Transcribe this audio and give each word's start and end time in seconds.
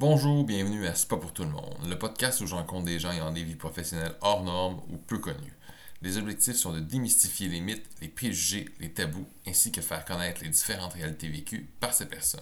Bonjour, 0.00 0.42
bienvenue 0.42 0.88
à 0.88 0.94
C'est 0.96 1.06
pas 1.06 1.16
pour 1.16 1.32
tout 1.32 1.44
le 1.44 1.50
monde, 1.50 1.78
le 1.88 1.96
podcast 1.96 2.40
où 2.40 2.48
je 2.48 2.56
rencontre 2.56 2.86
des 2.86 2.98
gens 2.98 3.12
ayant 3.12 3.30
des 3.30 3.44
vies 3.44 3.54
professionnelles 3.54 4.16
hors 4.22 4.42
normes 4.42 4.80
ou 4.90 4.96
peu 4.96 5.18
connues. 5.18 5.56
Les 6.02 6.18
objectifs 6.18 6.56
sont 6.56 6.72
de 6.72 6.80
démystifier 6.80 7.48
les 7.48 7.60
mythes, 7.60 7.88
les 8.00 8.08
préjugés, 8.08 8.68
les 8.80 8.90
tabous, 8.90 9.28
ainsi 9.46 9.70
que 9.70 9.80
faire 9.80 10.04
connaître 10.04 10.42
les 10.42 10.48
différentes 10.48 10.94
réalités 10.94 11.28
vécues 11.28 11.70
par 11.78 11.94
ces 11.94 12.06
personnes. 12.06 12.40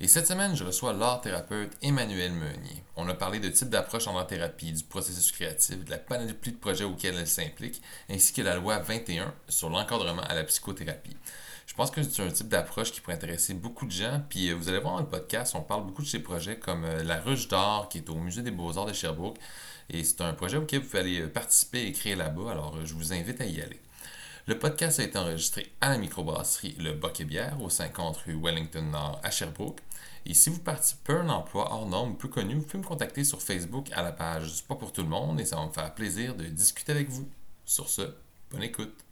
Et 0.00 0.06
cette 0.06 0.26
semaine, 0.26 0.54
je 0.54 0.64
reçois 0.64 0.92
l'art 0.92 1.22
thérapeute 1.22 1.72
Emmanuel 1.80 2.32
Meunier. 2.32 2.82
On 2.96 3.08
a 3.08 3.14
parlé 3.14 3.40
de 3.40 3.48
type 3.48 3.70
d'approche 3.70 4.06
en 4.06 4.18
art 4.18 4.26
thérapie, 4.26 4.72
du 4.72 4.84
processus 4.84 5.32
créatif, 5.32 5.82
de 5.82 5.90
la 5.90 5.96
panoplie 5.96 6.52
de 6.52 6.58
projets 6.58 6.84
auxquels 6.84 7.16
elle 7.16 7.26
s'implique, 7.26 7.80
ainsi 8.10 8.34
que 8.34 8.42
la 8.42 8.56
loi 8.56 8.80
21 8.80 9.32
sur 9.48 9.70
l'encadrement 9.70 10.20
à 10.20 10.34
la 10.34 10.44
psychothérapie. 10.44 11.16
Je 11.66 11.74
pense 11.74 11.90
que 11.90 12.02
c'est 12.02 12.22
un 12.22 12.30
type 12.30 12.48
d'approche 12.48 12.92
qui 12.92 13.00
pourrait 13.00 13.16
intéresser 13.16 13.52
beaucoup 13.52 13.86
de 13.86 13.90
gens. 13.90 14.22
Puis 14.28 14.50
euh, 14.50 14.54
vous 14.54 14.68
allez 14.68 14.78
voir 14.78 14.94
dans 14.94 15.00
le 15.00 15.08
podcast, 15.08 15.54
on 15.56 15.62
parle 15.62 15.84
beaucoup 15.84 16.02
de 16.02 16.06
ces 16.06 16.20
projets 16.20 16.58
comme 16.58 16.84
euh, 16.84 17.02
La 17.02 17.20
Ruche 17.20 17.48
d'Or, 17.48 17.88
qui 17.88 17.98
est 17.98 18.08
au 18.08 18.14
Musée 18.14 18.42
des 18.42 18.52
Beaux-Arts 18.52 18.86
de 18.86 18.92
Sherbrooke. 18.92 19.36
Et 19.90 20.04
c'est 20.04 20.20
un 20.20 20.32
projet 20.32 20.56
auquel 20.56 20.80
vous 20.80 20.86
pouvez 20.86 21.00
aller 21.00 21.20
euh, 21.22 21.28
participer 21.28 21.86
et 21.86 21.92
créer 21.92 22.14
là-bas. 22.14 22.52
Alors 22.52 22.78
je 22.84 22.94
vous 22.94 23.12
invite 23.12 23.40
à 23.40 23.46
y 23.46 23.60
aller. 23.60 23.80
Le 24.46 24.56
podcast 24.58 25.00
a 25.00 25.02
été 25.02 25.18
enregistré 25.18 25.72
à 25.80 25.90
la 25.90 25.98
microbrasserie 25.98 26.76
Le 26.78 26.92
Boc 26.92 27.20
et 27.20 27.24
Bière, 27.24 27.60
au 27.60 27.68
50 27.68 28.16
rue 28.18 28.38
Wellington 28.40 28.82
Nord 28.82 29.20
à 29.24 29.32
Sherbrooke. 29.32 29.80
Et 30.24 30.34
si 30.34 30.50
vous 30.50 30.60
participez 30.60 31.14
à 31.14 31.20
un 31.20 31.28
emploi 31.28 31.72
hors 31.72 31.86
norme 31.88 32.16
peu 32.16 32.28
connu, 32.28 32.54
vous 32.54 32.62
pouvez 32.62 32.78
me 32.78 32.86
contacter 32.86 33.24
sur 33.24 33.42
Facebook 33.42 33.88
à 33.92 34.02
la 34.02 34.12
page 34.12 34.52
C'est 34.54 34.66
pas 34.66 34.76
pour 34.76 34.92
tout 34.92 35.02
le 35.02 35.08
monde 35.08 35.40
et 35.40 35.44
ça 35.44 35.56
va 35.56 35.66
me 35.66 35.72
faire 35.72 35.92
plaisir 35.94 36.36
de 36.36 36.44
discuter 36.44 36.92
avec 36.92 37.08
vous. 37.08 37.28
Sur 37.64 37.88
ce, 37.88 38.02
bonne 38.50 38.62
écoute. 38.62 39.05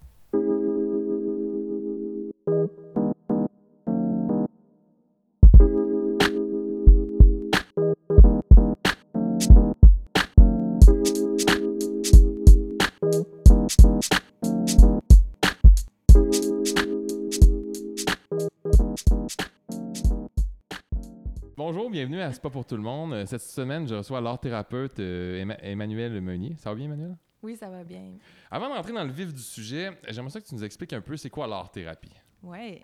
À 22.24 22.32
C'est 22.32 22.42
pas 22.42 22.50
pour 22.50 22.64
tout 22.66 22.76
le 22.76 22.82
monde. 22.82 23.12
Euh, 23.12 23.26
Cette 23.26 23.42
semaine, 23.42 23.86
je 23.88 23.94
reçois 23.94 24.20
l'art 24.20 24.38
thérapeute 24.40 24.98
euh, 25.00 25.40
Emma- 25.40 25.58
Emmanuel 25.62 26.20
Meunier. 26.20 26.56
Ça 26.58 26.70
va 26.70 26.76
bien, 26.76 26.86
Emmanuel? 26.86 27.16
Oui, 27.42 27.56
ça 27.56 27.68
va 27.68 27.84
bien. 27.84 28.14
Avant 28.50 28.68
de 28.70 28.74
rentrer 28.74 28.92
dans 28.92 29.04
le 29.04 29.12
vif 29.12 29.32
du 29.32 29.42
sujet, 29.42 29.90
j'aimerais 30.08 30.30
ça 30.30 30.40
que 30.40 30.46
tu 30.46 30.54
nous 30.54 30.64
expliques 30.64 30.92
un 30.94 31.00
peu 31.02 31.16
c'est 31.16 31.30
quoi 31.30 31.46
l'art 31.46 31.70
thérapie. 31.70 32.12
Oui. 32.42 32.82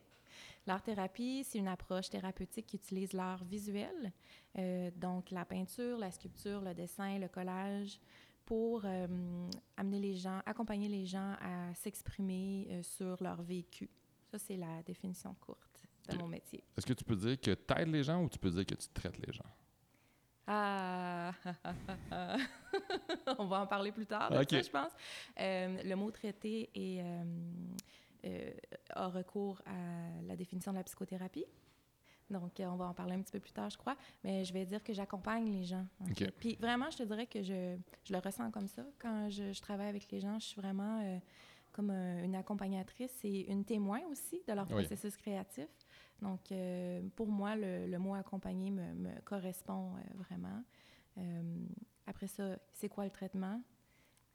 L'art-thérapie, 0.67 1.43
c'est 1.45 1.59
une 1.59 1.69
approche 1.69 2.11
thérapeutique 2.11 2.67
qui 2.67 2.77
utilise 2.77 3.15
l'art 3.15 3.43
visuel, 3.45 4.13
euh, 4.59 4.91
donc 4.95 5.31
la 5.31 5.47
peinture, 5.47 5.97
la 5.99 6.11
sculpture, 6.11 6.61
le 6.61 6.75
dessin, 6.75 7.19
le 7.19 7.29
collage, 7.29 7.99
pour 8.45 8.83
euh, 8.85 9.07
amener 9.79 9.99
les 10.01 10.15
gens, 10.15 10.41
accompagner 10.45 10.89
les 10.89 11.07
gens 11.07 11.33
à 11.41 11.75
s'exprimer 11.75 12.69
euh, 12.71 12.83
sur 12.83 13.17
leur 13.23 13.41
vécu. 13.43 13.89
Ça, 14.31 14.39
c'est 14.39 14.57
la 14.59 14.83
définition 14.85 15.35
courte 15.41 15.70
de 16.09 16.15
Ok. 16.15 16.21
mon 16.21 16.29
métier. 16.29 16.63
Est-ce 16.77 16.87
que 16.87 16.93
tu 16.93 17.05
peux 17.05 17.17
dire 17.17 17.41
que 17.41 17.53
tu 17.55 17.75
aides 17.77 17.89
les 17.89 18.03
gens 18.03 18.23
ou 18.23 18.29
tu 18.29 18.39
peux 18.39 18.51
dire 18.51 18.67
que 18.67 18.75
tu 18.75 18.89
traites 18.89 19.19
les 19.19 19.33
gens? 19.33 19.45
Ah, 20.47 21.33
on 23.39 23.47
va 23.47 23.61
en 23.61 23.67
parler 23.67 23.93
plus 23.93 24.07
tard, 24.07 24.31
de 24.31 24.39
Ok. 24.39 24.51
ça, 24.51 24.63
je 24.63 24.71
pense. 24.71 24.93
Euh, 25.39 25.83
le 25.85 25.95
mot 25.95 26.11
traité 26.11 26.69
est, 26.75 27.03
euh, 27.03 27.25
euh, 28.25 28.51
a 28.91 29.09
recours 29.09 29.63
à 29.67 30.23
la 30.27 30.37
définition 30.37 30.73
de 30.73 30.79
la 30.79 30.85
psychothérapie. 30.85 31.45
Donc, 32.29 32.59
euh, 32.61 32.65
on 32.67 32.77
va 32.77 32.87
en 32.87 32.95
parler 32.95 33.15
un 33.15 33.23
petit 33.23 33.33
peu 33.33 33.41
plus 33.41 33.53
tard, 33.53 33.71
je 33.71 33.79
crois. 33.79 33.97
Mais 34.25 34.45
je 34.45 34.53
vais 34.53 34.65
dire 34.65 34.83
que 34.83 34.93
j'accompagne 34.93 35.53
les 35.53 35.65
gens. 35.65 35.87
en. 36.01 36.05
Puis 36.39 36.57
vraiment, 36.57 36.91
je 36.91 36.99
te 36.99 37.03
dirais 37.05 37.27
que 37.27 37.43
je, 37.43 37.77
je 38.05 38.13
le 38.13 38.19
ressens 38.19 38.51
comme 38.51 38.69
ça. 38.69 38.85
Quand 38.99 39.29
je, 39.31 39.53
je 39.53 39.61
travaille 39.61 39.89
avec 39.89 40.11
les 40.11 40.21
gens, 40.21 40.39
je 40.39 40.47
suis 40.47 40.61
vraiment 40.61 41.21
comme 41.73 41.91
une 41.91 42.35
accompagnatrice 42.35 43.21
et 43.25 43.51
une 43.51 43.65
témoin 43.65 44.01
aussi 44.11 44.43
de 44.47 44.53
leur 44.53 44.67
Oui. 44.67 44.73
processus 44.85 45.17
créatif. 45.17 45.69
Donc, 46.23 46.53
euh, 46.53 47.01
pour 47.17 47.29
moi, 47.29 47.57
le, 47.57 47.87
le 47.87 47.99
mot 47.99 48.15
accompagner 48.15 48.71
me, 48.71 48.93
me 48.95 49.21
correspond 49.25 49.95
euh, 49.95 50.01
vraiment. 50.15 50.63
Euh, 51.19 51.67
après 52.07 52.27
ça, 52.27 52.57
c'est 52.73 52.89
quoi 52.89 53.05
le 53.05 53.11
traitement? 53.11 53.61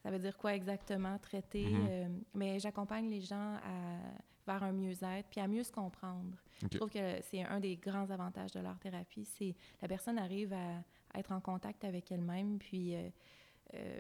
Ça 0.02 0.12
veut 0.12 0.20
dire 0.20 0.38
quoi 0.38 0.54
exactement, 0.54 1.18
traiter? 1.18 1.66
Mhm. 1.66 2.22
mais 2.36 2.60
j'accompagne 2.60 3.10
les 3.10 3.22
gens 3.22 3.56
à, 3.56 3.98
vers 4.46 4.62
un 4.62 4.72
mieux-être, 4.72 5.28
puis 5.30 5.40
à 5.40 5.48
mieux 5.48 5.64
se 5.64 5.72
comprendre. 5.72 6.38
Je 6.62 6.78
trouve 6.78 6.92
que 6.92 7.22
c'est 7.22 7.44
un 7.44 7.60
des 7.60 7.76
grands 7.76 8.10
avantages 8.12 8.52
de 8.52 8.60
l'art-thérapie, 8.60 9.26
c'est 9.26 9.56
la 9.82 9.88
personne 9.88 10.20
arrive 10.20 10.54
à, 10.54 10.84
à 11.12 11.20
être 11.20 11.32
en 11.32 11.42
contact 11.42 11.84
avec 11.84 12.12
elle-même, 12.12 12.60
puis 12.60 12.96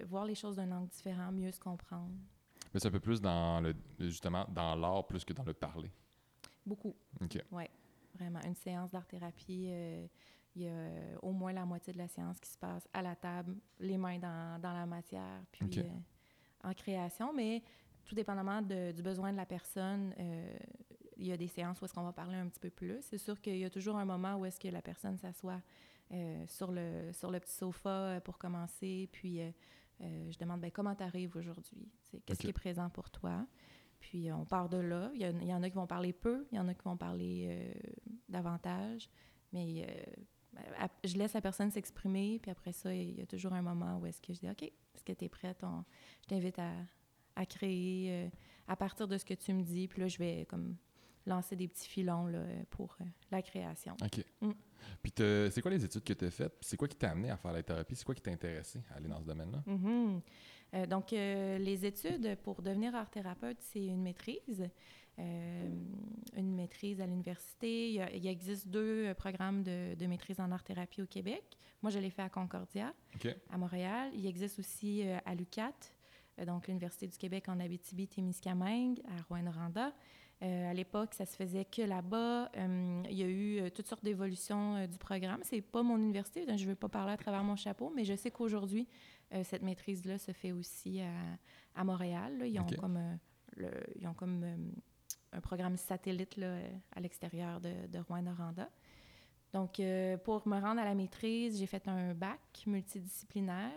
voir 0.08 0.26
les 0.26 0.36
choses 0.36 0.58
d'un 0.58 0.72
angle 0.72 0.90
différent, 0.90 1.32
mieux 1.32 1.52
se 1.52 1.60
comprendre. 1.60 2.14
Mais 2.72 2.80
c'est 2.80 2.90
un 2.90 2.92
peu 2.92 3.00
plus 3.00 3.20
dans 3.20 3.62
le 3.62 3.74
justement 4.00 4.46
dans 4.50 4.76
l'art 4.76 5.08
plus 5.08 5.26
que 5.26 5.34
dans 5.34 5.44
le 5.44 5.54
parler. 5.54 5.90
Beaucoup. 6.66 6.96
OK. 7.22 7.38
Oui, 7.52 7.64
vraiment. 8.16 8.40
Une 8.46 8.56
séance 8.56 8.92
d'art-thérapie, 8.92 9.68
euh, 9.70 10.08
il 10.56 10.64
y 10.64 10.68
a 10.68 10.72
euh, 10.72 11.16
au 11.22 11.32
moins 11.32 11.54
la 11.54 11.66
moitié 11.66 11.94
de 11.94 11.98
la 11.98 12.08
séance 12.08 12.40
qui 12.40 12.50
se 12.50 12.58
passe 12.58 12.88
à 12.94 13.02
la 13.02 13.16
table, 13.16 13.56
les 13.80 13.98
mains 13.98 14.20
dans, 14.20 14.60
dans 14.62 14.74
la 14.74 14.86
matière, 14.86 15.44
puis 15.52 15.66
euh, 15.84 15.90
en 16.70 16.74
création. 16.74 17.34
Mais 17.34 17.62
tout 18.06 18.16
dépendamment 18.16 18.62
de- 18.62 18.92
du 18.92 19.02
besoin 19.04 19.32
de 19.32 19.38
la 19.38 19.46
personne, 19.46 20.14
euh, 20.20 20.58
il 21.18 21.28
y 21.28 21.32
a 21.32 21.38
des 21.38 21.48
séances 21.48 21.82
où 21.82 21.86
est-ce 21.86 21.94
qu'on 21.94 22.04
va 22.04 22.14
parler 22.14 22.36
un 22.36 22.48
petit 22.48 22.60
peu 22.60 22.70
plus. 22.70 22.98
C'est 23.02 23.18
sûr 23.18 23.40
qu'il 23.42 23.58
y 23.58 23.66
a 23.66 23.70
toujours 23.70 23.98
un 23.98 24.06
moment 24.06 24.36
où 24.38 24.46
est-ce 24.46 24.60
que 24.60 24.68
la 24.68 24.82
personne 24.82 25.18
s'assoit 25.18 25.62
euh, 26.12 26.46
sur, 26.48 26.72
le, 26.72 27.12
sur 27.14 27.32
le 27.32 27.40
petit 27.40 27.54
sofa 27.54 28.20
pour 28.24 28.38
commencer, 28.38 29.10
puis 29.12 29.42
euh, 29.42 29.52
je 30.32 30.38
demande 30.38 30.62
ben, 30.62 30.72
comment 30.72 30.94
tu 30.96 31.04
arrives 31.04 31.36
aujourd'hui, 31.36 31.90
qu'est-ce 32.26 32.40
qui 32.40 32.48
est 32.50 32.54
présent 32.54 32.90
pour 32.90 33.10
toi? 33.10 33.46
Puis 34.10 34.32
on 34.32 34.46
part 34.46 34.70
de 34.70 34.78
là. 34.78 35.10
Il 35.16 35.22
y, 35.22 35.54
en 35.54 35.64
a 35.64 35.70
qui 35.70 35.76
vont 35.76 35.88
parler 35.88 36.14
peu, 36.14 36.46
il 36.52 36.58
y 36.58 36.60
en 36.60 36.68
a 36.68 36.76
qui 36.76 36.84
vont 36.84 36.96
parler 36.96 37.48
euh, 37.50 37.74
davantage, 38.30 39.10
mais 39.52 39.84
euh, 39.90 40.62
à- 40.80 40.90
je 41.04 41.18
laisse 41.18 41.34
la 41.34 41.42
personne 41.42 41.72
s'exprimer, 41.72 42.38
puis 42.40 42.52
après 42.52 42.72
ça, 42.72 42.94
il 42.94 43.18
y 43.18 43.22
a 43.22 43.26
toujours 43.26 43.54
un 43.54 43.64
moment 43.64 43.98
où 43.98 44.06
est-ce 44.06 44.22
que 44.22 44.32
je 44.32 44.40
dis, 44.42 44.50
OK, 44.50 44.62
est-ce 44.62 45.04
que 45.04 45.14
tu 45.14 45.26
es 45.26 45.30
prête? 45.30 45.64
On- 45.64 45.84
je 46.22 46.28
t'invite 46.28 46.60
à, 46.60 46.72
à 47.36 47.46
créer 47.48 48.26
euh, 48.26 48.30
à 48.68 48.76
partir 48.76 49.08
de 49.08 49.18
ce 49.18 49.26
que 49.26 49.34
tu 49.34 49.54
me 49.54 49.64
dis, 49.64 49.88
puis 49.88 50.02
là, 50.02 50.08
je 50.08 50.20
vais 50.20 50.46
comme 50.46 50.76
lancer 51.26 51.56
des 51.56 51.68
petits 51.68 51.90
filons 51.90 52.28
là, 52.28 52.44
pour 52.70 52.96
la 53.32 53.42
création. 53.42 53.98
OK. 54.04 54.24
Mm. 54.42 54.52
Puis 55.02 55.14
c'est 55.18 55.62
quoi 55.64 55.72
les 55.72 55.84
études 55.84 56.04
que 56.04 56.14
tu 56.14 56.26
as 56.26 56.30
faites? 56.30 56.54
C'est 56.62 56.78
quoi 56.78 56.88
qui 56.88 56.96
t'a 56.96 57.10
amené 57.10 57.32
à 57.32 57.38
faire 57.38 57.52
la 57.52 57.64
thérapie? 57.64 57.96
C'est 57.96 58.06
quoi 58.06 58.14
qui 58.14 58.22
t'a 58.22 58.30
intéressé 58.30 58.84
à 58.92 58.98
aller 58.98 59.08
dans 59.08 59.20
ce 59.20 59.26
domaine-là? 59.26 59.64
Mhm. 59.66 60.22
Euh, 60.76 60.86
donc, 60.86 61.14
euh, 61.14 61.58
les 61.58 61.86
études 61.86 62.38
pour 62.44 62.62
devenir 62.62 62.96
art 62.96 63.10
thérapeute, 63.10 63.58
c'est 63.60 63.86
une 63.86 64.02
maîtrise. 64.02 64.70
Euh, 65.18 65.70
une 66.36 66.56
maîtrise 66.56 67.00
à 67.00 67.06
l'université. 67.06 67.94
Il, 67.94 68.28
existe 68.28 68.68
deux 68.68 69.14
programmes 69.14 69.64
de, 69.64 69.96
de 69.96 70.06
maîtrise 70.08 70.42
en 70.42 70.52
art 70.52 70.64
thérapie 70.64 71.02
au 71.02 71.06
Québec. 71.06 71.58
Moi, 71.82 71.90
je 71.90 72.00
l'ai 72.00 72.10
fait 72.10 72.22
à 72.22 72.30
Concordia, 72.30 72.94
à 73.50 73.58
Montréal. 73.58 74.12
Il 74.14 74.26
existe 74.26 74.60
aussi 74.60 75.04
à 75.26 75.34
l'UQAT, 75.34 75.72
euh, 76.40 76.46
donc 76.46 76.68
l'Université 76.68 77.08
du 77.08 77.18
Québec 77.18 77.48
en 77.48 77.60
Abitibi-Témiscamingue, 77.60 79.02
à 79.06 79.22
Rouen-Noranda. 79.30 79.94
Euh, 80.46 80.70
à 80.70 80.74
l'époque, 80.74 81.14
ça 81.16 81.26
se 81.26 81.36
faisait 81.36 81.66
que 81.66 81.82
là-bas. 81.82 82.52
Euh, 82.56 83.02
il 83.10 83.18
y 83.18 83.24
a 83.24 83.28
eu 83.28 83.60
euh, 83.60 83.70
toutes 83.70 83.88
sortes 83.88 84.04
d'évolutions 84.04 84.86
du 84.88 84.98
programme. 84.98 85.40
C'est 85.44 85.62
pas 85.62 85.82
mon 85.82 85.98
université, 85.98 86.46
donc 86.46 86.58
je 86.58 86.64
ne 86.66 86.70
veux 86.70 86.76
pas 86.76 86.90
parler 86.90 87.14
à 87.14 87.18
travers 87.18 87.44
mon 87.44 87.56
chapeau, 87.56 87.92
mais 87.96 88.06
je 88.06 88.16
sais 88.16 88.30
qu'aujourd'hui, 88.32 88.88
cette 89.44 89.64
maîtrise-là 89.64 90.18
se 90.20 90.32
fait 90.32 90.52
aussi 90.52 91.02
à, 91.02 91.10
à 91.74 91.84
Montréal. 91.84 92.38
là. 92.38 92.46
Ils, 92.46 92.60
ont 92.60 92.66
comme, 92.80 93.00
le- 93.58 93.84
ils 94.00 94.08
ont 94.08 94.14
comme 94.14 94.46
un 95.32 95.42
programme 95.42 95.78
satellite 95.78 96.38
là, 96.38 96.58
à 96.96 97.00
l'extérieur 97.00 97.60
de, 97.60 97.74
de 97.88 98.00
Rouen-Noranda. 98.00 98.70
Donc, 99.56 99.80
euh, 99.80 100.18
pour 100.18 100.46
me 100.50 100.60
rendre 100.60 100.82
à 100.82 100.84
la 100.84 100.94
maîtrise, 100.94 101.58
j'ai 101.58 101.66
fait 101.66 101.88
un 101.88 102.14
bac 102.14 102.42
multidisciplinaire. 102.68 103.72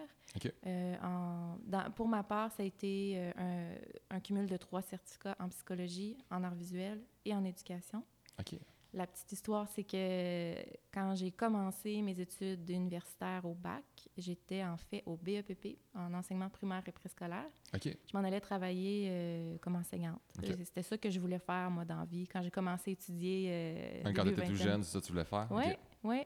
Euh, 0.67 0.97
en- 1.05 1.57
dans- 1.65 1.89
pour 1.93 2.09
ma 2.09 2.25
part, 2.25 2.51
ça 2.51 2.65
a 2.65 2.67
été 2.67 3.15
euh, 3.17 3.31
un, 4.11 4.17
un 4.17 4.21
cumul 4.21 4.49
de 4.49 4.57
trois 4.57 4.83
certificats 4.83 5.37
en 5.39 5.49
psychologie, 5.49 6.19
en 6.33 6.43
art 6.43 6.55
visuel 6.57 7.01
et 7.25 7.33
en 7.33 7.45
éducation. 7.45 8.03
OK. 8.41 8.59
La 8.95 9.07
petite 9.07 9.31
histoire, 9.33 9.69
c'est 9.69 9.85
que 9.85 10.55
quand 10.93 11.15
j'ai 11.15 11.31
commencé 11.31 12.01
mes 12.01 12.19
études 12.19 12.69
universitaires 12.71 13.45
au 13.45 13.53
bac, 13.53 13.85
j'étais 14.17 14.65
en 14.65 14.79
fait 14.79 15.03
au 15.05 15.17
BEPP, 15.17 15.77
en 15.95 16.15
enseignement 16.15 16.49
primaire 16.49 16.83
et 16.87 16.93
préscolaire. 16.93 17.45
Je 17.75 17.91
m'en 18.15 18.25
allais 18.25 18.41
travailler 18.41 19.09
euh, 19.11 19.59
comme 19.59 19.77
enseignante. 19.77 20.23
C'était 20.43 20.83
ça 20.83 20.97
que 20.97 21.11
je 21.11 21.21
voulais 21.21 21.39
faire, 21.39 21.71
moi, 21.71 21.85
dans 21.85 21.99
la 21.99 22.07
vie. 22.07 22.27
Quand 22.27 22.41
j'ai 22.41 22.51
commencé 22.51 22.91
à 22.91 22.93
étudier... 22.95 23.49
euh, 23.51 24.05
Même 24.05 24.15
quand 24.15 24.25
tu 24.25 24.31
étais 24.31 24.47
tout 24.47 24.55
jeune, 24.55 24.83
c'est 24.83 24.93
ça 24.93 25.01
que 25.01 25.05
tu 25.05 25.13
voulais 25.13 25.25
faire? 25.25 25.49
Oui, 25.51 25.65
oui. 26.05 26.23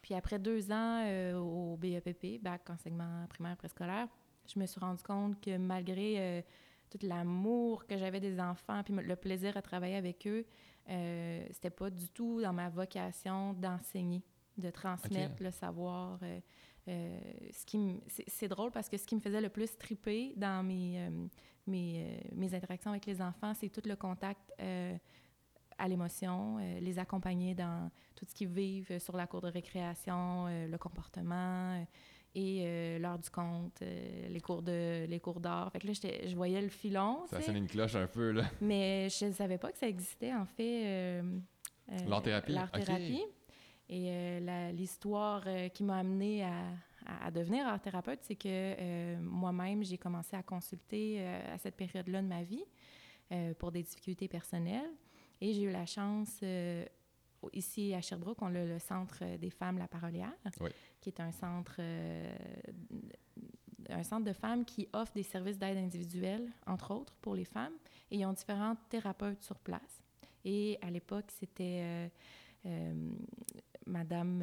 Puis 0.00 0.14
après 0.14 0.38
deux 0.38 0.72
ans 0.72 1.02
euh, 1.04 1.34
au 1.36 1.76
BEPP, 1.76 2.42
bac 2.42 2.62
enseignement 2.70 3.26
primaire 3.28 3.56
préscolaire, 3.58 4.08
je 4.46 4.58
me 4.58 4.64
suis 4.64 4.80
rendu 4.80 5.02
compte 5.02 5.38
que 5.40 5.58
malgré 5.58 6.44
tout 6.88 6.98
l'amour 7.02 7.84
que 7.86 7.98
j'avais 7.98 8.20
des 8.20 8.40
enfants, 8.40 8.82
puis 8.84 8.94
le 8.94 9.16
plaisir 9.16 9.56
à 9.56 9.62
travailler 9.62 9.96
avec 9.96 10.26
eux, 10.26 10.46
euh, 10.88 11.46
c'était 11.50 11.70
pas 11.70 11.90
du 11.90 12.08
tout 12.10 12.40
dans 12.40 12.52
ma 12.52 12.68
vocation 12.68 13.52
d'enseigner. 13.54 14.22
de 14.56 14.70
transmettre 14.70 15.42
le 15.42 15.50
savoir. 15.50 16.18
ce 16.86 17.66
qui 17.66 18.00
c'est 18.26 18.48
drôle 18.48 18.70
parce 18.70 18.88
que 18.88 18.96
ce 18.96 19.06
qui 19.06 19.14
me 19.14 19.20
faisait 19.20 19.40
le 19.40 19.50
plus 19.50 19.76
triper 19.76 20.32
dans 20.36 20.64
mes, 20.64 21.10
mes, 21.66 22.20
mes, 22.32 22.54
interactions 22.54 22.90
avec 22.92 23.06
les 23.06 23.20
enfants, 23.20 23.52
c'est 23.54 23.68
tout 23.68 23.82
le 23.84 23.96
contact 23.96 24.52
à 25.78 25.88
l'émotion, 25.88 26.58
les 26.80 26.98
accompagner 26.98 27.54
dans 27.54 27.90
tout 28.14 28.24
ce 28.26 28.34
qu'ils 28.34 28.48
vivent 28.48 28.98
sur 28.98 29.16
la 29.16 29.26
cour 29.26 29.42
de 29.42 29.48
récréation, 29.48 30.46
le 30.46 30.76
comportement 30.78 31.84
et 32.34 32.62
euh, 32.64 32.98
l'heure 32.98 33.18
du 33.18 33.30
compte, 33.30 33.80
euh, 33.80 34.28
les 34.28 34.40
cours 34.40 34.62
de 34.62 35.06
les 35.06 35.20
cours 35.20 35.40
d'art. 35.40 35.72
Fait 35.72 35.78
que 35.78 35.86
là, 35.86 35.92
je 35.94 36.34
voyais 36.34 36.60
le 36.60 36.68
filon. 36.68 37.26
Ça 37.28 37.40
sonne 37.40 37.56
une 37.56 37.66
cloche 37.66 37.94
un 37.94 38.06
peu, 38.06 38.30
là. 38.30 38.44
Mais 38.60 39.08
je 39.08 39.26
ne 39.26 39.32
savais 39.32 39.58
pas 39.58 39.72
que 39.72 39.78
ça 39.78 39.88
existait, 39.88 40.34
en 40.34 40.44
fait. 40.44 40.86
Euh, 40.86 41.22
L'art-thérapie? 42.06 42.52
L'art-thérapie. 42.52 43.24
Et 43.88 44.40
l'histoire 44.72 45.44
qui 45.72 45.84
m'a 45.84 45.98
amenée 45.98 46.42
à, 46.44 46.50
à, 47.22 47.30
devenir 47.30 47.66
art-thérapeute, 47.68 48.18
c'est 48.22 48.34
que 48.34 49.16
moi-même, 49.20 49.84
j'ai 49.84 49.96
commencé 49.96 50.34
à 50.34 50.42
consulter 50.42 51.24
à 51.24 51.56
cette 51.56 51.76
période-là 51.76 52.20
de 52.20 52.26
ma 52.26 52.42
vie 52.42 52.64
pour 53.58 53.70
des 53.70 53.84
difficultés 53.84 54.26
personnelles. 54.26 54.90
Et 55.40 55.52
j'ai 55.52 55.62
eu 55.62 55.70
la 55.70 55.86
chance 55.86 56.42
ici 57.52 57.94
à 57.94 58.00
Sherbrooke, 58.00 58.42
on 58.42 58.54
a 58.54 58.64
le 58.64 58.78
Centre 58.78 59.22
des 59.38 59.50
femmes 59.50 59.78
La 59.78 59.88
Parolière, 59.88 60.32
qui 61.06 61.10
est 61.10 61.22
un 61.22 61.30
centre, 61.30 61.76
euh, 61.78 62.36
un 63.90 64.02
centre 64.02 64.24
de 64.24 64.32
femmes 64.32 64.64
qui 64.64 64.88
offre 64.92 65.12
des 65.14 65.22
services 65.22 65.56
d'aide 65.56 65.76
individuelle, 65.76 66.50
entre 66.66 66.92
autres, 66.92 67.14
pour 67.22 67.36
les 67.36 67.44
femmes. 67.44 67.74
Et 68.10 68.18
ils 68.18 68.26
ont 68.26 68.32
différents 68.32 68.74
thérapeutes 68.88 69.40
sur 69.42 69.58
place. 69.60 70.02
Et 70.44 70.78
à 70.82 70.90
l'époque, 70.90 71.26
c'était 71.28 71.80
euh, 71.82 72.08
euh, 72.66 73.10
Madame 73.86 74.42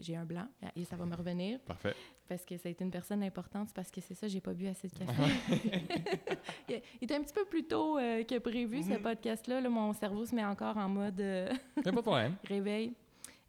j'ai 0.00 0.16
un 0.16 0.24
blanc 0.24 0.46
et 0.74 0.84
ça 0.84 0.96
va 0.96 1.04
me 1.04 1.14
revenir. 1.14 1.60
Parfait. 1.60 1.94
Parce 2.28 2.44
que 2.44 2.56
ça 2.56 2.68
a 2.68 2.72
été 2.72 2.82
une 2.82 2.90
personne 2.90 3.22
importante, 3.22 3.74
parce 3.74 3.90
que 3.90 4.00
c'est 4.00 4.14
ça, 4.14 4.26
j'ai 4.26 4.40
pas 4.40 4.54
bu 4.54 4.66
assez 4.66 4.88
de 4.88 4.94
café. 4.94 5.22
il 6.68 7.04
était 7.04 7.14
un 7.14 7.22
petit 7.22 7.34
peu 7.34 7.44
plus 7.44 7.64
tôt 7.64 7.98
euh, 7.98 8.24
que 8.24 8.38
prévu, 8.38 8.82
ce 8.82 8.90
mhm. 8.90 9.02
podcast-là. 9.02 9.60
mon 9.68 9.92
cerveau 9.92 10.24
se 10.24 10.34
met 10.34 10.44
encore 10.44 10.76
en 10.78 10.88
mode 10.88 11.20
euh, 11.20 11.52
pas 11.84 11.90
de 11.90 12.00
problème. 12.00 12.36
réveil. 12.44 12.94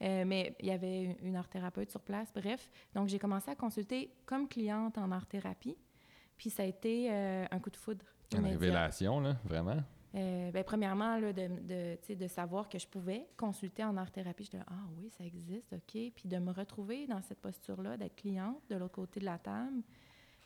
Euh, 0.03 0.25
mais 0.25 0.55
il 0.59 0.67
y 0.67 0.71
avait 0.71 1.17
une 1.21 1.35
art-thérapeute 1.35 1.89
sur 1.89 2.01
place. 2.01 2.31
Bref, 2.35 2.69
donc 2.94 3.07
j'ai 3.07 3.19
commencé 3.19 3.50
à 3.50 3.55
consulter 3.55 4.11
comme 4.25 4.47
cliente 4.47 4.97
en 4.97 5.11
art-thérapie. 5.11 5.77
Puis 6.38 6.50
ça 6.50 6.63
a 6.63 6.65
été 6.65 7.09
un 7.09 7.59
coup 7.59 7.69
de 7.69 7.77
foudre. 7.77 8.05
Une 8.35 8.45
révélation, 8.45 9.19
là, 9.19 9.38
vraiment? 9.45 9.81
Euh, 10.15 10.51
ben, 10.51 10.63
premièrement, 10.63 11.17
là, 11.17 11.33
de, 11.33 11.47
de, 12.07 12.13
de, 12.13 12.27
savoir 12.27 12.69
que 12.69 12.77
je 12.77 12.88
pouvais 12.88 13.27
consulter 13.35 13.83
en 13.83 13.97
art-thérapie. 13.97 14.44
Je 14.44 14.51
disais, 14.51 14.63
ah 14.67 14.88
oui, 14.95 15.09
ça 15.09 15.23
existe, 15.23 15.73
OK. 15.73 16.11
Puis 16.15 16.27
de 16.27 16.38
me 16.38 16.51
retrouver 16.51 17.07
dans 17.07 17.21
cette 17.23 17.39
posture-là, 17.39 17.97
d'être 17.97 18.15
cliente 18.15 18.61
de 18.69 18.75
l'autre 18.75 18.94
côté 18.94 19.19
de 19.19 19.25
la 19.25 19.39
table, 19.39 19.81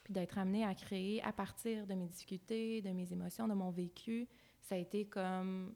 puis 0.03 0.13
d'être 0.13 0.37
amenée 0.37 0.63
à 0.63 0.73
créer 0.73 1.21
à 1.21 1.33
partir 1.33 1.85
de 1.85 1.95
mes 1.95 2.07
difficultés, 2.07 2.81
de 2.81 2.91
mes 2.91 3.11
émotions, 3.11 3.47
de 3.47 3.53
mon 3.53 3.69
vécu. 3.69 4.29
Ça 4.61 4.75
a 4.75 4.77
été 4.77 5.05
comme 5.05 5.75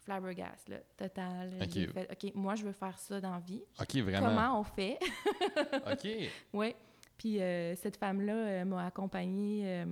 flabbergast, 0.00 0.68
là, 0.68 0.78
total. 0.96 1.54
OK. 1.60 1.92
Fait, 1.92 2.08
OK, 2.10 2.34
moi, 2.34 2.54
je 2.54 2.64
veux 2.64 2.72
faire 2.72 2.98
ça 2.98 3.20
dans 3.20 3.32
la 3.32 3.40
vie. 3.40 3.62
OK, 3.80 3.96
vraiment. 3.96 4.28
Comment 4.28 4.60
on 4.60 4.64
fait? 4.64 4.98
OK. 5.92 6.08
Oui. 6.52 6.74
Puis 7.20 7.38
euh, 7.42 7.74
cette 7.76 7.98
femme-là 7.98 8.32
euh, 8.32 8.64
m'a 8.64 8.86
accompagnée 8.86 9.84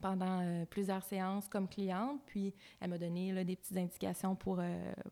pendant 0.00 0.42
euh, 0.42 0.64
plusieurs 0.66 1.02
séances 1.02 1.48
comme 1.48 1.68
cliente. 1.68 2.20
Puis 2.24 2.54
elle 2.80 2.90
m'a 2.90 2.98
donné 2.98 3.32
là, 3.32 3.42
des 3.42 3.56
petites 3.56 3.76
indications 3.76 4.36
pour, 4.36 4.62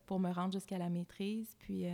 pour 0.05 0.17
me 0.17 0.31
rendre 0.31 0.53
jusqu'à 0.53 0.77
la 0.77 0.87
maîtrise. 0.87 1.53
Puis 1.59 1.87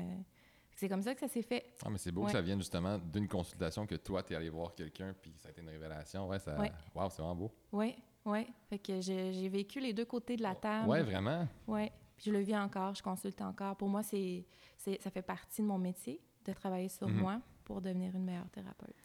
c'est 0.75 0.88
comme 0.88 1.01
ça 1.01 1.15
que 1.15 1.21
ça 1.21 1.27
s'est 1.27 1.41
fait. 1.41 1.73
Ah, 1.83 1.89
mais 1.89 1.97
c'est 1.97 2.12
beau 2.12 2.25
que 2.25 2.31
ça 2.31 2.41
vienne 2.41 2.59
justement 2.59 3.00
d'une 3.00 3.27
consultation 3.27 3.88
que 3.88 3.95
toi, 3.95 4.21
tu 4.21 4.33
es 4.33 4.35
allé 4.35 4.50
voir 4.50 4.75
quelqu'un, 4.75 5.15
puis 5.19 5.33
ça 5.38 5.47
a 5.47 5.51
été 5.51 5.62
une 5.62 5.69
révélation. 5.69 6.27
Ouais, 6.27 6.38
ça... 6.38 6.56
Wow, 6.94 7.09
c'est 7.09 7.23
vraiment 7.23 7.35
beau. 7.35 7.51
Oui, 7.71 7.95
oui. 8.25 8.45
Fait 8.69 8.77
que 8.77 9.01
j'ai 9.01 9.50
vécu 9.50 9.79
les 9.79 9.94
deux 9.94 10.06
côtés 10.06 10.38
de 10.38 10.44
la 10.44 10.53
table. 10.53 10.88
Oui, 10.88 11.01
vraiment? 11.01 11.47
Oui. 11.68 11.89
Puis 12.21 12.29
je 12.29 12.38
le 12.38 12.44
vis 12.44 12.56
encore, 12.56 12.94
je 12.94 13.01
consulte 13.01 13.41
encore. 13.41 13.75
Pour 13.75 13.89
moi, 13.89 14.03
c'est 14.03 14.45
ça 14.77 15.09
fait 15.09 15.23
partie 15.23 15.62
de 15.62 15.68
mon 15.68 15.79
métier 15.79 16.21
de 16.45 16.53
travailler 16.53 16.89
sur 16.89 17.07
mhm. 17.07 17.18
moi 17.18 17.41
pour 17.63 17.81
devenir 17.81 18.15
une 18.15 18.25
meilleure 18.25 18.50
thérapeute. 18.50 18.95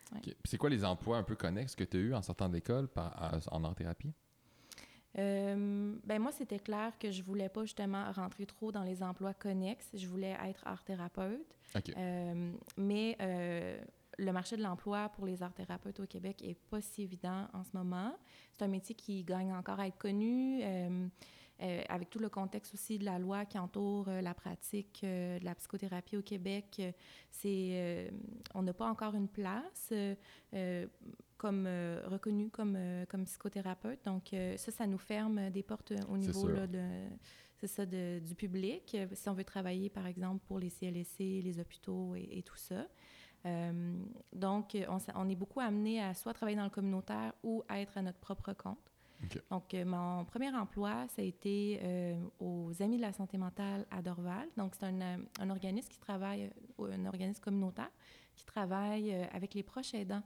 c'est 0.44 0.58
quoi 0.58 0.68
les 0.68 0.84
emplois 0.84 1.16
un 1.16 1.22
peu 1.22 1.34
connexes 1.34 1.74
que 1.74 1.84
tu 1.84 1.96
as 1.96 2.00
eu 2.00 2.14
en 2.14 2.20
sortant 2.20 2.48
de 2.48 2.54
l'école 2.54 2.88
en 3.50 3.64
art-thérapie? 3.64 4.12
Euh, 5.18 5.94
ben 6.04 6.20
moi, 6.20 6.30
c'était 6.30 6.58
clair 6.58 6.92
que 6.98 7.10
je 7.10 7.22
voulais 7.22 7.48
pas 7.48 7.62
justement 7.62 8.12
rentrer 8.12 8.44
trop 8.44 8.70
dans 8.70 8.82
les 8.82 9.02
emplois 9.02 9.32
connexes. 9.32 9.88
Je 9.94 10.06
voulais 10.06 10.36
être 10.44 10.66
art-thérapeute. 10.66 11.56
Euh, 11.96 12.52
mais 12.76 13.16
euh, 13.22 13.78
le 14.18 14.32
marché 14.32 14.58
de 14.58 14.62
l'emploi 14.62 15.08
pour 15.10 15.24
les 15.24 15.42
art-thérapeutes 15.42 16.00
au 16.00 16.06
Québec 16.06 16.42
est 16.42 16.58
pas 16.68 16.82
si 16.82 17.02
évident 17.02 17.48
en 17.54 17.64
ce 17.64 17.70
moment. 17.72 18.14
C'est 18.52 18.64
un 18.64 18.68
métier 18.68 18.94
qui 18.94 19.24
gagne 19.24 19.54
encore 19.54 19.80
à 19.80 19.86
être 19.86 19.98
connu. 19.98 20.62
Euh, 21.62 21.82
avec 21.88 22.10
tout 22.10 22.18
le 22.18 22.28
contexte 22.28 22.74
aussi 22.74 22.98
de 22.98 23.06
la 23.06 23.18
loi 23.18 23.46
qui 23.46 23.58
entoure 23.58 24.08
euh, 24.08 24.20
la 24.20 24.34
pratique 24.34 25.00
euh, 25.04 25.38
de 25.38 25.44
la 25.46 25.54
psychothérapie 25.54 26.18
au 26.18 26.22
Québec, 26.22 26.82
c'est 27.30 28.12
on 28.54 28.62
n'a 28.62 28.74
pas 28.74 28.86
encore 28.86 29.14
une 29.14 29.28
place 29.28 29.92
comme 31.38 31.68
reconnue 32.04 32.50
comme, 32.50 32.78
comme 33.08 33.24
psychothérapeute. 33.24 34.04
Donc 34.04 34.34
ça, 34.56 34.72
ça 34.72 34.86
nous 34.86 34.98
ferme 34.98 35.50
des 35.50 35.62
portes 35.62 35.92
au 36.08 36.16
niveau 36.16 36.48
là, 36.48 36.66
de 36.66 36.82
ça, 37.66 37.84
de, 37.86 38.20
du 38.20 38.34
public, 38.34 38.96
si 39.12 39.28
on 39.28 39.34
veut 39.34 39.44
travailler, 39.44 39.90
par 39.90 40.06
exemple, 40.06 40.44
pour 40.46 40.58
les 40.58 40.70
CLSC, 40.70 41.18
les 41.42 41.58
hôpitaux 41.58 42.14
et, 42.14 42.42
tout 42.42 42.56
ça. 42.56 42.86
donc, 44.32 44.76
on, 44.88 44.98
on, 45.14 45.28
est 45.28 45.36
beaucoup 45.36 45.60
amené 45.60 46.02
à 46.02 46.14
soit 46.14 46.32
travailler 46.32 46.56
dans 46.56 46.64
le 46.64 46.70
communautaire 46.70 47.32
ou 47.42 47.62
à 47.68 47.80
être 47.80 47.98
à 47.98 48.02
notre 48.02 48.18
propre 48.18 48.52
compte. 48.52 48.95
Donc, 49.50 49.74
euh, 49.74 49.84
mon 49.84 50.24
premier 50.24 50.54
emploi, 50.54 51.06
ça 51.08 51.22
a 51.22 51.24
été 51.24 51.80
euh, 51.82 52.16
aux 52.40 52.70
Amis 52.80 52.96
de 52.96 53.02
la 53.02 53.12
santé 53.12 53.38
mentale 53.38 53.86
à 53.90 54.02
Dorval. 54.02 54.48
Donc, 54.56 54.74
c'est 54.74 54.86
un, 54.86 55.00
euh, 55.00 55.16
un, 55.40 55.50
organisme 55.50 55.88
qui 55.88 55.98
travaille, 55.98 56.50
un 56.78 57.06
organisme 57.06 57.40
communautaire 57.40 57.90
qui 58.34 58.44
travaille 58.44 59.14
avec 59.32 59.54
les 59.54 59.62
proches 59.62 59.94
aidants. 59.94 60.22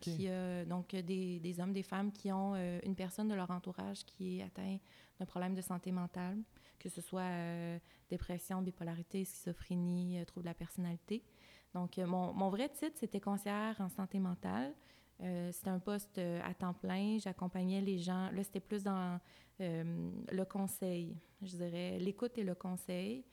qui 0.00 0.28
a 0.28 0.64
donc 0.64 0.88
des, 0.88 1.38
des, 1.38 1.60
hommes, 1.60 1.72
des 1.72 1.84
femmes 1.84 2.10
qui 2.10 2.32
ont 2.32 2.56
une 2.82 2.96
personne 2.96 3.28
de 3.28 3.34
leur 3.34 3.50
entourage 3.52 4.04
qui 4.04 4.38
est 4.38 4.42
atteinte 4.42 4.80
d'un 5.20 5.26
problème 5.26 5.54
de 5.54 5.60
santé 5.60 5.92
mentale, 5.92 6.38
que 6.80 6.88
ce 6.88 7.00
soit 7.00 7.78
dépression, 8.10 8.60
bipolarité, 8.60 9.24
schizophrénie, 9.24 10.18
trouble 10.26 10.42
de 10.42 10.50
la 10.50 10.54
personnalité. 10.54 11.22
Donc, 11.74 11.96
mon, 11.98 12.32
mon 12.32 12.50
vrai 12.50 12.68
titre, 12.70 12.96
c'était 12.98 13.20
conseillère 13.20 13.80
en 13.80 13.88
santé 13.88 14.18
mentale. 14.18 14.74
Euh, 15.22 15.50
c'était 15.52 15.70
un 15.70 15.78
poste 15.78 16.18
euh, 16.18 16.40
à 16.44 16.54
temps 16.54 16.74
plein. 16.74 17.18
J'accompagnais 17.18 17.80
les 17.80 17.98
gens. 17.98 18.30
Là, 18.30 18.42
c'était 18.42 18.60
plus 18.60 18.82
dans 18.82 19.18
euh, 19.60 20.10
le 20.30 20.44
conseil, 20.44 21.16
je 21.42 21.56
dirais, 21.56 21.98
l'écoute 21.98 22.36
et 22.38 22.44
le 22.44 22.54
conseil. 22.54 23.24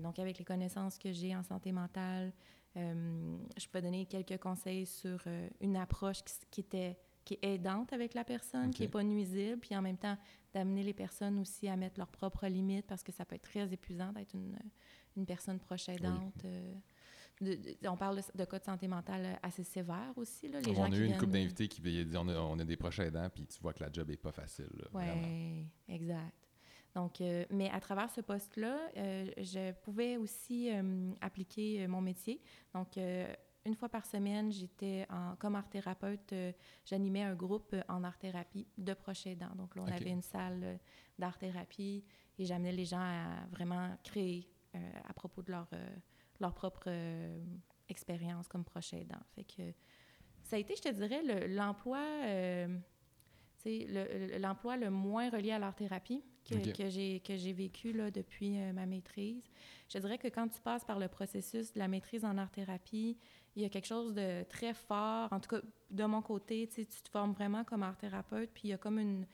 donc, 0.00 0.18
avec 0.18 0.38
les 0.38 0.44
connaissances 0.44 0.98
que 0.98 1.12
j'ai 1.12 1.36
en 1.36 1.42
santé 1.42 1.70
mentale, 1.72 2.32
je 2.74 3.68
peux 3.70 3.80
donner 3.80 4.06
quelques 4.06 4.38
conseils 4.38 4.86
sur 4.86 5.22
une 5.60 5.76
approche 5.76 6.22
qui, 6.50 6.60
était 6.60 6.98
qui 7.24 7.34
est 7.34 7.54
aidante 7.54 7.92
avec 7.92 8.14
la 8.14 8.24
personne, 8.24 8.70
qui 8.70 8.82
n'est 8.82 8.88
pas 8.88 9.02
nuisible, 9.02 9.58
puis 9.58 9.76
en 9.76 9.82
même 9.82 9.98
temps 9.98 10.16
d'amener 10.54 10.82
les 10.82 10.94
personnes 10.94 11.38
aussi 11.38 11.68
à 11.68 11.76
mettre 11.76 11.98
leurs 11.98 12.10
propres 12.10 12.46
limites 12.46 12.86
parce 12.86 13.02
que 13.02 13.12
ça 13.12 13.24
peut 13.24 13.34
être 13.34 13.48
très 13.50 13.70
épuisant 13.72 14.12
d'être 14.12 14.34
une, 14.34 14.58
une 15.16 15.26
personne 15.26 15.58
proche 15.58 15.88
aidante 15.88 16.44
on 17.40 17.96
parle 17.96 18.20
de, 18.34 18.44
cas 18.44 18.58
de 18.58 18.64
santé 18.64 18.88
mentale 18.88 19.38
assez 19.42 19.64
sévères 19.64 20.12
aussi. 20.16 20.48
Là, 20.48 20.60
les 20.60 20.76
on 20.78 20.84
a 20.84 20.96
eu 20.96 21.04
une 21.04 21.18
couple 21.18 21.32
d'invités 21.32 21.68
qui 21.68 21.80
dit 21.80 22.06
on 22.16 22.28
a, 22.28 22.34
on 22.34 22.58
a 22.58 22.64
des 22.64 22.76
proches 22.76 23.00
aidants, 23.00 23.28
puis 23.32 23.46
tu 23.46 23.60
vois 23.60 23.72
que 23.72 23.82
la 23.82 23.92
job 23.92 24.08
n'est 24.08 24.16
pas 24.16 24.32
facile. 24.32 24.70
Oui, 24.94 25.66
exact. 25.88 26.46
Donc, 26.96 27.20
euh, 27.20 27.44
mais 27.50 27.68
à 27.68 27.78
travers 27.78 28.10
ce 28.10 28.22
poste-là, 28.22 28.78
euh, 28.96 29.30
je 29.36 29.72
pouvais 29.82 30.16
aussi 30.16 30.70
euh, 30.72 31.12
appliquer 31.20 31.86
mon 31.86 32.00
métier. 32.00 32.40
Donc, 32.72 32.96
une 32.96 33.74
fois 33.74 33.90
par 33.90 34.06
semaine, 34.06 34.50
j'étais 34.50 35.06
comme 35.38 35.56
art 35.56 35.68
thérapeute, 35.68 36.32
j'animais 36.86 37.22
un 37.22 37.34
groupe 37.34 37.76
en 37.88 38.02
art 38.02 38.16
thérapie 38.16 38.66
de 38.78 38.94
proches 38.94 39.26
aidants. 39.26 39.54
Donc 39.56 39.76
là, 39.76 39.82
on 39.84 39.92
avait 39.92 40.10
une 40.10 40.22
salle 40.22 40.78
d'art 41.18 41.36
thérapie 41.36 42.02
et 42.38 42.46
j'amenais 42.46 42.72
les 42.72 42.86
gens 42.86 43.00
à 43.00 43.46
vraiment 43.50 43.90
créer 44.02 44.48
à 44.72 45.12
propos 45.12 45.42
de 45.42 45.50
leur 45.50 45.68
leur 46.40 46.54
propre 46.54 46.84
euh, 46.86 47.44
expérience 47.88 48.48
comme 48.48 48.64
proche 48.64 48.94
aidant. 48.94 49.20
Fait 49.34 49.44
que 49.44 49.72
ça 50.42 50.56
a 50.56 50.58
été, 50.58 50.76
je 50.76 50.82
te 50.82 50.88
dirais, 50.88 51.48
l'emploi, 51.48 52.00
euh, 52.24 52.68
l'emploi 54.38 54.76
le, 54.76 54.90
moins 54.90 55.30
relié 55.30 55.52
à 55.52 55.58
l'art 55.58 55.74
thérapie 55.74 56.22
que, 56.44 57.18
que 57.18 57.36
j'ai 57.36 57.52
vécu 57.52 57.92
là, 57.92 58.10
depuis 58.10 58.60
euh, 58.60 58.72
ma 58.72 58.86
maîtrise. 58.86 59.42
Je 59.88 59.98
dirais 59.98 60.18
que 60.18 60.28
quand 60.28 60.48
tu 60.48 60.60
passes 60.60 60.84
par 60.84 60.98
le 60.98 61.08
processus 61.08 61.72
de 61.72 61.78
la 61.78 61.88
maîtrise 61.88 62.24
en 62.24 62.38
art 62.38 62.50
thérapie, 62.50 63.18
il 63.56 63.62
y 63.62 63.64
a 63.64 63.68
quelque 63.68 63.86
chose 63.86 64.14
de 64.14 64.44
très 64.44 64.74
fort. 64.74 65.32
En 65.32 65.40
tout 65.40 65.48
cas, 65.48 65.62
de 65.90 66.04
mon 66.04 66.22
côté, 66.22 66.68
tu 66.68 66.86
te 66.86 67.08
formes 67.10 67.32
vraiment 67.32 67.64
comme 67.64 67.82
art 67.82 67.96
thérapeute, 67.96 68.50
puis 68.52 68.62
il 68.64 68.70
y 68.70 68.74
a 68.74 68.78
comme 68.78 68.98
une 68.98 69.26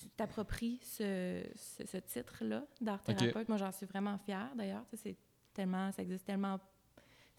tu 0.00 0.08
t'appropries 0.10 0.80
ce, 0.82 1.42
ce, 1.54 1.96
titre-là 1.96 2.64
d'art 2.80 3.02
thérapeute. 3.02 3.48
Moi, 3.48 3.56
j'en 3.56 3.72
suis 3.72 3.86
vraiment 3.86 4.18
fière, 4.18 4.52
d'ailleurs. 4.54 4.84
C'est 4.92 5.16
tellement, 5.58 5.90
ça 5.92 6.02
existe 6.02 6.24
tellement, 6.24 6.58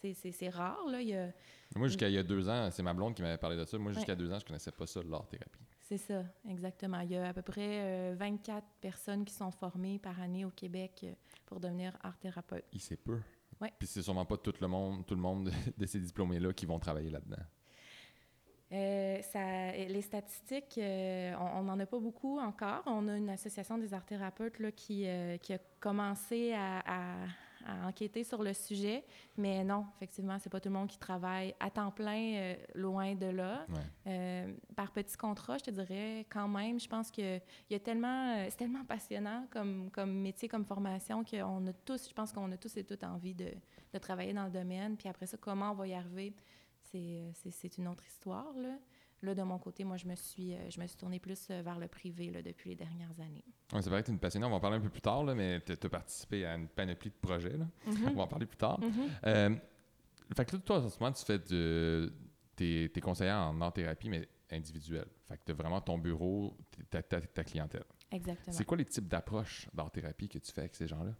c'est- 0.02 0.50
rare, 0.50 0.86
là. 0.90 1.02
Il 1.02 1.08
y 1.10 1.16
a- 1.16 1.32
Moi, 1.76 1.88
jusqu'à 1.88 2.08
il 2.10 2.16
y 2.16 2.18
a 2.18 2.24
deux 2.24 2.48
ans, 2.50 2.70
c'est 2.72 2.84
ma 2.84 2.94
blonde 2.94 3.16
qui 3.16 3.22
m'avait 3.22 3.38
parlé 3.38 3.56
de 3.58 3.64
ça. 3.66 3.78
Moi, 3.78 3.92
jusqu'à 3.94 4.12
Ouais. 4.14 4.18
deux 4.18 4.32
ans, 4.32 4.40
je 4.40 4.46
connaissais 4.46 4.72
pas 4.72 4.86
ça, 4.88 5.02
l'art-thérapie. 5.04 5.60
C'est 5.82 5.98
ça, 5.98 6.24
exactement. 6.48 7.00
Il 7.02 7.12
y 7.12 7.16
a 7.18 7.28
à 7.30 7.34
peu 7.34 7.42
près 7.42 8.12
euh, 8.12 8.16
24 8.18 8.66
personnes 8.82 9.26
qui 9.26 9.34
sont 9.34 9.52
formées 9.52 9.98
par 10.00 10.20
année 10.22 10.46
au 10.46 10.52
Québec 10.52 11.00
euh, 11.04 11.14
pour 11.46 11.60
devenir 11.60 11.98
art-thérapeute. 12.04 12.66
Il 12.74 12.80
sait 12.82 12.96
peu. 12.98 13.20
Ouais. 13.62 13.74
Puis 13.80 13.88
c'est 13.88 14.02
sûrement 14.04 14.26
pas 14.26 14.38
tout 14.38 14.54
le 14.62 14.68
monde, 14.68 15.06
tout 15.06 15.16
le 15.16 15.22
monde 15.22 15.50
de, 15.78 15.86
ces 15.86 16.00
diplômés-là 16.00 16.54
qui 16.54 16.66
vont 16.66 16.78
travailler 16.80 17.10
là-dedans. 17.10 17.44
Euh, 18.72 19.20
ça, 19.24 19.72
les 19.72 20.02
statistiques, 20.04 20.78
euh, 20.78 21.34
on 21.56 21.64
n'en 21.64 21.80
a 21.80 21.86
pas 21.88 22.00
beaucoup 22.00 22.38
encore. 22.40 22.84
On 22.86 23.08
a 23.08 23.18
une 23.18 23.30
association 23.30 23.80
des 23.80 23.92
art-thérapeutes 23.96 24.60
qui, 24.76 25.08
qui 25.42 25.54
a 25.54 25.58
commencé 25.80 26.54
à, 26.54 26.80
à- 26.86 27.28
à 27.66 27.88
enquêter 27.88 28.24
sur 28.24 28.42
le 28.44 28.54
sujet, 28.54 29.04
mais 29.38 29.64
non, 29.64 29.86
effectivement, 29.96 30.38
c'est 30.40 30.50
pas 30.50 30.60
tout 30.60 30.70
le 30.70 30.76
monde 30.76 30.88
qui 30.88 30.98
travaille 30.98 31.54
à 31.60 31.70
temps 31.70 31.92
plein, 31.92 32.34
euh, 32.36 32.56
loin 32.76 33.16
de 33.16 33.28
là. 33.28 33.66
Ouais. 33.70 33.82
Euh, 34.08 34.54
par 34.76 34.92
petits 34.92 35.18
contrats, 35.18 35.58
je 35.58 35.66
te 35.66 35.72
dirais 35.72 36.26
quand 36.30 36.48
même, 36.48 36.80
je 36.80 36.88
pense 36.88 37.12
que 37.12 37.38
il 37.38 37.72
y 37.72 37.76
a 37.76 37.80
tellement, 37.80 38.36
euh, 38.38 38.48
c'est 38.50 38.58
tellement 38.58 38.86
passionnant 38.86 39.48
comme, 39.52 39.90
comme 39.92 40.14
métier, 40.14 40.48
comme 40.48 40.66
formation 40.66 41.24
qu'on 41.24 41.68
a 41.68 41.74
tous, 41.86 42.10
je 42.10 42.14
pense 42.14 42.32
qu'on 42.32 42.52
a 42.52 42.58
tous 42.58 42.78
et 42.78 42.84
toutes 42.84 43.04
envie 43.04 43.34
de, 43.34 43.52
de 43.94 44.00
travailler 44.00 44.34
dans 44.34 44.46
le 44.46 44.52
domaine. 44.52 44.98
Puis 44.98 45.10
après 45.10 45.26
ça, 45.26 45.38
comment 45.38 45.72
on 45.72 45.76
va 45.76 45.88
y 45.88 45.94
arriver, 45.94 46.34
c'est 46.82 47.78
une 47.78 47.88
autre 47.88 48.06
histoire. 48.06 48.54
Là. 48.56 48.78
Là, 49.22 49.36
de 49.36 49.44
mon 49.44 49.60
côté, 49.60 49.84
moi, 49.84 49.98
je 49.98 50.06
me 50.08 50.16
suis, 50.16 50.54
euh, 50.54 50.70
je 50.70 50.80
me 50.80 50.88
suis 50.88 50.96
tournée 50.96 51.20
plus 51.20 51.48
euh, 51.52 51.62
vers 51.62 51.78
le 51.78 51.88
privé 51.88 52.32
là, 52.32 52.42
depuis 52.42 52.70
les 52.70 52.76
dernières 52.76 53.20
années. 53.20 53.44
Ouais, 53.74 53.82
c'est 53.82 53.90
vrai 53.90 54.02
que 54.02 54.06
tu 54.06 54.12
es 54.12 54.14
une 54.14 54.20
passionnée, 54.20 54.46
on 54.46 54.50
va 54.50 54.56
en 54.56 54.60
parler 54.62 54.78
un 54.78 54.82
peu 54.82 54.90
plus 54.90 55.02
tard, 55.02 55.24
là, 55.24 55.36
mais 55.36 55.60
tu 55.62 55.74
as 55.74 55.90
participé 55.90 56.46
à 56.46 56.56
une 56.56 56.68
panoplie 56.68 57.10
de 57.10 57.16
projets. 57.16 57.58
Là. 57.58 57.68
Mhm. 57.86 58.10
On 58.12 58.16
va 58.16 58.24
en 58.24 58.28
parler 58.28 58.46
plus 58.46 58.58
tard. 58.58 58.80
Euh, 59.26 59.56
fait 60.36 60.46
que 60.46 60.56
là, 60.56 60.62
toi, 60.64 60.78
en 60.80 60.90
ce 60.90 61.00
moment, 61.00 61.12
tu 61.12 61.26
fais 61.26 61.40
de. 61.40 62.14
T'es 62.56 62.92
es 62.94 63.02
conseillère 63.02 63.38
en 63.38 63.60
art-thérapie, 63.62 64.10
mais 64.10 64.28
individuelle. 64.52 65.08
Fait 65.28 65.38
que 65.38 65.44
tu 65.46 65.52
as 65.52 65.56
vraiment 65.56 65.82
ton 65.82 65.98
bureau, 65.98 66.58
ta, 66.90 67.02
ta, 67.04 67.22
ta 67.22 67.44
clientèle. 67.44 67.86
Exactement. 68.12 68.56
C'est 68.56 68.66
quoi 68.66 68.78
les 68.78 68.86
types 68.86 69.08
d'approches 69.08 69.68
d'art-thérapie 69.74 70.28
que 70.28 70.40
tu 70.40 70.52
fais 70.52 70.62
avec 70.62 70.76
ces 70.76 70.88
gens-là? 70.88 71.14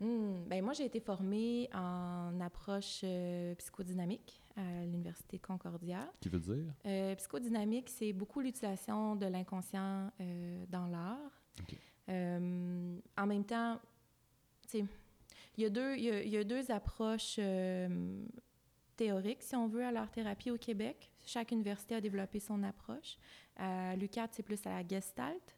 Hmm, 0.00 0.44
ben 0.46 0.64
moi, 0.64 0.72
j'ai 0.72 0.86
été 0.86 0.98
formée 1.00 1.68
en 1.74 2.40
approche 2.40 3.02
euh, 3.04 3.54
psychodynamique 3.56 4.40
à 4.56 4.84
l'Université 4.86 5.38
Concordia. 5.38 6.10
Qui 6.20 6.28
veut 6.30 6.40
dire? 6.40 6.72
Euh, 6.86 7.14
psychodynamique, 7.16 7.88
c'est 7.90 8.12
beaucoup 8.14 8.40
l'utilisation 8.40 9.14
de 9.16 9.26
l'inconscient 9.26 10.10
euh, 10.20 10.64
dans 10.68 10.86
l'art. 10.86 11.18
En 12.08 13.26
même 13.26 13.44
temps, 13.44 13.78
il 14.74 14.86
y, 15.58 15.64
a 15.64 15.70
deux- 15.70 15.96
il 15.96 16.04
y 16.04 16.10
a- 16.10 16.22
il 16.22 16.30
y 16.30 16.36
a 16.36 16.44
deux 16.44 16.70
approches 16.70 17.38
théoriques, 18.96 19.42
si 19.42 19.54
on 19.56 19.68
veut, 19.68 19.84
à 19.84 19.92
l'art-thérapie 19.92 20.50
au 20.50 20.58
Québec. 20.58 21.10
Chaque 21.24 21.52
université 21.52 21.94
a 21.96 22.00
développé 22.00 22.40
son 22.40 22.62
approche. 22.62 23.16
À 23.56 23.94
l'UQAT, 23.96 24.28
c'est 24.32 24.42
plus 24.42 24.64
à 24.66 24.70
la 24.80 24.86
gestalt. 24.88 25.56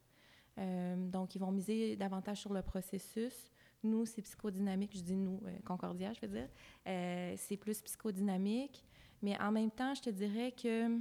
Donc, 0.56 1.34
ils 1.34 1.38
vont 1.38 1.50
miser 1.52 1.96
davantage 1.96 2.40
sur 2.40 2.52
le 2.52 2.62
processus. 2.62 3.51
Nous, 3.82 4.06
c'est 4.06 4.22
psychodynamique. 4.22 4.96
Je 4.96 5.02
dis 5.02 5.16
nous, 5.16 5.40
euh, 5.46 5.58
Concordia, 5.64 6.12
je 6.12 6.20
veux 6.20 6.28
dire. 6.28 6.48
Euh, 6.86 7.34
c'est 7.36 7.56
plus 7.56 7.80
psychodynamique. 7.80 8.84
Mais 9.22 9.40
en 9.40 9.52
même 9.52 9.70
temps, 9.70 9.94
je 9.94 10.02
te 10.02 10.10
dirais 10.10 10.52
que 10.52 10.98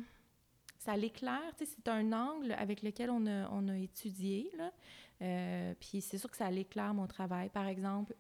ça 0.78 0.96
l'éclaire. 0.98 1.54
C'est 1.58 1.88
un 1.88 2.12
angle 2.14 2.54
avec 2.54 2.82
lequel 2.82 3.10
on 3.10 3.26
a, 3.28 3.50
on 3.52 3.68
a 3.68 3.78
étudié. 3.78 4.52
Euh, 5.22 5.74
puis 5.80 6.02
c'est 6.02 6.18
sûr 6.18 6.30
que 6.30 6.38
ça 6.38 6.50
l'éclaire 6.50 6.94
mon 6.94 7.08
travail. 7.08 7.50
Par 7.50 7.68
exemple, 7.68 8.14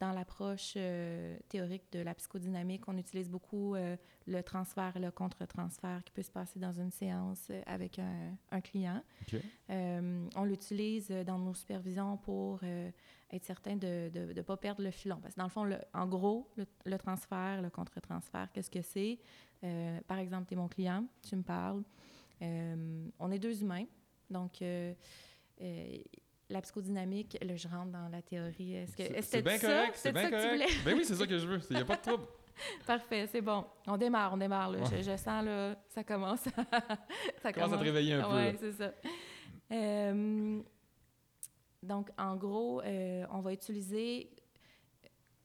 dans 0.00 0.12
l'approche 0.12 0.74
euh, 0.76 1.36
théorique 1.48 1.84
de 1.92 2.00
la 2.00 2.14
psychodynamique, 2.14 2.86
on 2.86 2.96
utilise 2.96 3.28
beaucoup 3.28 3.74
euh, 3.74 3.96
le 4.26 4.42
transfert 4.42 4.96
et 4.96 5.00
le 5.00 5.10
contre-transfert 5.10 6.02
qui 6.04 6.12
peut 6.12 6.22
se 6.22 6.30
passer 6.30 6.58
dans 6.58 6.72
une 6.72 6.90
séance 6.90 7.50
avec 7.66 7.98
un, 7.98 8.36
un 8.50 8.60
client. 8.60 9.02
Euh, 9.70 10.28
on 10.36 10.44
l'utilise 10.44 11.08
dans 11.26 11.38
nos 11.38 11.54
supervisions 11.54 12.16
pour 12.18 12.60
être 13.30 13.44
certain 13.44 13.76
de 13.76 14.10
ne 14.14 14.42
pas 14.42 14.56
perdre 14.56 14.82
le 14.82 14.90
filon. 14.90 15.18
Parce 15.20 15.34
que 15.34 15.38
dans 15.38 15.44
le 15.46 15.50
fond, 15.50 15.64
le- 15.64 15.80
en 15.94 16.06
gros, 16.06 16.48
le, 16.56 16.66
le 16.86 16.96
transfert, 16.98 17.60
le 17.62 17.70
contre-transfert, 17.70 18.48
qu'est-ce 18.52 18.70
que 18.70 18.80
c'est? 18.82 19.18
Euh, 19.64 20.00
par 20.06 20.18
exemple, 20.18 20.46
tu 20.48 20.54
es 20.54 20.56
mon 20.56 20.68
client, 20.68 21.04
tu 21.28 21.36
me 21.36 21.42
parles. 21.42 21.82
Euh, 22.42 23.08
on 23.18 23.30
est 23.30 23.38
deux 23.38 23.60
humains. 23.62 23.84
Donc, 24.30 24.62
euh, 24.62 24.92
la 26.50 26.62
psychodynamique, 26.62 27.36
là, 27.42 27.56
je 27.56 27.68
rentre 27.68 27.90
dans 27.92 28.08
la 28.08 28.22
théorie. 28.22 28.74
Est-ce 28.76 28.96
que 28.96 29.22
C'est- 29.22 29.38
que 29.42 29.48
bien 29.48 29.58
ça? 29.58 29.66
correct, 29.68 29.92
c'est 29.96 30.12
bien 30.12 30.22
ça 30.22 30.30
que 30.30 30.34
tu 30.36 30.40
correct. 30.42 30.52
voulais? 30.54 30.82
Ben 30.84 30.94
oui, 30.96 31.04
c'est 31.04 31.14
ça 31.14 31.26
que 31.26 31.38
je 31.38 31.46
veux. 31.46 31.60
Il 31.70 31.76
n'y 31.76 31.82
a 31.82 31.84
pas 31.84 31.96
de 31.96 32.02
trouble. 32.02 32.24
Parfait, 32.86 33.26
c'est 33.28 33.40
bon. 33.40 33.64
On 33.86 33.96
démarre, 33.96 34.32
on 34.32 34.36
démarre. 34.36 34.70
là. 34.70 34.78
Ouais. 34.80 35.02
Je, 35.02 35.10
je 35.10 35.16
sens, 35.16 35.44
là, 35.44 35.76
ça 35.88 36.02
commence 36.02 36.46
à... 36.48 36.50
ça 37.42 37.52
Commence 37.52 37.72
à 37.72 37.78
te 37.78 37.82
réveiller 37.84 38.14
un 38.14 38.22
peu, 38.28 38.36
Oui, 38.36 38.56
c'est 38.58 38.72
ça. 38.72 38.92
Euh, 39.70 40.60
donc, 41.82 42.10
en 42.18 42.36
gros, 42.36 42.80
euh, 42.82 43.24
on 43.30 43.40
va 43.40 43.52
utiliser 43.52 44.30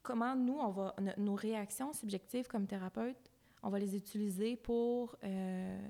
comment 0.01 0.35
nous, 0.35 0.57
on 0.59 0.69
va, 0.69 0.95
no- 0.99 1.11
nos 1.17 1.35
réactions 1.35 1.93
subjectives 1.93 2.47
comme 2.47 2.67
thérapeute, 2.67 3.31
on 3.61 3.69
va 3.69 3.79
les 3.79 3.95
utiliser 3.95 4.55
pour, 4.57 5.15
euh, 5.23 5.87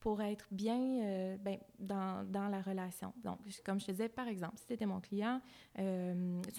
pour 0.00 0.22
être 0.22 0.46
bien, 0.50 0.80
euh, 1.02 1.36
ben, 1.38 1.58
dans, 1.78 2.24
dans 2.30 2.48
la 2.48 2.62
relation. 2.62 3.12
Donc, 3.22 3.38
comme 3.64 3.80
je 3.80 3.86
te 3.86 3.90
disais, 3.90 4.08
par 4.08 4.28
exemple, 4.28 4.56
si 4.56 4.66
tu 4.66 4.72
étais 4.74 4.86
mon 4.86 5.00
client, 5.00 5.40
tu 5.74 5.82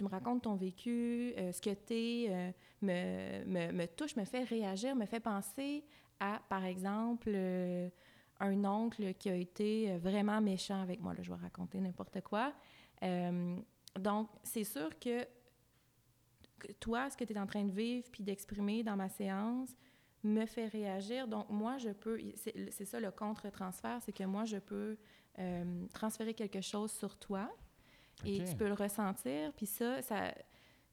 me 0.03 0.07
racontes 0.10 0.43
ton 0.43 0.55
vécu, 0.55 1.34
ce 1.38 1.62
que 1.62 1.74
tu 1.74 1.93
es, 1.93 2.53
me, 2.81 3.45
me, 3.45 3.72
me 3.72 3.86
touche, 3.88 4.15
me 4.15 4.25
fait 4.25 4.43
réagir, 4.43 4.95
me 4.95 5.05
fait 5.05 5.19
penser 5.19 5.84
à, 6.19 6.41
par 6.50 6.65
exemple, 6.65 7.36
un 8.39 8.65
oncle 8.65 9.13
qui 9.15 9.29
a 9.29 9.36
été 9.36 9.98
vraiment 9.98 10.41
méchant 10.41 10.81
avec 10.81 11.00
moi. 11.01 11.13
Là, 11.13 11.24
je 11.24 11.31
vais 11.31 11.39
raconter 11.39 11.79
n'importe 11.79 12.22
quoi. 12.22 12.53
Euh, 13.04 13.58
donc, 14.00 14.30
c'est 14.44 14.64
sûr 14.64 14.90
que, 15.00 15.24
que 16.60 16.72
toi, 16.80 17.10
ce 17.10 17.18
que 17.18 17.24
tu 17.24 17.34
es 17.34 17.40
en 17.40 17.48
train 17.48 17.64
de 17.64 17.72
vivre 17.72 18.08
puis 18.12 18.24
d'exprimer 18.24 18.84
dans 18.84 18.96
ma 18.96 19.10
séance 19.10 19.70
me 20.24 20.46
fait 20.46 20.68
réagir. 20.68 21.28
Donc, 21.28 21.50
moi, 21.50 21.78
je 21.78 21.90
peux... 21.90 22.20
C'est 22.36 22.86
ça 22.86 23.00
le 23.00 23.12
contre-transfert, 23.12 24.00
c'est 24.02 24.12
que 24.12 24.24
moi, 24.24 24.46
je 24.46 24.58
peux 24.58 24.98
euh, 25.40 25.86
transférer 25.94 26.34
quelque 26.34 26.62
chose 26.62 26.92
sur 26.92 27.18
toi 27.18 27.50
et 28.24 28.44
tu 28.44 28.56
peux 28.56 28.68
le 28.68 28.74
ressentir. 28.74 29.54
Puis 29.54 29.66
ça, 29.66 30.02
ça 30.02 30.34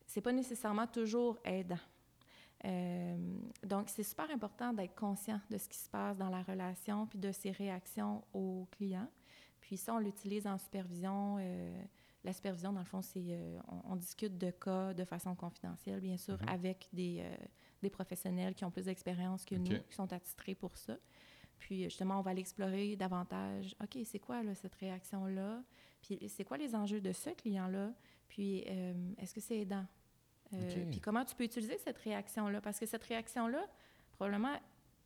c'est 0.06 0.20
pas 0.20 0.32
nécessairement 0.32 0.86
toujours 0.86 1.38
aidant. 1.44 1.78
Euh, 2.64 3.16
donc, 3.64 3.88
c'est 3.88 4.02
super 4.02 4.30
important 4.30 4.72
d'être 4.72 4.94
conscient 4.94 5.40
de 5.50 5.58
ce 5.58 5.68
qui 5.68 5.78
se 5.78 5.88
passe 5.88 6.16
dans 6.16 6.28
la 6.28 6.42
relation 6.42 7.06
puis 7.06 7.18
de 7.18 7.32
ses 7.32 7.50
réactions 7.50 8.22
aux 8.32 8.68
clients. 8.72 9.08
Puis 9.62 9.76
ça, 9.78 9.94
on 9.94 9.98
l'utilise 9.98 10.46
en 10.46 10.58
supervision. 10.58 11.36
euh, 11.40 11.82
la 12.24 12.32
supervision, 12.32 12.72
dans 12.72 12.80
le 12.80 12.86
fond, 12.86 13.00
c'est 13.02 13.20
euh, 13.30 13.58
on, 13.68 13.92
on 13.94 13.96
discute 13.96 14.36
de 14.38 14.50
cas 14.50 14.92
de 14.94 15.04
façon 15.04 15.34
confidentielle, 15.34 16.00
bien 16.00 16.16
sûr, 16.16 16.38
Mhm. 16.42 16.48
avec 16.48 16.88
des, 16.92 17.16
euh, 17.20 17.34
des 17.82 17.90
professionnels 17.90 18.54
qui 18.54 18.64
ont 18.64 18.70
plus 18.70 18.84
d'expérience 18.84 19.44
que 19.44 19.54
nous, 19.56 19.64
qui 19.88 19.94
sont 19.94 20.12
attitrés 20.12 20.54
pour 20.54 20.76
ça. 20.76 20.96
Puis 21.58 21.84
justement, 21.84 22.18
on 22.18 22.22
va 22.22 22.34
l'explorer 22.34 22.94
davantage. 22.96 23.74
OK, 23.82 23.98
c'est 24.04 24.18
quoi 24.20 24.42
là, 24.42 24.54
cette 24.54 24.74
réaction-là? 24.76 25.62
Puis 26.02 26.18
c'est 26.28 26.44
quoi 26.44 26.58
les 26.58 26.74
enjeux 26.74 27.00
de 27.00 27.12
ce 27.12 27.30
client-là? 27.30 27.92
Puis 28.28 28.64
euh, 28.68 28.94
est-ce 29.18 29.32
que 29.34 29.40
c'est 29.40 29.58
aidant? 29.60 29.86
Puis 30.90 31.00
comment 31.00 31.24
tu 31.24 31.34
peux 31.34 31.44
utiliser 31.44 31.78
cette 31.78 31.98
réaction-là? 31.98 32.60
Parce 32.60 32.78
que 32.78 32.84
cette 32.86 33.04
réaction-là, 33.04 33.64
probablement, 34.12 34.54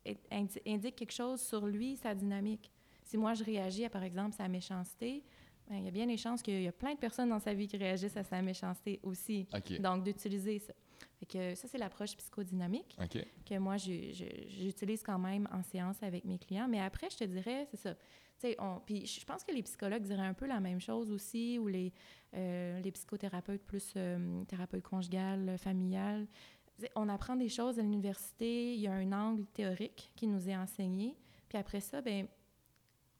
est- 0.05 0.19
indique 0.67 0.95
quelque 0.97 1.13
chose 1.13 1.41
sur 1.41 1.65
lui, 1.65 1.95
sa 1.95 2.13
dynamique. 2.13 2.71
Si 3.07 3.17
moi, 3.17 3.33
je 3.33 3.43
réagis 3.43 3.85
à, 3.85 3.89
par 3.89 4.03
exemple, 4.03 4.35
sa 4.35 4.49
méchanceté, 4.49 5.23
ben, 5.69 5.77
il 5.77 5.85
y 5.85 5.87
a 5.87 5.91
bien 5.91 6.05
des 6.05 6.17
chances 6.17 6.41
qu'il 6.41 6.61
y 6.61 6.67
a 6.67 6.71
plein 6.73 6.93
de 6.93 6.99
personnes 6.99 7.29
dans 7.29 7.39
sa 7.39 7.53
vie 7.53 7.67
qui 7.67 7.77
réagissent 7.77 8.17
à 8.17 8.23
sa 8.23 8.41
méchanceté 8.41 8.99
aussi. 9.01 9.47
Donc, 9.79 10.03
d'utiliser 10.03 10.59
ça. 10.59 10.73
Fait 11.19 11.25
que 11.25 11.55
ça, 11.55 11.67
c'est 11.67 11.77
l'approche 11.77 12.15
psychodynamique 12.17 12.95
que 13.45 13.57
moi, 13.57 13.77
j'utilise 13.77 15.03
quand 15.03 15.19
même 15.19 15.47
en 15.51 15.63
séance 15.63 16.03
avec 16.03 16.25
mes 16.25 16.37
clients. 16.37 16.67
Mais 16.67 16.81
après, 16.81 17.09
je 17.09 17.17
te 17.17 17.23
dirais, 17.23 17.65
c'est 17.71 17.77
ça. 17.77 17.95
Puis 18.85 19.05
je 19.07 19.25
pense 19.25 19.43
que 19.43 19.51
les 19.51 19.63
psychologues 19.63 20.03
diraient 20.03 20.27
un 20.27 20.33
peu 20.33 20.45
la 20.45 20.59
même 20.59 20.79
chose 20.79 21.11
aussi, 21.11 21.57
ou 21.57 21.67
les, 21.67 21.91
euh, 22.35 22.79
les 22.81 22.91
psychothérapeutes 22.91 23.63
plus 23.63 23.93
euh, 23.95 24.43
thérapeutes 24.45 24.83
conjugales, 24.83 25.57
familiales. 25.57 26.27
Tu 26.75 26.83
sais, 26.83 26.91
On 26.95 27.09
apprend 27.09 27.35
des 27.35 27.49
choses 27.49 27.79
à 27.79 27.81
l'université, 27.81 28.75
il 28.75 28.79
y 28.79 28.87
a 28.87 28.93
un 28.93 29.11
angle 29.11 29.45
théorique 29.47 30.11
qui 30.15 30.27
nous 30.27 30.47
est 30.47 30.55
enseigné. 30.55 31.15
Puis 31.49 31.57
après 31.57 31.79
ça, 31.79 32.01
ben 32.01 32.27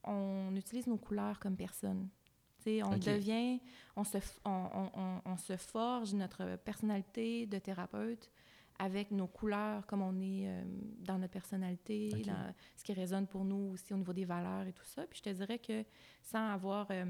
on 0.08 0.56
utilise 0.56 0.88
nos 0.88 0.98
couleurs 0.98 1.40
comme 1.40 1.56
personne. 1.56 2.10
Tu 2.58 2.64
sais, 2.64 2.84
on 2.84 2.92
devient, 3.18 3.60
on 3.96 4.04
se, 4.04 4.18
f- 4.18 4.40
on, 4.46 4.50
on- 4.74 4.92
on- 5.00 5.22
on 5.26 5.38
se 5.38 5.56
forge 5.58 6.14
notre 6.14 6.56
personnalité 6.58 7.46
de 7.46 7.60
thérapeute 7.60 8.32
avec 8.80 9.10
nos 9.12 9.28
couleurs, 9.28 9.86
comme 9.88 10.02
on 10.04 10.20
est 10.22 10.48
euh, 10.48 10.64
dans 11.00 11.18
notre 11.18 11.34
personnalité, 11.34 12.10
dans 12.26 12.54
ce 12.76 12.84
qui 12.84 12.94
résonne 12.94 13.26
pour 13.28 13.44
nous 13.44 13.72
aussi 13.74 13.94
au 13.94 13.98
niveau 13.98 14.14
des 14.14 14.26
valeurs 14.26 14.68
et 14.68 14.74
tout 14.74 14.84
ça. 14.86 15.06
Puis 15.08 15.18
je 15.20 15.24
te 15.24 15.36
dirais 15.36 15.58
que 15.60 15.84
sans 16.22 16.50
avoir 16.52 16.88
euh, 16.92 17.06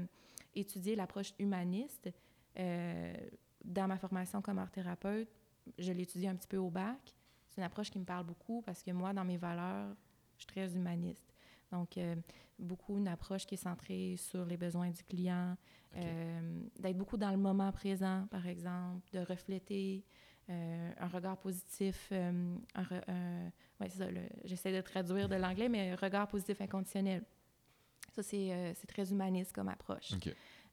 étudié 0.54 0.96
l'approche 0.96 1.32
humaniste, 1.38 2.08
euh, 2.58 3.14
dans 3.64 3.86
ma 3.86 3.98
formation 3.98 4.40
comme 4.40 4.58
art 4.58 4.70
thérapeute, 4.70 5.28
je 5.78 5.92
l'étudie 5.92 6.26
un 6.26 6.36
petit 6.36 6.48
peu 6.48 6.56
au 6.56 6.70
bac. 6.70 7.14
C'est 7.50 7.60
une 7.60 7.64
approche 7.66 7.90
qui 7.90 7.98
me 7.98 8.04
parle 8.04 8.24
beaucoup 8.24 8.62
parce 8.62 8.82
que 8.82 8.90
moi, 8.92 9.12
dans 9.12 9.24
mes 9.24 9.36
valeurs, 9.36 9.94
je 10.36 10.42
suis 10.44 10.46
très 10.46 10.74
humaniste. 10.74 11.34
Donc, 11.70 11.98
beaucoup 12.58 12.98
une 12.98 13.08
approche 13.08 13.46
qui 13.46 13.54
est 13.54 13.58
centrée 13.58 14.16
sur 14.16 14.44
les 14.44 14.56
besoins 14.56 14.90
du 14.90 15.02
client, 15.04 15.56
euh, 15.96 16.60
d'être 16.78 16.96
beaucoup 16.96 17.16
dans 17.16 17.30
le 17.30 17.36
moment 17.36 17.70
présent, 17.72 18.26
par 18.30 18.46
exemple, 18.46 19.08
de 19.12 19.20
refléter 19.20 20.04
euh, 20.50 20.92
un 20.98 21.08
regard 21.08 21.38
positif, 21.38 22.10
ouais, 22.10 23.88
ça, 23.88 24.06
j'essaie 24.44 24.74
de 24.74 24.80
traduire 24.80 25.28
de 25.28 25.36
l'anglais, 25.36 25.68
mais 25.68 25.94
regard 25.94 26.28
positif 26.28 26.60
inconditionnel. 26.60 27.24
Ça, 28.12 28.22
c'est 28.22 28.86
très 28.86 29.10
humaniste 29.10 29.52
comme 29.52 29.68
approche. 29.68 30.14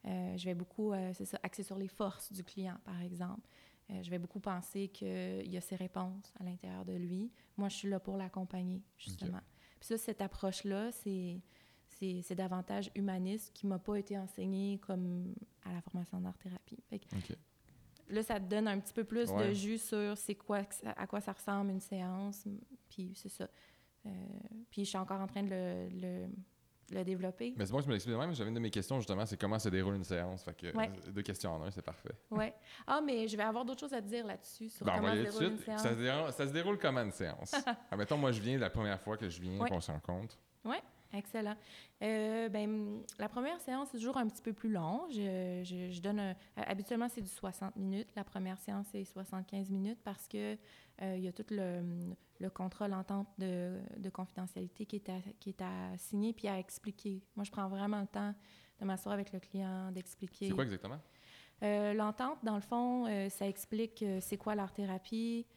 je 0.03 0.45
vais 0.45 0.55
beaucoup, 0.55 0.93
c'est 1.13 1.25
ça, 1.25 1.39
axer 1.43 1.63
sur 1.63 1.77
les 1.77 1.87
forces 1.87 2.31
du 2.31 2.43
client, 2.43 2.77
par 2.83 3.01
exemple. 3.01 3.47
je 3.89 4.09
vais 4.09 4.19
beaucoup 4.19 4.39
penser 4.39 4.87
qu'il 4.87 5.47
y 5.47 5.57
a 5.57 5.61
ses 5.61 5.75
réponses 5.75 6.33
à 6.39 6.43
l'intérieur 6.43 6.85
de 6.85 6.93
lui. 6.93 7.31
Moi, 7.57 7.69
je 7.69 7.75
suis 7.75 7.89
là 7.89 7.99
pour 7.99 8.17
l'accompagner, 8.17 8.81
justement. 8.97 9.41
Puis 9.79 9.87
ça, 9.89 9.97
cette 9.97 10.21
approche-là, 10.21 10.91
c'est, 10.91 11.41
c'est, 11.99 12.35
davantage 12.35 12.91
humaniste 12.95 13.51
qui 13.53 13.67
m'a 13.67 13.79
pas 13.79 13.95
été 13.95 14.17
enseignée 14.17 14.79
comme 14.85 15.33
à 15.63 15.73
la 15.73 15.81
formation 15.81 16.19
d'art-thérapie. 16.19 16.77
Là, 18.09 18.21
ça 18.21 18.39
te 18.39 18.45
donne 18.45 18.67
un 18.67 18.79
petit 18.79 18.93
peu 18.93 19.03
plus 19.03 19.31
de 19.33 19.53
jus 19.53 19.79
sur 19.79 20.17
c'est 20.17 20.35
quoi, 20.35 20.61
à 20.95 21.07
quoi 21.07 21.21
ça 21.21 21.33
ressemble 21.33 21.71
une 21.71 21.81
séance. 21.81 22.45
Puis 22.89 23.13
c'est 23.15 23.29
ça. 23.29 23.47
Euh, 24.05 24.09
puis 24.69 24.83
je 24.83 24.89
suis 24.89 24.97
encore 24.97 25.19
en 25.19 25.25
train 25.25 25.41
de 25.41 25.49
le, 25.49 26.27
le, 26.91 27.03
développer. 27.03 27.55
Mais 27.57 27.65
c'est 27.65 27.71
bon 27.71 27.79
que 27.79 27.83
tu 27.83 27.89
me 27.89 27.93
l'expliques 27.93 28.15
même. 28.15 28.35
J'avais 28.35 28.49
une 28.49 28.55
de 28.55 28.59
mes 28.59 28.69
questions 28.69 28.99
justement, 28.99 29.25
c'est 29.25 29.39
comment 29.39 29.57
se 29.57 29.69
déroule 29.69 29.95
une 29.95 30.03
séance. 30.03 30.43
Fait 30.43 30.53
que 30.53 30.67
euh, 30.67 31.11
deux 31.11 31.23
questions 31.23 31.53
en 31.53 31.63
un, 31.63 31.71
c'est 31.71 31.81
parfait. 31.81 32.13
Oui. 32.29 32.45
Ah, 32.85 33.01
mais 33.03 33.27
je 33.27 33.35
vais 33.35 33.43
avoir 33.43 33.65
d'autres 33.65 33.79
choses 33.79 33.93
à 33.93 34.01
te 34.03 34.07
dire 34.07 34.27
là-dessus 34.27 34.69
sur 34.69 34.85
ben, 34.85 34.97
comment 34.97 35.11
se 35.15 35.21
déroule 35.21 35.43
une 35.43 35.57
séance. 35.57 35.81
Ça 35.81 35.89
se, 35.89 35.95
déroule, 35.95 36.31
ça 36.31 36.47
se 36.47 36.53
déroule 36.53 36.77
comment 36.77 37.01
une 37.01 37.11
séance? 37.11 37.55
Admettons, 37.89 38.17
moi, 38.17 38.31
je 38.31 38.41
viens 38.41 38.59
la 38.59 38.69
première 38.69 39.01
fois 39.01 39.17
que 39.17 39.27
je 39.27 39.41
viens, 39.41 39.57
qu'on 39.65 39.81
se 39.81 39.89
rencontre. 39.89 40.37
Oui. 40.63 40.77
Excellent. 41.15 41.55
Euh, 42.03 42.49
ben, 42.49 43.01
la 43.19 43.29
première 43.29 43.59
séance, 43.61 43.89
c'est 43.91 43.97
toujours 43.97 44.17
un 44.17 44.27
petit 44.27 44.41
peu 44.41 44.53
plus 44.53 44.69
long. 44.69 45.07
Je, 45.09 45.61
je, 45.63 46.01
donne 46.01 46.19
euh, 46.19 46.33
habituellement, 46.55 47.07
c'est 47.09 47.21
du 47.21 47.29
60 47.29 47.75
minutes. 47.77 48.09
La 48.15 48.23
première 48.23 48.59
séance, 48.59 48.87
c'est 48.91 49.03
75 49.03 49.69
minutes 49.69 49.99
parce 50.03 50.27
que 50.27 50.57
euh, 51.01 51.15
il 51.17 51.23
y 51.23 51.27
a 51.27 51.31
tout 51.31 51.45
le, 51.51 52.15
le 52.39 52.49
contrat, 52.49 52.87
l'entente 52.87 53.27
de, 53.37 53.79
de, 53.97 54.09
confidentialité 54.09 54.85
qui 54.85 54.97
est, 54.97 55.09
à, 55.09 55.19
qui 55.39 55.49
est 55.49 55.61
à 55.61 55.97
signer 55.97 56.33
puis 56.33 56.47
à 56.47 56.59
expliquer. 56.59 57.23
Moi, 57.35 57.45
je 57.45 57.51
prends 57.51 57.69
vraiment 57.69 58.01
le 58.01 58.07
temps 58.07 58.33
de 58.79 58.85
m'asseoir 58.85 59.13
avec 59.13 59.31
le 59.31 59.39
client, 59.39 59.91
d'expliquer. 59.91 60.47
C'est 60.49 60.53
quoi 60.53 60.65
exactement? 60.65 60.99
L'entente, 61.61 62.37
dans 62.43 62.55
le 62.55 62.61
fond, 62.61 63.05
ça 63.29 63.47
explique 63.47 64.03
c'est 64.19 64.37
quoi 64.37 64.55
l'art-thérapie, 64.55 65.47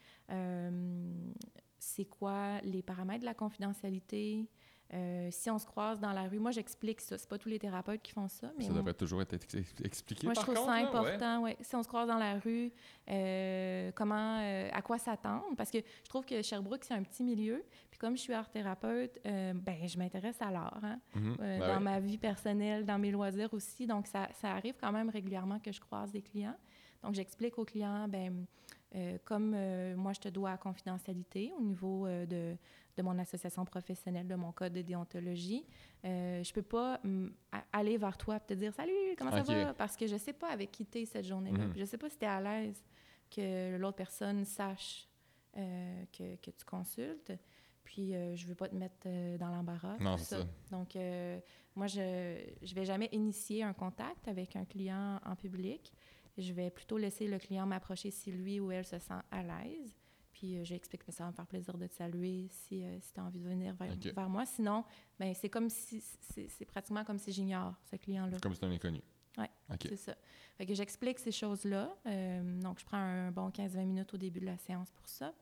c'est 1.79 2.05
quoi 2.05 2.61
les 2.63 2.83
paramètres 2.83 3.21
de 3.21 3.27
la 3.27 3.35
confidentialité, 3.35 4.49
euh, 4.95 5.29
si 5.31 5.51
on 5.51 5.59
se 5.59 5.67
croise 5.67 6.01
dans 6.01 6.13
la 6.13 6.23
rue, 6.29 6.39
moi 6.39 6.51
j'explique 6.51 7.03
ça. 7.03 7.19
C'est 7.19 7.29
pas 7.29 7.37
tous 7.37 7.51
les 7.51 7.59
thérapeutes 7.59 8.01
qui 8.01 8.13
font 8.13 8.29
ça. 8.29 8.51
Mais 8.57 8.65
ça 8.65 8.73
devrait 8.73 8.95
toujours 8.95 9.21
être 9.21 9.35
expliqué. 9.85 10.27
Moi 10.27 10.33
je 10.35 10.41
trouve 10.41 10.55
ça 10.55 10.73
important. 10.73 11.43
Ouais. 11.43 11.57
Si 11.61 11.77
on 11.77 11.83
se 11.83 11.89
croise 11.89 12.09
dans 12.09 12.17
la 12.17 12.39
rue, 12.39 12.73
euh, 13.11 13.93
comment, 13.95 14.41
euh, 14.41 14.71
à 14.73 14.81
quoi 14.81 14.99
s'attendre? 14.99 15.45
Parce 15.59 15.71
que 15.71 15.79
je 15.79 16.09
trouve 16.09 16.25
que 16.25 16.41
Sherbrooke 16.41 16.85
c'est 16.85 16.95
un 16.95 17.03
petit 17.03 17.23
milieu. 17.23 17.63
Puis 17.91 17.99
comme 17.99 18.17
je 18.17 18.23
suis 18.23 18.33
art 18.33 18.49
thérapeute, 18.49 19.21
ben 19.25 19.87
je 19.87 19.99
m'intéresse 19.99 20.41
à 20.41 20.51
l'art 20.51 20.81
hein. 20.83 20.99
mhm. 21.15 21.37
ben 21.37 21.61
dans 21.61 21.81
ma 21.81 22.01
vie 22.01 22.19
personnelle, 22.19 22.87
dans 22.87 22.99
mes 22.99 23.11
loisirs 23.11 23.53
aussi. 23.53 23.87
Donc 23.87 24.07
ça, 24.07 24.29
ça, 24.41 24.53
arrive 24.53 24.77
quand 24.81 24.93
même 24.93 25.11
régulièrement 25.11 25.59
que 25.59 25.71
je 25.71 25.81
croise 25.81 26.13
des 26.13 26.23
clients. 26.23 26.57
Donc 27.03 27.15
j'explique 27.15 27.59
aux 27.59 27.65
clients, 27.67 28.09
ben 28.09 28.47
comme 29.25 29.51
moi 29.97 30.15
je 30.15 30.21
te 30.21 30.29
dois 30.29 30.53
à 30.53 30.57
confidentialité 30.57 31.53
au 31.59 31.63
niveau 31.63 32.07
de 32.09 32.57
de 32.99 33.03
mon 33.03 33.19
association 33.19 33.65
professionnelle, 33.65 34.27
de 34.27 34.35
mon 34.35 34.53
code 34.53 34.73
de 34.73 34.83
déontologie. 34.83 35.65
Euh, 36.05 36.43
je 36.43 36.53
peux 36.53 36.63
pas 36.63 37.01
aller 37.73 37.97
vers 37.97 38.19
toi 38.19 38.37
et 38.37 38.41
te 38.41 38.55
dire 38.55 38.75
Salut, 38.75 38.93
comment 39.17 39.31
ça 39.31 39.43
va? 39.43 39.73
Parce 39.75 39.97
que 39.97 40.07
je 40.07 40.17
sais 40.17 40.33
pas 40.33 40.51
avec 40.51 40.71
qui 40.73 40.85
tu 40.85 40.99
es 40.99 41.05
cette 41.07 41.27
journée-là. 41.27 41.61
Je 41.61 41.69
mhm. 41.69 41.79
Je 41.79 41.85
sais 41.85 41.99
pas 41.99 42.11
si 42.11 42.19
tu 42.19 42.25
es 42.25 42.29
à 42.29 42.41
l'aise 42.41 42.83
que 43.31 43.77
l'autre 43.77 43.97
personne 43.97 44.45
sache 44.45 45.09
euh, 45.57 46.05
que, 46.13 46.37
que, 46.37 46.51
tu 46.51 46.65
consultes. 46.65 47.33
Puis 47.85 48.15
euh, 48.15 48.37
je 48.37 48.47
veux 48.47 48.55
pas 48.55 48.69
te 48.69 48.75
mettre 48.75 49.07
euh, 49.07 49.39
dans 49.39 49.49
l'embarras. 49.49 49.97
Non, 49.99 50.17
c'est 50.19 50.37
ça. 50.37 50.45
Donc, 50.71 50.97
moi, 51.75 51.87
je 51.87 52.01
ne 52.01 52.75
vais 52.75 52.85
jamais 52.85 53.09
initier 53.13 53.63
un 53.63 53.73
contact 53.73 54.29
avec 54.29 54.57
un 54.57 54.65
client 54.65 55.21
en 55.25 55.37
public. 55.37 55.93
Je 56.37 56.53
vais 56.53 56.71
plutôt 56.71 56.99
laisser 56.99 57.27
le 57.27 57.39
client 57.39 57.67
m'approcher 57.67 58.11
si 58.11 58.31
lui 58.31 58.61
ou 58.61 58.71
elle 58.71 58.85
se 58.85 58.99
sent 58.99 59.15
à 59.31 59.43
l'aise. 59.43 59.98
Puis 60.39 60.57
euh, 60.57 60.65
j'explique 60.65 61.05
que 61.05 61.11
ça 61.11 61.25
va 61.25 61.31
me 61.31 61.35
faire 61.35 61.47
plaisir 61.47 61.77
de 61.77 61.87
te 61.87 61.95
saluer 61.95 62.47
si, 62.49 62.85
euh, 62.85 62.97
si 63.01 63.13
tu 63.13 63.19
as 63.19 63.25
envie 63.25 63.41
de 63.41 63.49
venir 63.49 63.75
vers, 63.75 63.93
vers 64.15 64.29
moi. 64.29 64.47
Sinon, 64.47 64.85
ben, 65.19 65.35
c'est 65.35 65.49
comme 65.49 65.69
si 65.69 66.01
c'est 66.31 66.65
pratiquement 66.65 67.05
comme 67.05 67.19
si 67.19 67.33
j'ignore 67.33 67.75
ce 67.91 67.97
client-là. 67.97 68.39
Comme 68.41 68.53
si 68.53 68.61
c'était 68.61 68.71
un 68.71 68.75
inconnu. 68.75 69.03
Oui, 69.37 69.47
c'est 69.81 69.97
ça. 69.97 70.17
Fait 70.57 70.67
que 70.67 70.75
j'explique 70.75 71.19
ces 71.19 71.33
choses-là. 71.33 71.97
Euh, 72.07 72.61
donc, 72.61 72.79
je 72.79 72.85
prends 72.85 72.99
un 72.99 73.31
bon 73.33 73.49
15-20 73.51 73.85
minutes 73.85 74.15
au 74.15 74.17
début 74.17 74.41
de 74.41 74.47
la 74.47 74.59
séance 74.59 74.91
pour 74.93 75.09
ça. 75.09 75.33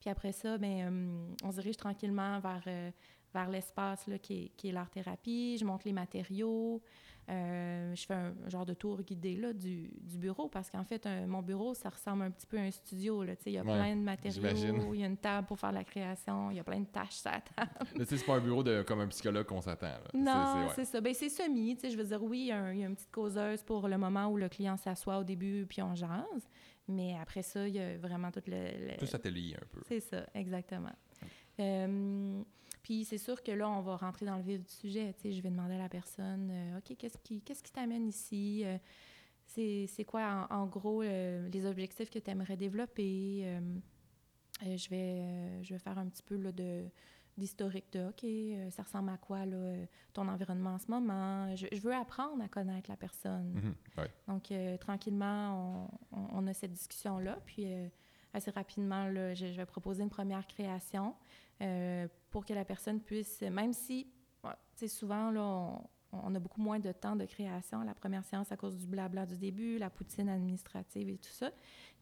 Puis 0.00 0.10
après 0.10 0.32
ça, 0.32 0.58
ben, 0.58 1.34
on 1.42 1.50
se 1.50 1.56
dirige 1.56 1.76
tranquillement 1.76 2.40
vers, 2.40 2.92
vers 3.32 3.50
l'espace 3.50 4.08
qui 4.22 4.44
est, 4.44 4.52
qui 4.56 4.68
est 4.68 4.72
l'art-thérapie. 4.72 5.56
Je 5.58 5.64
montre 5.64 5.86
les 5.86 5.92
matériaux. 5.92 6.82
Euh, 7.30 7.94
je 7.94 8.04
fais 8.04 8.14
un, 8.14 8.34
genre 8.48 8.66
de 8.66 8.74
tour 8.74 9.00
guidé 9.02 9.36
là, 9.36 9.52
du, 9.52 9.92
du 10.00 10.18
bureau 10.18 10.48
parce 10.48 10.68
qu'en 10.68 10.82
fait, 10.82 11.06
mon 11.26 11.40
bureau, 11.40 11.72
ça 11.72 11.88
ressemble 11.88 12.24
un 12.24 12.30
petit 12.30 12.46
peu 12.46 12.58
à 12.58 12.62
un 12.62 12.70
studio. 12.70 13.22
Là, 13.22 13.34
il 13.46 13.52
y 13.52 13.58
a 13.58 13.62
plein 13.62 13.94
de 13.94 14.00
matériaux, 14.00 14.92
il 14.92 15.00
y 15.00 15.04
a 15.04 15.06
une 15.06 15.16
table 15.16 15.46
pour 15.46 15.58
faire 15.58 15.72
la 15.72 15.84
création, 15.84 16.50
il 16.50 16.56
y 16.56 16.60
a 16.60 16.64
plein 16.64 16.80
de 16.80 16.86
tâches 16.86 17.24
à 17.24 17.32
la 17.32 17.40
table. 17.40 18.06
c'est 18.06 18.26
pas 18.26 18.34
un 18.34 18.40
bureau 18.40 18.62
de, 18.64 18.82
comme 18.82 19.00
un 19.00 19.06
psychologue 19.08 19.46
qu'on 19.46 19.60
s'attend. 19.60 19.98
Non, 20.14 20.68
c'est 20.74 20.84
ça. 20.84 21.00
Ben, 21.00 21.14
c'est 21.14 21.28
semi. 21.28 21.78
Je 21.82 21.96
veux 21.96 22.04
dire, 22.04 22.22
oui, 22.22 22.40
il 22.40 22.46
y, 22.46 22.52
a 22.52 22.72
une 22.72 22.96
petite 22.96 23.12
causeuse 23.12 23.62
pour 23.62 23.86
le 23.86 23.98
moment 23.98 24.26
où 24.26 24.36
le 24.36 24.48
client 24.48 24.76
s'assoit 24.76 25.18
au 25.18 25.24
début 25.24 25.64
puis 25.68 25.80
on 25.80 25.94
jase. 25.94 26.48
Mais 26.88 27.16
après 27.20 27.42
ça, 27.42 27.68
il 27.68 27.76
y 27.76 27.78
a 27.78 27.96
vraiment 27.98 28.32
tout 28.32 28.42
le... 28.48 28.96
Tout 28.98 29.14
atelier 29.14 29.54
un 29.54 29.66
peu. 29.70 29.80
C'est 29.86 30.00
ça, 30.00 30.26
exactement. 30.34 30.90
Euh, 31.60 32.42
puis 32.82 33.04
c'est 33.04 33.18
sûr 33.18 33.42
que 33.42 33.52
là, 33.52 33.70
on 33.70 33.80
va 33.80 33.96
rentrer 33.96 34.26
dans 34.26 34.36
le 34.36 34.42
vif 34.42 34.60
du 34.60 34.72
sujet. 34.72 35.14
Tu 35.14 35.22
sais, 35.22 35.32
je 35.32 35.40
vais 35.40 35.50
demander 35.50 35.74
à 35.74 35.78
la 35.78 35.88
personne, 35.88 36.50
euh, 36.50 36.78
OK, 36.78 36.96
qu'est-ce 36.98 37.18
qui 37.18 37.40
qu'est-ce 37.40 37.62
qui 37.62 37.72
t'amène 37.72 38.08
ici? 38.08 38.62
Euh, 38.64 38.76
c'est 39.46 40.04
quoi, 40.04 40.48
en, 40.50 40.66
gros, 40.66 41.02
euh, 41.02 41.48
les 41.50 41.66
objectifs 41.66 42.10
que 42.10 42.18
tu 42.18 42.30
aimerais 42.30 42.56
développer? 42.56 43.58
je, 44.62 44.88
vais, 44.88 45.62
je 45.62 45.74
vais 45.74 45.78
faire 45.78 45.98
un 45.98 46.06
petit 46.06 46.22
peu 46.22 46.36
là, 46.36 46.52
de 46.52 46.84
d'historique 47.38 47.90
de 47.92 48.08
OK, 48.08 48.72
ça 48.72 48.82
ressemble 48.82 49.10
à 49.10 49.16
quoi 49.16 49.46
là, 49.46 49.74
ton 50.12 50.28
environnement 50.28 50.74
en 50.74 50.78
ce 50.78 50.90
moment? 50.90 51.54
Je, 51.56 51.80
veux 51.80 51.94
apprendre 51.94 52.42
à 52.42 52.48
connaître 52.48 52.90
la 52.90 52.96
personne. 52.96 53.74
Mm-hmm. 53.96 54.08
Donc, 54.28 54.78
tranquillement, 54.80 55.90
on, 56.12 56.28
on, 56.32 56.46
a 56.46 56.52
cette 56.52 56.72
discussion-là. 56.72 57.38
Puis, 57.46 57.66
assez 58.34 58.50
rapidement, 58.50 59.06
là, 59.06 59.34
je, 59.34 59.46
vais 59.46 59.66
proposer 59.66 60.02
une 60.02 60.10
première 60.10 60.46
création 60.46 61.14
euh, 61.62 62.08
pour 62.30 62.44
que 62.44 62.52
la 62.52 62.64
personne 62.64 63.00
puisse, 63.00 63.40
même 63.42 63.72
si, 63.72 64.08
sais, 64.76 64.88
souvent, 64.88 65.30
là, 65.30 65.80
on, 66.12 66.34
a 66.34 66.38
beaucoup 66.38 66.60
moins 66.60 66.78
de 66.78 66.92
temps 66.92 67.16
de 67.16 67.24
création 67.24 67.82
la 67.82 67.94
première 67.94 68.24
séance 68.24 68.52
à 68.52 68.56
cause 68.56 68.76
du 68.76 68.86
blabla 68.86 69.24
du 69.26 69.38
début, 69.38 69.78
la 69.78 69.90
poutine 69.90 70.28
administrative 70.28 71.08
et 71.08 71.18
tout 71.18 71.30
ça, 71.30 71.50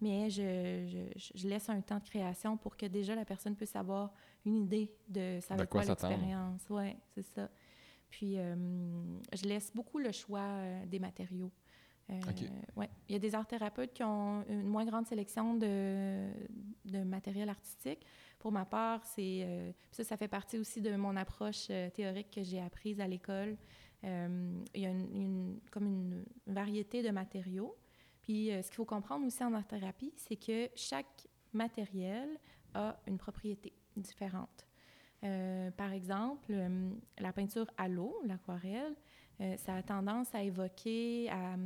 mais 0.01 0.31
je, 0.31 1.09
je, 1.17 1.49
laisse 1.49 1.69
un 1.69 1.81
temps 1.81 1.99
de 1.99 2.05
création 2.05 2.57
pour 2.57 2.77
que 2.77 2.87
déjà 2.87 3.15
la 3.15 3.25
personne 3.25 3.55
puisse 3.55 3.77
avoir 3.77 4.13
une 4.45 4.57
idée 4.57 4.91
de 5.09 5.39
ça 5.41 5.55
va 5.55 5.67
quoi, 5.67 5.85
l'expérience. 5.85 6.63
Oui, 6.71 6.97
c'est 7.15 7.23
ça. 7.23 7.49
Puis, 8.11 8.39
euh, 8.39 8.57
je 9.33 9.45
laisse 9.45 9.73
beaucoup 9.73 9.99
le 9.99 10.11
choix 10.11 10.41
euh, 10.41 10.87
des 10.87 10.99
matériaux. 10.99 11.53
Ouais. 12.77 12.91
Il 13.09 13.13
y 13.13 13.17
a 13.17 13.19
des 13.19 13.35
art 13.35 13.47
thérapeutes 13.47 13.93
qui 13.93 14.03
ont 14.03 14.45
une 14.49 14.67
moins 14.67 14.85
grande 14.85 15.07
sélection 15.07 15.55
de, 15.55 16.31
de 16.85 16.99
matériel 17.03 17.49
artistique. 17.49 18.05
Pour 18.41 18.53
ma 18.53 18.65
part, 18.65 19.05
c'est 19.05 19.43
euh, 19.45 19.71
ça, 19.91 20.03
ça 20.03 20.17
fait 20.17 20.27
partie 20.27 20.59
aussi 20.59 20.81
de 20.81 20.97
mon 20.97 21.15
approche 21.15 21.67
euh, 21.71 21.91
théorique 21.91 22.31
que 22.31 22.43
j'ai 22.43 22.61
apprise 22.61 23.01
à 23.01 23.07
l'école. 23.07 23.57
Euh, 24.03 24.63
il 24.75 24.81
y 24.81 24.87
a 24.87 24.91
une, 24.91 25.61
comme 25.71 25.87
une 25.87 26.25
variété 26.47 27.03
de 27.03 27.11
matériaux. 27.11 27.77
Puis 28.23 28.51
ce 28.51 28.67
qu'il 28.69 28.77
faut 28.77 28.85
comprendre 28.85 29.27
aussi 29.27 29.43
en 29.43 29.53
art-thérapie, 29.55 30.13
c'est 30.17 30.37
que 30.37 30.71
chaque 30.75 31.27
matériel 31.53 32.29
a 32.75 32.97
une 33.07 33.19
propriété 33.19 33.73
différente. 33.97 34.67
par 35.77 35.93
exemple, 35.93 36.55
la 37.19 37.33
peinture 37.33 37.67
à 37.77 37.89
l'eau, 37.89 38.21
l'aquarelle, 38.25 38.95
ça 39.57 39.75
a 39.75 39.83
tendance 39.83 40.35
à 40.35 40.43
évoquer, 40.43 41.31
à, 41.31 41.57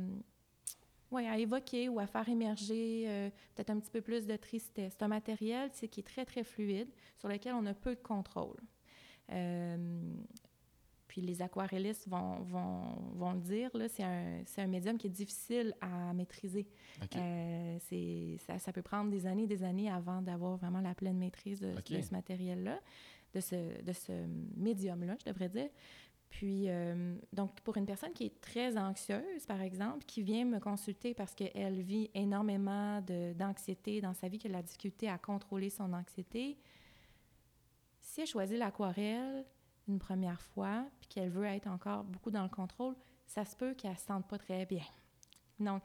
oui, 1.11 1.25
à 1.27 1.37
évoquer 1.37 1.89
ou 1.89 1.99
à 1.99 2.07
faire 2.07 2.27
émerger 2.27 3.05
euh, 3.07 3.29
peut-être 3.55 3.69
un 3.69 3.79
petit 3.79 3.91
peu 3.91 4.01
plus 4.01 4.25
de 4.25 4.35
tristesse. 4.35 4.93
C'est 4.97 5.03
un 5.03 5.07
matériel 5.07 5.69
qui 5.71 5.99
est 5.99 6.03
très, 6.03 6.25
très 6.25 6.43
fluide, 6.43 6.89
sur 7.17 7.29
lequel 7.29 7.53
on 7.53 7.65
a 7.65 7.73
peu 7.73 7.95
de 7.95 8.01
contrôle. 8.01 8.57
Euh, 9.31 9.77
puis 11.07 11.21
les 11.21 11.41
aquarellistes 11.41 12.07
vont, 12.07 12.39
vont, 12.41 12.81
vont 13.13 13.31
le 13.31 13.39
dire, 13.39 13.71
c'est 13.89 14.03
un, 14.03 14.43
un, 14.57 14.67
médium 14.67 14.97
qui 14.97 15.07
est 15.07 15.11
difficile 15.11 15.73
à 15.79 16.13
maîtriser. 16.13 16.67
Euh, 17.15 17.77
ça, 18.39 18.59
ça, 18.59 18.73
peut 18.73 18.81
prendre 18.81 19.09
des 19.09 19.25
années 19.25 19.43
et 19.43 19.47
des 19.47 19.63
années 19.63 19.89
avant 19.89 20.21
d'avoir 20.21 20.57
vraiment 20.57 20.81
la 20.81 20.93
pleine 20.93 21.17
maîtrise 21.17 21.61
de, 21.61 21.73
de 21.73 22.01
ce 22.01 22.11
matériel-là, 22.11 22.81
de 23.33 23.39
ce, 23.39 23.81
de 23.81 23.93
ce 23.93 24.11
médium-là, 24.57 25.15
je 25.25 25.31
devrais 25.31 25.49
dire. 25.49 25.69
Puis, 26.35 26.65
euh, 26.67 27.15
donc, 27.31 27.61
pour 27.61 27.77
une 27.77 27.85
personne 27.85 28.11
qui 28.11 28.25
est 28.25 28.41
très 28.41 28.77
anxieuse, 28.77 29.45
par 29.47 29.61
exemple, 29.61 30.03
qui 30.03 30.21
vient 30.21 30.43
me 30.43 30.59
consulter 30.59 31.13
parce 31.13 31.33
qu'elle 31.33 31.81
vit 31.81 32.11
énormément 32.13 33.01
d'anxiété 33.37 34.01
dans 34.01 34.13
sa 34.13 34.27
vie, 34.27 34.37
qu'elle 34.37 34.51
a 34.51 34.57
la 34.57 34.63
difficulté 34.63 35.07
à 35.07 35.17
contrôler 35.17 35.69
son 35.69 35.93
anxiété, 35.93 36.57
si 38.01 38.19
elle 38.19 38.27
choisit 38.27 38.57
l'aquarelle 38.57 39.45
une 39.87 39.97
première 39.97 40.41
fois, 40.41 40.85
puis 40.99 41.07
qu'elle 41.07 41.29
veut 41.29 41.45
être 41.45 41.67
encore 41.67 42.03
beaucoup 42.03 42.31
dans 42.31 42.43
le 42.43 42.49
contrôle, 42.49 42.95
ça 43.25 43.45
se 43.45 43.55
peut 43.55 43.73
qu'elle 43.73 43.91
ne 43.91 43.97
se 43.97 44.03
sente 44.03 44.27
pas 44.27 44.37
très 44.37 44.65
bien. 44.65 44.83
Donc, 45.57 45.83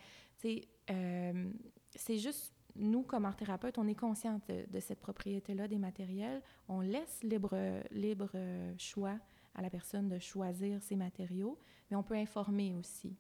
euh, 0.91 1.53
c'est 1.95 2.19
juste, 2.19 2.53
nous, 2.75 3.05
comme 3.05 3.25
art 3.25 3.37
thérapeute, 3.37 3.79
on 3.79 3.87
est 3.87 3.95
conscient 3.95 4.41
de, 4.49 4.67
de 4.69 4.81
cette 4.81 4.99
propriété-là 4.99 5.69
des 5.69 5.79
matériels. 5.79 6.43
On 6.67 6.81
laisse 6.81 7.23
libre, 7.23 7.57
libre 7.93 8.33
choix 8.79 9.17
à 9.55 9.63
la 9.63 9.71
personne 9.71 10.09
de 10.09 10.19
choisir 10.19 10.83
ses 10.83 10.97
matériaux, 10.97 11.59
mais 11.91 11.97
on 11.97 12.03
peut 12.03 12.15
informer 12.15 12.75
aussi. 12.75 13.17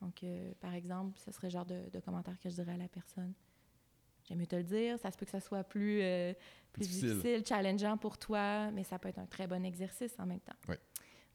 Donc, 0.00 0.22
euh, 0.22 0.52
par 0.60 0.74
exemple, 0.74 1.18
ce 1.18 1.30
serait 1.32 1.48
le 1.48 1.52
genre 1.52 1.66
de, 1.66 2.00
commentaire 2.04 2.38
que 2.40 2.48
je 2.48 2.54
dirais 2.54 2.72
à 2.72 2.76
la 2.76 2.88
personne. 2.88 3.32
J'aime 4.24 4.38
mieux 4.38 4.46
te 4.46 4.56
le 4.56 4.64
dire, 4.64 4.98
ça 4.98 5.10
se 5.10 5.16
peut 5.16 5.24
que 5.24 5.30
ça 5.30 5.40
soit 5.40 5.62
plus, 5.62 6.02
euh, 6.02 6.34
plus 6.72 6.88
difficile. 6.88 7.44
challengeant 7.46 7.96
pour 7.96 8.18
toi, 8.18 8.70
mais 8.72 8.82
ça 8.82 8.98
peut 8.98 9.08
être 9.08 9.18
un 9.18 9.26
très 9.26 9.46
bon 9.46 9.64
exercice 9.64 10.14
en 10.18 10.26
même 10.26 10.40
temps. 10.40 10.56
Oui. 10.68 10.76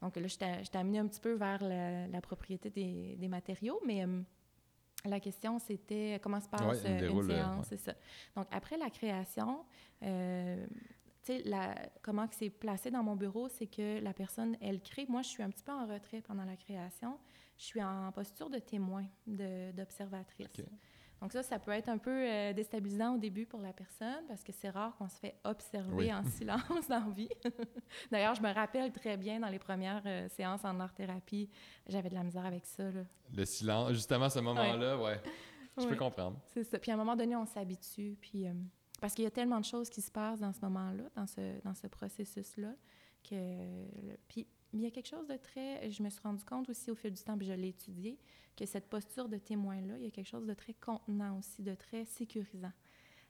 Donc 0.02 0.16
là, 0.16 0.28
je 0.28 0.38
t'ai 0.38 0.78
amené 0.78 1.00
un 1.00 1.08
petit 1.08 1.20
peu 1.20 1.34
vers 1.34 1.64
la, 1.64 2.22
propriété 2.22 2.70
des, 2.70 3.16
des, 3.18 3.28
matériaux, 3.28 3.80
mais 3.86 4.04
euh, 4.04 4.22
la 5.06 5.20
question, 5.20 5.60
c'était 5.60 6.20
comment 6.22 6.42
se 6.42 6.50
passe 6.50 6.84
une, 6.86 7.24
séance, 7.24 7.68
c'est 7.70 7.78
ça. 7.78 7.94
Donc, 8.36 8.48
après 8.52 8.78
la 8.78 8.90
création, 8.90 9.64
tu 11.24 11.34
sais, 11.34 11.92
comment 12.02 12.28
c'est 12.32 12.50
placé 12.50 12.92
dans 12.92 13.04
mon 13.04 13.16
bureau, 13.16 13.48
c'est 13.48 13.68
que 13.68 14.00
la 14.00 14.14
personne, 14.14 14.58
elle 14.62 14.82
crée. 14.82 15.06
Moi, 15.08 15.22
je 15.22 15.30
suis 15.30 15.44
un 15.44 15.50
petit 15.50 15.64
peu 15.64 15.72
en 15.72 15.86
retrait 15.86 16.22
pendant 16.22 16.46
la 16.46 16.56
création. 16.56 17.18
Je 17.58 17.66
suis 17.66 17.84
en 17.84 18.12
posture 18.12 18.50
de 18.50 18.60
témoin, 18.60 19.06
d'observatrice. 19.28 20.62
Donc 21.22 21.32
ça, 21.34 21.44
ça 21.44 21.60
peut 21.60 21.70
être 21.72 21.88
un 21.88 22.00
peu 22.00 22.10
euh, 22.10 22.52
déstabilisant 22.52 23.14
au 23.14 23.18
début 23.20 23.46
pour 23.46 23.62
la 23.62 23.74
personne 23.74 24.26
parce 24.28 24.44
que 24.44 24.52
c'est 24.52 24.72
rare 24.72 24.96
qu'on 24.98 25.08
se 25.08 25.20
fait 25.20 25.36
observer 25.44 26.12
en 26.12 26.24
silence 26.38 26.88
dans 26.90 27.06
la 27.06 27.14
vie. 27.14 27.30
D'ailleurs, 28.12 28.34
je 28.34 28.42
me 28.42 28.52
rappelle 28.52 28.92
très 28.92 29.18
bien 29.18 29.40
dans 29.40 29.50
les 29.50 29.60
premières 29.60 30.02
euh, 30.08 30.28
séances 30.30 30.66
en 30.66 30.80
art-thérapie, 30.80 31.48
j'avais 31.88 32.10
de 32.10 32.16
la 32.16 32.24
misère 32.24 32.46
avec 32.46 32.66
ça. 32.66 32.86
Le 33.36 33.46
silence, 33.46 33.92
justement, 33.92 34.30
ce 34.30 34.40
moment-là, 34.40 34.98
ouais. 34.98 35.22
Je 35.78 35.86
peux 35.86 35.96
comprendre. 35.96 36.40
C'est 36.48 36.64
ça. 36.64 36.80
Puis 36.80 36.90
à 36.90 36.96
un 36.96 36.98
moment 36.98 37.16
donné, 37.16 37.36
on 37.36 37.46
s'habitue. 37.46 38.18
Puis... 38.20 38.48
Euh, 38.48 38.54
parce 39.02 39.16
qu'il 39.16 39.24
y 39.24 39.28
a 39.28 39.32
tellement 39.32 39.60
de 39.60 39.66
choses 39.66 39.90
qui 39.90 40.02
se 40.02 40.12
passent 40.12 40.40
dans 40.40 40.54
ce 40.54 40.62
moment-là, 40.62 41.04
dans 41.16 41.26
ce, 41.28 41.60
dans 41.64 41.74
ce 41.74 41.88
processus-là, 41.88 42.74
que... 43.28 43.86
Puis 44.28 44.48
il 44.74 44.80
y 44.80 44.86
a 44.86 44.92
quelque 44.92 45.08
chose 45.08 45.28
de 45.28 45.36
très... 45.36 45.90
Je 45.90 46.02
me 46.04 46.10
suis 46.10 46.22
rendu 46.22 46.46
compte 46.46 46.70
aussi 46.70 46.92
au 46.92 46.96
fil 46.96 47.12
du 47.12 47.22
temps, 47.22 47.38
puis 47.38 47.48
je 47.48 47.54
l'ai 47.54 47.70
étudié, 47.70 48.20
que 48.56 48.66
cette 48.66 48.90
posture 48.90 49.28
de 49.28 49.38
témoin-là, 49.38 49.98
il 49.98 50.04
y 50.04 50.08
a 50.08 50.12
quelque 50.12 50.30
chose 50.30 50.46
de 50.46 50.54
très 50.54 50.76
contenant 50.76 51.40
aussi, 51.40 51.64
de 51.64 51.74
très 51.74 52.06
sécurisant. 52.06 52.72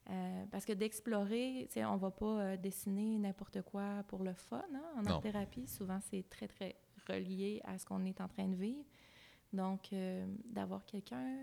Euh, 0.10 0.45
parce 0.51 0.65
que 0.65 0.73
d'explorer, 0.73 1.69
on 1.77 1.93
ne 1.93 1.99
va 1.99 2.12
pas 2.12 2.25
euh, 2.25 2.57
dessiner 2.57 3.17
n'importe 3.17 3.62
quoi 3.62 4.03
pour 4.10 4.23
le 4.23 4.34
fun. 4.34 4.62
Hein, 4.73 4.84
en 4.97 5.05
art-thérapie, 5.05 5.67
souvent, 5.67 5.99
c'est 6.01 6.27
très, 6.29 6.49
très 6.49 6.75
relié 7.07 7.62
à 7.63 7.77
ce 7.77 7.86
qu'on 7.86 8.03
est 8.03 8.19
en 8.19 8.27
train 8.27 8.49
de 8.49 8.55
vivre. 8.55 8.84
Donc, 9.53 9.93
euh, 9.93 10.25
d'avoir 10.45 10.86
quelqu'un 10.86 11.38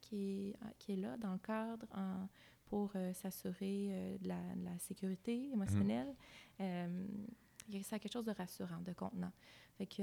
qui 0.00 0.50
est, 0.50 0.56
qui 0.78 0.92
est 0.92 0.96
là 0.96 1.16
dans 1.16 1.32
le 1.32 1.38
cadre 1.38 1.86
en, 1.94 2.28
pour 2.72 2.90
euh, 2.96 3.12
s'assurer 3.12 3.88
euh, 3.90 4.16
de, 4.16 4.28
la, 4.28 4.78
sécurité 4.78 5.50
émotionnelle. 5.52 6.14
Euh, 6.58 7.04
ça 7.82 7.96
a 7.96 7.98
quelque 7.98 8.14
chose 8.14 8.24
de 8.24 8.30
rassurant, 8.30 8.80
de 8.80 8.94
contenant. 8.94 9.30
Fait 9.76 9.84
que 9.84 10.02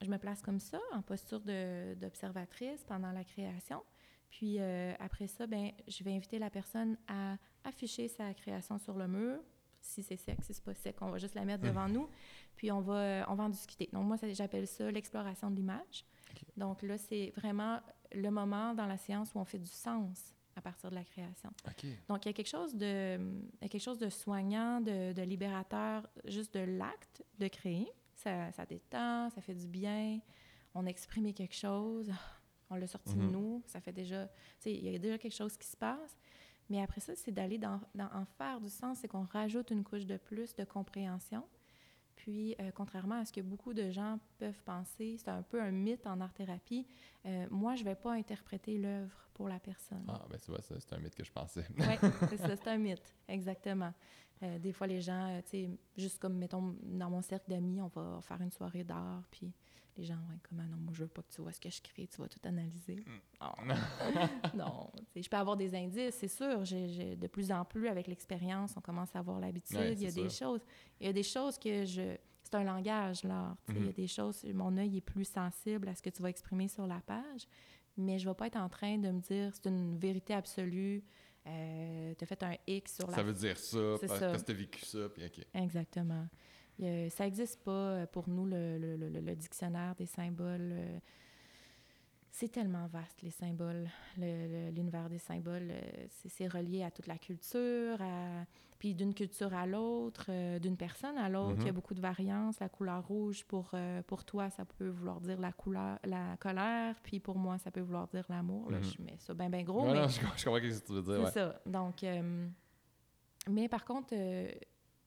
je 0.00 0.08
me 0.08 0.18
place 0.18 0.40
comme 0.40 0.60
ça, 0.60 0.78
en 0.92 1.02
posture 1.02 1.40
d'observatrice 1.40 2.84
pendant 2.84 3.10
la 3.10 3.24
création. 3.24 3.82
Puis 4.30 4.60
après 5.00 5.26
ça, 5.26 5.48
ben, 5.48 5.72
je 5.88 6.04
vais 6.04 6.14
inviter 6.14 6.38
la 6.38 6.48
personne 6.48 6.96
à 7.08 7.36
afficher 7.64 8.06
sa 8.06 8.32
création 8.34 8.78
sur 8.78 8.96
le 8.96 9.08
mur. 9.08 9.40
Si 9.80 10.02
c'est 10.04 10.16
sec, 10.16 10.38
si 10.42 10.54
c'est 10.54 10.64
pas 10.64 10.74
sec, 10.74 10.96
on 11.00 11.10
va 11.10 11.18
juste 11.18 11.34
la 11.34 11.44
mettre 11.44 11.64
devant 11.64 11.88
nous. 11.88 12.08
Puis 12.54 12.70
on 12.70 12.80
va, 12.80 13.26
on 13.28 13.34
va 13.34 13.44
en 13.44 13.48
discuter. 13.50 13.90
Donc 13.92 14.06
moi, 14.06 14.16
j'appelle 14.32 14.68
ça 14.68 14.90
l'exploration 14.90 15.50
de 15.50 15.56
l'image. 15.56 16.04
Donc 16.56 16.82
là, 16.82 16.96
c'est 16.98 17.32
vraiment 17.36 17.80
le 18.12 18.30
moment 18.30 18.74
dans 18.74 18.86
la 18.86 18.96
séance 18.96 19.34
où 19.34 19.38
on 19.38 19.44
fait 19.44 19.58
du 19.58 19.70
sens 19.70 20.34
à 20.56 20.60
partir 20.60 20.90
de 20.90 20.94
la 20.94 21.04
création. 21.04 21.50
Donc, 22.08 22.24
il 22.24 22.28
y 22.28 22.30
a 22.30 22.32
quelque 22.32 22.48
chose 22.48 22.74
de, 22.74 23.18
quelque 23.60 23.78
chose 23.78 23.98
de 23.98 24.08
soignant, 24.08 24.80
de, 24.80 25.12
de 25.12 25.22
libérateur, 25.22 26.08
juste 26.26 26.54
de 26.54 26.60
l'acte 26.60 27.22
de 27.38 27.48
créer. 27.48 27.90
Ça, 28.14 28.52
ça, 28.52 28.66
détend, 28.66 29.30
ça 29.30 29.40
fait 29.40 29.54
du 29.54 29.66
bien. 29.66 30.20
On 30.74 30.86
a 30.86 30.88
exprimé 30.88 31.32
quelque 31.32 31.54
chose, 31.54 32.10
on 32.70 32.76
l'a 32.76 32.86
sorti 32.86 33.14
de 33.14 33.22
mhm. 33.22 33.32
nous, 33.32 33.62
ça 33.66 33.80
fait 33.80 33.92
déjà... 33.92 34.26
Tu 34.26 34.32
sais, 34.60 34.74
il 34.74 34.90
y 34.90 34.94
a 34.94 34.98
déjà 34.98 35.18
quelque 35.18 35.34
chose 35.34 35.56
qui 35.56 35.66
se 35.66 35.76
passe. 35.76 36.16
Mais 36.70 36.80
après 36.80 37.00
ça, 37.00 37.14
c'est 37.16 37.32
d'aller 37.32 37.58
dans, 37.58 37.80
dans, 37.94 38.08
en 38.14 38.24
faire 38.24 38.60
du 38.60 38.70
sens, 38.70 38.98
c'est 38.98 39.08
qu'on 39.08 39.24
rajoute 39.24 39.70
une 39.70 39.84
couche 39.84 40.06
de 40.06 40.16
plus 40.16 40.54
de 40.54 40.64
compréhension. 40.64 41.44
Puis, 42.22 42.54
euh, 42.60 42.70
contrairement 42.72 43.16
à 43.16 43.24
ce 43.24 43.32
que 43.32 43.40
beaucoup 43.40 43.74
de 43.74 43.90
gens 43.90 44.20
peuvent 44.38 44.62
penser, 44.64 45.16
c'est 45.18 45.28
un 45.28 45.42
peu 45.42 45.60
un 45.60 45.72
mythe 45.72 46.06
en 46.06 46.20
art-thérapie. 46.20 46.86
Euh, 47.26 47.48
moi, 47.50 47.74
je 47.74 47.80
ne 47.80 47.88
vais 47.88 47.96
pas 47.96 48.12
interpréter 48.12 48.78
l'œuvre 48.78 49.28
pour 49.34 49.48
la 49.48 49.58
personne. 49.58 50.04
Ah, 50.06 50.22
ben 50.30 50.38
tu 50.38 50.52
vois, 50.52 50.62
ça, 50.62 50.76
c'est 50.78 50.92
un 50.92 50.98
mythe 50.98 51.16
que 51.16 51.24
je 51.24 51.32
pensais. 51.32 51.66
oui, 51.76 51.84
c'est 52.30 52.36
ça, 52.36 52.54
c'est 52.54 52.68
un 52.68 52.78
mythe, 52.78 53.12
exactement. 53.26 53.92
Euh, 54.44 54.60
des 54.60 54.72
fois, 54.72 54.86
les 54.86 55.00
gens, 55.00 55.40
tu 55.42 55.50
sais, 55.50 55.70
juste 55.96 56.20
comme, 56.20 56.34
mettons, 56.34 56.76
dans 56.84 57.10
mon 57.10 57.22
cercle 57.22 57.50
d'amis, 57.50 57.80
on 57.80 57.88
va 57.88 58.20
faire 58.22 58.40
une 58.40 58.52
soirée 58.52 58.84
d'art, 58.84 59.24
puis 59.32 59.52
les 59.96 60.04
gens 60.04 60.16
vont 60.16 60.34
être 60.34 60.48
comme, 60.48 60.60
ah 60.60 60.66
non, 60.66 60.78
moi, 60.78 60.92
je 60.94 61.02
veux 61.02 61.08
pas 61.08 61.22
que 61.22 61.32
tu 61.32 61.42
vois 61.42 61.52
ce 61.52 61.60
que 61.60 61.70
je 61.70 61.80
crée, 61.82 62.06
tu 62.06 62.20
vas 62.20 62.28
tout 62.28 62.40
analyser. 62.44 63.04
Oh. 63.40 63.44
non, 64.54 64.90
je 65.14 65.28
peux 65.28 65.36
avoir 65.36 65.56
des 65.56 65.74
indices, 65.74 66.14
c'est 66.14 66.28
sûr. 66.28 66.64
J'ai, 66.64 67.16
de 67.16 67.26
plus 67.26 67.52
en 67.52 67.64
plus, 67.64 67.88
avec 67.88 68.06
l'expérience, 68.06 68.74
on 68.76 68.80
commence 68.80 69.14
à 69.14 69.18
avoir 69.18 69.38
l'habitude. 69.38 69.78
il 69.92 70.02
y 70.02 70.06
a 70.06 70.10
des 70.10 70.30
choses, 70.30 70.60
il 71.00 71.06
y 71.06 71.10
a 71.10 71.12
des 71.12 71.22
choses 71.22 71.58
que 71.58 71.84
je... 71.84 72.16
C'est 72.44 72.56
un 72.56 72.64
langage, 72.64 73.24
l'art. 73.24 73.56
Il 73.68 73.76
y 73.76 73.78
a 73.78 73.80
mhm. 73.82 73.92
des 73.92 74.06
choses, 74.06 74.44
mon 74.52 74.76
œil 74.76 74.98
est 74.98 75.02
plus 75.02 75.24
sensible 75.24 75.88
à 75.88 75.94
ce 75.94 76.02
que 76.02 76.10
tu 76.10 76.20
vas 76.20 76.28
exprimer 76.28 76.68
sur 76.68 76.86
la 76.86 77.00
page, 77.00 77.46
mais 77.96 78.18
je 78.18 78.26
ne 78.26 78.30
vais 78.30 78.36
pas 78.36 78.46
être 78.46 78.56
en 78.56 78.68
train 78.68 78.98
de 78.98 79.10
me 79.10 79.20
dire, 79.20 79.52
c'est 79.54 79.68
une 79.68 79.96
vérité 79.96 80.34
absolue, 80.34 81.02
euh, 81.46 82.14
tu 82.16 82.24
as 82.24 82.26
fait 82.26 82.42
un 82.42 82.54
X 82.66 82.96
sur 82.96 83.10
la... 83.10 83.16
Ça 83.16 83.22
veut 83.22 83.32
dire 83.32 83.56
ça, 83.56 83.96
parce 84.00 84.18
que 84.18 84.44
tu 84.44 84.50
as 84.50 84.54
vécu 84.54 84.84
ça, 84.84 85.08
puis 85.08 85.24
OK. 85.24 85.46
Exactement 85.54 86.26
ça 87.10 87.24
n'existe 87.24 87.62
pas 87.62 87.70
euh, 87.70 88.06
pour 88.06 88.28
nous, 88.28 88.46
le, 88.46 88.78
le, 88.78 88.96
le, 88.96 89.36
dictionnaire 89.36 89.94
des 89.94 90.06
symboles. 90.06 90.72
Euh, 90.72 90.98
c'est 92.30 92.48
tellement 92.48 92.86
vaste, 92.86 93.20
les 93.22 93.30
symboles, 93.30 93.88
l'univers 94.16 95.08
des 95.10 95.18
symboles. 95.18 95.68
Euh, 95.70 96.06
c'est 96.28 96.48
relié 96.48 96.82
à 96.82 96.90
toute 96.90 97.06
la 97.06 97.18
culture, 97.18 97.98
puis 98.78 98.94
d'une 98.94 99.12
culture 99.12 99.52
à 99.52 99.66
l'autre, 99.66 100.30
d'une 100.58 100.78
personne 100.78 101.18
à 101.18 101.28
l'autre. 101.28 101.58
Il 101.58 101.64
y 101.64 101.68
a 101.68 101.70
mm-hmm. 101.70 101.74
beaucoup 101.74 101.92
de 101.92 102.00
variances. 102.00 102.58
La 102.58 102.70
couleur 102.70 103.06
rouge, 103.06 103.44
pour, 103.44 103.72
pour 104.06 104.24
toi, 104.24 104.48
ça 104.48 104.64
peut 104.64 104.88
vouloir 104.88 105.20
dire 105.20 105.38
la, 105.38 105.52
couleur, 105.52 105.98
la 106.04 106.38
colère, 106.38 106.96
puis 107.02 107.20
pour 107.20 107.36
moi, 107.36 107.58
ça 107.58 107.70
peut 107.70 107.82
vouloir 107.82 108.08
dire 108.08 108.24
l'amour. 108.30 108.70
Mm-hmm. 108.70 108.96
Je 108.96 109.02
mets 109.02 109.16
ça 109.18 109.34
bien, 109.34 109.50
bien 109.50 109.62
gros. 109.62 109.84
mais... 109.84 110.08
je, 110.08 110.20
comprends 110.20 110.36
ce 110.36 110.80
que 110.80 110.86
tu 110.86 110.92
veux 110.94 111.02
dire. 111.02 111.26
C'est 111.28 111.34
ça. 111.34 111.60
Donc, 111.66 112.02
mais 113.50 113.68
par 113.68 113.84
contre 113.84 114.14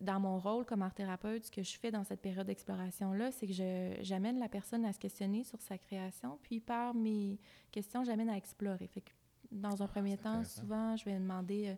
dans 0.01 0.19
mon 0.19 0.39
rôle 0.39 0.65
comme 0.65 0.81
art 0.81 0.93
thérapeute, 0.93 1.45
ce 1.45 1.51
que 1.51 1.63
je 1.63 1.77
fais 1.77 1.91
dans 1.91 2.03
cette 2.03 2.21
période 2.21 2.47
d'exploration-là, 2.47 3.31
c'est 3.31 3.47
que 3.47 3.53
j'amène 4.01 4.39
la 4.39 4.49
personne 4.49 4.85
à 4.85 4.91
se 4.91 4.99
questionner 4.99 5.43
sur 5.43 5.61
sa 5.61 5.77
création, 5.77 6.37
puis 6.43 6.59
par 6.59 6.93
mes 6.93 7.39
questions, 7.71 8.03
j'amène 8.03 8.29
à 8.29 8.37
explorer. 8.37 8.87
Fait 8.87 9.01
que 9.01 9.11
dans 9.51 9.81
un 9.81 9.85
ah, 9.85 9.89
premier 9.89 10.17
temps, 10.17 10.43
souvent, 10.43 10.95
je 10.97 11.05
vais 11.05 11.13
demander... 11.13 11.69
Euh, 11.69 11.75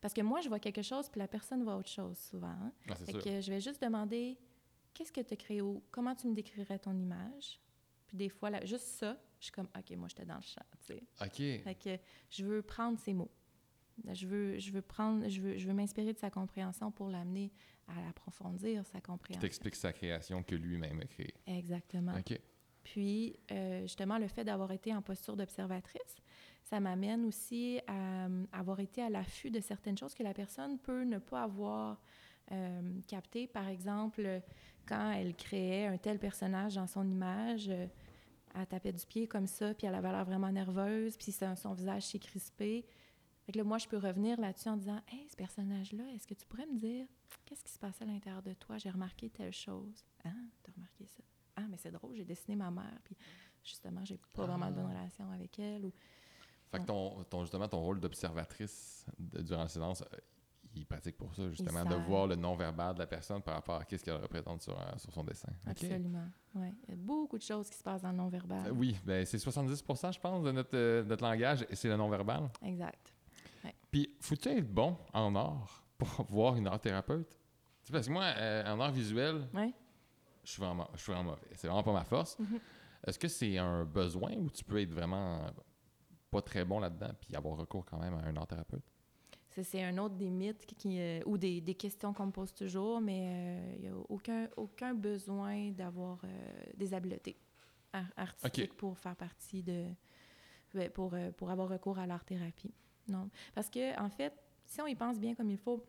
parce 0.00 0.12
que 0.12 0.20
moi, 0.20 0.40
je 0.40 0.48
vois 0.48 0.58
quelque 0.58 0.82
chose, 0.82 1.08
puis 1.08 1.20
la 1.20 1.28
personne 1.28 1.62
voit 1.62 1.76
autre 1.76 1.88
chose, 1.88 2.18
souvent. 2.18 2.48
Hein. 2.48 2.72
Ah, 2.88 2.96
fait 2.96 3.12
que 3.12 3.40
je 3.40 3.50
vais 3.50 3.60
juste 3.60 3.80
demander, 3.80 4.36
qu'est-ce 4.92 5.12
que 5.12 5.20
tu 5.20 5.32
as 5.32 5.36
créé? 5.36 5.62
Comment 5.90 6.14
tu 6.14 6.26
me 6.26 6.34
décrirais 6.34 6.78
ton 6.78 6.92
image? 6.92 7.60
Puis 8.08 8.16
des 8.16 8.28
fois, 8.28 8.50
là, 8.50 8.64
juste 8.64 8.86
ça, 8.86 9.16
je 9.38 9.44
suis 9.44 9.52
comme, 9.52 9.68
OK, 9.76 9.96
moi, 9.96 10.08
j'étais 10.08 10.24
dans 10.24 10.36
le 10.36 10.42
champ, 10.42 10.60
tu 10.86 10.94
sais. 10.94 11.02
OK. 11.20 11.64
Fait 11.64 11.74
que 11.74 11.98
je 12.30 12.44
veux 12.44 12.62
prendre 12.62 12.98
ces 12.98 13.14
mots. 13.14 13.30
Je 14.12 14.26
veux, 14.26 14.58
je 14.58 14.72
veux 14.72 14.82
prendre, 14.82 15.28
je 15.28 15.40
veux, 15.40 15.58
je 15.58 15.66
veux 15.66 15.74
m'inspirer 15.74 16.12
de 16.12 16.18
sa 16.18 16.30
compréhension 16.30 16.90
pour 16.90 17.08
l'amener 17.08 17.52
à 17.88 18.08
approfondir 18.08 18.84
sa 18.86 19.00
compréhension. 19.00 19.40
T'expliques 19.40 19.76
sa 19.76 19.92
création 19.92 20.42
que 20.42 20.54
lui-même 20.54 21.00
a 21.00 21.04
créée. 21.04 21.34
Exactement. 21.46 22.14
OK. 22.18 22.38
Puis, 22.84 23.36
euh, 23.50 23.82
justement, 23.82 24.18
le 24.18 24.28
fait 24.28 24.44
d'avoir 24.44 24.72
été 24.72 24.94
en 24.94 25.02
posture 25.02 25.36
d'observatrice, 25.36 26.16
ça 26.64 26.80
m'amène 26.80 27.24
aussi 27.26 27.80
à, 27.86 28.28
avoir 28.52 28.80
été 28.80 29.02
à 29.02 29.10
l'affût 29.10 29.50
de 29.50 29.60
certaines 29.60 29.96
choses 29.96 30.14
que 30.14 30.22
la 30.22 30.34
personne 30.34 30.78
peut 30.78 31.04
ne 31.04 31.18
pas 31.18 31.42
avoir 31.42 32.00
euh, 32.50 33.00
capter. 33.06 33.46
Par 33.46 33.68
exemple, 33.68 34.40
quand 34.86 35.12
elle 35.12 35.34
créait 35.34 35.86
un 35.86 35.96
tel 35.96 36.18
personnage 36.18 36.74
dans 36.74 36.86
son 36.86 37.08
image, 37.08 37.68
euh, 37.68 37.86
elle 38.54 38.66
tapait 38.66 38.92
du 38.92 39.06
pied 39.06 39.26
comme 39.26 39.46
ça, 39.46 39.74
puis 39.74 39.86
elle 39.86 39.94
avait 39.94 40.10
l'air 40.10 40.24
vraiment 40.24 40.50
nerveuse, 40.50 41.16
puis 41.16 41.32
son, 41.32 41.56
son 41.56 41.72
visage 41.72 42.02
s'est 42.02 42.18
crispé. 42.18 42.84
Fait 43.44 43.52
que 43.52 43.58
là, 43.58 43.64
moi, 43.64 43.78
je 43.78 43.88
peux 43.88 43.98
revenir 43.98 44.40
là-dessus 44.40 44.68
en 44.68 44.76
disant 44.76 45.00
Hey, 45.08 45.28
ce 45.28 45.36
personnage-là, 45.36 46.04
est-ce 46.14 46.26
que 46.26 46.34
tu 46.34 46.46
pourrais 46.46 46.66
me 46.66 46.78
dire 46.78 47.06
qu'est-ce 47.44 47.64
qui 47.64 47.72
se 47.72 47.78
passait 47.78 48.04
à 48.04 48.06
l'intérieur 48.06 48.42
de 48.42 48.52
toi? 48.54 48.78
J'ai 48.78 48.90
remarqué 48.90 49.30
telle 49.30 49.52
chose. 49.52 50.04
Ah, 50.24 50.30
t'as 50.62 50.72
remarqué 50.72 51.06
ça? 51.06 51.22
Ah, 51.56 51.62
mais 51.68 51.76
c'est 51.76 51.90
drôle, 51.90 52.14
j'ai 52.16 52.24
dessiné 52.24 52.56
ma 52.56 52.70
mère, 52.70 52.98
puis 53.04 53.16
justement, 53.62 54.04
j'ai 54.04 54.18
pas 54.32 54.46
vraiment 54.46 54.70
de 54.70 54.74
bonne 54.74 54.86
Ah. 54.86 54.98
relation 54.98 55.30
avec 55.30 55.58
elle. 55.58 55.84
Ou... 55.84 55.92
Fait 56.70 56.78
que 56.78 56.84
ton, 56.86 57.22
ton- 57.24 57.42
justement, 57.42 57.68
ton 57.68 57.80
rôle 57.80 58.00
d'observatrice 58.00 59.04
durant 59.18 59.64
le 59.64 59.68
silence, 59.68 60.02
euh, 60.02 60.16
il 60.74 60.86
pratique 60.86 61.18
pour 61.18 61.34
ça, 61.34 61.50
justement, 61.50 61.84
de 61.84 61.94
voir 61.96 62.26
le 62.26 62.34
non-verbal 62.36 62.94
de 62.94 63.00
la 63.00 63.06
personne 63.06 63.42
par 63.42 63.54
rapport 63.54 63.74
à 63.74 63.84
ce 63.90 63.96
qu'elle 63.96 64.16
représente 64.16 64.62
sur, 64.62 64.80
euh, 64.80 64.96
sur 64.96 65.12
son 65.12 65.22
dessin. 65.24 65.52
Absolument. 65.66 66.28
Ouais. 66.54 66.72
Il 66.88 66.90
y 66.90 66.92
a 66.94 66.96
beaucoup 66.96 67.36
de 67.36 67.42
choses 67.42 67.68
qui 67.68 67.76
se 67.76 67.82
passent 67.82 68.00
dans 68.00 68.10
le 68.12 68.16
non-verbal. 68.16 68.68
Euh, 68.68 68.70
oui, 68.70 68.96
ben, 69.04 69.26
c'est 69.26 69.36
70% 69.36 70.12
je 70.12 70.20
pense, 70.20 70.42
de 70.42 70.52
notre, 70.52 70.74
euh, 70.74 71.04
notre 71.04 71.22
langage, 71.24 71.66
et 71.68 71.74
c'est 71.76 71.88
le 71.88 71.96
non-verbal. 71.98 72.48
Exact. 72.62 73.11
Puis, 73.92 74.16
faut-tu 74.20 74.48
être 74.48 74.72
bon 74.72 74.96
en 75.12 75.36
art 75.36 75.86
pour 75.98 76.08
voir 76.30 76.56
une 76.56 76.66
art 76.66 76.80
thérapeute? 76.80 77.28
Tu 77.30 77.36
sais, 77.88 77.92
parce 77.92 78.06
que 78.08 78.12
moi, 78.12 78.24
euh, 78.24 78.64
en 78.74 78.80
art 78.80 78.90
visuel, 78.90 79.48
je 80.42 80.50
suis 80.50 80.60
vraiment, 80.62 80.88
je 80.94 81.00
suis 81.02 81.12
vraiment 81.12 81.30
mauvais. 81.30 81.46
C'est 81.54 81.68
vraiment 81.68 81.82
pas 81.84 81.92
ma 81.92 82.04
force. 82.04 82.38
Mhm. 82.38 82.58
Est-ce 83.06 83.18
que 83.18 83.28
c'est 83.28 83.58
un 83.58 83.84
besoin 83.84 84.32
ou 84.36 84.48
tu 84.50 84.64
peux 84.64 84.80
être 84.80 84.92
vraiment 84.92 85.46
pas 86.30 86.40
très 86.40 86.64
bon 86.64 86.78
là-dedans 86.80 87.10
puis 87.20 87.36
avoir 87.36 87.56
recours 87.58 87.84
quand 87.84 87.98
même 87.98 88.14
à 88.14 88.22
un 88.24 88.36
art 88.36 88.46
thérapeute? 88.46 88.84
Ça, 89.50 89.62
c'est 89.62 89.84
un 89.84 89.98
autre 89.98 90.14
des 90.14 90.30
mythes 90.30 90.64
qui, 90.64 90.74
qui, 90.74 90.98
euh, 90.98 91.20
ou 91.26 91.36
des, 91.36 91.60
des 91.60 91.74
questions 91.74 92.14
qu'on 92.14 92.26
me 92.26 92.32
pose 92.32 92.54
toujours, 92.54 93.00
mais 93.02 93.20
euh, 93.28 93.74
il 93.76 93.80
n'y 93.82 93.88
a 93.88 93.96
aucun, 94.08 94.48
aucun 94.56 94.94
besoin 94.94 95.70
d'avoir 95.72 96.18
euh, 96.24 96.28
des 96.74 96.94
habiletés 96.94 97.36
ar- 97.92 98.04
artistiques 98.16 98.74
pour 98.76 98.96
faire 98.98 99.14
partie 99.16 99.62
de. 99.62 99.84
ouais, 100.74 100.88
pour, 100.88 101.12
euh, 101.12 101.30
pour 101.32 101.50
avoir 101.50 101.68
recours 101.68 101.98
à 101.98 102.06
l'art-thérapie. 102.06 102.72
Non. 103.08 103.28
Parce 103.54 103.68
que, 103.70 103.98
en 104.00 104.08
fait, 104.08 104.32
si 104.66 104.80
on 104.80 104.86
y 104.86 104.94
pense 104.94 105.18
bien 105.18 105.34
comme 105.34 105.50
il 105.50 105.58
faut, 105.58 105.84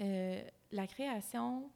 euh, 0.00 0.42
la 0.70 0.86
création 0.86 1.70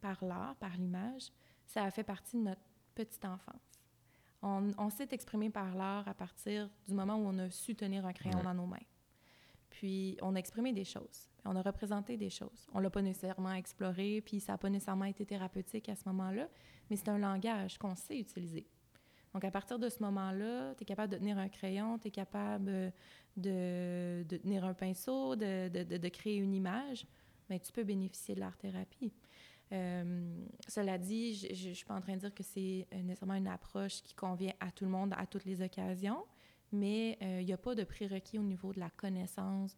par 0.00 0.24
l'art, 0.24 0.56
par 0.56 0.76
l'image, 0.76 1.30
ça 1.66 1.84
a 1.84 1.90
fait 1.90 2.04
partie 2.04 2.36
de 2.36 2.42
notre 2.42 2.60
petite 2.94 3.24
enfance. 3.24 3.80
On, 4.42 4.70
on 4.76 4.90
s'est 4.90 5.08
exprimé 5.12 5.50
par 5.50 5.74
l'art 5.74 6.06
à 6.08 6.14
partir 6.14 6.68
du 6.86 6.94
moment 6.94 7.14
où 7.16 7.26
on 7.26 7.38
a 7.38 7.50
su 7.50 7.74
tenir 7.74 8.04
un 8.06 8.12
crayon 8.12 8.38
Ouais. 8.38 8.44
dans 8.44 8.54
nos 8.54 8.66
mains. 8.66 8.78
Puis 9.70 10.18
on 10.20 10.34
a 10.34 10.38
exprimé 10.38 10.72
des 10.72 10.84
choses, 10.84 11.30
on 11.44 11.56
a 11.56 11.62
représenté 11.62 12.16
des 12.16 12.28
choses. 12.28 12.66
On 12.74 12.80
l'a 12.80 12.90
pas 12.90 13.00
nécessairement 13.02 13.52
exploré, 13.54 14.20
puis 14.20 14.38
ça 14.40 14.52
n'a 14.52 14.58
pas 14.58 14.68
nécessairement 14.68 15.06
été 15.06 15.24
thérapeutique 15.24 15.88
à 15.88 15.96
ce 15.96 16.02
moment-là, 16.08 16.48
mais 16.90 16.96
c'est 16.96 17.08
un 17.08 17.18
langage 17.18 17.78
qu'on 17.78 17.94
sait 17.96 18.18
utiliser. 18.18 18.66
Donc 19.34 19.44
à 19.44 19.50
partir 19.50 19.78
de 19.78 19.88
ce 19.88 20.02
moment-là, 20.02 20.74
tu 20.74 20.82
es 20.82 20.84
capable 20.84 21.12
de 21.12 21.18
tenir 21.18 21.38
un 21.38 21.48
crayon, 21.48 21.98
tu 21.98 22.08
es 22.08 22.10
capable 22.10 22.68
euh, 22.68 24.24
de, 24.24 24.36
tenir 24.36 24.64
un 24.64 24.74
pinceau, 24.74 25.36
de, 25.36 26.08
créer 26.08 26.36
une 26.36 26.54
image, 26.54 27.06
mais 27.48 27.58
tu 27.58 27.72
peux 27.72 27.84
bénéficier 27.84 28.34
de 28.34 28.40
l'art-thérapie. 28.40 29.12
Euh, 29.72 30.44
cela 30.68 30.98
dit, 30.98 31.34
je 31.34 31.70
ne 31.70 31.74
suis 31.74 31.86
pas 31.86 31.94
en 31.94 32.02
train 32.02 32.14
de 32.14 32.20
dire 32.20 32.34
que 32.34 32.42
c'est 32.42 32.86
euh, 32.92 33.02
nécessairement 33.02 33.34
une 33.34 33.48
approche 33.48 34.02
qui 34.02 34.14
convient 34.14 34.52
à 34.60 34.70
tout 34.70 34.84
le 34.84 34.90
monde 34.90 35.14
à 35.16 35.26
toutes 35.26 35.46
les 35.46 35.62
occasions, 35.62 36.26
mais 36.72 37.18
il 37.20 37.44
n'y 37.44 37.52
a 37.52 37.58
pas 37.58 37.74
de 37.74 37.84
prérequis 37.84 38.38
au 38.38 38.42
niveau 38.42 38.72
de 38.72 38.80
la 38.80 38.88
connaissance 38.88 39.76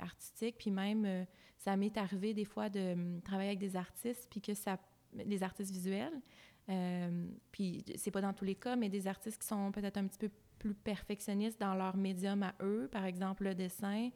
artistique. 0.00 0.56
Puis 0.58 0.72
même, 0.72 1.24
ça 1.56 1.76
m'est 1.76 1.96
arrivé 1.96 2.34
des 2.34 2.44
fois 2.44 2.68
de 2.68 2.94
hum, 2.94 3.22
travailler 3.22 3.50
avec 3.50 3.60
des 3.60 3.76
artistes, 3.76 4.26
puis 4.28 4.40
que 4.40 4.54
ça, 4.54 4.78
des 5.12 5.42
artistes 5.44 5.70
visuels, 5.70 6.20
euh, 6.68 7.26
puis 7.52 7.84
c'est 7.96 8.10
pas 8.10 8.20
dans 8.20 8.32
tous 8.32 8.44
les 8.44 8.54
cas, 8.54 8.76
mais 8.76 8.88
des 8.88 9.06
artistes 9.06 9.40
qui 9.40 9.46
sont 9.46 9.70
peut-être 9.72 9.96
un 9.96 10.06
petit 10.06 10.18
peu 10.18 10.30
plus 10.58 10.74
perfectionnistes 10.74 11.60
dans 11.60 11.74
leur 11.74 11.96
médium 11.96 12.42
à 12.42 12.54
eux, 12.62 12.88
par 12.90 13.04
exemple 13.04 13.44
le 13.44 13.54
dessin, 13.54 14.10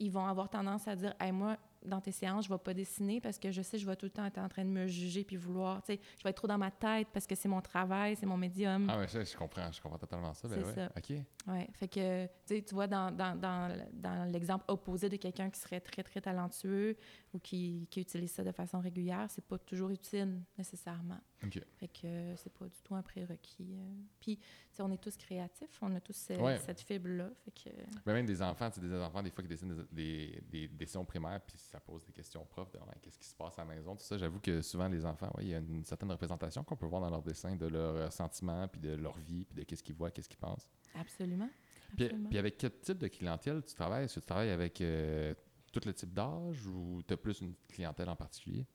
ils 0.00 0.10
vont 0.10 0.26
avoir 0.26 0.48
tendance 0.48 0.88
à 0.88 0.96
dire 0.96 1.14
hey, 1.20 1.32
moi, 1.32 1.56
dans 1.84 2.00
tes 2.00 2.12
séances, 2.12 2.46
je 2.46 2.50
ne 2.50 2.56
vais 2.56 2.62
pas 2.62 2.74
dessiner 2.74 3.20
parce 3.20 3.38
que 3.38 3.50
je 3.50 3.62
sais, 3.62 3.78
je 3.78 3.86
vais 3.86 3.94
tout 3.94 4.06
le 4.06 4.10
temps 4.10 4.24
être 4.24 4.38
en 4.38 4.48
train 4.48 4.64
de 4.64 4.70
me 4.70 4.86
juger 4.86 5.22
puis 5.22 5.36
vouloir, 5.36 5.82
tu 5.82 5.94
sais, 5.94 6.00
je 6.18 6.24
vais 6.24 6.30
être 6.30 6.36
trop 6.36 6.48
dans 6.48 6.58
ma 6.58 6.70
tête 6.70 7.08
parce 7.12 7.26
que 7.26 7.34
c'est 7.34 7.48
mon 7.48 7.60
travail, 7.60 8.16
c'est 8.16 8.26
mon 8.26 8.36
médium. 8.36 8.88
Ah, 8.90 8.98
ouais, 8.98 9.08
ça, 9.08 9.22
je 9.22 9.36
comprends, 9.36 9.70
je 9.70 9.80
comprends 9.80 9.98
totalement 9.98 10.32
ça. 10.32 10.48
Ben 10.48 10.64
ouais. 10.64 10.72
ça. 10.72 10.90
OK. 10.96 11.10
Ouais, 11.46 11.68
fait 11.74 11.88
que, 11.88 12.24
tu 12.24 12.30
sais, 12.46 12.62
tu 12.62 12.74
vois, 12.74 12.86
dans, 12.86 13.14
dans, 13.14 13.38
dans, 13.38 13.76
dans 13.92 14.24
l'exemple 14.30 14.64
opposé 14.68 15.08
de 15.08 15.16
quelqu'un 15.16 15.50
qui 15.50 15.60
serait 15.60 15.80
très, 15.80 16.02
très 16.02 16.20
talentueux 16.20 16.96
ou 17.32 17.38
qui, 17.38 17.86
qui 17.90 18.00
utilise 18.00 18.32
ça 18.32 18.42
de 18.42 18.52
façon 18.52 18.80
régulière, 18.80 19.26
c'est 19.28 19.46
pas 19.46 19.58
toujours 19.58 19.90
utile 19.90 20.40
nécessairement. 20.56 21.20
OK. 21.44 21.60
Fait 21.78 21.88
que 21.88 22.06
euh, 22.06 22.36
c'est 22.36 22.52
pas 22.52 22.66
du 22.66 22.80
tout 22.82 22.94
un 22.94 23.02
prérequis. 23.02 23.74
euh. 23.76 23.94
Puis, 24.20 24.36
tu 24.38 24.44
sais, 24.72 24.82
on 24.82 24.90
est 24.90 25.02
tous 25.02 25.16
créatifs, 25.16 25.78
on 25.82 25.94
a 25.94 26.00
tous 26.00 26.12
ce- 26.16 26.32
Ouais. 26.40 26.58
cette 26.58 26.80
fibre-là. 26.80 27.30
Fait 27.44 27.50
que, 27.50 27.70
Ben, 28.04 28.12
même 28.14 28.26
des 28.26 28.40
enfants, 28.42 28.70
tu 28.70 28.80
des 28.80 28.94
enfants, 28.94 29.22
des 29.22 29.30
fois, 29.30 29.42
qui 29.42 29.48
dessinent 29.48 29.86
des, 29.92 30.42
des, 30.50 30.68
dessins 30.68 31.04
primaires, 31.04 31.40
puis 31.40 31.56
ça 31.58 31.80
pose 31.80 32.04
des 32.04 32.12
questions 32.12 32.42
aux 32.42 32.46
profs 32.46 32.70
de 32.72 32.78
ouais, 32.78 32.94
qu'est-ce 33.02 33.18
qui 33.18 33.26
se 33.28 33.34
passe 33.34 33.58
à 33.58 33.64
la 33.64 33.74
maison. 33.74 33.94
Tout 33.96 34.04
ça, 34.04 34.16
j'avoue 34.16 34.40
que 34.40 34.62
souvent, 34.62 34.88
les 34.88 35.04
enfants, 35.04 35.30
ouais, 35.36 35.44
il 35.44 35.48
y 35.50 35.54
a 35.54 35.58
une 35.58 35.84
certaine 35.84 36.10
représentation 36.10 36.64
qu'on 36.64 36.76
peut 36.76 36.86
voir 36.86 37.00
dans 37.02 37.10
leurs 37.10 37.22
dessins 37.22 37.56
de 37.56 37.66
leurs 37.66 38.12
sentiments, 38.12 38.66
puis 38.68 38.80
de 38.80 38.94
leur 38.94 39.18
vie, 39.18 39.44
puis 39.44 39.54
de 39.56 39.62
qu'est-ce 39.64 39.82
qu'ils 39.82 39.94
voient, 39.94 40.10
qu'est-ce 40.10 40.28
qu'ils 40.28 40.38
pensent. 40.38 40.68
absolument. 40.94 41.48
Puis, 41.96 42.06
absolument. 42.06 42.28
puis 42.28 42.38
avec 42.38 42.58
quel 42.58 42.72
type 42.80 42.98
de 42.98 43.08
clientèle 43.08 43.62
tu 43.62 43.74
travailles? 43.74 44.04
Est-ce 44.06 44.16
que 44.16 44.20
tu 44.20 44.26
travailles 44.26 44.50
avec 44.50 44.80
euh, 44.80 45.32
tout 45.72 45.80
le 45.84 45.92
type 45.94 46.12
d'âge 46.12 46.66
ou 46.66 47.02
tu 47.06 47.14
as 47.14 47.16
plus 47.16 47.40
une 47.40 47.54
clientèle 47.68 48.08
en 48.08 48.16
particulier? 48.16 48.66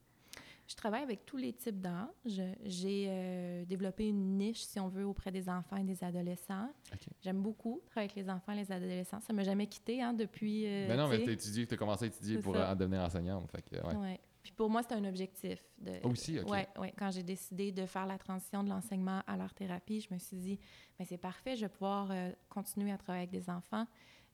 Je 0.70 0.76
travaille 0.76 1.02
avec 1.02 1.26
tous 1.26 1.36
les 1.38 1.52
types 1.52 1.82
d'âge. 1.82 2.42
J'ai 2.64 3.08
euh, 3.10 3.66
développé 3.66 4.08
une 4.08 4.38
niche, 4.38 4.60
si 4.62 4.80
on 4.80 4.88
veut, 4.88 5.04
auprès 5.04 5.32
des 5.32 5.50
enfants 5.50 5.78
et 5.78 5.84
des 5.84 6.04
adolescents. 6.04 6.70
J'aime 7.22 7.42
beaucoup 7.42 7.82
travailler 7.88 8.12
avec 8.12 8.24
les 8.24 8.30
enfants 8.32 8.52
et 8.52 8.58
les 8.58 8.72
adolescents. 8.72 9.20
Ça 9.20 9.34
ne 9.34 9.38
m'a 9.38 9.44
jamais 9.44 9.66
quitté 9.66 10.00
hein, 10.04 10.14
depuis. 10.14 10.68
euh, 10.68 10.88
Mais 10.88 10.96
Ben 10.96 10.98
non, 10.98 11.08
mais 11.10 11.18
tu 11.26 11.68
as 11.74 11.78
commencé 11.78 12.06
à 12.06 12.08
étudier 12.08 12.38
pour 12.38 12.56
euh, 12.56 12.76
devenir 12.76 13.02
enseignante. 13.02 13.50
Fait 13.52 13.64
que, 13.64 13.84
ouais. 13.88 13.96
Ouais. 13.96 14.20
Puis 14.50 14.56
pour 14.56 14.68
moi, 14.68 14.82
c'est 14.82 14.96
un 14.96 15.06
objectif. 15.06 15.64
De, 15.78 16.00
Aussi, 16.08 16.40
OK. 16.40 16.50
Ouais. 16.50 16.68
Quand 16.98 17.12
j'ai 17.12 17.22
décidé 17.22 17.72
de 17.72 17.86
faire 17.86 18.08
la 18.08 18.18
transition 18.18 18.64
de 18.64 18.70
l'enseignement 18.70 19.22
à 19.28 19.38
l'art-thérapie, 19.38 20.02
je 20.02 20.12
me 20.12 20.18
suis 20.18 20.38
dit, 20.38 20.60
mais 20.98 21.06
c'est 21.06 21.20
parfait, 21.20 21.56
je 21.56 21.62
vais 21.62 21.70
pouvoir 21.70 22.10
euh, 22.10 22.32
continuer 22.50 22.92
à 22.92 22.98
travailler 22.98 23.28
avec 23.28 23.30
des 23.30 23.48
enfants. 23.48 23.86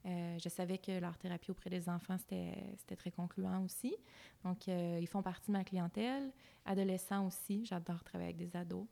Euh, 0.06 0.38
je 0.42 0.48
savais 0.48 0.78
que 0.78 0.98
l'art-thérapie 0.98 1.50
auprès 1.50 1.68
des 1.68 1.86
enfants, 1.90 2.16
c'était 2.16 2.54
c'était 2.78 2.96
très 2.96 3.10
concluant 3.10 3.62
aussi. 3.62 3.94
Donc, 4.42 4.66
euh, 4.68 4.98
ils 5.02 5.06
font 5.06 5.20
partie 5.20 5.48
de 5.48 5.52
ma 5.52 5.64
clientèle. 5.64 6.32
Adolescents 6.64 7.26
aussi, 7.26 7.66
j'adore 7.66 8.02
travailler 8.02 8.30
avec 8.32 8.38
des 8.38 8.56
ados. 8.56 8.86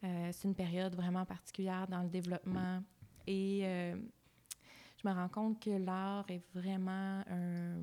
C'est 0.00 0.44
une 0.44 0.54
période 0.54 0.94
vraiment 0.94 1.26
particulière 1.26 1.86
dans 1.86 2.02
le 2.02 2.08
développement. 2.08 2.82
Et 3.26 3.60
je 3.60 5.06
me 5.06 5.12
rends 5.12 5.28
compte 5.28 5.60
que 5.60 5.70
l'art 5.70 6.24
est 6.30 6.42
vraiment 6.54 7.22
un, 7.28 7.82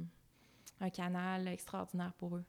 un 0.81 0.89
canal 0.89 1.47
extraordinaire 1.47 2.13
pour 2.13 2.35
eux. 2.35 2.45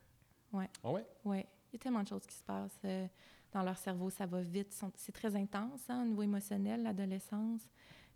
Ah 0.53 0.91
ouais? 0.91 1.07
Oui, 1.25 1.39
il 1.39 1.75
y 1.75 1.77
a 1.77 1.79
tellement 1.79 2.03
de 2.03 2.09
choses 2.09 2.27
qui 2.27 2.35
se 2.35 2.43
passent 2.45 2.81
euh, 2.85 3.07
dans 3.53 3.63
leur 3.63 3.77
cerveau, 3.79 4.11
ça 4.11 4.27
va 4.27 4.41
vite. 4.43 4.77
C'est 4.97 5.13
très 5.13 5.35
intense 5.37 5.89
hein, 5.89 6.03
au 6.03 6.07
niveau 6.07 6.23
émotionnel, 6.23 6.83
l'adolescence. 6.83 7.63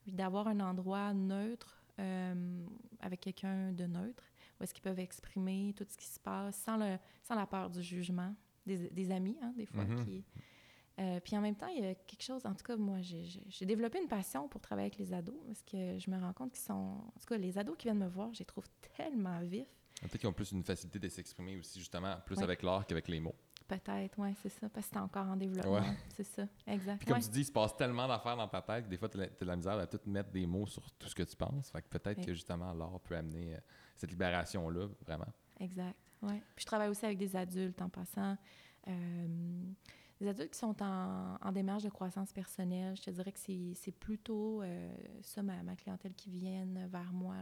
Puis 0.03 0.13
d'avoir 0.13 0.49
un 0.49 0.61
endroit 0.61 1.13
neutre 1.15 1.83
euh, 1.99 2.67
avec 3.01 3.21
quelqu'un 3.21 3.73
de 3.73 3.85
neutre, 3.87 4.25
où 4.59 4.65
est-ce 4.65 4.75
qu'ils 4.75 4.83
peuvent 4.83 4.99
exprimer 4.99 5.73
tout 5.77 5.87
ce 5.89 5.97
qui 5.97 6.07
se 6.07 6.21
passe 6.21 6.57
sans, 6.57 6.77
le, 6.77 6.99
sans 7.23 7.35
la 7.35 7.47
peur 7.47 7.71
du 7.71 7.83
jugement. 7.83 8.35
Des, 8.67 8.89
des 8.91 9.11
amis, 9.11 9.37
hein, 9.43 9.53
des 9.57 9.67
fois. 9.67 9.85
Mhm. 9.85 10.05
qui, 10.05 10.25
euh, 10.99 11.21
puis 11.21 11.37
en 11.37 11.41
même 11.43 11.55
temps, 11.57 11.67
il 11.67 11.83
y 11.85 11.87
a 11.87 11.95
quelque 11.95 12.23
chose, 12.23 12.47
en 12.47 12.55
tout 12.55 12.65
cas, 12.65 12.77
moi, 12.77 13.03
j'ai- 13.03 13.25
j'ai 13.25 13.43
j'ai 13.47 13.67
développé 13.67 14.01
une 14.01 14.09
passion 14.09 14.49
pour 14.49 14.61
travailler 14.63 14.87
avec 14.87 14.99
les 14.99 15.13
ados 15.13 15.37
parce 15.47 15.63
que 15.63 15.99
je 15.99 16.11
me 16.11 16.19
rends 16.19 16.33
compte 16.33 16.53
qu'ils 16.53 16.63
sont. 16.65 16.73
En 16.73 17.19
tout 17.21 17.27
cas, 17.29 17.37
les 17.37 17.59
ados 17.59 17.77
qui 17.77 17.89
viennent 17.89 17.99
me 17.99 18.09
voir, 18.09 18.33
je 18.33 18.39
les 18.39 18.45
trouve 18.47 18.65
tellement 18.97 19.39
vifs. 19.41 19.67
Peut-être 20.09 20.21
qu'ils 20.21 20.29
ont 20.29 20.33
plus 20.33 20.53
une 20.53 20.63
facilité 20.65 20.99
de 20.99 21.09
s'exprimer 21.09 21.57
aussi, 21.57 21.79
justement, 21.79 22.17
plus 22.27 22.37
Ouais. 22.37 22.45
avec 22.45 22.63
l'art 22.63 22.87
qu'avec 22.87 23.09
les 23.09 23.21
mots. 23.21 23.35
Peut-être, 23.67 24.19
oui, 24.19 24.35
c'est 24.43 24.51
ça, 24.51 24.69
parce 24.69 24.87
que 24.87 24.93
c'est 24.95 25.01
encore 25.01 25.27
en 25.27 25.37
développement. 25.37 25.73
Ouais. 25.81 25.97
C'est 26.15 26.25
ça, 26.25 26.47
exact. 26.67 26.99
Puis 26.99 27.07
comme 27.07 27.17
Ouais. 27.17 27.23
tu 27.23 27.31
dis, 27.31 27.41
il 27.41 27.45
se 27.47 27.53
passe 27.53 27.75
tellement 27.77 28.07
d'affaires 28.07 28.37
dans 28.37 28.47
ta 28.49 28.61
tête 28.61 28.85
que 28.85 28.91
des 28.91 28.99
fois, 28.99 29.09
tu 29.09 29.19
as 29.19 29.29
la 29.45 29.57
misère 29.57 29.79
à 29.79 29.87
tout 29.87 29.99
mettre 30.05 30.31
des 30.31 30.47
mots 30.47 30.67
sur 30.67 30.91
tout 30.93 31.09
ce 31.09 31.15
que 31.15 31.23
tu 31.23 31.35
penses. 31.35 31.71
Fait 31.71 31.81
que 31.81 31.89
peut-être 31.89 32.25
que 32.25 32.35
justement, 32.35 32.75
l'art 32.75 33.01
peut 33.01 33.17
amener 33.17 33.55
euh, 33.55 33.59
cette 33.97 34.11
libération-là, 34.11 34.89
vraiment. 35.07 35.33
Exact, 35.61 35.97
oui. 36.23 36.35
Puis 36.55 36.63
je 36.63 36.67
travaille 36.67 36.91
aussi 36.91 37.07
avec 37.07 37.17
des 37.17 37.35
adultes 37.37 37.81
en 37.81 37.89
passant. 37.89 38.37
Euh, 38.87 39.27
des 40.21 40.29
adultes 40.29 40.53
qui 40.53 40.59
sont 40.59 40.77
en, 40.83 41.37
en 41.41 41.53
démarche 41.53 41.83
de 41.85 41.89
croissance 41.89 42.33
personnelle. 42.33 42.95
Je 42.97 43.03
te 43.03 43.11
dirais 43.11 43.33
que 43.33 43.39
c'est 43.39 43.93
plutôt 43.99 44.61
euh, 44.63 44.95
ça, 45.23 45.43
ma, 45.43 45.63
ma 45.63 45.75
clientèle 45.75 46.13
qui 46.15 46.31
vienne 46.31 46.87
vers 46.91 47.13
moi. 47.13 47.37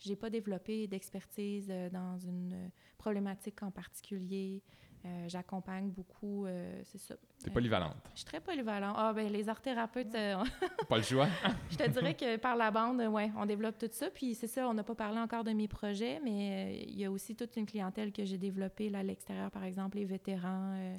Je 0.00 0.10
n'ai 0.10 0.16
pas 0.16 0.30
développé 0.30 0.86
d'expertise 0.86 1.68
euh, 1.70 1.88
dans 1.90 2.18
une 2.18 2.70
problématique 2.98 3.62
en 3.62 3.70
particulier. 3.70 4.62
Euh, 5.06 5.28
J'accompagne 5.28 5.90
beaucoup, 5.90 6.46
euh, 6.46 6.80
c'est 6.84 6.96
ça. 6.96 7.14
T'es 7.38 7.50
Euh, 7.50 7.52
polyvalente. 7.52 7.94
je 8.14 8.20
suis 8.20 8.24
très 8.24 8.40
polyvalente. 8.40 8.94
Ah, 8.98 9.12
ben 9.12 9.30
les 9.30 9.50
art 9.50 9.60
thérapeutes, 9.60 10.14
euh, 10.14 10.42
Pas 10.88 10.96
le 10.96 11.02
choix. 11.02 11.28
je 11.70 11.76
te 11.76 11.90
dirais 11.90 12.14
que 12.14 12.38
par 12.38 12.56
la 12.56 12.70
bande, 12.70 13.02
euh, 13.02 13.08
ouais, 13.08 13.30
on 13.36 13.44
développe 13.44 13.76
tout 13.76 13.90
ça. 13.92 14.08
Puis 14.08 14.34
c'est 14.34 14.46
ça, 14.46 14.66
on 14.66 14.72
n'a 14.72 14.82
pas 14.82 14.94
parlé 14.94 15.18
encore 15.18 15.44
de 15.44 15.50
mes 15.50 15.68
projets, 15.68 16.20
mais 16.24 16.72
euh, 16.80 16.84
il 16.88 16.98
y 16.98 17.04
a 17.04 17.10
aussi 17.10 17.36
toute 17.36 17.54
une 17.58 17.66
clientèle 17.66 18.12
que 18.12 18.24
j'ai 18.24 18.38
développée 18.38 18.88
là, 18.88 19.00
à 19.00 19.02
l'extérieur, 19.02 19.50
par 19.50 19.64
exemple, 19.64 19.98
les 19.98 20.06
vétérans, 20.06 20.72
euh, 20.74 20.96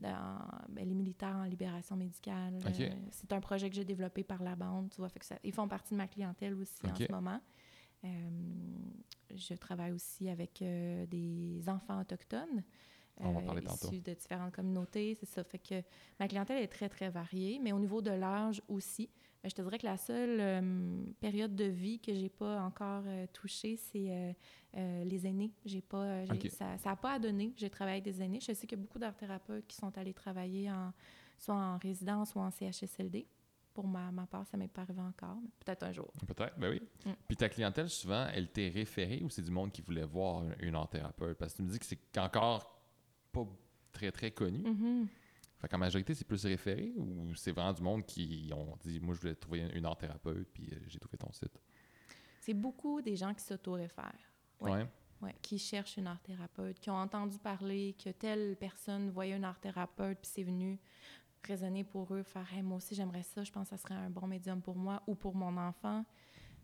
dans, 0.00 0.38
ben, 0.68 0.86
les 0.88 0.94
militaires 0.94 1.34
en 1.34 1.42
libération 1.44 1.96
médicale. 1.96 2.54
Euh, 2.64 2.90
c'est 3.10 3.32
un 3.32 3.40
projet 3.40 3.68
que 3.68 3.74
j'ai 3.74 3.84
développé 3.84 4.22
par 4.22 4.40
la 4.40 4.54
bande, 4.54 4.90
tu 4.90 4.98
vois. 4.98 5.08
Fait 5.08 5.18
que 5.18 5.26
ça, 5.26 5.34
ils 5.42 5.52
font 5.52 5.66
partie 5.66 5.94
de 5.94 5.98
ma 5.98 6.06
clientèle 6.06 6.54
aussi 6.54 6.78
en 6.88 6.94
ce 6.94 7.10
moment. 7.10 7.40
Euh, 8.04 8.08
je 9.34 9.54
travaille 9.54 9.92
aussi 9.92 10.28
avec 10.28 10.62
euh, 10.62 11.06
des 11.06 11.68
enfants 11.68 12.00
autochtones. 12.00 12.62
On 13.20 13.32
va 13.32 13.40
euh, 13.40 13.42
parler 13.42 13.62
tantôt. 13.62 13.88
issus 13.88 14.00
de 14.00 14.14
différentes 14.14 14.54
communautés, 14.54 15.16
c'est 15.18 15.26
ça. 15.26 15.42
Fait 15.44 15.58
que 15.58 15.82
ma 16.20 16.28
clientèle 16.28 16.62
est 16.62 16.68
très, 16.68 16.88
très 16.88 17.10
variée, 17.10 17.58
mais 17.62 17.72
au 17.72 17.78
niveau 17.78 18.00
de 18.00 18.10
l'âge 18.10 18.62
aussi. 18.68 19.10
Je 19.44 19.50
te 19.50 19.62
dirais 19.62 19.78
que 19.78 19.86
la 19.86 19.96
seule 19.96 20.40
euh, 20.40 21.02
période 21.20 21.54
de 21.54 21.64
vie 21.64 22.00
que 22.00 22.12
j'ai 22.12 22.28
pas 22.28 22.60
encore 22.60 23.04
euh, 23.06 23.26
touchée, 23.32 23.76
c'est 23.76 24.34
euh, 24.76 25.04
les 25.04 25.26
aînés. 25.26 25.52
J'ai 25.64 25.80
pas, 25.80 26.24
j'ai-. 26.24 26.50
Ça 26.50 26.76
n'a 26.84 26.96
pas 26.96 27.12
à 27.12 27.18
donner. 27.18 27.52
J'ai 27.56 27.70
travaillé 27.70 28.00
avec 28.00 28.04
des 28.04 28.20
aînés. 28.22 28.40
Je 28.40 28.52
sais 28.52 28.66
qu'il 28.66 28.78
y 28.78 28.80
a 28.80 28.84
beaucoup 28.84 28.98
d'art 28.98 29.16
thérapeutes 29.16 29.66
qui 29.66 29.76
sont 29.76 29.96
allés 29.96 30.12
travailler 30.12 30.70
en, 30.70 30.92
soit 31.38 31.54
en 31.54 31.78
résidence 31.78 32.34
ou 32.34 32.40
en 32.40 32.50
CHSLD. 32.50 33.26
Pour 33.78 33.86
ma, 33.86 34.10
ma 34.10 34.26
part, 34.26 34.44
ça 34.44 34.56
m'est 34.56 34.66
pas 34.66 34.82
arrivé 34.82 35.00
encore, 35.00 35.36
mais 35.40 35.50
peut-être 35.64 35.84
un 35.84 35.92
jour. 35.92 36.12
Peut-être, 36.26 36.58
ben 36.58 36.70
oui. 36.70 36.82
Mm. 37.06 37.12
Puis 37.28 37.36
ta 37.36 37.48
clientèle, 37.48 37.88
souvent, 37.88 38.26
elle 38.34 38.50
t'est 38.50 38.70
référée 38.70 39.22
ou 39.22 39.30
c'est 39.30 39.40
du 39.42 39.52
monde 39.52 39.70
qui 39.70 39.82
voulait 39.82 40.02
voir 40.04 40.42
un- 40.42 40.50
une 40.58 40.74
art 40.74 40.88
thérapeute? 40.88 41.38
Parce 41.38 41.52
que 41.52 41.58
tu 41.58 41.62
me 41.62 41.68
dis 41.70 41.78
que 41.78 41.86
c'est 41.86 42.18
encore 42.18 42.76
pas 43.30 43.46
très, 43.92 44.10
très 44.10 44.32
connu. 44.32 44.68
Mhm. 44.68 45.06
Fait 45.60 45.68
qu'en 45.68 45.78
majorité, 45.78 46.12
c'est 46.12 46.24
plus 46.24 46.44
référé 46.44 46.92
ou 46.96 47.32
c'est 47.36 47.52
vraiment 47.52 47.72
du 47.72 47.80
monde 47.80 48.04
qui 48.04 48.50
ont 48.52 48.76
dit, 48.80 48.98
moi, 48.98 49.14
je 49.14 49.20
voulais 49.20 49.36
trouver 49.36 49.70
une 49.72 49.86
art 49.86 49.96
thérapeute, 49.96 50.48
puis 50.52 50.68
euh, 50.72 50.78
j'ai 50.88 50.98
trouvé 50.98 51.16
ton 51.16 51.30
site? 51.30 51.62
C'est 52.40 52.54
beaucoup 52.54 53.00
des 53.00 53.14
gens 53.14 53.32
qui 53.32 53.44
s'auto-réfèrent. 53.44 54.32
Ouais. 54.60 54.72
Ouais. 54.72 54.86
Ouais, 55.22 55.34
qui 55.40 55.56
cherchent 55.56 55.98
une 55.98 56.08
art 56.08 56.20
thérapeute, 56.22 56.80
qui 56.80 56.90
ont 56.90 56.96
entendu 56.98 57.38
parler 57.38 57.94
que 58.02 58.10
telle 58.10 58.56
personne 58.56 59.10
voyait 59.10 59.36
une 59.36 59.44
art 59.44 59.60
thérapeute, 59.60 60.18
puis 60.20 60.30
c'est 60.34 60.42
venu 60.42 60.80
résonner 61.48 61.84
pour 61.84 62.14
eux, 62.14 62.22
faire 62.22 62.46
moi 62.62 62.76
aussi 62.76 62.94
j'aimerais 62.94 63.22
ça, 63.22 63.42
je 63.42 63.50
pense 63.50 63.70
que 63.70 63.76
ça 63.76 63.82
serait 63.82 63.94
un 63.94 64.10
bon 64.10 64.26
médium 64.26 64.60
pour 64.60 64.76
moi 64.76 65.02
ou 65.06 65.14
pour 65.14 65.34
mon 65.34 65.56
enfant. 65.56 66.04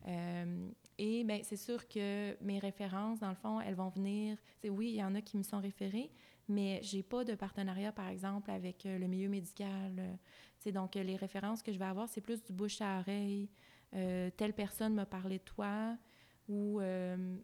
Euh, 0.07 0.69
et 0.99 1.25
ben 1.25 1.41
c'est 1.43 1.57
sûr 1.57 1.89
que 1.89 2.37
mes 2.43 2.59
références, 2.59 3.21
dans 3.21 3.31
le 3.31 3.35
fond, 3.35 3.61
elles 3.61 3.75
vont 3.75 3.89
venir. 3.89 4.37
Oui, 4.69 4.91
il 4.91 4.97
y 4.97 5.05
en 5.05 5.15
a 5.15 5.21
qui 5.21 5.37
me 5.37 5.43
sont 5.43 5.61
référés, 5.61 6.11
mais 6.49 6.81
j'ai 6.83 7.03
pas 7.03 7.25
de 7.25 7.35
partenariat, 7.35 7.93
par 7.93 8.09
exemple, 8.09 8.51
avec 8.51 8.87
euh, 8.87 8.99
le 8.99 9.07
milieu 9.07 9.29
médical. 9.29 10.19
c'est 10.59 10.73
donc 10.73 10.97
euh, 10.97 11.03
les 11.03 11.17
références 11.17 11.63
que 11.63 11.73
je 11.73 11.79
vais 11.79 11.85
avoir, 11.85 12.09
c'est 12.09 12.21
plus 12.21 12.43
du 12.43 12.53
bouche 12.53 12.81
à 12.81 13.01
oreille. 13.01 13.49
Telle 14.37 14.53
personne 14.55 14.93
m'a 14.95 15.07
parlé 15.07 15.39
de 15.39 15.45
toi. 15.45 15.97
Ou 16.49 16.81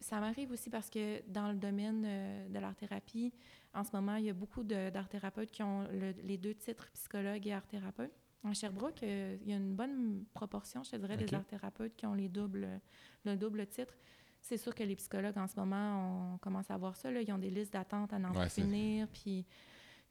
ça 0.01 0.19
m'arrive 0.19 0.51
aussi 0.51 0.69
parce 0.69 0.91
que 0.91 1.23
dans 1.29 1.47
le 1.47 1.55
domaine 1.55 2.03
de 2.51 2.59
l'art-thérapie, 2.59 3.33
en 3.75 3.85
ce 3.85 3.91
moment, 3.93 4.17
il 4.17 4.25
y 4.25 4.31
a 4.31 4.35
beaucoup 4.35 4.63
d'art-thérapeutes 4.65 5.51
qui 5.51 5.63
ont 5.63 5.83
le- 5.93 6.15
les 6.23 6.37
deux 6.39 6.55
titres, 6.55 6.91
psychologue 6.93 7.47
et 7.47 7.53
art-thérapeute. 7.53 8.13
À 8.43 8.53
Sherbrooke, 8.55 9.03
euh, 9.03 9.37
il 9.43 9.51
y 9.51 9.53
a 9.53 9.57
une 9.57 9.75
bonne 9.75 10.25
proportion, 10.33 10.83
je 10.83 10.93
te 10.93 10.97
dirais, 10.97 11.17
des 11.17 11.27
art-thérapeutes 11.35 11.95
qui 11.95 12.07
ont 12.07 12.15
les 12.15 12.29
doubles, 12.29 12.81
le 13.25 13.37
double 13.37 13.67
titre. 13.67 13.95
C'est 14.41 14.57
sûr 14.57 14.75
que 14.75 14.83
les 14.83 14.97
psychologues, 14.97 15.37
en 15.37 15.47
ce 15.47 15.57
moment, 15.61 16.33
on 16.35 16.39
commence 16.39 16.71
à 16.71 16.77
voir 16.79 16.97
ça. 16.97 17.11
Là, 17.11 17.21
ils 17.21 17.31
ont 17.33 17.39
des 17.39 17.51
listes 17.51 17.73
d'attente 17.75 18.13
à 18.15 18.19
n'en 18.19 18.33
Ouais, 18.33 18.49
finir. 18.49 19.07
Puis, 19.09 19.45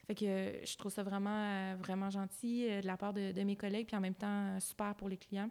fait 0.06 0.14
que 0.14 0.66
je 0.66 0.78
trouve 0.78 0.92
ça 0.92 1.02
vraiment, 1.02 1.44
euh, 1.44 1.76
vraiment 1.80 2.12
gentil 2.12 2.68
euh, 2.70 2.82
de 2.82 2.86
la 2.88 2.98
part 2.98 3.14
de, 3.14 3.32
de 3.32 3.42
mes 3.42 3.56
collègues, 3.56 3.88
puis 3.88 3.96
en 3.98 4.02
même 4.02 4.14
temps, 4.16 4.60
super 4.60 4.94
pour 4.96 5.10
les 5.10 5.18
clients. 5.18 5.50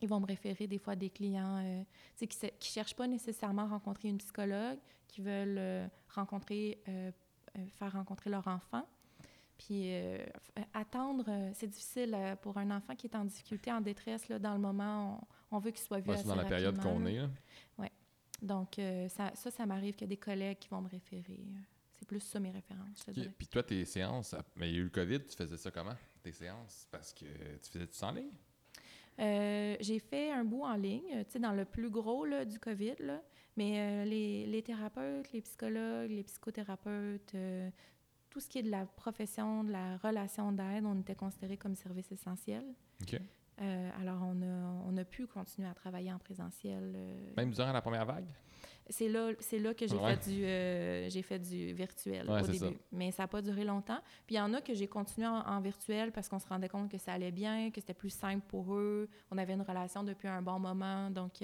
Ils 0.00 0.08
vont 0.08 0.18
me 0.18 0.26
référer 0.26 0.66
des 0.66 0.78
fois 0.78 0.94
à 0.94 0.96
des 0.96 1.10
clients 1.10 1.58
euh, 1.64 1.82
qui 2.16 2.26
ne 2.42 2.48
cherchent 2.60 2.96
pas 2.96 3.06
nécessairement 3.06 3.62
à 3.62 3.66
rencontrer 3.68 4.08
une 4.08 4.18
psychologue, 4.18 4.78
qui 5.06 5.20
veulent 5.20 5.58
euh, 5.58 5.86
rencontrer, 6.08 6.82
faire 7.78 7.92
rencontrer 7.92 8.30
leur 8.30 8.46
enfant. 8.48 8.86
Puis 9.58 9.92
euh, 9.94 10.18
attendre, 10.74 11.24
euh, 11.28 11.50
c'est 11.54 11.68
difficile 11.68 12.14
euh, 12.14 12.34
pour 12.36 12.58
un 12.58 12.70
enfant 12.70 12.96
qui 12.96 13.06
est 13.06 13.14
en 13.14 13.24
difficulté, 13.24 13.70
en 13.70 13.80
détresse, 13.80 14.28
là, 14.28 14.38
dans 14.38 14.54
le 14.54 14.58
moment, 14.58 15.20
on, 15.50 15.56
on 15.56 15.58
veut 15.60 15.70
qu'il 15.70 15.84
soit 15.84 16.00
vu 16.00 16.08
Ouais, 16.08 16.14
assez 16.14 16.24
c'est 16.24 16.28
dans 16.28 16.34
la 16.36 16.44
période 16.44 16.78
qu'on 16.80 17.04
est. 17.06 17.18
là. 17.18 17.28
Donc, 18.40 18.80
euh, 18.80 19.08
ça, 19.08 19.30
ça, 19.36 19.52
ça 19.52 19.66
m'arrive 19.66 19.94
qu'il 19.94 20.02
y 20.02 20.10
a 20.10 20.14
des 20.14 20.16
collègues 20.16 20.58
qui 20.58 20.68
vont 20.68 20.80
me 20.80 20.88
référer. 20.88 21.46
C'est 21.92 22.08
plus 22.08 22.18
ça 22.18 22.40
mes 22.40 22.50
références, 22.50 23.06
je. 23.14 23.22
Puis 23.28 23.46
toi, 23.46 23.62
tes 23.62 23.84
séances, 23.84 24.34
mais 24.56 24.68
il 24.68 24.74
y 24.74 24.78
a 24.78 24.80
eu 24.80 24.84
le 24.84 24.90
COVID, 24.90 25.20
tu 25.24 25.36
faisais 25.36 25.56
ça 25.56 25.70
comment? 25.70 25.94
Tes 26.24 26.32
séances? 26.32 26.88
Parce 26.90 27.14
que 27.14 27.24
tu 27.24 27.70
faisais 27.70 27.86
tout 27.86 27.94
ça 27.94 28.08
en 28.08 28.12
ligne? 28.12 28.32
Euh, 29.20 29.76
j'ai 29.78 30.00
fait 30.00 30.32
un 30.32 30.42
bout 30.44 30.64
en 30.64 30.74
ligne, 30.74 31.04
euh, 31.14 31.22
tu 31.24 31.32
sais, 31.32 31.38
dans 31.38 31.52
le 31.52 31.64
plus 31.64 31.90
gros 31.90 32.24
là, 32.24 32.44
du 32.44 32.58
COVID, 32.58 32.94
là. 32.98 33.22
Mais 33.56 33.72
euh, 33.78 34.04
les, 34.04 34.46
les 34.46 34.62
thérapeutes, 34.62 35.30
les 35.32 35.40
psychologues, 35.42 36.10
les 36.10 36.22
psychothérapeutes, 36.24 37.34
euh, 37.34 37.70
tout 38.30 38.40
ce 38.40 38.48
qui 38.48 38.58
est 38.58 38.62
de 38.62 38.70
la 38.70 38.86
profession, 38.86 39.64
de 39.64 39.72
la 39.72 39.96
relation 39.98 40.52
d'aide, 40.52 40.84
on 40.84 40.98
était 41.00 41.14
considérés 41.14 41.56
comme 41.58 41.74
service 41.74 42.10
essentiel. 42.12 42.64
OK. 43.02 43.20
Euh, 43.60 43.90
alors, 44.00 44.22
on 44.22 44.40
a, 44.42 44.82
on 44.88 44.96
a 44.96 45.04
pu 45.04 45.26
continuer 45.26 45.68
à 45.68 45.74
travailler 45.74 46.10
en 46.12 46.18
présentiel. 46.18 46.96
Même 47.36 47.50
durant 47.52 47.72
la 47.72 47.82
première 47.82 48.06
vague? 48.06 48.24
C'est 48.88 49.08
là, 49.08 49.30
c'est 49.38 49.58
là 49.60 49.74
que 49.74 49.86
j'ai 49.86 49.96
Ouais. 49.96 50.16
fait 50.16 50.30
du, 50.30 51.10
j'ai 51.12 51.22
fait 51.22 51.38
du 51.38 51.72
virtuel 51.72 52.28
Ouais, 52.28 52.42
au 52.42 52.46
début. 52.46 52.58
ça. 52.58 52.66
Mais 52.90 53.12
ça 53.12 53.22
n'a 53.24 53.28
pas 53.28 53.40
duré 53.40 53.64
longtemps. 53.64 54.00
Puis 54.26 54.34
il 54.34 54.38
y 54.38 54.40
en 54.40 54.52
a 54.54 54.60
que 54.60 54.74
j'ai 54.74 54.88
continué 54.88 55.26
en, 55.28 55.36
en 55.46 55.60
virtuel 55.60 56.10
parce 56.10 56.28
qu'on 56.28 56.40
se 56.40 56.48
rendait 56.48 56.68
compte 56.68 56.90
que 56.90 56.98
ça 56.98 57.12
allait 57.12 57.30
bien, 57.30 57.70
que 57.70 57.80
c'était 57.80 57.94
plus 57.94 58.10
simple 58.10 58.44
pour 58.48 58.74
eux. 58.74 59.08
On 59.30 59.38
avait 59.38 59.52
une 59.52 59.62
relation 59.62 60.02
depuis 60.02 60.26
un 60.28 60.42
bon 60.42 60.58
moment, 60.58 61.10
donc 61.10 61.42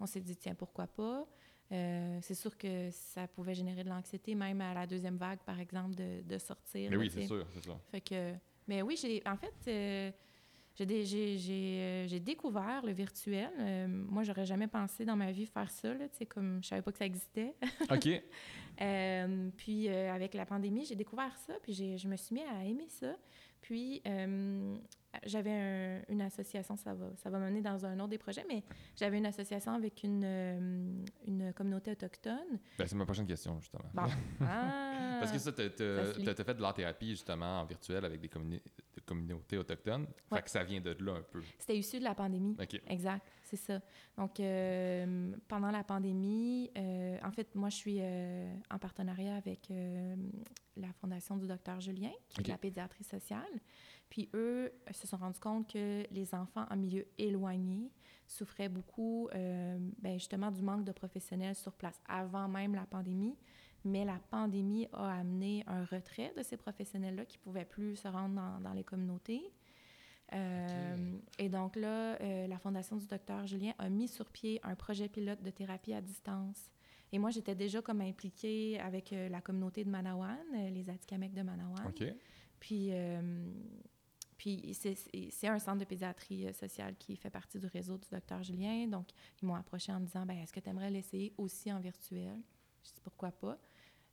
on 0.00 0.06
s'est 0.06 0.20
dit 0.20 0.36
tiens 0.36 0.54
pourquoi 0.54 0.86
pas? 0.86 1.26
Euh, 1.70 2.18
c'est 2.22 2.34
sûr 2.34 2.56
que 2.56 2.90
ça 2.90 3.28
pouvait 3.28 3.54
générer 3.54 3.84
de 3.84 3.90
l'anxiété, 3.90 4.34
même 4.34 4.60
à 4.60 4.72
la 4.72 4.86
deuxième 4.86 5.16
vague, 5.16 5.40
par 5.40 5.60
exemple, 5.60 5.94
de, 5.94 6.22
de 6.22 6.38
sortir. 6.38 6.90
Mais 6.90 6.96
oui, 6.96 7.10
c'est 7.10 7.26
sûr, 7.26 7.46
c'est 7.52 7.64
ça. 7.64 7.78
Fait 7.90 8.00
que, 8.00 8.34
mais 8.66 8.82
oui, 8.82 8.98
j'ai, 9.00 9.22
en 9.26 9.36
fait, 9.36 9.54
euh, 9.68 10.10
j'ai, 10.78 11.80
euh, 11.80 12.06
j'ai 12.06 12.20
découvert 12.20 12.84
le 12.84 12.92
virtuel. 12.92 13.50
Euh, 13.58 13.86
moi, 13.86 14.22
j'aurais 14.22 14.46
jamais 14.46 14.66
pensé 14.66 15.04
dans 15.04 15.16
ma 15.16 15.30
vie 15.30 15.46
faire 15.46 15.70
ça, 15.70 15.92
là, 15.92 16.06
comme 16.28 16.60
je 16.62 16.68
savais 16.68 16.82
pas 16.82 16.92
que 16.92 16.98
ça 16.98 17.06
existait. 17.06 17.54
OK. 17.90 18.08
Puis 19.56 19.88
avec 19.88 20.34
la 20.34 20.46
pandémie, 20.46 20.86
j'ai 20.86 20.96
découvert 20.96 21.36
ça, 21.46 21.54
puis 21.62 21.74
j'ai, 21.74 21.98
je 21.98 22.08
me 22.08 22.16
suis 22.16 22.34
mis 22.34 22.42
à 22.42 22.64
aimer 22.64 22.88
ça. 22.88 23.14
Puis 23.60 24.02
j'avais 25.24 25.50
un- 25.52 26.02
une 26.12 26.20
association, 26.22 26.76
ça 26.76 26.94
va, 26.94 27.06
ça 27.16 27.30
va 27.30 27.38
m'amener 27.38 27.62
dans 27.62 27.84
un 27.86 27.98
autre 28.00 28.08
des 28.10 28.18
projets, 28.18 28.44
mais 28.48 28.62
j'avais 28.96 29.18
une 29.18 29.26
association 29.26 29.72
avec 29.72 30.02
une, 30.02 30.22
euh, 30.24 31.02
une 31.26 31.52
communauté 31.54 31.90
autochtone. 31.92 32.58
Ben, 32.78 32.86
c'est 32.86 32.94
ma 32.96 33.04
prochaine 33.04 33.26
question, 33.26 33.58
justement. 33.60 33.84
Bon. 33.94 34.02
Ah! 34.40 35.18
Parce 35.20 35.32
que 35.32 35.38
ça, 35.38 35.50
t'as- 35.52 35.70
t'as 35.70 36.44
fait 36.44 36.54
de 36.54 36.62
l'art-thérapie, 36.62 37.10
justement, 37.10 37.60
en 37.60 37.64
virtuel 37.64 38.04
avec 38.04 38.20
des 38.20 38.28
communi- 38.28 38.62
de 38.94 39.00
communautés 39.04 39.58
autochtones. 39.58 40.06
Fait 40.32 40.42
que 40.42 40.50
ça 40.50 40.62
vient 40.62 40.80
de 40.80 40.94
là 41.00 41.14
un 41.14 41.22
peu. 41.22 41.42
C'était 41.58 41.76
issu 41.76 41.98
de 41.98 42.04
la 42.04 42.14
pandémie. 42.14 42.54
Exact, 42.86 43.26
c'est 43.42 43.56
ça. 43.56 43.80
Donc, 44.16 44.38
euh, 44.38 45.32
pendant 45.48 45.72
la 45.72 45.82
pandémie, 45.82 46.70
euh, 46.76 47.18
en 47.24 47.32
fait, 47.32 47.52
moi, 47.56 47.68
je 47.68 47.76
suis 47.76 48.00
en 48.70 48.78
partenariat 48.78 49.34
avec 49.36 49.68
la 50.76 50.92
Fondation 51.00 51.36
du 51.36 51.46
docteur 51.48 51.80
Julien, 51.80 52.12
qui 52.28 52.40
est 52.40 52.44
de 52.44 52.48
la 52.50 52.58
pédiatrie 52.58 53.02
sociale. 53.04 53.42
Puis 54.10 54.28
eux 54.34 54.72
euh, 54.72 54.92
se 54.92 55.06
sont 55.06 55.16
rendus 55.16 55.40
compte 55.40 55.70
que 55.72 56.04
les 56.10 56.34
enfants 56.34 56.66
en 56.70 56.76
milieu 56.76 57.06
éloigné 57.18 57.90
souffraient 58.26 58.68
beaucoup, 58.68 59.28
euh, 59.34 59.78
ben, 59.98 60.14
justement, 60.14 60.50
du 60.50 60.62
manque 60.62 60.84
de 60.84 60.92
professionnels 60.92 61.54
sur 61.54 61.72
place 61.72 62.00
avant 62.06 62.48
même 62.48 62.74
la 62.74 62.86
pandémie. 62.86 63.36
Mais 63.84 64.04
la 64.04 64.18
pandémie 64.30 64.88
a 64.92 65.20
amené 65.20 65.64
un 65.66 65.84
retrait 65.84 66.32
de 66.36 66.42
ces 66.42 66.56
professionnels-là 66.56 67.24
qui 67.24 67.38
ne 67.38 67.42
pouvaient 67.42 67.64
plus 67.64 67.96
se 67.96 68.08
rendre 68.08 68.34
dans, 68.34 68.60
dans 68.60 68.72
les 68.72 68.84
communautés. 68.84 69.52
Euh, 70.34 71.16
Et 71.38 71.48
donc 71.48 71.76
là, 71.76 72.20
euh, 72.20 72.46
la 72.46 72.58
Fondation 72.58 72.96
du 72.96 73.06
docteur 73.06 73.46
Julien 73.46 73.72
a 73.78 73.88
mis 73.88 74.08
sur 74.08 74.26
pied 74.30 74.60
un 74.62 74.74
projet 74.74 75.08
pilote 75.08 75.42
de 75.42 75.50
thérapie 75.50 75.94
à 75.94 76.00
distance. 76.00 76.70
Et 77.12 77.18
moi, 77.18 77.30
j'étais 77.30 77.54
déjà 77.54 77.80
comme 77.80 78.02
impliquée 78.02 78.78
avec 78.80 79.12
euh, 79.12 79.30
la 79.30 79.40
communauté 79.40 79.84
de 79.84 79.90
Manawan, 79.90 80.36
les 80.52 80.90
Atikamekw 80.90 81.34
de 81.34 81.42
Manawan. 81.42 81.86
OK. 81.86 82.04
Puis, 82.60 82.90
puis 84.38 84.72
c'est- 84.72 85.46
un 85.48 85.58
centre 85.58 85.78
de 85.80 85.84
pédiatrie 85.84 86.46
euh, 86.46 86.52
sociale 86.54 86.96
qui 86.96 87.16
fait 87.16 87.28
partie 87.28 87.58
du 87.58 87.66
réseau 87.66 87.98
du 87.98 88.08
docteur 88.10 88.42
Julien. 88.42 88.86
Donc, 88.86 89.08
ils 89.42 89.46
m'ont 89.46 89.56
approché 89.56 89.92
en 89.92 90.00
me 90.00 90.06
disant, 90.06 90.24
ben, 90.24 90.38
est-ce 90.38 90.52
que 90.52 90.60
tu 90.60 90.70
aimerais 90.70 90.90
l'essayer 90.90 91.34
aussi 91.36 91.70
en 91.70 91.80
virtuel? 91.80 92.40
Je 92.84 92.92
dis, 92.92 93.00
pourquoi 93.02 93.32
pas? 93.32 93.58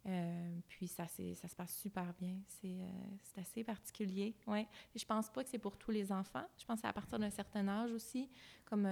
Euh, 0.07 0.59
puis 0.67 0.87
ça, 0.87 1.07
ça 1.07 1.47
se 1.47 1.55
passe 1.55 1.77
super 1.79 2.13
bien. 2.13 2.37
C'est 2.47 2.67
euh, 2.81 2.89
c'est 3.23 3.41
assez 3.41 3.63
particulier. 3.63 4.35
Ouais. 4.45 4.67
Et 4.93 4.99
je 4.99 5.05
pense 5.05 5.29
pas 5.31 5.43
que 5.43 5.49
c'est 5.49 5.57
pour 5.57 5.77
tous 5.77 5.91
les 5.91 6.11
enfants. 6.11 6.45
Je 6.59 6.65
pense 6.65 6.81
que 6.81 6.87
à 6.87 6.93
partir 6.93 7.17
d'un 7.17 7.31
certain 7.31 7.67
âge 7.67 7.91
aussi. 7.91 8.29
Comme 8.65 8.85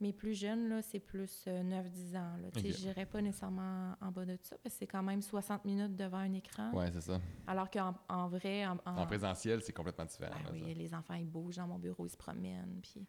Mes 0.00 0.12
plus 0.12 0.34
jeunes, 0.38 0.68
là, 0.68 0.80
c'est 0.80 1.00
plus 1.00 1.44
euh, 1.48 1.62
9-10 1.64 2.16
ans. 2.16 2.36
Je 2.54 2.60
n'irais 2.86 3.06
pas 3.06 3.20
nécessairement 3.20 3.96
en 4.00 4.12
bas 4.12 4.24
de 4.24 4.38
ça, 4.42 4.56
parce 4.62 4.74
que 4.74 4.78
c'est 4.78 4.86
quand 4.86 5.02
même 5.02 5.20
60 5.22 5.64
minutes 5.64 5.96
devant 5.96 6.18
un 6.18 6.32
écran. 6.34 6.70
Ouais, 6.72 6.88
c'est 6.92 7.00
ça. 7.00 7.20
Alors 7.48 7.68
qu'en 7.68 7.94
en 8.08 8.28
vrai, 8.28 8.64
en, 8.66 8.76
en- 8.86 8.96
En 8.98 9.06
présentiel, 9.06 9.60
c'est 9.60 9.72
complètement 9.72 10.04
différent. 10.04 10.36
ben 10.36 10.44
là, 10.44 10.50
oui, 10.52 10.72
ça. 10.72 10.78
les 10.78 10.94
enfants, 10.94 11.14
ils 11.14 11.26
bougent 11.26 11.56
dans 11.56 11.66
mon 11.66 11.78
bureau, 11.80 12.06
ils 12.06 12.10
se 12.10 12.16
promènent. 12.16 12.78
Puis, 12.80 13.06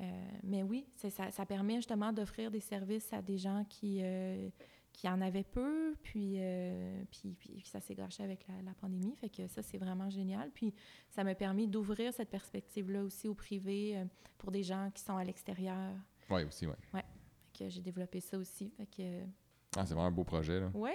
euh, 0.00 0.28
mais 0.42 0.62
oui, 0.62 0.86
ça, 0.96 1.30
ça 1.30 1.46
permet 1.46 1.76
justement 1.76 2.12
d'offrir 2.12 2.50
des 2.50 2.60
services 2.60 3.10
à 3.12 3.22
des 3.22 3.38
gens 3.38 3.64
qui, 3.68 4.00
euh, 4.02 4.50
qui 4.92 5.08
en 5.08 5.20
avaient 5.22 5.44
peu, 5.44 5.94
puis, 6.02 6.34
euh, 6.38 7.02
puis, 7.10 7.36
puis- 7.38 7.52
puis 7.54 7.66
ça 7.66 7.80
s'est 7.80 7.94
gâché 7.94 8.22
avec 8.22 8.46
la, 8.48 8.60
la 8.62 8.74
pandémie. 8.74 9.14
Fait 9.16 9.30
que 9.30 9.46
ça, 9.46 9.62
c'est 9.62 9.78
vraiment 9.78 10.10
génial. 10.10 10.50
Puis 10.50 10.74
ça 11.08 11.24
m'a 11.24 11.34
permis 11.34 11.68
d'ouvrir 11.68 12.12
cette 12.12 12.28
perspective-là 12.30 13.02
aussi 13.02 13.28
au 13.28 13.34
privé 13.34 14.04
pour 14.36 14.50
des 14.52 14.62
gens 14.62 14.90
qui 14.94 15.02
sont 15.02 15.16
à 15.16 15.24
l'extérieur. 15.24 15.94
Ouais, 16.30 16.44
aussi, 16.44 16.66
ouais. 16.66 16.74
Fait 16.92 17.04
que 17.58 17.68
j'ai 17.68 17.80
développé 17.80 18.20
ça 18.20 18.36
aussi. 18.38 18.70
Fait 18.76 18.86
que, 18.86 19.22
Ah, 19.76 19.84
c'est 19.86 19.94
vraiment 19.94 20.06
un 20.06 20.10
beau 20.12 20.24
projet, 20.24 20.60
là. 20.60 20.70
ouais, 20.74 20.94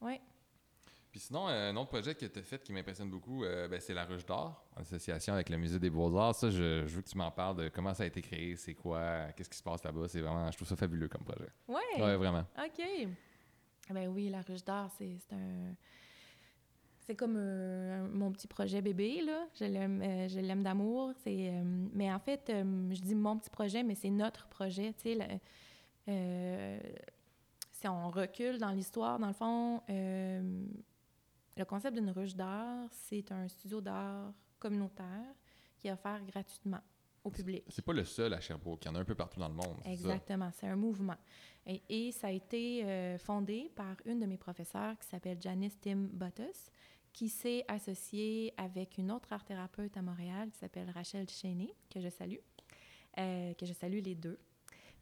ouais. 0.00 0.20
Puis 1.10 1.20
sinon, 1.20 1.46
euh, 1.48 1.70
un 1.70 1.76
autre 1.76 1.90
projet 1.90 2.14
que 2.14 2.24
tu 2.24 2.38
as 2.38 2.42
fait 2.42 2.62
qui 2.62 2.72
m'impressionne 2.72 3.10
beaucoup, 3.10 3.44
euh, 3.44 3.68
ben, 3.68 3.78
c'est 3.80 3.92
la 3.92 4.06
Ruche 4.06 4.24
d'Or, 4.24 4.64
en 4.74 4.80
association 4.80 5.34
avec 5.34 5.50
le 5.50 5.58
Musée 5.58 5.78
des 5.78 5.90
Beaux-Arts. 5.90 6.34
Ça, 6.34 6.48
je, 6.48 6.86
je 6.86 6.94
veux 6.96 7.02
que 7.02 7.08
tu 7.10 7.18
m'en 7.18 7.30
parles 7.30 7.56
de 7.56 7.68
comment 7.68 7.92
ça 7.92 8.04
a 8.04 8.06
été 8.06 8.22
créé, 8.22 8.56
c'est 8.56 8.74
quoi, 8.74 9.30
qu'est-ce 9.36 9.50
qui 9.50 9.58
se 9.58 9.62
passe 9.62 9.84
là-bas. 9.84 10.08
C'est 10.08 10.22
vraiment, 10.22 10.50
je 10.50 10.56
trouve 10.56 10.66
ça 10.68 10.74
fabuleux 10.74 11.08
comme 11.08 11.22
projet. 11.22 11.50
Ouais. 11.68 11.80
Ouais, 12.02 12.16
vraiment. 12.16 12.46
OK. 12.58 13.08
Ben 13.90 14.08
oui, 14.08 14.30
la 14.30 14.40
ruche 14.40 14.64
d'or, 14.64 14.90
c'est 14.96 15.18
c'est 15.18 15.34
un. 15.34 15.74
C'est 17.06 17.16
comme 17.16 17.36
un- 17.36 18.06
mon 18.08 18.30
petit 18.30 18.46
projet 18.46 18.80
bébé, 18.80 19.22
là. 19.22 19.46
Je 19.58 19.64
l'aime, 19.64 20.00
euh, 20.02 20.28
je 20.28 20.38
l'aime 20.38 20.62
d'amour. 20.62 21.12
C'est, 21.24 21.50
euh, 21.50 21.62
mais 21.92 22.12
en 22.12 22.18
fait, 22.20 22.48
euh, 22.50 22.62
je 22.94 23.00
dis 23.00 23.14
mon 23.14 23.36
petit 23.38 23.50
projet, 23.50 23.82
mais 23.82 23.94
c'est 23.96 24.10
notre 24.10 24.46
projet. 24.48 24.92
Tu 24.94 25.00
sais, 25.02 25.14
le- 25.16 25.38
euh, 26.08 26.78
si 27.72 27.88
on 27.88 28.08
recule 28.10 28.58
dans 28.58 28.70
l'histoire, 28.70 29.18
dans 29.18 29.26
le 29.26 29.32
fond, 29.32 29.82
euh, 29.90 30.64
le 31.56 31.64
concept 31.64 31.96
d'une 31.96 32.10
ruche 32.10 32.34
d'art, 32.34 32.88
c'est 32.92 33.30
un 33.32 33.48
studio 33.48 33.80
d'art 33.80 34.32
communautaire 34.60 35.34
qui 35.78 35.88
est 35.88 35.92
offert 35.92 36.20
gratuitement 36.24 36.80
au 37.24 37.30
public. 37.30 37.64
C'est 37.68 37.84
pas 37.84 37.92
le 37.92 38.04
seul 38.04 38.32
à 38.34 38.40
Sherbrooke, 38.40 38.84
il 38.84 38.88
y 38.88 38.90
en 38.90 38.94
a 38.94 39.00
un 39.00 39.04
peu 39.04 39.14
partout 39.16 39.40
dans 39.40 39.48
le 39.48 39.54
monde. 39.54 39.80
Exactement, 39.84 40.50
c'est 40.52 40.68
un 40.68 40.76
mouvement. 40.76 41.16
Et, 41.66 41.82
et 41.88 42.12
ça 42.12 42.28
a 42.28 42.30
été 42.30 42.84
euh, 42.84 43.18
fondé 43.18 43.70
par 43.74 43.96
une 44.04 44.18
de 44.20 44.26
mes 44.26 44.36
professeurs 44.36 44.96
qui 44.98 45.06
s'appelle 45.08 45.38
Janice 45.40 45.78
Tim 45.80 46.08
Bottas, 46.12 46.70
qui 47.12 47.28
s'est 47.28 47.64
associée 47.68 48.54
avec 48.56 48.98
une 48.98 49.10
autre 49.10 49.32
art 49.32 49.44
thérapeute 49.44 49.96
à 49.96 50.02
Montréal 50.02 50.50
qui 50.50 50.58
s'appelle 50.58 50.90
Rachel 50.90 51.28
Cheney, 51.28 51.74
que 51.90 52.00
je 52.00 52.08
salue, 52.08 52.38
euh, 53.18 53.54
que 53.54 53.66
je 53.66 53.72
salue 53.72 54.00
les 54.02 54.14
deux. 54.14 54.38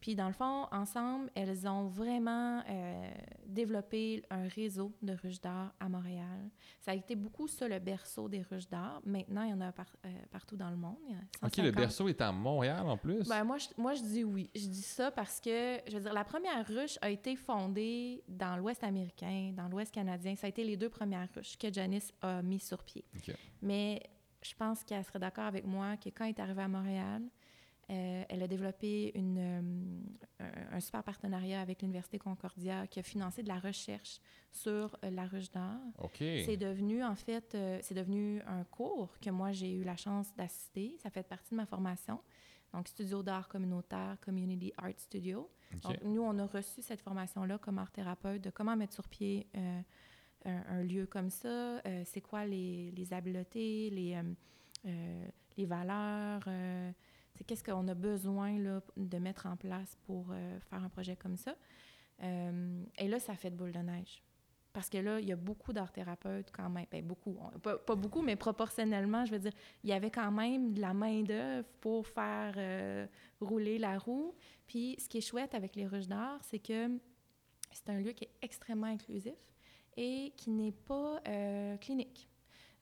Puis 0.00 0.14
dans 0.14 0.28
le 0.28 0.32
fond, 0.32 0.66
ensemble, 0.72 1.30
elles 1.34 1.68
ont 1.68 1.86
vraiment 1.88 2.62
euh, 2.68 3.10
développé 3.46 4.22
un 4.30 4.48
réseau 4.48 4.92
de 5.02 5.12
ruches 5.12 5.40
d'art 5.40 5.74
à 5.78 5.88
Montréal. 5.90 6.48
Ça 6.80 6.92
a 6.92 6.94
été 6.94 7.16
beaucoup 7.16 7.46
ça 7.48 7.68
le 7.68 7.78
berceau 7.78 8.28
des 8.28 8.40
ruches 8.42 8.68
d'art. 8.68 9.02
Maintenant, 9.04 9.42
il 9.42 9.50
y 9.50 9.52
en 9.52 9.60
a 9.60 9.72
par- 9.72 9.94
euh, 10.06 10.08
partout 10.30 10.56
dans 10.56 10.70
le 10.70 10.76
monde. 10.76 10.96
Il 11.06 11.12
y 11.12 11.14
a 11.16 11.18
Ok, 11.46 11.56
le 11.58 11.64
150. 11.64 11.74
berceau 11.74 12.08
est 12.08 12.20
à 12.22 12.32
Montréal 12.32 12.86
en 12.88 12.96
plus? 12.96 13.28
Ben, 13.28 13.44
moi, 13.44 13.58
je, 13.58 13.68
moi, 13.76 13.92
je 13.94 14.02
dis 14.02 14.24
oui. 14.24 14.48
Je 14.54 14.66
dis 14.68 14.82
ça 14.82 15.10
parce 15.10 15.38
que, 15.40 15.78
je 15.86 15.96
veux 15.96 16.02
dire, 16.02 16.14
la 16.14 16.24
première 16.24 16.66
ruche 16.66 16.98
a 17.02 17.10
été 17.10 17.36
fondée 17.36 18.22
dans 18.26 18.56
l'Ouest 18.56 18.82
américain, 18.82 19.52
dans 19.54 19.68
l'Ouest 19.68 19.92
canadien. 19.92 20.34
Ça 20.36 20.46
a 20.46 20.50
été 20.50 20.64
les 20.64 20.76
deux 20.78 20.88
premières 20.88 21.28
ruches 21.34 21.58
que 21.58 21.70
Janice 21.72 22.12
a 22.22 22.40
mis 22.42 22.58
sur 22.60 22.82
pied. 22.84 23.04
Mais 23.60 24.02
je 24.42 24.54
pense 24.54 24.82
qu'elle 24.84 25.04
serait 25.04 25.18
d'accord 25.18 25.44
avec 25.44 25.66
moi 25.66 25.98
que 25.98 26.08
quand 26.08 26.24
elle 26.24 26.30
est 26.30 26.40
arrivée 26.40 26.62
à 26.62 26.68
Montréal, 26.68 27.22
euh, 27.90 28.24
elle 28.28 28.42
a 28.42 28.46
développé 28.48 29.12
une, 29.14 29.38
euh, 29.38 29.60
un, 30.40 30.76
un 30.76 30.80
super 30.80 31.02
partenariat 31.02 31.60
avec 31.60 31.82
l'Université 31.82 32.18
Concordia 32.18 32.86
qui 32.86 33.00
a 33.00 33.02
financé 33.02 33.42
de 33.42 33.48
la 33.48 33.58
recherche 33.58 34.20
sur 34.52 34.96
euh, 35.04 35.10
la 35.10 35.26
ruche 35.26 35.50
d'art. 35.50 35.80
Ok. 35.98 36.18
C'est 36.18 36.56
devenu, 36.56 37.02
en 37.02 37.16
fait, 37.16 37.56
c'est 37.82 37.94
devenu 37.94 38.40
un 38.46 38.64
cours 38.64 39.18
que 39.20 39.30
moi, 39.30 39.52
j'ai 39.52 39.72
eu 39.72 39.82
la 39.84 39.96
chance 39.96 40.32
d'assister. 40.36 40.96
Ça 41.02 41.10
fait 41.10 41.26
partie 41.26 41.50
de 41.50 41.56
ma 41.56 41.66
formation. 41.66 42.20
Donc, 42.72 42.86
studio 42.86 43.22
d'art 43.22 43.48
communautaire, 43.48 44.16
Community 44.24 44.72
Art 44.76 44.98
Studio. 44.98 45.50
Donc, 45.82 46.00
nous, 46.04 46.22
on 46.22 46.38
a 46.38 46.46
reçu 46.46 46.82
cette 46.82 47.00
formation-là 47.00 47.58
comme 47.58 47.78
art 47.78 47.90
thérapeute 47.90 48.42
de 48.42 48.50
comment 48.50 48.76
mettre 48.76 48.94
sur 48.94 49.08
pied 49.08 49.48
euh, 49.56 49.80
un, 50.44 50.62
un 50.68 50.82
lieu 50.84 51.06
comme 51.06 51.30
ça, 51.30 51.48
euh, 51.78 52.02
c'est 52.04 52.20
quoi 52.20 52.46
les, 52.46 52.92
les 52.92 53.12
habiletés, 53.12 53.90
les, 53.90 54.20
euh, 54.86 55.26
les 55.56 55.66
valeurs, 55.66 56.44
c'est 57.40 57.44
qu'est-ce 57.44 57.64
qu'on 57.64 57.88
a 57.88 57.94
besoin 57.94 58.58
là, 58.58 58.82
de 58.98 59.16
mettre 59.16 59.46
en 59.46 59.56
place 59.56 59.96
pour 60.04 60.26
euh, 60.30 60.60
faire 60.68 60.84
un 60.84 60.90
projet 60.90 61.16
comme 61.16 61.38
ça. 61.38 61.56
Euh, 62.22 62.84
et 62.98 63.08
là, 63.08 63.18
ça 63.18 63.34
fait 63.34 63.50
de 63.50 63.56
boule 63.56 63.72
de 63.72 63.78
neige. 63.78 64.22
Parce 64.74 64.90
que 64.90 64.98
là, 64.98 65.18
il 65.18 65.26
y 65.26 65.32
a 65.32 65.36
beaucoup 65.36 65.72
d'art 65.72 65.90
thérapeutes 65.90 66.50
quand 66.52 66.68
même. 66.68 66.84
Ben, 66.90 67.02
beaucoup. 67.02 67.40
Pas, 67.62 67.94
beaucoup, 67.94 68.20
mais 68.20 68.36
proportionnellement, 68.36 69.24
je 69.24 69.32
veux 69.32 69.38
dire, 69.38 69.54
il 69.82 69.88
y 69.88 69.94
avait 69.94 70.10
quand 70.10 70.30
même 70.30 70.74
de 70.74 70.82
la 70.82 70.92
main-d'œuvre 70.92 71.66
pour 71.80 72.06
faire 72.06 72.52
euh, 72.58 73.06
rouler 73.40 73.78
la 73.78 73.96
roue. 73.96 74.34
Puis, 74.66 74.96
ce 74.98 75.08
qui 75.08 75.16
est 75.16 75.22
chouette 75.22 75.54
avec 75.54 75.76
les 75.76 75.86
ruches 75.86 76.08
d'art, 76.08 76.40
c'est 76.42 76.58
que 76.58 76.90
c'est 77.72 77.88
un 77.88 78.00
lieu 78.00 78.12
qui 78.12 78.24
est 78.24 78.34
extrêmement 78.42 78.86
inclusif 78.86 79.32
et 79.96 80.34
qui 80.36 80.50
n'est 80.50 80.72
pas 80.72 81.22
clinique. 81.80 82.29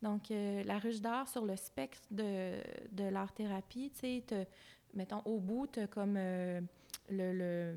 Donc, 0.02 0.30
euh, 0.30 0.62
la 0.64 0.78
ruche 0.78 1.00
d'art 1.00 1.28
sur 1.28 1.44
le 1.44 1.56
spectre 1.56 2.02
de, 2.10 2.54
de 2.92 3.04
l'art-thérapie, 3.04 3.90
tu 3.92 3.98
sais, 4.00 4.24
mettons, 4.94 5.22
au 5.24 5.38
bout, 5.40 5.66
tu 5.66 5.80
as 5.80 5.86
comme 5.88 6.14
euh, 6.16 6.60
le- 7.10 7.32
le- 7.32 7.74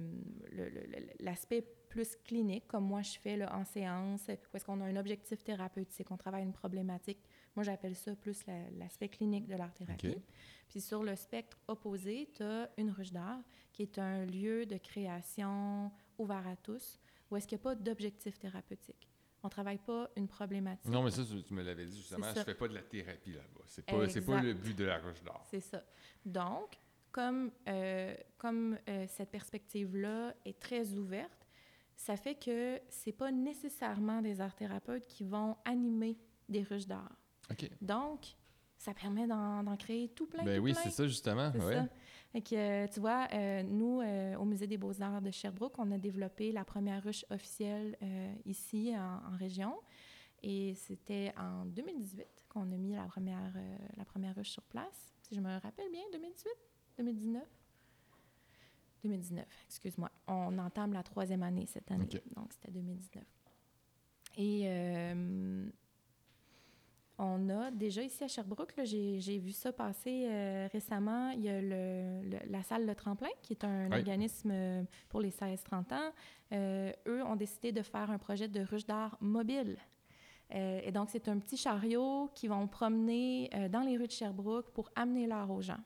le- 0.52 0.70
le- 0.70 0.86
le- 0.88 1.10
l'aspect 1.26 1.66
plus 1.90 2.16
clinique, 2.24 2.68
comme 2.68 2.86
moi 2.86 3.02
je 3.02 3.20
fais 3.20 3.36
là, 3.36 3.54
en 3.54 3.66
séance, 3.66 4.22
où 4.30 4.56
est-ce 4.56 4.64
qu'on 4.64 4.80
a 4.82 4.86
un 4.86 4.96
objectif 4.96 5.44
thérapeutique, 5.44 6.10
on 6.12 6.16
travaille 6.18 6.44
une 6.44 6.54
problématique. 6.54 7.20
Moi, 7.56 7.64
j'appelle 7.64 7.96
ça 7.96 8.16
plus 8.16 8.46
la- 8.46 8.70
l'aspect 8.80 9.10
clinique 9.10 9.46
de 9.48 9.56
l'art-thérapie. 9.56 10.08
Puis 10.70 10.80
sur 10.80 11.04
le 11.04 11.18
spectre 11.18 11.58
opposé, 11.68 12.30
tu 12.34 12.44
as 12.44 12.70
une 12.78 12.92
ruche 12.92 13.12
d'art, 13.12 13.42
qui 13.74 13.82
est 13.82 14.00
un 14.00 14.26
lieu 14.26 14.66
de 14.66 14.78
création 14.78 15.92
ouvert 16.18 16.48
à 16.48 16.56
tous, 16.56 16.98
où 17.30 17.36
est-ce 17.36 17.46
qu'il 17.48 17.58
n'y 17.58 17.62
a 17.62 17.64
pas 17.64 17.76
d'objectif 17.76 18.40
thérapeutique. 18.40 19.10
On 19.44 19.48
ne 19.48 19.52
travaille 19.52 19.80
pas 19.80 20.10
une 20.16 20.28
problématique. 20.28 20.92
Non, 20.92 21.02
mais 21.04 21.12
ça, 21.12 21.24
tu 21.26 21.54
me 21.54 21.64
l'avais 21.64 21.86
dit 21.86 21.98
justement, 21.98 22.28
je 22.36 22.42
fais 22.42 22.54
pas 22.54 22.68
de 22.68 22.76
la 22.76 22.84
thérapie 22.84 23.34
là-bas. 23.34 23.62
C'est 23.66 23.86
pas, 23.86 23.94
pas 23.98 24.42
le 24.42 24.54
but 24.54 24.78
de 24.78 24.86
la 24.86 24.98
Ruche 25.00 25.24
d'Or. 25.24 25.44
C'est 25.50 25.62
ça. 25.62 25.84
Donc, 26.26 26.78
comme, 27.12 27.52
euh, 27.68 28.16
comme 28.38 28.78
euh, 28.88 29.06
cette 29.08 29.32
perspective-là 29.32 30.34
est 30.46 30.60
très 30.60 30.94
ouverte, 30.94 31.48
ça 31.96 32.18
fait 32.18 32.36
que 32.36 32.80
c'est 32.90 33.12
pas 33.12 33.32
nécessairement 33.32 34.22
des 34.22 34.42
art 34.42 34.56
thérapeutes 34.56 35.08
qui 35.08 35.24
vont 35.24 35.58
animer 35.66 36.18
des 36.50 36.64
ruches 36.64 36.88
d'art. 36.88 37.16
OK. 37.50 37.70
Donc, 37.82 38.36
ça 38.78 38.94
permet 38.94 39.28
d'en 39.28 39.76
créer 39.78 40.10
tout 40.10 40.26
plein, 40.26 40.44
Ben 40.44 40.58
tout 40.58 40.64
oui, 40.64 40.76
c'est 40.82 40.90
ça 40.90 41.08
justement. 41.08 41.52
C'est 41.52 41.64
ouais. 41.64 41.76
ça. 41.76 41.88
Fait 42.32 42.42
que, 42.42 42.56
euh, 42.56 42.88
tu 42.88 43.02
vois, 43.02 43.28
euh, 43.34 43.62
nous, 43.64 44.00
euh, 44.00 44.36
au 44.38 44.46
Musée 44.46 44.66
des 44.68 44.78
beaux-arts 44.78 45.22
de 45.22 45.32
Sherbrooke, 45.32 45.78
on 45.80 45.92
a 45.92 45.98
développé 45.98 46.54
la 46.54 46.64
première 46.64 47.04
ruche 47.04 47.26
officielle 47.30 47.98
euh, 48.02 48.34
ici, 48.46 48.94
en, 48.96 49.34
en 49.34 49.38
région. 49.38 49.76
Et 50.42 50.74
c'était 50.76 51.34
en 51.38 51.66
2018 51.66 52.26
qu'on 52.50 52.72
a 52.72 52.78
mis 52.78 52.96
la 52.96 53.06
première, 53.06 53.54
la 53.96 54.06
première 54.06 54.36
ruche 54.36 54.50
sur 54.50 54.64
place. 54.64 55.14
Si 55.22 55.36
je 55.36 55.42
me 55.42 55.60
rappelle 55.60 55.92
bien, 55.92 56.02
2018? 56.14 56.50
2019? 56.98 57.44
2019, 59.04 59.46
excuse-moi. 59.68 60.12
On 60.28 60.58
entame 60.58 60.94
la 60.94 61.04
troisième 61.04 61.44
année 61.44 61.66
cette 61.68 61.92
année. 61.92 62.08
Donc, 62.36 62.54
c'était 62.54 62.72
2019. 62.72 63.24
Et 64.38 64.66
on 67.24 67.50
a 67.50 67.70
déjà 67.72 68.02
ici 68.02 68.24
à 68.24 68.28
Sherbrooke, 68.28 68.74
j'ai 68.84 69.38
vu 69.38 69.52
ça 69.52 69.72
passer 69.72 70.26
euh, 70.28 70.68
récemment. 70.74 71.30
Il 71.32 71.42
y 71.42 71.50
a 71.50 71.62
le, 71.62 72.22
le- 72.30 72.50
la 72.52 72.64
salle 72.64 72.86
Le 72.86 72.96
Tremplin, 72.96 73.30
qui 73.44 73.54
est 73.54 73.64
un 73.64 73.90
Oui. 73.92 73.98
organisme 73.98 74.50
euh, 74.52 74.84
pour 75.10 75.22
les 75.22 75.30
16-30 75.30 75.94
ans. 75.94 76.12
Euh, 76.54 76.92
eux 77.08 77.24
ont 77.24 77.36
décidé 77.36 77.72
de 77.72 77.82
faire 77.84 78.10
un 78.12 78.18
projet 78.18 78.48
de 78.48 78.62
ruche 78.62 78.86
d'art 78.86 79.18
mobile. 79.22 79.78
Euh, 80.54 80.82
et 80.84 80.92
donc, 80.92 81.10
c'est 81.12 81.28
un 81.30 81.38
petit 81.40 81.56
chariot 81.58 82.30
qui 82.36 82.48
vont 82.48 82.68
promener 82.68 83.50
dans 83.70 83.82
les 83.82 83.96
rues 83.98 84.08
de 84.08 84.12
Sherbrooke 84.12 84.72
pour 84.72 84.90
amener 84.96 85.28
l'art 85.28 85.50
aux 85.52 85.62
gens. 85.62 85.80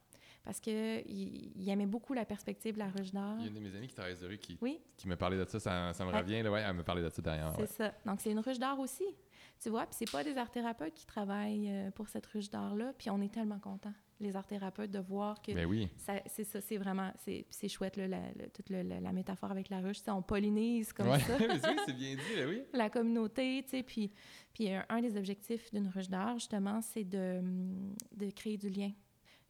Parce 0.46 0.60
qu'ils 0.60 1.68
aimaient 1.70 1.88
beaucoup 1.88 2.14
la 2.14 2.24
perspective 2.24 2.76
de 2.76 2.80
la 2.80 2.90
ruche 2.90 3.12
d'art. 3.12 3.36
Il 3.40 3.46
y 3.46 3.46
a 3.46 3.48
une 3.50 3.56
de 3.56 3.60
mes 3.60 3.76
amies 3.76 3.88
qui 3.88 3.96
travaille 3.96 4.16
de 4.16 4.28
rue 4.28 4.38
qui, 4.38 4.58
Oui, 4.62 4.80
qui 4.96 5.08
me 5.08 5.16
parlait 5.16 5.38
de 5.38 5.46
ça, 5.50 5.60
ça, 5.60 5.92
ça 5.94 6.06
me 6.06 6.12
Ouais. 6.12 6.20
revient. 6.20 6.44
Là, 6.44 6.52
ouais, 6.52 6.62
elle 6.62 6.76
me 6.76 6.84
parlait 6.84 7.02
de 7.02 7.10
ça 7.10 7.22
derrière. 7.22 7.52
c'est 7.56 7.62
ouais. 7.62 7.68
ça. 7.68 7.94
Donc, 8.06 8.22
c'est 8.22 8.32
une 8.32 8.40
ruche 8.40 8.60
d'art 8.60 8.80
aussi. 8.80 9.06
Tu 9.60 9.70
vois, 9.70 9.86
puis 9.88 9.96
c'est 9.98 10.12
pas 10.12 10.24
des 10.24 10.38
art 10.38 10.52
thérapeutes 10.52 10.94
qui 10.94 11.06
travaillent 11.06 11.70
euh, 11.72 11.90
pour 11.92 12.10
cette 12.10 12.26
ruche 12.28 12.50
d'art-là. 12.50 12.94
Puis 12.98 13.10
on 13.10 13.20
est 13.22 13.34
tellement 13.34 13.58
contents, 13.58 13.94
les 14.20 14.36
art 14.36 14.46
thérapeutes, 14.46 14.92
de 14.92 15.00
voir 15.00 15.42
que 15.42 15.54
Ben 15.54 15.66
oui. 15.66 15.88
c'est 16.28 16.44
ça, 16.44 16.60
c'est 16.62 16.78
vraiment, 16.78 17.12
c'est 17.18 17.68
chouette, 17.70 17.96
là, 17.98 18.08
la, 18.08 18.20
la- 18.36 18.50
toute 18.50 18.70
la, 18.70 18.84
la 18.84 19.12
métaphore 19.14 19.50
avec 19.52 19.70
la 19.70 19.80
ruche. 19.80 20.00
On 20.08 20.22
pollinise 20.22 20.92
comme 20.94 21.08
Ouais, 21.08 21.20
ça. 21.22 21.38
mais 21.40 21.48
oui, 21.54 21.78
c'est 21.88 21.94
bien 21.96 22.16
dit, 22.16 22.36
là, 22.40 22.48
oui. 22.48 22.62
la 22.74 22.90
communauté, 22.90 23.64
tu 23.64 23.70
sais, 23.78 23.84
puis, 23.84 24.12
puis 24.54 24.70
un, 24.72 24.86
un 24.90 25.02
des 25.02 25.18
objectifs 25.18 25.72
d'une 25.74 25.88
ruche 25.88 26.10
d'art, 26.10 26.36
justement, 26.38 26.82
c'est 26.82 27.06
de, 27.06 27.42
de 28.16 28.30
créer 28.32 28.58
du 28.58 28.70
lien. 28.70 28.92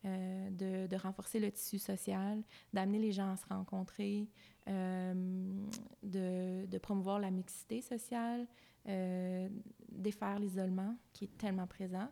Euh, 0.06 0.50
de, 0.88 0.96
renforcer 0.96 1.40
le 1.40 1.52
tissu 1.52 1.80
social, 1.80 2.44
d'amener 2.74 3.00
les 3.00 3.12
gens 3.12 3.32
à 3.32 3.38
se 3.38 3.46
rencontrer, 3.48 4.28
euh, 4.68 5.14
de, 6.04 6.78
promouvoir 6.78 7.20
la 7.20 7.32
mixité 7.32 7.82
sociale, 7.82 8.48
euh, 8.88 9.50
défaire 9.92 10.38
l'isolement 10.40 10.96
qui 11.12 11.26
est 11.26 11.38
tellement 11.38 11.66
présent. 11.66 12.08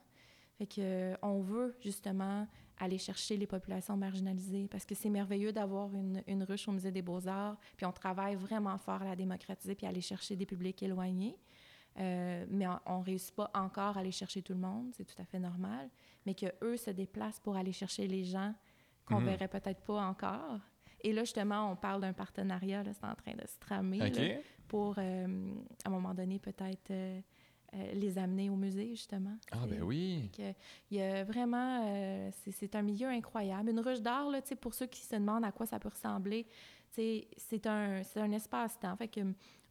Fait 0.57 0.65
que 0.65 1.15
on 1.21 1.41
veut 1.41 1.75
justement 1.81 2.47
aller 2.79 2.97
chercher 2.97 3.37
les 3.37 3.47
populations 3.47 3.95
marginalisées 3.95 4.67
parce 4.67 4.85
que 4.85 4.95
c'est 4.95 5.09
merveilleux 5.09 5.51
d'avoir 5.51 5.89
une, 5.93 6.43
ruche 6.43 6.67
au 6.67 6.71
Musée 6.71 6.91
des 6.91 7.01
Beaux-Arts, 7.01 7.57
puis 7.77 7.85
on 7.85 7.91
travaille 7.91 8.35
vraiment 8.35 8.77
fort 8.77 9.01
à 9.01 9.05
la 9.05 9.15
démocratiser 9.15 9.75
puis 9.75 9.85
aller 9.85 10.01
chercher 10.01 10.35
des 10.35 10.45
publics 10.45 10.81
éloignés. 10.81 11.37
Euh, 11.99 12.45
mais 12.49 12.65
on 12.87 12.99
ne 12.99 13.03
réussit 13.03 13.35
pas 13.35 13.51
encore 13.53 13.97
à 13.97 13.99
aller 13.99 14.11
chercher 14.11 14.41
tout 14.41 14.53
le 14.53 14.59
monde, 14.59 14.91
c'est 14.97 15.05
tout 15.05 15.21
à 15.21 15.25
fait 15.25 15.37
normal, 15.37 15.89
mais 16.25 16.35
qu'eux 16.35 16.77
se 16.77 16.91
déplacent 16.91 17.39
pour 17.39 17.55
aller 17.55 17.73
chercher 17.73 18.07
les 18.07 18.23
gens 18.23 18.53
qu'on 19.05 19.19
ne 19.19 19.25
mmh. 19.25 19.29
verrait 19.29 19.47
peut-être 19.47 19.81
pas 19.81 20.01
encore. 20.01 20.59
Et 21.03 21.11
là, 21.11 21.23
justement, 21.23 21.71
on 21.71 21.75
parle 21.75 22.01
d'un 22.01 22.13
partenariat, 22.13 22.83
c'est 22.85 23.05
en 23.05 23.15
train 23.15 23.33
de 23.33 23.45
se 23.45 23.59
tramer 23.59 24.01
okay. 24.01 24.35
là, 24.35 24.41
pour, 24.67 24.95
euh, 24.97 25.53
à 25.83 25.89
un 25.89 25.91
moment 25.91 26.13
donné, 26.13 26.39
peut-être 26.39 26.91
euh, 26.91 27.19
euh, 27.73 27.93
les 27.93 28.17
amener 28.17 28.49
au 28.49 28.55
musée, 28.55 28.91
justement. 28.91 29.37
Ah, 29.51 29.65
ben 29.67 29.83
oui! 29.83 30.31
Il 30.89 30.97
y 30.97 31.01
a 31.01 31.25
vraiment... 31.25 32.31
C'est 32.51 32.75
un 32.75 32.81
milieu 32.81 33.09
incroyable. 33.09 33.71
Une 33.71 33.81
ruche 33.81 34.01
d'art, 34.01 34.29
là, 34.29 34.41
pour 34.61 34.73
ceux 34.73 34.87
qui 34.87 35.01
se 35.01 35.15
demandent 35.15 35.43
à 35.43 35.51
quoi 35.51 35.65
ça 35.65 35.77
peut 35.77 35.89
ressembler, 35.89 36.47
c'est 36.89 37.67
un, 37.67 38.01
un 38.15 38.31
espace-temps. 38.31 38.95
Fait 38.95 39.09
que 39.09 39.21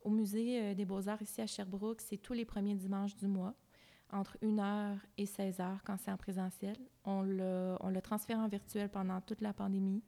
au 0.04 0.10
Musée 0.10 0.74
des 0.74 0.84
Beaux-Arts 0.84 1.22
ici 1.22 1.40
à 1.40 1.46
Sherbrooke, 1.46 2.00
c'est 2.00 2.18
tous 2.18 2.32
les 2.32 2.44
premiers 2.44 2.74
dimanches 2.74 3.16
du 3.16 3.28
mois, 3.28 3.54
entre 4.12 4.36
1h 4.42 4.98
et 5.18 5.24
16h 5.24 5.78
quand 5.84 5.96
c'est 5.98 6.10
en 6.10 6.16
présentiel. 6.16 6.76
On 7.04 7.22
le 7.22 8.00
transfère 8.00 8.38
en 8.38 8.48
virtuel 8.48 8.88
pendant 8.88 9.20
toute 9.20 9.40
la 9.40 9.52
pandémie. 9.52 10.02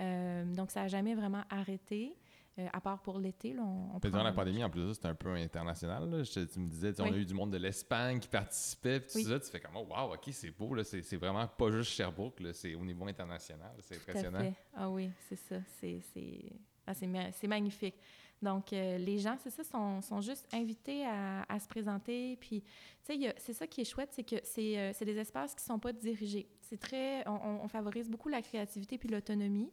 Euh, 0.00 0.44
donc, 0.44 0.70
ça 0.70 0.82
n'a 0.82 0.88
jamais 0.88 1.14
vraiment 1.14 1.44
arrêté. 1.50 2.16
Euh, 2.58 2.68
à 2.74 2.82
part 2.82 3.00
pour 3.00 3.18
l'été, 3.18 3.56
on, 3.58 3.96
on 3.96 3.98
prend... 3.98 4.10
Dans 4.10 4.22
la 4.22 4.32
pandémie, 4.32 4.62
en 4.62 4.68
plus, 4.68 4.92
c'était 4.92 5.08
un 5.08 5.14
peu 5.14 5.34
international. 5.34 6.10
Là. 6.10 6.22
Je, 6.22 6.40
tu 6.40 6.60
me 6.60 6.68
disais, 6.68 6.92
oui. 7.00 7.08
on 7.08 7.14
a 7.14 7.16
eu 7.16 7.24
du 7.24 7.32
monde 7.32 7.50
de 7.50 7.56
l'Espagne 7.56 8.20
qui 8.20 8.28
participait, 8.28 9.00
puis 9.00 9.22
tout 9.22 9.30
ça, 9.30 9.40
tu 9.40 9.50
fais 9.50 9.60
comme, 9.60 9.76
oh, 9.76 9.86
wow, 9.88 10.12
OK, 10.12 10.28
c'est 10.32 10.50
beau, 10.50 10.74
là, 10.74 10.84
c'est, 10.84 11.16
vraiment 11.16 11.46
pas 11.46 11.70
juste 11.70 11.92
Sherbrooke, 11.92 12.42
c'est 12.52 12.74
au 12.74 12.84
niveau 12.84 13.06
international, 13.06 13.72
c'est 13.80 13.96
impressionnant. 13.96 14.52
Ah 14.76 14.90
oui, 14.90 15.10
c'est 15.28 15.36
ça, 15.36 15.56
c'est, 15.80 16.02
c'est... 16.12 16.52
Ah, 16.86 16.92
c'est 16.94 17.46
magnifique. 17.46 17.94
Donc, 18.42 18.72
euh, 18.72 18.98
les 18.98 19.18
gens, 19.18 19.36
c'est 19.38 19.50
ça, 19.50 19.62
sont, 19.62 20.02
sont, 20.02 20.20
juste 20.20 20.48
invités 20.52 21.06
à, 21.06 21.58
se 21.58 21.68
présenter. 21.68 22.36
Puis, 22.36 22.62
tu 23.04 23.20
sais, 23.20 23.34
c'est 23.38 23.52
ça 23.52 23.66
qui 23.66 23.82
est 23.82 23.84
chouette, 23.84 24.10
c'est 24.12 24.24
que 24.24 24.36
c'est 24.42 24.78
euh, 24.78 24.92
des 25.00 25.16
espaces 25.16 25.54
qui 25.54 25.62
ne 25.62 25.74
sont 25.74 25.78
pas 25.78 25.92
dirigés. 25.92 26.48
C'est 26.60 26.78
très... 26.78 27.26
On, 27.28 27.68
favorise 27.68 28.10
beaucoup 28.10 28.28
la 28.28 28.42
créativité 28.42 28.98
puis 28.98 29.08
l'autonomie. 29.08 29.70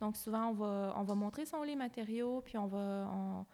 Donc, 0.00 0.16
souvent, 0.16 0.48
on 0.48 0.52
va, 0.52 0.94
on 0.96 1.02
va 1.02 1.14
montrer 1.14 1.44
son 1.44 1.62
les 1.62 1.76
matériaux, 1.76 2.42
puis 2.42 2.56
on 2.58 2.66
va... 2.66 3.44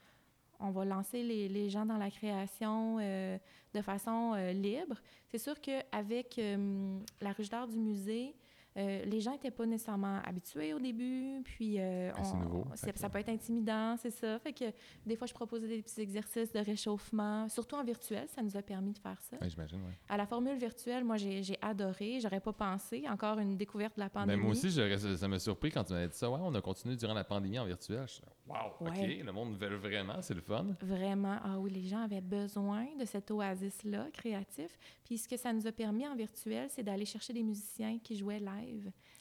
On 0.61 0.71
va 0.71 0.85
lancer 0.85 1.23
les, 1.23 1.49
les, 1.49 1.71
gens 1.71 1.87
dans 1.87 1.99
la 1.99 2.11
création 2.11 2.99
euh, 3.01 3.39
de 3.75 3.81
façon 3.81 4.35
euh, 4.35 4.53
libre. 4.53 4.97
C'est 5.29 5.39
sûr 5.39 5.61
qu'avec 5.61 6.37
euh, 6.39 6.99
la 7.21 7.33
ruche 7.33 7.49
d'art 7.49 7.69
du 7.69 7.79
musée, 7.79 8.35
euh, 8.79 9.05
les 9.05 9.21
gens 9.21 9.33
n'étaient 9.33 9.51
pas 9.51 9.67
nécessairement 9.67 10.21
habitués 10.25 10.73
au 10.73 10.79
début, 10.79 11.43
puis 11.45 11.81
euh, 11.81 12.13
on, 12.17 12.37
nouveau, 12.37 12.65
ça 12.75 13.09
peut 13.09 13.19
être 13.19 13.29
intimidant, 13.29 13.97
c'est 13.97 14.11
ça. 14.11 14.39
Fait 14.39 14.53
que 14.53 14.67
des 15.05 15.17
fois, 15.17 15.27
je 15.27 15.35
proposais 15.35 15.67
des 15.67 15.83
petits 15.83 16.01
exercices 16.01 16.53
de 16.53 16.61
réchauffement, 16.61 17.49
surtout 17.49 17.75
en 17.75 17.83
virtuel, 17.83 18.29
ça 18.29 18.41
nous 18.41 18.57
a 18.57 18.63
permis 18.63 18.93
de 18.93 18.99
faire 18.99 19.21
ça. 19.21 19.37
Oui, 19.43 19.51
j'imagine, 19.51 19.81
oui. 19.85 19.93
À 20.09 20.17
la 20.17 20.27
formule 20.27 20.57
virtuelle, 20.57 21.03
moi, 21.03 21.17
j'ai 21.17 21.59
adoré, 21.61 22.21
j'aurais 22.21 22.41
pas 22.41 22.53
pensé, 22.53 23.05
encore 23.09 23.39
une 23.41 23.57
découverte 23.57 23.97
de 23.97 24.01
la 24.01 24.11
pandémie. 24.11 24.37
Ben, 24.37 24.43
moi 24.43 24.53
aussi, 24.53 24.71
ça 24.71 25.29
m'a 25.29 25.39
surpris 25.41 25.73
quand 25.73 25.83
tu 25.83 25.93
m'avais 25.93 26.09
dit 26.09 26.17
ça. 26.17 26.31
Ouais, 26.31 26.41
on 26.41 26.55
a 26.55 26.61
continué 26.61 26.95
durant 26.95 27.15
la 27.15 27.25
pandémie 27.25 27.59
en 27.59 27.65
virtuel. 27.65 28.07
Je 28.07 28.21
wow, 28.47 28.87
ouais. 28.87 28.91
OK, 28.91 29.27
le 29.27 29.33
monde 29.33 29.57
veut 29.57 29.77
vraiment, 29.77 30.23
c'est 30.23 30.35
le 30.35 30.41
fun. 30.41 30.67
Vraiment, 30.83 31.39
ah 31.43 31.59
oui, 31.59 31.73
les 31.73 31.89
gens 31.89 32.03
avaient 32.05 32.21
besoin 32.21 32.87
de 32.99 33.05
cet 33.05 33.31
oasis-là 33.33 34.07
créatif. 34.13 34.79
Puis 35.05 35.19
ce 35.19 35.27
que 35.27 35.37
ça 35.37 35.53
nous 35.53 35.67
a 35.67 35.73
permis 35.73 36.07
en 36.07 36.15
virtuel, 36.15 36.69
c'est 36.71 36.85
d'aller 36.85 37.07
chercher 37.07 37.33
des 37.33 37.43
musiciens 37.43 37.99
qui 37.99 38.17
jouaient 38.17 38.39
live 38.39 38.68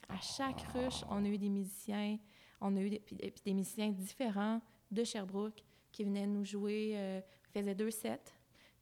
à 0.08 0.20
chaque 0.20 0.62
ruche, 0.74 1.04
on 1.10 1.24
a 1.24 1.28
eu 1.28 1.38
des 1.38 1.48
musiciens, 1.48 2.18
on 2.60 2.76
a 2.76 2.80
eu 2.80 2.90
des, 2.90 3.54
musiciens 3.54 3.90
différents 3.90 4.60
de 4.90 5.04
Sherbrooke 5.04 5.62
qui 5.92 6.04
venaient 6.04 6.26
nous 6.26 6.44
jouer, 6.44 6.92
euh, 6.94 7.20
faisaient 7.52 7.74
deux 7.74 7.90
sets. 7.90 8.32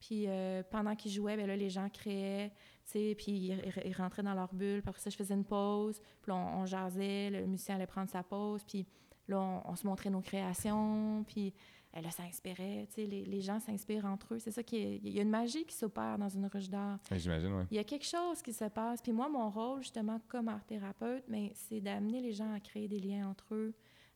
Puis 0.01 0.25
euh, 0.27 0.63
pendant 0.71 0.95
qu'ils 0.95 1.11
jouaient, 1.11 1.37
bien 1.37 1.47
là, 1.47 1.57
les 1.57 1.71
gens 1.71 1.89
créaient, 1.89 2.53
puis 2.93 3.15
ils, 3.27 3.95
rentraient 3.97 4.23
dans 4.23 4.35
leur 4.35 4.55
bulle. 4.55 4.83
Après 4.87 5.01
ça, 5.01 5.11
je 5.11 5.17
faisais 5.17 5.35
une 5.35 5.45
pause, 5.45 6.01
puis 6.23 6.33
on 6.33 6.67
jasait, 6.67 7.31
le 7.31 7.47
musicien 7.47 7.77
allait 7.77 7.87
prendre 7.87 8.11
sa 8.11 8.23
pause, 8.23 8.63
puis 8.65 8.87
là, 9.27 9.41
on, 9.41 9.71
on 9.71 9.77
se 9.77 9.87
montrait 9.87 10.11
nos 10.11 10.21
créations, 10.21 11.25
puis 11.27 11.53
et 11.97 12.03
là, 12.03 12.11
ça 12.11 12.25
inspirait, 12.25 12.87
tu 12.89 12.95
sais, 12.95 13.07
les, 13.07 13.25
les, 13.25 13.41
gens 13.41 13.59
s'inspirent 13.59 14.05
entre 14.05 14.35
eux. 14.35 14.39
C'est 14.39 14.51
ça 14.51 14.63
qui 14.63 14.77
est... 14.77 15.01
Il 15.03 15.15
y 15.15 15.19
a 15.19 15.23
une 15.23 15.31
magie 15.31 15.65
qui 15.65 15.75
s'opère 15.75 16.19
dans 16.19 16.29
une 16.29 16.47
ruche 16.47 16.69
d'art. 16.69 16.99
J'imagine, 17.11 17.55
oui. 17.55 17.65
Il 17.71 17.77
y 17.77 17.81
a 17.81 17.85
quelque 17.85 18.05
chose 18.05 18.43
qui 18.43 18.53
se 18.53 18.67
passe. 18.67 19.01
Puis 19.01 19.13
moi, 19.13 19.31
mon 19.31 19.49
rôle, 19.49 19.81
justement, 19.81 20.21
comme 20.29 20.49
art 20.49 20.65
thérapeute, 20.65 21.25
mais 21.29 21.53
c'est 21.55 21.81
d'amener 21.81 22.21
les 22.21 22.33
gens 22.33 22.53
à 22.53 22.61
créer 22.61 22.87
des 22.87 22.99
liens 22.99 23.29
entre 23.31 23.55
eux, 23.55 23.73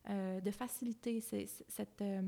euh, 0.09 0.39
de 0.41 0.51
faciliter 0.51 1.21
ces, 1.21 1.47
cette, 1.67 2.01
euh, 2.01 2.21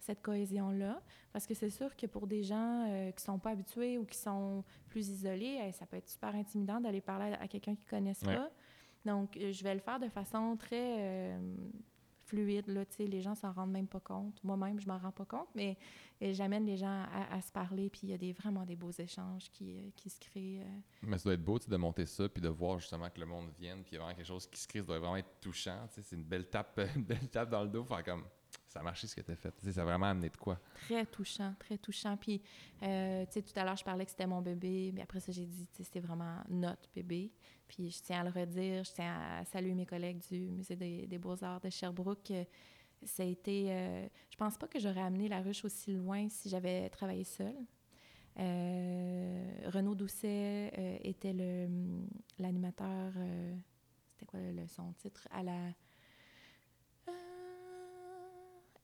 cette 0.00 0.22
cohésion-là. 0.22 1.00
Parce 1.32 1.46
que 1.46 1.54
c'est 1.54 1.70
sûr 1.70 1.94
que 1.94 2.06
pour 2.06 2.26
des 2.26 2.42
gens 2.42 2.88
euh, 2.88 3.12
qui 3.12 3.22
sont 3.22 3.38
pas 3.38 3.50
habitués 3.50 3.98
ou 3.98 4.04
qui 4.04 4.18
sont 4.18 4.64
plus 4.88 5.08
isolés, 5.08 5.70
ça 5.72 5.86
peut 5.86 5.98
être 5.98 6.08
super 6.08 6.34
intimidant 6.34 6.80
d'aller 6.80 7.00
parler 7.00 7.32
à, 7.34 7.42
à 7.42 7.48
quelqu'un 7.48 7.76
qu'ils 7.76 7.88
connaissent 7.88 8.22
ouais. 8.22 8.34
pas. 8.34 8.50
Donc, 9.04 9.38
je 9.38 9.62
vais 9.62 9.74
le 9.74 9.80
faire 9.80 10.00
de 10.00 10.08
façon 10.08 10.56
très 10.56 11.38
fluide. 12.26 12.66
Là, 12.68 12.84
les 12.98 13.20
gens 13.20 13.34
s'en 13.34 13.52
rendent 13.52 13.72
même 13.72 13.86
pas 13.86 14.00
compte. 14.00 14.42
Moi-même, 14.44 14.80
je 14.80 14.86
m'en 14.86 14.98
rends 14.98 15.12
pas 15.12 15.24
compte, 15.24 15.48
mais 15.54 15.76
j'amène 16.20 16.64
les 16.64 16.76
gens 16.76 17.04
à, 17.30 17.40
se 17.40 17.52
parler, 17.52 17.90
puis 17.90 18.00
il 18.04 18.10
y 18.10 18.12
a 18.12 18.18
des, 18.18 18.32
vraiment 18.32 18.64
des 18.64 18.76
beaux 18.76 18.90
échanges 18.90 19.50
qui, 19.50 19.76
euh, 19.76 19.90
qui 19.94 20.10
se 20.10 20.18
créent. 20.18 20.60
Euh. 20.60 20.78
Mais 21.02 21.18
ça 21.18 21.24
doit 21.24 21.34
être 21.34 21.44
beau 21.44 21.58
de 21.58 21.76
monter 21.76 22.06
ça, 22.06 22.28
puis 22.28 22.42
de 22.42 22.48
voir 22.48 22.78
justement 22.78 23.08
que 23.10 23.20
le 23.20 23.26
monde 23.26 23.50
vienne, 23.58 23.82
puis 23.82 23.92
il 23.92 23.94
y 23.94 23.96
a 23.98 24.00
vraiment 24.00 24.16
quelque 24.16 24.26
chose 24.26 24.46
qui 24.46 24.60
se 24.60 24.66
crée, 24.66 24.80
ça 24.80 24.86
doit 24.86 24.98
vraiment 24.98 25.16
être 25.16 25.40
touchant. 25.40 25.86
C'est 25.88 26.12
une 26.12 26.24
belle 26.24 26.48
tape, 26.48 26.80
une 26.96 27.04
belle 27.04 27.28
tape 27.28 27.50
dans 27.50 27.62
le 27.62 27.68
dos, 27.68 27.84
faire 27.84 28.04
comme 28.04 28.24
ça 28.76 28.80
a 28.80 28.82
marché 28.82 29.06
ce 29.06 29.16
que 29.16 29.22
tu 29.22 29.30
as 29.32 29.36
fait. 29.36 29.50
T'sais, 29.52 29.72
ça 29.72 29.82
a 29.82 29.84
vraiment 29.84 30.06
amené 30.06 30.28
de 30.28 30.36
quoi? 30.36 30.58
Très 30.74 31.06
touchant, 31.06 31.54
très 31.58 31.78
touchant. 31.78 32.16
Puis, 32.18 32.42
euh, 32.82 33.24
tu 33.24 33.32
sais, 33.32 33.42
tout 33.42 33.58
à 33.58 33.64
l'heure, 33.64 33.76
je 33.76 33.84
parlais 33.84 34.04
que 34.04 34.10
c'était 34.10 34.26
mon 34.26 34.42
bébé, 34.42 34.92
mais 34.94 35.00
après 35.00 35.20
ça, 35.20 35.32
j'ai 35.32 35.46
dit, 35.46 35.66
tu 35.68 35.78
sais, 35.78 35.84
c'était 35.84 36.00
vraiment 36.00 36.42
notre 36.50 36.88
bébé. 36.94 37.32
Puis, 37.66 37.90
je 37.90 38.02
tiens 38.02 38.20
à 38.20 38.24
le 38.24 38.30
redire, 38.30 38.84
je 38.84 38.92
tiens 38.92 39.14
à 39.18 39.44
saluer 39.46 39.74
mes 39.74 39.86
collègues 39.86 40.20
du 40.30 40.40
Musée 40.50 40.76
des, 40.76 41.18
Beaux-Arts 41.18 41.60
de 41.60 41.70
Sherbrooke. 41.70 42.32
Ça 43.02 43.22
a 43.22 43.26
été. 43.26 43.72
Euh, 43.72 44.06
je 44.30 44.36
pense 44.36 44.58
pas 44.58 44.68
que 44.68 44.78
j'aurais 44.78 45.02
amené 45.02 45.28
la 45.28 45.40
ruche 45.40 45.64
aussi 45.64 45.92
loin 45.92 46.28
si 46.28 46.48
j'avais 46.48 46.90
travaillé 46.90 47.24
seule. 47.24 47.56
Euh, 48.38 49.70
Renaud 49.72 49.94
Doucet 49.94 50.70
euh, 50.76 50.98
était 51.02 51.34
l'animateur, 52.38 53.12
euh, 53.16 53.54
c'était 54.10 54.26
quoi 54.26 54.40
le, 54.40 54.66
son 54.66 54.92
titre, 54.92 55.26
à 55.30 55.42
la 55.42 55.72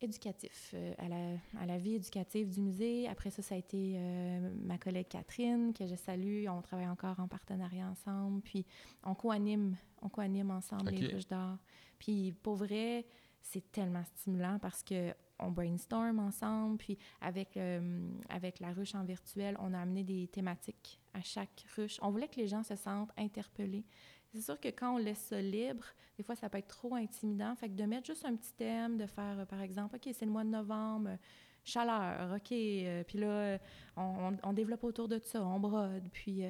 éducatif, 0.02 0.72
euh, 0.74 0.94
à, 0.98 1.08
la, 1.08 1.60
à, 1.60 1.66
la, 1.66 1.78
vie 1.78 1.94
éducative 1.94 2.48
du 2.48 2.60
musée. 2.60 3.08
Après 3.08 3.30
ça, 3.30 3.42
ça 3.42 3.54
a 3.54 3.58
été 3.58 3.94
euh, 3.96 4.50
ma 4.62 4.78
collègue 4.78 5.08
Catherine, 5.08 5.72
que 5.72 5.86
je 5.86 5.94
salue. 5.94 6.46
On 6.48 6.62
travaille 6.62 6.88
encore 6.88 7.18
en 7.20 7.28
partenariat 7.28 7.88
ensemble. 7.88 8.40
Puis, 8.42 8.64
on 9.04 9.14
co-anime, 9.14 9.76
on 10.00 10.08
co-anime 10.08 10.50
ensemble 10.50 10.88
okay. 10.88 10.96
les 10.96 11.14
ruches 11.14 11.28
d'art. 11.28 11.58
Puis, 11.98 12.32
pour 12.42 12.56
vrai, 12.56 13.06
c'est 13.40 13.70
tellement 13.72 14.04
stimulant 14.16 14.58
parce 14.60 14.82
que 14.82 15.14
on 15.42 15.50
brainstorm 15.50 16.18
ensemble. 16.18 16.78
Puis, 16.78 16.98
avec, 17.20 17.56
euh, 17.56 18.08
avec 18.28 18.60
la 18.60 18.72
ruche 18.72 18.94
en 18.94 19.04
virtuel, 19.04 19.56
on 19.60 19.74
a 19.74 19.80
amené 19.80 20.04
des 20.04 20.28
thématiques 20.28 21.00
à 21.14 21.22
chaque 21.22 21.66
ruche. 21.76 21.98
On 22.02 22.10
voulait 22.10 22.28
que 22.28 22.40
les 22.40 22.48
gens 22.48 22.62
se 22.62 22.76
sentent 22.76 23.12
interpellés. 23.16 23.84
C'est 24.32 24.40
sûr 24.40 24.58
que 24.58 24.68
quand 24.68 24.94
on 24.94 24.98
laisse 24.98 25.18
ça 25.18 25.40
libre, 25.40 25.84
des 26.16 26.22
fois, 26.22 26.34
ça 26.34 26.48
peut 26.48 26.58
être 26.58 26.68
trop 26.68 26.94
intimidant. 26.94 27.54
Fait 27.54 27.68
que 27.68 27.74
de 27.74 27.84
mettre 27.84 28.06
juste 28.06 28.24
un 28.24 28.34
petit 28.34 28.52
thème, 28.54 28.96
de 28.96 29.06
faire, 29.06 29.40
euh, 29.40 29.44
par 29.44 29.60
exemple, 29.60 29.96
OK, 29.96 30.08
c'est 30.12 30.24
le 30.24 30.30
mois 30.30 30.44
de 30.44 30.48
novembre, 30.48 31.10
euh, 31.10 31.16
chaleur, 31.64 32.34
OK. 32.34 32.52
Euh, 32.52 33.04
puis 33.04 33.18
là, 33.18 33.58
on, 33.96 34.36
on, 34.42 34.52
développe 34.52 34.84
autour 34.84 35.06
de 35.06 35.18
ça, 35.18 35.44
on 35.44 35.60
brode, 35.60 36.08
puis 36.12 36.44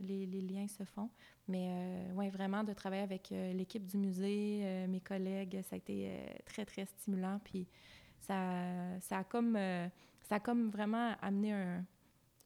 les, 0.00 0.26
les, 0.26 0.40
liens 0.40 0.66
se 0.66 0.82
font. 0.84 1.10
Mais 1.46 2.06
oui, 2.14 2.28
vraiment, 2.28 2.64
de 2.64 2.72
travailler 2.74 3.02
avec 3.02 3.30
l'équipe 3.30 3.86
du 3.86 3.96
musée, 3.96 4.86
mes 4.88 5.00
collègues, 5.00 5.62
ça 5.62 5.76
a 5.76 5.78
été 5.78 6.10
très, 6.44 6.66
très 6.66 6.84
stimulant. 6.84 7.40
Puis 7.44 7.66
ça, 8.18 9.00
ça, 9.00 9.18
a, 9.18 9.24
comme, 9.24 9.54
ça 9.54 10.34
a 10.34 10.40
comme 10.40 10.68
vraiment 10.68 11.14
amené 11.22 11.54
un, 11.54 11.84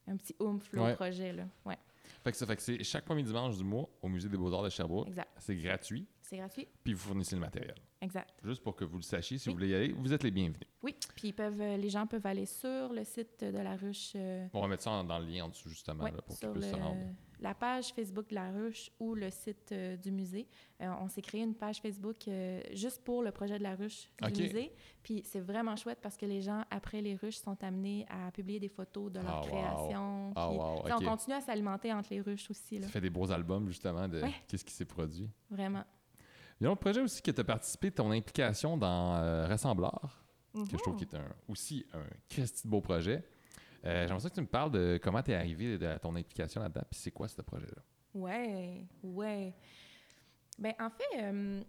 un 0.07 0.15
petit 0.15 0.35
oomph 0.39 0.71
ouais. 0.73 0.93
au 0.93 0.95
projet. 0.95 1.33
Là. 1.33 1.43
Ouais. 1.65 1.77
Fait 2.23 2.31
que 2.31 2.37
ça 2.37 2.45
fait 2.45 2.55
que 2.55 2.61
c'est 2.61 2.83
chaque 2.83 3.05
premier 3.05 3.23
dimanche 3.23 3.57
du 3.57 3.63
mois 3.63 3.89
au 4.01 4.07
Musée 4.09 4.29
des 4.29 4.37
Beaux-Arts 4.37 4.63
de 4.63 4.69
Sherbrooke. 4.69 5.07
Exact. 5.07 5.29
C'est 5.39 5.55
gratuit. 5.55 6.07
C'est 6.21 6.37
gratuit. 6.37 6.67
Puis 6.83 6.93
vous 6.93 6.99
fournissez 6.99 7.35
le 7.35 7.41
matériel. 7.41 7.75
Exact. 8.03 8.33
Juste 8.43 8.61
pour 8.63 8.75
que 8.75 8.85
vous 8.85 8.97
le 8.97 9.03
sachiez, 9.03 9.37
si 9.37 9.49
Oui. 9.49 9.53
vous 9.53 9.59
voulez 9.59 9.71
y 9.71 9.75
aller, 9.75 9.91
vous 9.93 10.13
êtes 10.13 10.23
les 10.23 10.31
bienvenus. 10.31 10.59
Oui, 10.83 10.95
puis 11.15 11.29
ils 11.29 11.33
peuvent, 11.33 11.61
euh, 11.61 11.77
les 11.77 11.89
gens 11.89 12.05
peuvent 12.05 12.25
aller 12.25 12.45
sur 12.45 12.91
le 12.93 13.03
site 13.03 13.43
de 13.43 13.57
la 13.57 13.75
ruche. 13.75 14.11
euh, 14.15 14.45
On 14.53 14.61
va 14.61 14.67
mettre 14.67 14.83
ça 14.83 14.91
en- 14.91 15.03
dans 15.03 15.19
le 15.19 15.25
lien 15.25 15.45
en 15.45 15.49
dessous, 15.49 15.69
justement, 15.69 16.03
là, 16.03 16.11
pour 16.21 16.37
qu'ils 16.37 16.49
puissent 16.49 16.69
se 16.69 16.75
rendre. 16.75 16.97
la 17.39 17.53
page 17.53 17.91
Facebook 17.93 18.29
de 18.29 18.35
la 18.35 18.51
ruche 18.51 18.89
ou 19.01 19.15
le 19.15 19.29
site 19.29 19.71
euh, 19.73 19.97
du 19.97 20.11
musée. 20.11 20.47
Euh, 20.81 20.89
on 21.01 21.09
s'est 21.09 21.21
créé 21.21 21.41
une 21.41 21.55
page 21.55 21.81
Facebook 21.81 22.17
juste 22.73 23.03
pour 23.03 23.21
le 23.21 23.31
projet 23.31 23.57
de 23.57 23.63
la 23.63 23.75
ruche 23.75 24.09
du 24.33 24.41
musée. 24.43 24.71
Puis 25.01 25.21
c'est 25.25 25.41
vraiment 25.41 25.75
chouette 25.75 25.99
parce 26.01 26.15
que 26.15 26.25
les 26.25 26.41
gens, 26.41 26.63
après 26.71 27.01
les 27.01 27.15
ruches, 27.15 27.37
sont 27.37 27.61
amenés 27.63 28.05
à 28.09 28.31
publier 28.31 28.59
des 28.61 28.69
photos 28.69 29.11
de 29.11 29.19
leur 29.19 29.41
wow. 29.41 29.47
création. 29.47 30.31
Ah, 30.37 30.47
puis, 30.49 30.57
wow, 30.57 30.75
tu 30.83 30.87
sais, 30.87 30.93
ok. 30.93 30.99
On 31.01 31.05
continue 31.09 31.35
à 31.35 31.41
s'alimenter 31.41 31.91
entre 31.93 32.09
les 32.13 32.21
ruches 32.21 32.49
aussi, 32.49 32.79
là. 32.79 32.85
Ça 32.87 32.93
fait 32.93 33.01
des 33.01 33.09
beaux 33.09 33.29
albums, 33.31 33.67
justement, 33.67 34.07
de 34.07 34.21
Ouais. 34.21 34.33
qu'est-ce 34.47 34.63
qui 34.65 34.73
s'est 34.73 34.85
produit. 34.85 35.29
vraiment. 35.49 35.83
Il 36.59 36.63
y 36.63 36.67
a 36.67 36.69
un 36.69 36.73
autre 36.73 36.81
projet 36.81 37.01
aussi 37.01 37.21
que 37.21 37.31
tu 37.31 37.41
as 37.41 37.43
participé, 37.43 37.91
ton 37.91 38.11
implication 38.11 38.77
dans 38.77 39.15
euh, 39.15 39.45
Rassembleur, 39.47 40.23
que 40.53 40.59
je 40.71 40.77
trouve 40.77 40.93
Mhm. 40.93 40.99
qui 40.99 41.15
est 41.15 41.17
un, 41.17 41.35
aussi 41.47 41.85
un 41.93 42.03
Christy 42.29 42.63
de 42.67 42.71
beau 42.71 42.81
projet. 42.81 43.23
Euh, 43.85 44.07
J'aimerais 44.07 44.29
que 44.29 44.35
tu 44.35 44.41
me 44.41 44.47
parles 44.47 44.71
de 44.71 44.99
comment 45.03 45.21
tu 45.21 45.31
es 45.31 45.35
arrivé 45.35 45.77
de 45.77 45.97
ton 45.97 46.15
implication 46.15 46.61
là-dedans, 46.61 46.83
puis 46.89 46.99
c'est 46.99 47.11
quoi 47.11 47.27
ce 47.27 47.41
projet-là? 47.41 47.81
Ouais, 48.13 48.85
ouais. 49.03 49.53
Ben 50.59 50.73
en 50.79 50.89
fait, 50.89 51.21
euh, 51.21 51.61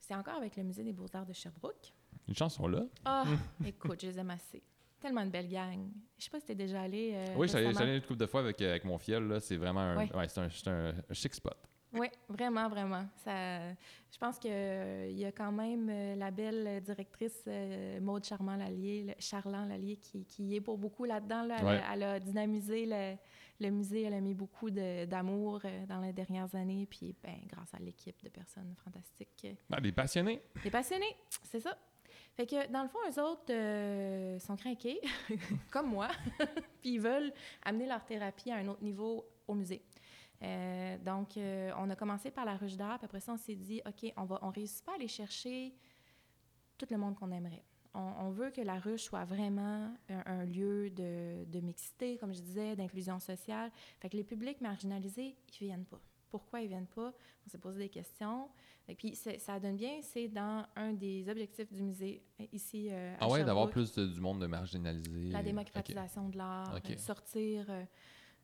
c'est 0.00 0.14
encore 0.14 0.34
avec 0.34 0.56
le 0.56 0.64
Musée 0.64 0.82
des 0.84 0.92
Beaux-Arts 0.92 1.26
de 1.26 1.32
Sherbrooke. 1.32 1.92
Une 2.28 2.34
chanson 2.34 2.66
là? 2.66 2.82
Ah, 3.04 3.24
écoute, 3.64 4.00
je 4.02 4.08
les 4.08 4.18
aime 4.18 4.30
assez. 4.30 4.62
Tellement 5.00 5.24
de 5.24 5.30
belle 5.30 5.48
gang. 5.48 5.88
Je 6.18 6.24
sais 6.24 6.30
pas 6.30 6.40
si 6.40 6.46
t'es 6.46 6.54
déjà 6.54 6.82
allé. 6.82 7.12
euh, 7.14 7.34
oui, 7.36 7.48
j'allais 7.48 7.74
allé 7.80 7.96
une 7.96 8.02
couple 8.02 8.18
de 8.18 8.26
fois 8.26 8.40
avec, 8.40 8.60
euh, 8.60 8.70
avec 8.70 8.84
mon 8.84 8.98
fiel. 8.98 9.38
C'est 9.40 9.56
vraiment 9.56 9.80
un, 9.80 9.96
Ouais. 9.96 10.14
ouais, 10.14 10.28
c'est 10.28 10.40
un, 10.40 10.50
c'est 10.50 10.68
un- 10.68 10.94
un 11.08 11.14
chic 11.14 11.32
spot. 11.34 11.56
Oui, 11.92 12.08
vraiment, 12.28 12.68
vraiment. 12.68 13.04
Ça, 13.24 13.70
je 13.72 14.18
pense 14.18 14.38
qu'il 14.38 14.50
y 14.50 15.24
a 15.24 15.32
quand 15.32 15.50
même 15.52 15.88
euh, 15.90 16.14
la 16.16 16.30
belle 16.30 16.80
directrice 16.82 17.42
euh, 17.48 18.00
Maude 18.00 18.24
Charmant 18.24 18.56
Lallier, 18.56 19.02
le- 19.08 19.14
Charland 19.18 19.68
Lallier, 19.68 19.96
qui, 19.96 20.54
est 20.54 20.60
pour 20.60 20.78
beaucoup 20.78 21.04
là-dedans. 21.04 21.42
là. 21.44 21.56
Elle, 21.60 21.66
a- 21.66 21.70
Ouais. 21.70 21.80
elle 21.92 22.02
a 22.04 22.20
dynamisé 22.20 22.86
le, 22.86 23.16
le 23.60 23.70
musée, 23.70 24.02
elle 24.02 24.14
a 24.14 24.20
mis 24.20 24.34
beaucoup 24.34 24.70
d'amour 24.70 25.60
euh, 25.64 25.86
dans 25.86 26.00
les 26.00 26.12
dernières 26.12 26.54
années. 26.54 26.86
Puis, 26.88 27.14
ben, 27.22 27.36
grâce 27.48 27.74
à 27.74 27.78
l'équipe 27.78 28.22
de 28.22 28.28
personnes 28.28 28.74
fantastiques. 28.84 29.44
euh, 29.46 29.54
Ah, 29.72 29.80
des 29.80 29.92
passionnés. 29.92 30.42
des 30.62 30.70
passionnés, 30.70 31.16
c'est 31.42 31.60
ça. 31.60 31.76
Fait 32.36 32.46
que, 32.46 32.70
dans 32.70 32.82
le 32.84 32.88
fond, 32.88 32.98
eux 33.08 33.20
autres 33.22 33.50
euh, 33.52 34.38
sont 34.38 34.56
craqués, 34.56 35.00
comme 35.72 35.90
moi, 35.90 36.08
puis 36.80 36.92
ils 36.94 37.00
veulent 37.00 37.32
amener 37.64 37.86
leur 37.86 38.04
thérapie 38.04 38.50
à 38.52 38.56
un 38.56 38.68
autre 38.68 38.82
niveau 38.82 39.26
au 39.48 39.54
musée. 39.54 39.82
Euh, 40.42 40.96
donc, 40.98 41.36
euh, 41.36 41.70
on 41.76 41.90
a 41.90 41.96
commencé 41.96 42.30
par 42.30 42.44
la 42.44 42.56
ruche 42.56 42.76
d'art, 42.76 42.98
puis 42.98 43.04
après 43.06 43.20
ça, 43.20 43.32
on 43.32 43.36
s'est 43.36 43.54
dit, 43.56 43.82
OK, 43.86 44.12
on 44.16 44.26
on 44.42 44.50
réussit 44.50 44.84
pas 44.84 44.92
à 44.92 44.94
aller 44.94 45.08
chercher 45.08 45.74
tout 46.78 46.86
le 46.90 46.96
monde 46.96 47.14
qu'on 47.14 47.30
aimerait. 47.30 47.62
On, 47.92 47.98
on 48.20 48.30
veut 48.30 48.50
que 48.50 48.60
la 48.60 48.78
ruche 48.78 49.02
soit 49.02 49.24
vraiment 49.24 49.92
un, 50.08 50.22
un 50.26 50.44
lieu 50.44 50.90
de, 50.90 51.44
de 51.44 51.60
mixité, 51.60 52.16
comme 52.18 52.32
je 52.32 52.40
disais, 52.40 52.76
d'inclusion 52.76 53.18
sociale. 53.18 53.70
Fait 54.00 54.08
que 54.08 54.16
les 54.16 54.24
publics 54.24 54.60
marginalisés, 54.60 55.36
ils 55.60 55.66
viennent 55.66 55.84
pas. 55.84 56.00
Pourquoi 56.30 56.60
ils 56.60 56.68
viennent 56.68 56.86
pas? 56.86 57.12
On 57.44 57.48
s'est 57.50 57.58
posé 57.58 57.80
des 57.80 57.88
questions. 57.88 58.48
Et 58.88 58.94
puis, 58.94 59.16
ça 59.16 59.58
donne 59.60 59.76
bien, 59.76 59.98
c'est 60.02 60.28
dans 60.28 60.64
un 60.76 60.92
des 60.92 61.28
objectifs 61.28 61.72
du 61.72 61.82
musée, 61.82 62.22
euh, 62.40 62.46
ici 62.52 62.88
euh, 62.90 63.12
à 63.16 63.18
Ah 63.22 63.28
ouais, 63.28 63.44
d'avoir 63.44 63.68
plus 63.68 63.92
de- 63.92 64.06
du 64.06 64.20
monde 64.20 64.40
de 64.40 64.46
marginalisé. 64.46 65.30
La 65.32 65.42
démocratisation 65.42 66.28
de 66.28 66.38
l'art, 66.38 66.72
Ok. 66.76 66.90
euh, 66.92 66.96
sortir, 66.96 67.66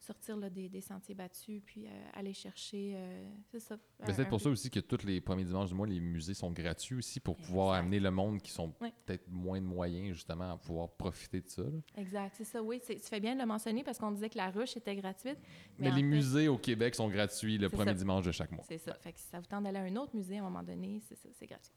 sortir 0.06 0.36
là, 0.36 0.48
des, 0.48 0.68
des 0.68 0.80
sentiers 0.80 1.14
battus, 1.14 1.60
puis 1.64 1.86
euh, 1.86 1.90
aller 2.14 2.32
chercher, 2.32 2.94
euh, 2.96 3.28
c'est 3.50 3.60
ça. 3.60 3.76
Peut-être 3.98 4.28
pour 4.28 4.38
peu- 4.38 4.44
ça 4.44 4.50
aussi 4.50 4.70
que 4.70 4.80
tous 4.80 5.04
les 5.04 5.20
premiers 5.20 5.44
dimanches 5.44 5.68
du 5.70 5.74
mois, 5.74 5.86
les 5.86 6.00
musées 6.00 6.34
sont 6.34 6.50
gratuits 6.52 6.96
aussi 6.96 7.20
pour 7.20 7.36
pouvoir 7.36 7.72
amener 7.74 8.00
le 8.00 8.10
monde 8.10 8.40
qui 8.40 8.50
sont 8.52 8.70
peut-être 8.70 9.28
moins 9.28 9.60
de 9.60 9.66
moyens, 9.66 10.14
justement, 10.14 10.52
à 10.52 10.56
pouvoir 10.56 10.90
profiter 10.90 11.40
de 11.40 11.48
ça. 11.48 11.62
là. 11.62 11.78
Exact, 11.96 12.34
c'est 12.36 12.44
ça, 12.44 12.62
oui. 12.62 12.80
Tu 12.86 12.96
fais 13.00 13.20
bien 13.20 13.34
de 13.34 13.40
le 13.40 13.46
mentionner 13.46 13.82
parce 13.84 13.98
qu'on 13.98 14.12
disait 14.12 14.30
que 14.30 14.38
la 14.38 14.50
ruche 14.50 14.76
était 14.76 14.96
gratuite. 14.96 15.38
Mais, 15.78 15.90
les 15.90 15.96
fait, 15.96 16.02
musées 16.02 16.48
au 16.48 16.58
Québec 16.58 16.94
sont 16.94 17.08
gratuits 17.08 17.58
le 17.58 17.68
premier 17.68 17.86
ça. 17.92 17.94
dimanche 17.94 18.24
de 18.24 18.32
chaque 18.32 18.52
mois. 18.52 18.64
C'est 18.68 18.78
ça. 18.78 18.94
Fait 19.00 19.12
que 19.12 19.18
si 19.18 19.26
ça 19.26 19.40
vous 19.40 19.46
tente 19.46 19.64
d'aller 19.64 19.78
à 19.78 19.82
un 19.82 19.96
autre 19.96 20.14
musée 20.14 20.36
à 20.38 20.40
un 20.40 20.44
moment 20.44 20.62
donné, 20.62 21.00
c'est 21.08 21.16
ça, 21.16 21.28
c'est 21.32 21.46
gratuit. 21.46 21.72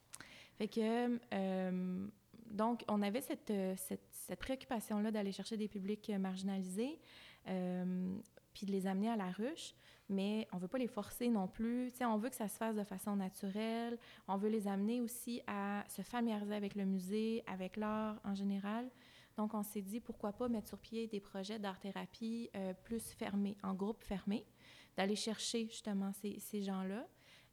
Fait 0.58 0.68
que, 0.68 1.20
euh, 1.34 2.08
donc, 2.52 2.84
on 2.88 3.02
avait 3.02 3.22
cette, 3.22 3.54
cette, 3.78 4.02
cette 4.12 4.40
préoccupation-là 4.40 5.12
d'aller 5.12 5.32
chercher 5.32 5.56
des 5.56 5.68
publics 5.68 6.12
marginalisés, 6.20 7.00
puis 7.46 8.66
de 8.66 8.72
les 8.72 8.88
amener 8.88 9.10
à 9.10 9.16
la 9.16 9.32
ruche, 9.32 9.74
mais 10.10 10.48
on 10.52 10.58
veut 10.58 10.68
pas 10.68 10.78
les 10.78 10.88
forcer 10.88 11.30
non 11.30 11.48
plus. 11.48 11.92
Tu 11.92 12.00
sais, 12.00 12.06
on 12.06 12.18
veut 12.18 12.30
que 12.30 12.36
ça 12.36 12.48
se 12.48 12.58
fasse 12.58 12.76
de 12.76 12.84
façon 12.84 13.16
naturelle. 13.16 13.98
On 14.28 14.38
veut 14.38 14.50
les 14.50 14.68
amener 14.68 15.02
aussi 15.02 15.42
à 15.48 15.84
se 15.88 16.02
familiariser 16.02 16.56
avec 16.56 16.76
le 16.76 16.86
musée, 16.86 17.44
avec 17.48 17.78
l'art 17.78 18.20
en 18.24 18.34
général. 18.34 18.90
Donc, 19.38 19.54
on 19.54 19.64
s'est 19.64 19.82
dit, 19.82 20.02
pourquoi 20.02 20.34
pas 20.34 20.50
mettre 20.50 20.68
sur 20.68 20.80
pied 20.80 21.08
des 21.08 21.22
projets 21.22 21.60
d'art-thérapie 21.60 22.50
euh, 22.56 22.74
plus 22.74 23.14
fermés, 23.14 23.56
en 23.64 23.74
groupe 23.74 24.04
fermé, 24.04 24.46
d'aller 24.98 25.16
chercher 25.16 25.66
justement 25.68 26.12
ces, 26.12 26.62
gens-là. 26.62 27.08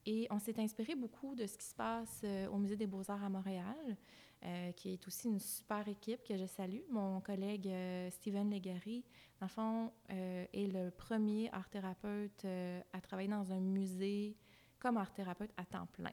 Et 0.04 0.26
on 0.30 0.38
s'est 0.38 0.58
inspiré 0.58 0.94
beaucoup 0.94 1.34
de 1.34 1.46
ce 1.46 1.56
qui 1.56 1.66
se 1.66 1.74
passe 1.74 2.22
euh, 2.24 2.48
au 2.48 2.56
Musée 2.56 2.76
des 2.76 2.86
Beaux-Arts 2.86 3.22
à 3.22 3.28
Montréal, 3.28 3.96
euh, 4.44 4.70
qui 4.72 4.92
est 4.92 5.06
aussi 5.08 5.28
une 5.28 5.40
super 5.40 5.88
équipe 5.88 6.22
que 6.22 6.36
je 6.36 6.46
salue. 6.46 6.82
Mon 6.90 7.20
collègue 7.20 7.68
euh, 7.68 8.10
Steven 8.10 8.50
Legary, 8.50 9.02
dans 9.40 9.46
le 9.46 9.50
fond, 9.50 9.92
euh, 10.10 10.46
est 10.52 10.66
le 10.66 10.90
premier 10.90 11.50
art-thérapeute 11.52 12.44
euh, 12.44 12.80
à 12.92 13.00
travailler 13.00 13.28
dans 13.28 13.52
un 13.52 13.60
musée 13.60 14.36
comme 14.78 14.96
art-thérapeute 14.96 15.50
à 15.56 15.64
temps 15.64 15.86
plein. 15.92 16.12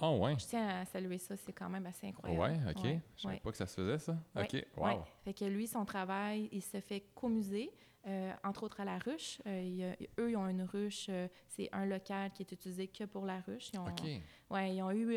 Ah 0.00 0.10
ouais. 0.12 0.34
Je 0.38 0.46
tiens 0.46 0.68
à 0.80 0.84
saluer 0.84 1.18
ça, 1.18 1.36
c'est 1.36 1.52
quand 1.52 1.68
même 1.68 1.86
assez 1.86 2.06
Ouais, 2.06 2.12
incroyable. 2.12 2.70
ok. 2.76 2.84
Ouais, 2.84 3.00
Je 3.16 3.22
savais 3.22 3.34
ouais. 3.34 3.40
pas 3.40 3.50
que 3.52 3.56
ça 3.56 3.66
se 3.66 3.74
faisait, 3.76 3.98
ça. 3.98 4.18
Ouais, 4.34 4.42
Ok, 4.44 4.66
wow. 4.76 4.84
Ouais. 4.86 4.98
Fait 5.24 5.34
que 5.34 5.44
lui, 5.44 5.66
son 5.68 5.84
travail, 5.84 6.48
il 6.50 6.62
se 6.62 6.80
fait 6.80 7.00
qu'au 7.14 7.28
musée, 7.28 7.70
euh, 8.08 8.32
entre 8.42 8.64
autres 8.64 8.80
à 8.80 8.84
la 8.84 8.98
ruche. 8.98 9.40
Euh, 9.46 9.60
il 9.62 9.76
y 9.76 9.84
a- 9.84 9.94
eux, 10.18 10.30
ils 10.32 10.36
ont 10.36 10.48
une 10.48 10.62
ruche, 10.62 11.06
euh, 11.08 11.28
c'est 11.46 11.68
un 11.72 11.86
local 11.86 12.32
qui 12.32 12.42
est 12.42 12.50
utilisé 12.50 12.88
que 12.88 13.04
pour 13.04 13.24
la 13.26 13.38
ruche. 13.42 13.70
Ils 13.74 13.78
ont, 13.78 13.84
Ok. 13.86 14.02
ouais, 14.50 14.74
ils 14.74 14.82
ont 14.82 14.90
eu 14.90 15.16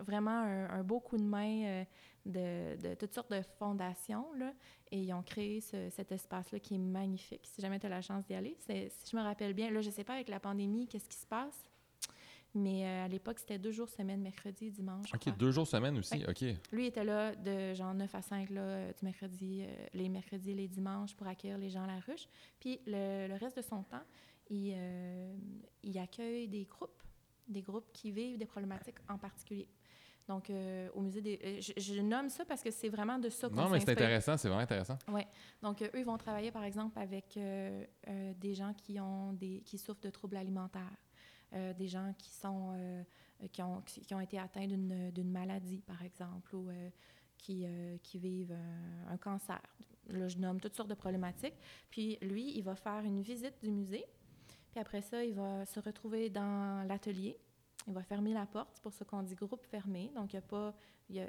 vraiment 0.00 0.30
un, 0.30 0.70
un 0.70 0.82
beau 0.82 0.98
coup 1.00 1.18
de 1.18 1.22
main 1.24 1.84
de, 2.26 2.76
de 2.88 2.94
toutes 2.94 3.14
sortes 3.14 3.30
de 3.30 3.40
fondations, 3.58 4.32
là, 4.34 4.52
et 4.90 4.98
ils 5.00 5.12
ont 5.14 5.22
créé 5.22 5.60
ce- 5.60 5.88
cet 5.90 6.12
espace-là 6.12 6.58
qui 6.60 6.74
est 6.74 6.78
magnifique. 6.78 7.46
Si 7.46 7.60
jamais 7.62 7.78
tu 7.78 7.86
as 7.86 7.88
la 7.88 8.02
chance 8.02 8.24
d'y 8.26 8.34
aller, 8.34 8.56
si 8.58 8.90
je 9.10 9.16
me 9.16 9.22
rappelle 9.22 9.54
bien, 9.54 9.70
là, 9.70 9.80
je 9.80 9.90
sais 9.90 10.04
pas 10.04 10.14
avec 10.14 10.28
la 10.28 10.40
pandémie, 10.40 10.86
qu'est-ce 10.86 11.08
qui 11.08 11.16
se 11.16 11.26
passe, 11.26 11.62
mais 12.54 12.84
euh, 12.86 13.04
à 13.04 13.08
l'époque, 13.08 13.38
c'était 13.38 13.58
deux 13.58 13.72
jours 13.72 13.88
semaine, 13.88 14.22
mercredi, 14.22 14.70
dimanche. 14.70 15.12
Ok, 15.14 15.20
crois. 15.20 15.32
deux 15.32 15.50
jours 15.50 15.66
semaine 15.66 15.98
aussi. 15.98 16.24
Ok. 16.26 16.42
Lui 16.72 16.86
était 16.86 17.04
là 17.04 17.34
de 17.34 17.74
genre 17.74 17.92
9 17.92 18.14
à 18.14 18.22
5 18.22 18.48
là, 18.50 18.60
euh, 18.62 18.92
du 18.92 19.04
mercredi, 19.04 19.62
euh, 19.62 19.86
les 19.92 20.08
mercredis 20.08 20.52
et 20.52 20.54
les 20.54 20.68
dimanches 20.68 21.14
pour 21.14 21.26
accueillir 21.26 21.58
les 21.58 21.68
gens 21.68 21.84
à 21.84 21.86
la 21.88 22.00
ruche. 22.00 22.26
Puis 22.58 22.80
le, 22.86 23.26
le 23.28 23.34
reste 23.34 23.58
de 23.58 23.62
son 23.62 23.82
temps, 23.82 24.02
il, 24.48 24.72
euh, 24.74 25.36
il 25.82 25.98
accueille 25.98 26.48
des 26.48 26.64
groupes, 26.64 27.02
des 27.46 27.60
groupes 27.60 27.92
qui 27.92 28.10
vivent 28.10 28.38
des 28.38 28.46
problématiques 28.46 28.96
en 29.10 29.18
particulier. 29.18 29.68
Donc, 30.28 30.50
euh, 30.50 30.88
au 30.94 31.00
musée 31.02 31.22
des... 31.22 31.38
euh, 31.44 31.60
je, 31.60 31.72
je 31.80 32.00
nomme 32.00 32.28
ça 32.28 32.44
parce 32.44 32.62
que 32.62 32.70
c'est 32.72 32.88
vraiment 32.88 33.18
de 33.18 33.28
ça 33.28 33.48
qu'on 33.48 33.54
Non, 33.54 33.68
mais 33.68 33.78
c'est 33.78 33.90
intéressant, 33.92 34.36
c'est 34.36 34.48
vraiment 34.48 34.62
intéressant. 34.62 34.98
Donc, 35.62 35.82
euh, 35.82 35.86
eux, 35.94 36.00
ils 36.00 36.04
vont 36.04 36.18
travailler, 36.18 36.50
par 36.50 36.64
exemple, 36.64 36.98
avec 36.98 37.38
des 37.38 38.54
gens 38.54 38.74
qui, 38.74 38.98
ont 39.00 39.32
des, 39.32 39.62
qui 39.64 39.78
souffrent 39.78 40.00
de 40.00 40.10
troubles 40.10 40.36
alimentaires, 40.36 40.96
des 41.52 41.86
gens 41.86 42.12
qui, 42.18 42.30
sont, 42.30 43.04
qui, 43.52 43.62
ont, 43.62 43.80
qui 43.82 44.14
ont 44.14 44.20
été 44.20 44.38
atteints 44.38 44.66
d'une 44.66 45.10
d'une 45.12 45.30
maladie, 45.30 45.80
par 45.86 46.02
exemple, 46.02 46.56
ou 46.56 46.68
qui, 47.38 47.64
qui 48.02 48.18
vivent 48.18 48.52
un, 49.08 49.12
un 49.12 49.16
cancer. 49.16 49.62
Là, 50.08 50.28
je 50.28 50.38
nomme 50.38 50.60
toutes 50.60 50.74
sortes 50.74 50.90
de 50.90 50.94
problématiques. 50.94 51.56
Puis, 51.90 52.18
lui, 52.20 52.56
il 52.56 52.62
va 52.62 52.74
faire 52.74 53.02
une 53.04 53.22
visite 53.22 53.54
du 53.62 53.70
musée. 53.70 54.04
Puis 54.70 54.80
après 54.80 55.00
ça, 55.00 55.24
il 55.24 55.34
va 55.34 55.64
se 55.64 55.80
retrouver 55.80 56.28
dans 56.28 56.86
l'atelier. 56.86 57.38
Il 57.86 57.94
va 57.94 58.02
fermer 58.02 58.32
la 58.32 58.46
porte. 58.46 58.70
C'est 58.74 58.82
pour 58.82 58.92
ça 58.92 59.04
qu'on 59.04 59.22
dit 59.22 59.34
groupe 59.34 59.64
fermé. 59.64 60.10
Donc, 60.14 60.32
il 60.32 60.36
y 60.36 60.38
a 60.38 60.42
pas, 60.42 60.74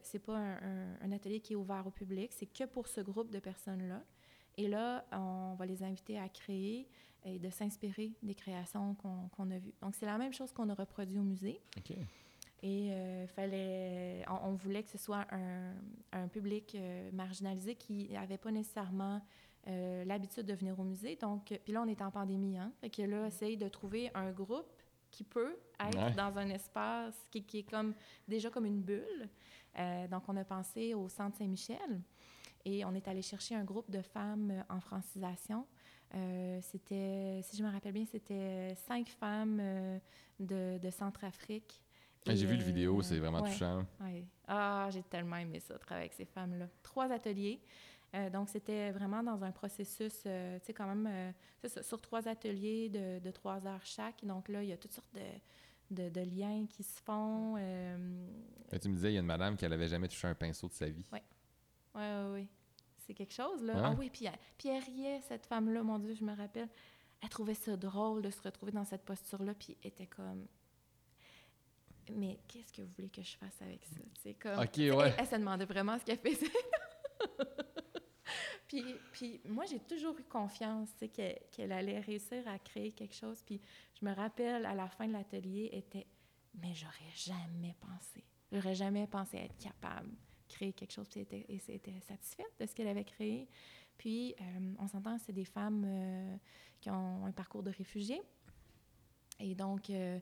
c'est 0.01 0.19
un, 0.29 0.57
un- 0.61 0.95
un 1.01 1.11
atelier 1.11 1.39
qui 1.39 1.53
est 1.53 1.55
ouvert 1.55 1.85
au 1.85 1.91
public. 1.91 2.31
C'est 2.33 2.47
que 2.47 2.63
pour 2.65 2.87
ce 2.87 3.01
groupe 3.01 3.29
de 3.31 3.39
personnes-là. 3.39 4.03
Et 4.57 4.67
là, 4.67 5.05
on 5.11 5.53
va 5.55 5.65
les 5.65 5.83
inviter 5.83 6.17
à 6.17 6.29
créer 6.29 6.87
et 7.23 7.37
de 7.39 7.49
s'inspirer 7.49 8.13
des 8.23 8.33
créations 8.35 8.95
qu'on 8.95 9.51
a 9.51 9.57
vues. 9.59 9.73
Donc, 9.81 9.93
c'est 9.95 10.05
la 10.07 10.17
même 10.17 10.33
chose 10.33 10.51
qu'on 10.51 10.69
a 10.69 10.73
reproduit 10.73 11.19
au 11.19 11.23
musée. 11.23 11.59
Ok. 11.77 11.95
Et 12.63 12.89
euh, 12.91 13.27
fallait, 13.27 14.25
on, 14.27 14.49
on 14.49 14.53
voulait 14.53 14.81
que 14.81 14.89
ce 14.89 14.97
soit 14.97 15.27
un, 15.31 15.73
un 16.11 16.27
public 16.27 16.73
euh, 16.73 17.11
marginalisé 17.11 17.75
qui 17.75 18.09
n'avait 18.09 18.39
pas 18.39 18.49
nécessairement 18.51 19.21
euh, 19.67 20.03
l'habitude 20.05 20.45
de 20.47 20.53
venir 20.53 20.79
au 20.79 20.83
musée. 20.83 21.17
Donc, 21.17 21.53
puis 21.63 21.71
là, 21.73 21.83
on 21.83 21.87
est 21.87 22.01
en 22.01 22.09
pandémie, 22.09 22.57
hein. 22.57 22.71
Fait 22.81 22.89
que 22.89 23.03
là, 23.03 23.27
essaye 23.27 23.57
de 23.57 23.67
trouver 23.67 24.09
un 24.15 24.31
groupe 24.31 24.73
qui 25.11 25.23
peut 25.23 25.57
être 25.79 25.97
Ouais. 25.97 26.13
dans 26.13 26.37
un 26.37 26.49
espace 26.49 27.15
qui, 27.31 27.43
qui 27.43 27.59
est 27.59 27.69
comme 27.69 27.93
déjà 28.27 28.49
comme 28.49 28.65
une 28.65 28.81
bulle. 28.81 29.29
Euh, 29.77 30.07
donc, 30.07 30.23
on 30.27 30.35
a 30.37 30.43
pensé 30.43 30.93
au 30.93 31.07
Centre 31.09 31.37
Saint-Michel 31.37 32.01
et 32.65 32.83
on 32.85 32.93
est 32.95 33.07
allé 33.07 33.21
chercher 33.21 33.55
un 33.55 33.63
groupe 33.63 33.89
de 33.91 34.01
femmes 34.01 34.63
en 34.69 34.79
francisation. 34.79 35.65
Euh, 36.15 36.59
c'était, 36.61 37.41
si 37.43 37.57
je 37.57 37.63
me 37.63 37.69
rappelle 37.71 37.93
bien, 37.93 38.05
c'était 38.05 38.73
cinq 38.87 39.07
femmes 39.09 39.59
euh, 39.61 39.99
de, 40.39 40.77
de 40.81 40.89
Centrafrique 40.89 41.81
Ah, 42.27 42.33
J'ai 42.35 42.45
vu 42.45 42.55
le 42.57 42.63
vidéo, 42.63 43.01
c'est 43.01 43.19
vraiment 43.19 43.41
ouais. 43.41 43.51
touchant. 43.51 43.85
Ah, 44.47 44.87
j'ai 44.91 45.03
tellement 45.03 45.35
aimé 45.37 45.59
ça, 45.59 45.77
travailler 45.77 46.05
avec 46.05 46.13
ces 46.13 46.25
femmes-là. 46.25 46.67
Trois 46.81 47.11
ateliers. 47.11 47.59
Euh, 48.17 48.29
donc, 48.29 48.49
c'était 48.49 48.91
vraiment 48.91 49.21
dans 49.21 49.43
un 49.43 49.51
processus, 49.51 50.23
euh, 50.25 50.57
tu 50.59 50.65
sais, 50.67 50.73
quand 50.73 50.87
même, 50.87 51.07
euh, 51.07 51.67
ça, 51.67 51.83
sur 51.83 52.01
trois 52.01 52.27
ateliers 52.27 52.89
de, 52.89 53.19
de 53.19 53.31
trois 53.31 53.67
heures 53.67 53.85
chaque. 53.85 54.25
Donc 54.25 54.49
là, 54.49 54.63
il 54.63 54.69
y 54.69 54.73
a 54.73 54.77
toutes 54.77 54.93
sortes 54.93 55.13
de, 55.13 56.03
de, 56.03 56.09
de 56.09 56.21
liens 56.21 56.65
qui 56.67 56.83
se 56.83 56.99
font. 57.01 57.55
Tu 58.81 58.89
me 58.89 58.95
disais, 58.95 59.11
il 59.11 59.13
y 59.13 59.17
a 59.17 59.19
une 59.21 59.25
madame 59.25 59.55
qui 59.55 59.67
n'avait 59.67 59.87
jamais 59.87 60.07
touché 60.07 60.27
un 60.27 60.35
pinceau 60.35 60.67
de 60.67 60.73
sa 60.73 60.87
vie. 60.89 61.05
Ouais. 61.13 61.21
oui, 61.95 62.01
oui, 62.01 62.31
oui. 62.33 62.47
C'est 63.05 63.13
quelque 63.13 63.33
chose, 63.33 63.63
là. 63.63 63.73
Ouais. 63.75 63.81
Ah 63.83 63.95
oui, 63.97 64.09
puis, 64.09 64.25
elle- 64.25 64.37
puis 64.57 64.67
elle 64.69 64.83
riait, 64.83 65.21
cette 65.21 65.45
femme-là, 65.45 65.81
mon 65.83 65.97
Dieu, 65.99 66.13
je 66.13 66.23
me 66.25 66.35
rappelle. 66.35 66.67
Elle 67.21 67.29
trouvait 67.29 67.53
ça 67.53 67.77
drôle 67.77 68.21
de 68.21 68.29
se 68.29 68.41
retrouver 68.41 68.71
dans 68.73 68.83
cette 68.85 69.03
posture-là, 69.05 69.53
puis 69.53 69.77
elle 69.81 69.87
était 69.89 70.07
comme... 70.07 70.45
Mais 72.13 72.39
qu'est-ce 72.47 72.71
que 72.73 72.81
vous 72.81 72.91
voulez 72.95 73.09
que 73.09 73.21
je 73.21 73.35
fasse 73.37 73.61
avec 73.61 73.83
ça? 73.85 74.01
C'est 74.21 74.33
comme... 74.35 74.59
Ok, 74.59 74.77
ouais. 74.77 75.09
Elle, 75.09 75.15
elle 75.19 75.27
se 75.27 75.35
demandait 75.35 75.65
vraiment 75.65 75.97
ce 75.99 76.03
qu'elle 76.05 76.19
faisait. 76.19 76.51
puis, 78.67 78.83
puis 79.11 79.41
moi, 79.45 79.65
j'ai 79.65 79.79
toujours 79.79 80.17
eu 80.19 80.23
confiance, 80.23 80.89
qu'elle 81.13 81.71
allait 81.71 81.99
réussir 81.99 82.47
à 82.47 82.59
créer 82.59 82.91
quelque 82.91 83.15
chose. 83.15 83.41
Puis 83.45 83.61
je 83.99 84.05
me 84.05 84.13
rappelle, 84.13 84.65
à 84.65 84.73
la 84.73 84.87
fin 84.89 85.07
de 85.07 85.13
l'atelier, 85.13 85.69
était... 85.71 86.07
Mais 86.55 86.73
j'aurais 86.73 87.11
jamais 87.13 87.75
pensé. 87.79 88.23
J'aurais 88.51 88.75
jamais 88.75 89.07
pensé 89.07 89.37
être 89.37 89.57
capable 89.57 90.09
de 90.09 90.53
créer 90.53 90.73
quelque 90.73 90.91
chose. 90.91 91.07
Puis 91.07 91.25
elle 91.31 91.75
était, 91.75 91.99
satisfaite 92.01 92.51
de 92.59 92.65
ce 92.65 92.73
qu'elle 92.75 92.87
avait 92.87 93.05
créé. 93.05 93.47
Puis, 93.97 94.35
euh, 94.41 94.73
on 94.79 94.87
s'entend, 94.87 95.17
c'est 95.17 95.33
des 95.33 95.45
femmes 95.45 95.83
euh, 95.87 96.37
qui 96.81 96.89
ont 96.89 97.25
un 97.25 97.31
parcours 97.31 97.63
de 97.63 97.71
réfugiés. 97.71 98.21
Et 99.39 99.55
donc, 99.55 99.89
euh, 99.89 100.19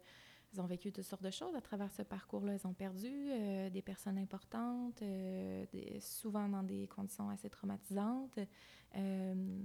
elles 0.56 0.62
ont 0.62 0.68
vécu 0.68 0.92
toutes 0.92 1.04
sortes 1.04 1.24
de 1.24 1.32
choses 1.32 1.56
à 1.56 1.62
travers 1.62 1.92
ce 1.92 2.02
parcours-là. 2.02 2.54
Elles 2.54 2.68
ont 2.68 2.74
perdu 2.74 3.12
euh, 3.12 3.70
des 3.70 3.82
personnes 3.82 4.18
importantes, 4.18 5.02
euh, 5.02 5.66
souvent 6.00 6.48
dans 6.48 6.64
des 6.64 6.88
conditions 6.88 7.30
assez 7.30 7.50
traumatisantes. 7.50 8.40
Euh, 8.96 9.60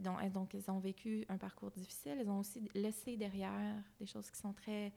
donc, 0.00 0.32
donc, 0.32 0.54
elles 0.54 0.70
ont 0.70 0.78
vécu 0.78 1.24
un 1.28 1.38
parcours 1.38 1.70
difficile. 1.70 2.16
Elles 2.20 2.30
ont 2.30 2.40
aussi 2.40 2.68
laissé 2.74 3.16
derrière 3.16 3.82
des 3.98 4.06
choses 4.06 4.30
qui 4.30 4.38
sont 4.38 4.52
très 4.52 4.92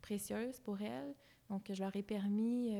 précieuses 0.00 0.60
pour 0.60 0.80
elles. 0.80 1.14
Donc, 1.48 1.70
je 1.72 1.80
leur 1.82 1.94
ai 1.94 2.02
permis, 2.02 2.70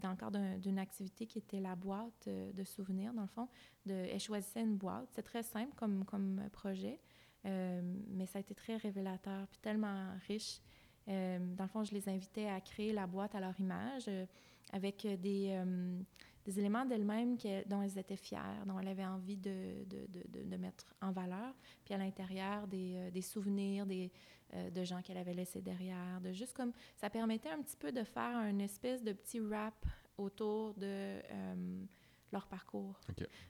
dans 0.00 0.10
le 0.10 0.16
cadre 0.16 0.32
d'un- 0.32 0.58
d'une 0.58 0.78
activité 0.78 1.26
qui 1.26 1.38
était 1.38 1.60
la 1.60 1.76
boîte 1.76 2.28
de 2.28 2.64
souvenirs, 2.64 3.12
dans 3.12 3.22
le 3.22 3.28
fond, 3.28 3.48
de, 3.84 4.06
choisissaient 4.18 4.62
une 4.62 4.76
boîte. 4.76 5.08
C'est 5.12 5.22
très 5.22 5.42
simple 5.42 5.74
comme, 5.76 6.48
projet, 6.50 6.98
mais 7.44 8.26
ça 8.26 8.38
a 8.38 8.40
été 8.40 8.54
très 8.54 8.76
révélateur, 8.76 9.46
puis 9.48 9.60
tellement 9.60 10.12
riche. 10.26 10.60
Euh, 11.08 11.38
dans 11.56 11.64
le 11.64 11.68
fond, 11.70 11.84
je 11.84 11.92
les 11.94 12.08
invitais 12.08 12.48
à 12.48 12.60
créer 12.60 12.92
la 12.92 13.06
boîte 13.06 13.34
à 13.34 13.40
leur 13.40 13.58
image 13.60 14.04
euh, 14.08 14.26
avec 14.72 15.06
des, 15.20 15.48
euh, 15.50 16.00
des 16.44 16.58
éléments 16.58 16.84
d'elles-mêmes 16.84 17.36
dont 17.66 17.82
elles 17.82 17.98
étaient 17.98 18.16
fières, 18.16 18.64
dont 18.66 18.78
elles 18.80 18.88
avaient 18.88 19.06
envie 19.06 19.36
de, 19.36 19.84
de, 19.84 20.06
de, 20.08 20.22
de- 20.28 20.48
de 20.50 20.56
mettre 20.56 20.84
en 21.00 21.12
valeur. 21.12 21.54
Puis 21.84 21.94
à 21.94 21.98
l'intérieur, 21.98 22.66
des, 22.66 23.10
des 23.12 23.22
souvenirs 23.22 23.86
des, 23.86 24.10
euh, 24.54 24.70
de 24.70 24.84
gens 24.84 25.00
qu'elles 25.02 25.18
avaient 25.18 25.34
laissés 25.34 25.60
derrière. 25.62 26.20
De 26.20 26.32
juste 26.32 26.52
comme, 26.56 26.72
ça 26.96 27.08
permettait 27.10 27.50
un 27.50 27.62
petit 27.62 27.76
peu 27.76 27.92
de 27.92 28.02
faire 28.02 28.38
une 28.40 28.60
espèce 28.60 29.02
de 29.04 29.12
petit 29.12 29.40
rap 29.40 29.86
autour 30.18 30.74
de 30.74 31.20
euh, 31.30 31.84
leur 32.32 32.46
parcours. 32.48 32.98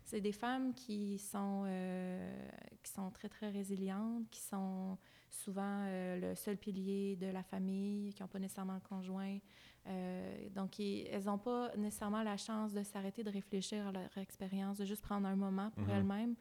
C'est 0.05 0.21
des 0.21 0.33
femmes 0.33 0.75
qui 0.75 1.19
sont, 1.19 1.65
euh, 1.67 2.49
qui 2.83 2.91
sont 2.93 3.11
très, 3.11 3.29
très 3.29 3.49
résilientes, 3.51 4.29
qui 4.31 4.41
sont 4.41 4.99
souvent 5.37 5.85
euh, 5.87 6.19
le 6.21 6.35
seul 6.35 6.57
pilier 6.57 7.17
de 7.17 7.27
la 7.27 7.43
famille, 7.43 8.13
qui 8.15 8.23
n'ont 8.23 8.29
pas 8.29 8.39
nécessairement 8.39 8.75
le 8.75 8.81
conjoint. 8.89 9.39
Euh, 9.87 10.49
donc, 10.51 10.81
elles 10.81 11.25
n'ont 11.25 11.39
pas 11.39 11.75
nécessairement 11.77 12.23
la 12.23 12.37
chance 12.37 12.73
de 12.73 12.83
s'arrêter, 12.83 13.23
de 13.23 13.31
réfléchir 13.31 13.87
à 13.87 13.93
leur 13.93 14.19
expérience, 14.19 14.79
de 14.79 14.85
juste 14.85 15.03
prendre 15.03 15.27
un 15.29 15.37
moment 15.37 15.71
pour 15.71 15.85
Mhm. 15.85 15.91
elles-mêmes. 15.91 16.35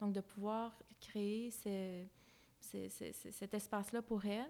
Donc, 0.00 0.12
de 0.12 0.20
pouvoir 0.20 0.78
créer 1.00 1.50
ce- 1.50 2.04
ce- 2.60 2.88
ce- 2.88 3.12
ce- 3.12 3.30
cet 3.32 3.54
espace-là 3.54 4.02
pour 4.02 4.24
elles, 4.24 4.46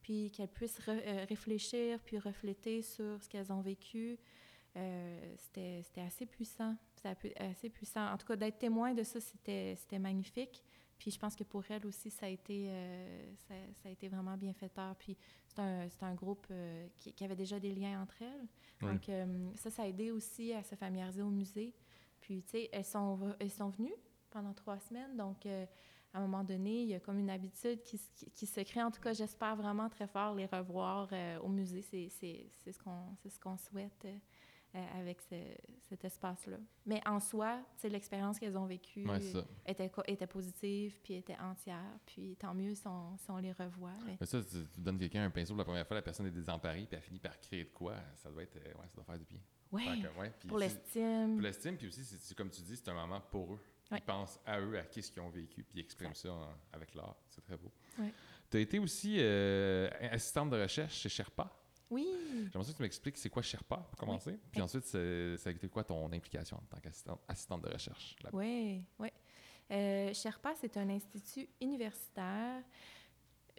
puis 0.00 0.30
qu'elles 0.30 0.48
puissent 0.48 0.80
re- 0.80 1.02
euh, 1.04 1.24
réfléchir, 1.28 1.98
puis 2.04 2.18
refléter 2.18 2.82
sur 2.82 3.20
ce 3.22 3.28
qu'elles 3.28 3.52
ont 3.52 3.60
vécu. 3.60 4.18
Euh, 4.76 5.34
c'était 5.38 6.00
assez 6.02 6.26
puissant. 6.26 6.76
C'était 6.94 7.34
assez 7.40 7.70
puissant. 7.70 8.12
En 8.12 8.16
tout 8.18 8.26
cas, 8.26 8.36
d'être 8.36 8.58
témoin 8.58 8.92
de 8.94 9.02
ça, 9.02 9.20
c'était 9.20 9.98
magnifique. 9.98 10.62
Puis 10.98 11.10
je 11.10 11.18
pense 11.18 11.36
que 11.36 11.44
pour 11.44 11.62
elle 11.70 11.84
aussi, 11.86 12.10
ça 12.10 12.26
a 12.26 12.28
été, 12.28 12.66
euh, 12.70 13.34
ça, 13.48 13.54
ça 13.82 13.88
a 13.88 13.92
été 13.92 14.08
vraiment 14.08 14.36
bienfaiteur. 14.36 14.96
Puis 14.96 15.16
c'est 15.46 15.58
un, 15.60 15.88
c'est 15.88 16.02
un 16.02 16.14
groupe 16.14 16.46
euh, 16.50 16.86
qui, 16.96 17.12
qui 17.12 17.24
avait 17.24 17.36
déjà 17.36 17.60
des 17.60 17.74
liens 17.74 18.02
entre 18.02 18.22
elles. 18.22 18.46
Oui. 18.82 18.92
Donc 18.92 19.08
euh, 19.08 19.50
ça, 19.56 19.70
ça 19.70 19.82
a 19.82 19.86
aidé 19.86 20.10
aussi 20.10 20.52
à 20.52 20.62
se 20.62 20.74
familiariser 20.74 21.22
au 21.22 21.30
musée. 21.30 21.74
Puis, 22.20 22.42
tu 22.42 22.50
sais, 22.50 22.68
elles 22.72 22.84
sont, 22.84 23.34
elles 23.38 23.50
sont 23.50 23.68
venues 23.68 23.94
pendant 24.30 24.52
trois 24.52 24.78
semaines. 24.80 25.16
Donc, 25.16 25.46
à 25.46 26.18
un 26.18 26.20
moment 26.22 26.42
donné, 26.42 26.82
il 26.82 26.88
y 26.88 26.94
a 26.94 26.98
comme 26.98 27.18
une 27.18 27.30
habitude 27.30 27.82
qui, 27.82 27.98
se- 27.98 28.10
qui, 28.14 28.30
qui 28.32 28.46
se 28.46 28.60
crée. 28.62 28.82
En 28.82 28.90
tout 28.90 29.00
cas, 29.00 29.12
j'espère 29.12 29.54
vraiment 29.54 29.88
très 29.88 30.08
fort 30.08 30.34
les 30.34 30.46
revoir 30.46 31.08
au 31.42 31.48
musée. 31.48 31.82
C'est 31.82 32.08
ce 32.08 32.78
qu'on 32.82 33.14
c'est 33.22 33.28
ce 33.28 33.38
qu'on 33.38 33.56
souhaite 33.58 34.08
euh, 34.76 35.00
avec 35.00 35.20
ce- 35.22 35.56
cet 35.88 36.04
espace-là. 36.04 36.58
Mais 36.84 37.00
en 37.06 37.18
soi, 37.18 37.62
l'expérience 37.84 38.38
qu'elles 38.38 38.56
ont 38.58 38.66
vécue 38.66 39.08
Ouais, 39.08 39.18
était, 39.66 39.90
était 40.06 40.26
positive, 40.26 41.00
puis 41.02 41.14
était 41.14 41.36
entière. 41.38 41.98
Puis 42.04 42.36
tant 42.36 42.52
mieux 42.54 42.74
si 42.74 42.86
on, 42.86 43.16
si 43.16 43.30
on 43.30 43.38
les 43.38 43.52
revoit. 43.52 43.92
mais- 44.04 44.16
Mais 44.20 44.26
ça, 44.26 44.42
tu, 44.42 44.56
tu 44.74 44.80
donnes 44.80 44.98
quelqu'un 44.98 45.24
un 45.24 45.30
pinceau 45.30 45.54
pour 45.54 45.58
la 45.58 45.64
première 45.64 45.86
fois, 45.86 45.94
la 45.96 46.02
personne 46.02 46.26
est 46.26 46.30
désemparée, 46.30 46.86
puis 46.86 46.96
elle 46.96 47.00
finit 47.02 47.18
par 47.20 47.38
créer 47.40 47.64
de 47.64 47.70
quoi? 47.70 47.94
Ça 48.16 48.30
doit 48.30 48.42
être. 48.42 48.56
euh, 48.56 48.72
Ouais, 48.74 48.86
ça 48.88 48.94
doit 48.96 49.04
faire 49.04 49.18
du 49.18 49.24
bien. 49.24 49.40
Ouais, 49.72 50.30
pour 50.46 50.58
l'estime. 50.58 51.32
Pour 51.34 51.42
l'estime, 51.42 51.76
puis 51.76 51.88
aussi, 51.88 52.04
c'est- 52.04 52.34
comme 52.34 52.50
tu 52.50 52.62
dis, 52.62 52.76
c'est 52.76 52.88
un 52.88 52.94
moment 52.94 53.20
pour 53.20 53.54
eux. 53.54 53.60
Ouais. 53.90 53.98
Ils 53.98 54.02
pensent 54.04 54.38
à 54.44 54.60
eux, 54.60 54.76
à 54.78 54.82
qui 54.84 55.02
ce 55.02 55.10
qu'ils 55.12 55.22
ont 55.22 55.28
vécu, 55.30 55.62
puis 55.62 55.78
ils 55.78 55.80
expriment 55.80 56.14
ça 56.14 56.32
en- 56.32 56.54
avec 56.72 56.94
l'art. 56.94 57.16
C'est 57.28 57.40
très 57.40 57.56
beau. 57.56 57.70
Tu 58.50 58.56
as 58.56 58.60
été 58.60 58.78
aussi 58.78 59.16
euh, 59.18 59.88
assistante 60.10 60.50
de 60.50 60.60
recherche 60.62 60.94
chez 60.94 61.08
Sherpa? 61.08 61.50
Oui, 61.90 62.06
J'aimerais 62.52 62.72
que 62.72 62.76
tu 62.76 62.82
m'expliques 62.82 63.16
c'est 63.16 63.30
quoi 63.30 63.42
Sherpa, 63.42 63.76
pour 63.76 63.96
commencer. 63.98 64.32
Puis 64.50 64.60
Oui. 64.60 64.62
ensuite, 64.62 64.84
ça 64.84 64.98
a 64.98 65.52
été 65.52 65.68
quoi 65.68 65.84
ton 65.84 66.10
implication 66.12 66.56
en 66.56 66.62
tant 66.68 66.80
qu'assistante 66.80 67.20
assistante 67.28 67.62
de 67.62 67.68
recherche 67.72 68.16
là-bas? 68.24 68.36
Oui, 68.36 68.84
oui. 68.98 69.08
Euh, 69.70 70.12
Sherpa, 70.14 70.52
c'est 70.56 70.76
un 70.76 70.88
institut 70.90 71.48
universitaire. 71.60 72.62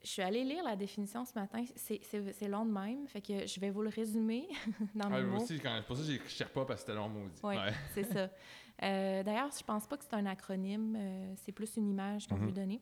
Je 0.04 0.10
suis 0.10 0.22
allée 0.22 0.44
lire 0.44 0.64
la 0.64 0.76
définition 0.76 1.26
ce 1.26 1.34
matin. 1.34 1.64
C'est- 1.76 2.48
long 2.48 2.66
de 2.66 2.72
même, 2.72 3.08
fait 3.08 3.22
que 3.22 3.46
je 3.48 3.60
vais 3.60 3.72
vous 3.72 3.82
le 3.82 3.90
résumer 3.90 4.48
dans 4.96 5.10
mes 5.10 5.16
Ah, 5.18 5.22
moi 5.22 5.38
mots. 5.38 5.44
aussi, 5.44 5.60
quand, 5.60 5.82
pour 5.88 5.98
ça, 5.98 6.04
j'ai 6.04 6.14
écrit 6.16 6.30
Sherpa 6.30 6.66
parce 6.66 6.82
que 6.82 6.88
c'était 6.88 6.96
long 6.98 7.10
maudit. 7.10 7.40
Oui, 7.44 7.56
Ouais. 7.56 7.74
c'est 7.94 8.04
ça. 8.04 8.30
Euh, 8.84 9.24
D'ailleurs, 9.24 9.50
je 9.58 9.64
pense 9.64 9.88
pas 9.88 9.98
que 9.98 10.04
c'est 10.04 10.14
un 10.14 10.28
acronyme, 10.28 10.96
euh, 10.96 11.34
c'est 11.38 11.52
plus 11.52 11.78
une 11.78 11.90
image 11.90 12.28
qu'on 12.28 12.36
Mhm. 12.36 12.46
veut 12.46 12.52
donner. 12.52 12.80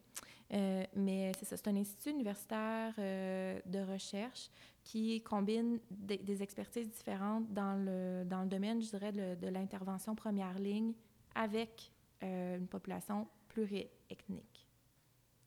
Euh, 0.54 0.84
mais 0.94 1.32
c'est 1.40 1.46
ça, 1.46 1.56
c'est 1.56 1.70
un 1.70 1.76
institut 1.78 2.10
universitaire 2.10 2.94
de 2.98 3.92
recherche 3.94 4.50
qui 4.86 5.20
combine 5.24 5.80
des, 5.90 6.44
expertises 6.44 6.90
différentes 6.90 7.52
dans 7.52 7.74
le, 7.74 8.24
dans 8.24 8.44
le 8.44 8.48
domaine, 8.48 8.82
je 8.82 8.90
dirais, 8.90 9.12
de, 9.12 9.48
l'intervention 9.48 10.16
première 10.16 10.58
ligne 10.60 10.94
avec 11.34 11.92
euh, 12.24 12.58
une 12.58 12.68
population 12.68 13.28
pluriethnique. 13.50 14.68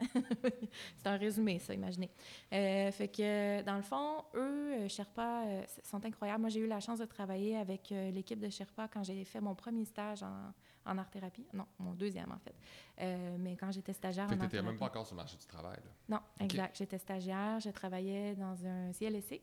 c'est 0.03 1.07
un 1.07 1.16
résumé, 1.16 1.61
ça, 1.61 1.72
imaginez. 1.72 2.11
Euh, 2.53 2.91
fait 2.91 3.09
que, 3.09 3.62
dans 3.62 3.76
le 3.76 3.82
fond, 3.82 4.24
eux, 4.34 4.72
euh, 4.72 4.89
Sherpa, 4.89 5.45
sont 5.84 6.05
incroyables. 6.05 6.41
Moi, 6.41 6.51
j'ai 6.51 6.61
eu 6.61 6.66
la 6.66 6.80
chance 6.80 6.99
de 6.99 7.05
travailler 7.05 7.57
avec 7.57 7.91
l'équipe 7.91 8.41
de 8.41 8.51
Sherpa 8.51 8.89
quand 8.89 9.05
j'ai 9.05 9.24
fait 9.24 9.41
mon 9.41 9.55
premier 9.55 9.84
stage 9.84 10.24
en, 10.24 10.53
en 10.85 10.99
art-thérapie. 10.99 11.47
Non, 11.53 11.66
mon 11.79 11.93
deuxième, 11.93 12.33
en 12.33 12.39
fait. 12.39 12.55
Euh, 13.01 13.37
mais 13.39 13.57
quand 13.57 13.70
j'étais 13.70 13.93
stagiaire 13.93 14.29
Fait 14.29 14.37
en 14.37 14.41
art-thérapie. 14.41 14.68
même 14.68 14.79
pas 14.79 14.87
encore 14.87 15.07
sur 15.07 15.14
le 15.14 15.22
marché 15.22 15.37
du 15.37 15.47
travail. 15.47 15.76
Là. 15.76 16.16
Non, 16.16 16.45
exact. 16.45 16.76
J'étais 16.76 16.99
stagiaire, 16.99 17.61
je 17.61 17.70
travaillais 17.70 18.35
dans 18.35 18.66
un 18.66 18.93
CLSC 18.93 19.43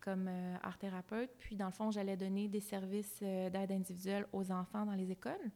comme 0.00 0.28
euh, 0.28 0.56
art 0.62 0.78
thérapeute. 0.78 1.30
Puis, 1.38 1.56
dans 1.56 1.66
le 1.66 1.72
fond, 1.72 1.90
j'allais 1.90 2.16
donner 2.16 2.48
des 2.48 2.60
services 2.60 3.20
euh, 3.22 3.48
d'aide 3.50 3.72
individuelle 3.72 4.26
aux 4.32 4.50
enfants 4.52 4.84
dans 4.84 4.94
les 4.94 5.10
écoles. 5.10 5.50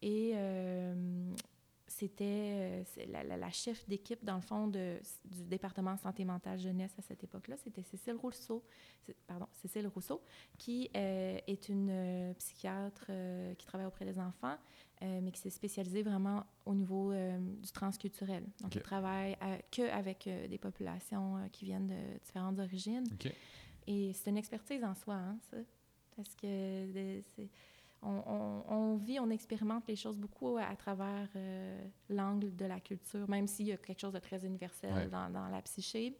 Et 0.00 0.34
c'était 1.92 2.84
euh, 2.98 3.04
la, 3.08 3.22
la- 3.22 3.36
la 3.36 3.50
chef 3.50 3.86
d'équipe, 3.88 4.24
dans 4.24 4.36
le 4.36 4.40
fond, 4.42 4.66
de, 4.68 4.98
du 5.24 5.44
département 5.44 5.96
santé 5.96 6.24
mentale 6.24 6.58
jeunesse 6.58 6.92
à 6.98 7.02
cette 7.02 7.22
époque-là. 7.22 7.56
C'était 7.58 7.82
Cécile 7.82 8.14
Rousseau, 8.16 8.64
pardon, 9.26 9.46
Cécile 9.52 9.86
Rousseau, 9.88 10.20
qui 10.58 10.90
euh, 10.96 11.38
est 11.46 11.68
une 11.68 11.88
euh, 11.90 12.34
psychiatre 12.34 13.06
euh, 13.10 13.54
qui 13.54 13.66
travaille 13.66 13.86
auprès 13.86 14.04
des 14.04 14.18
enfants, 14.18 14.56
euh, 15.02 15.20
mais 15.22 15.30
qui 15.32 15.40
s'est 15.40 15.50
spécialisée 15.50 16.02
vraiment 16.02 16.44
au 16.64 16.74
niveau 16.74 17.12
du 17.12 17.70
transculturel. 17.72 18.42
Donc, 18.60 18.66
Ok. 18.70 18.76
elle 18.76 18.82
travaille 18.82 19.36
euh, 19.42 19.58
que 19.70 19.82
avec 19.90 20.28
des 20.48 20.58
populations 20.58 21.48
qui 21.52 21.64
viennent 21.66 21.88
de 21.88 22.18
différentes 22.24 22.58
origines. 22.58 23.04
Et 23.86 24.12
c'est 24.12 24.30
une 24.30 24.36
expertise 24.38 24.82
en 24.84 24.94
soi, 24.94 25.14
hein, 25.14 25.38
ça. 25.50 25.56
Parce 26.16 26.34
que 26.36 26.46
c'est- 27.34 27.48
on, 28.02 28.22
on- 28.26 28.64
on 28.68 28.96
vit, 28.96 29.18
on 29.20 29.30
expérimente 29.30 29.86
les 29.88 29.96
choses 29.96 30.16
beaucoup 30.18 30.56
à, 30.56 30.64
à 30.64 30.76
travers 30.76 31.28
euh, 31.36 31.84
l'angle 32.08 32.54
de 32.56 32.64
la 32.66 32.80
culture, 32.80 33.28
même 33.28 33.46
s'il 33.46 33.66
y 33.66 33.72
a 33.72 33.76
quelque 33.76 34.00
chose 34.00 34.12
de 34.12 34.18
très 34.18 34.44
universel 34.44 34.92
Ouais. 34.92 35.06
dans, 35.08 35.30
dans 35.30 35.48
la 35.48 35.62
psyché. 35.62 36.16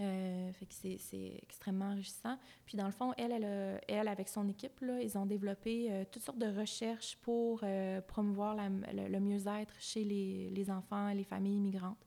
Euh, 0.00 0.50
fait 0.54 0.66
que 0.66 0.72
c'est- 0.74 0.98
c'est 0.98 1.38
extrêmement 1.42 1.84
enrichissant. 1.90 2.36
Puis 2.64 2.76
dans 2.78 2.86
le 2.86 2.92
fond, 2.92 3.12
elle, 3.18 3.30
elle, 3.30 3.44
a- 3.44 3.80
elle 3.88 4.08
avec 4.08 4.28
son 4.28 4.48
équipe, 4.48 4.80
là, 4.80 5.00
ils 5.02 5.16
ont 5.18 5.26
développé 5.26 5.92
euh, 5.92 6.04
toutes 6.10 6.22
sortes 6.22 6.38
de 6.38 6.46
recherches 6.58 7.16
pour 7.20 7.60
euh, 7.62 8.00
promouvoir 8.00 8.54
la- 8.56 8.70
le, 8.70 9.08
le 9.08 9.20
mieux-être 9.20 9.74
chez 9.80 10.02
les, 10.02 10.48
les 10.50 10.70
enfants 10.70 11.08
et 11.08 11.14
les 11.14 11.24
familles 11.24 11.56
immigrantes. 11.58 12.04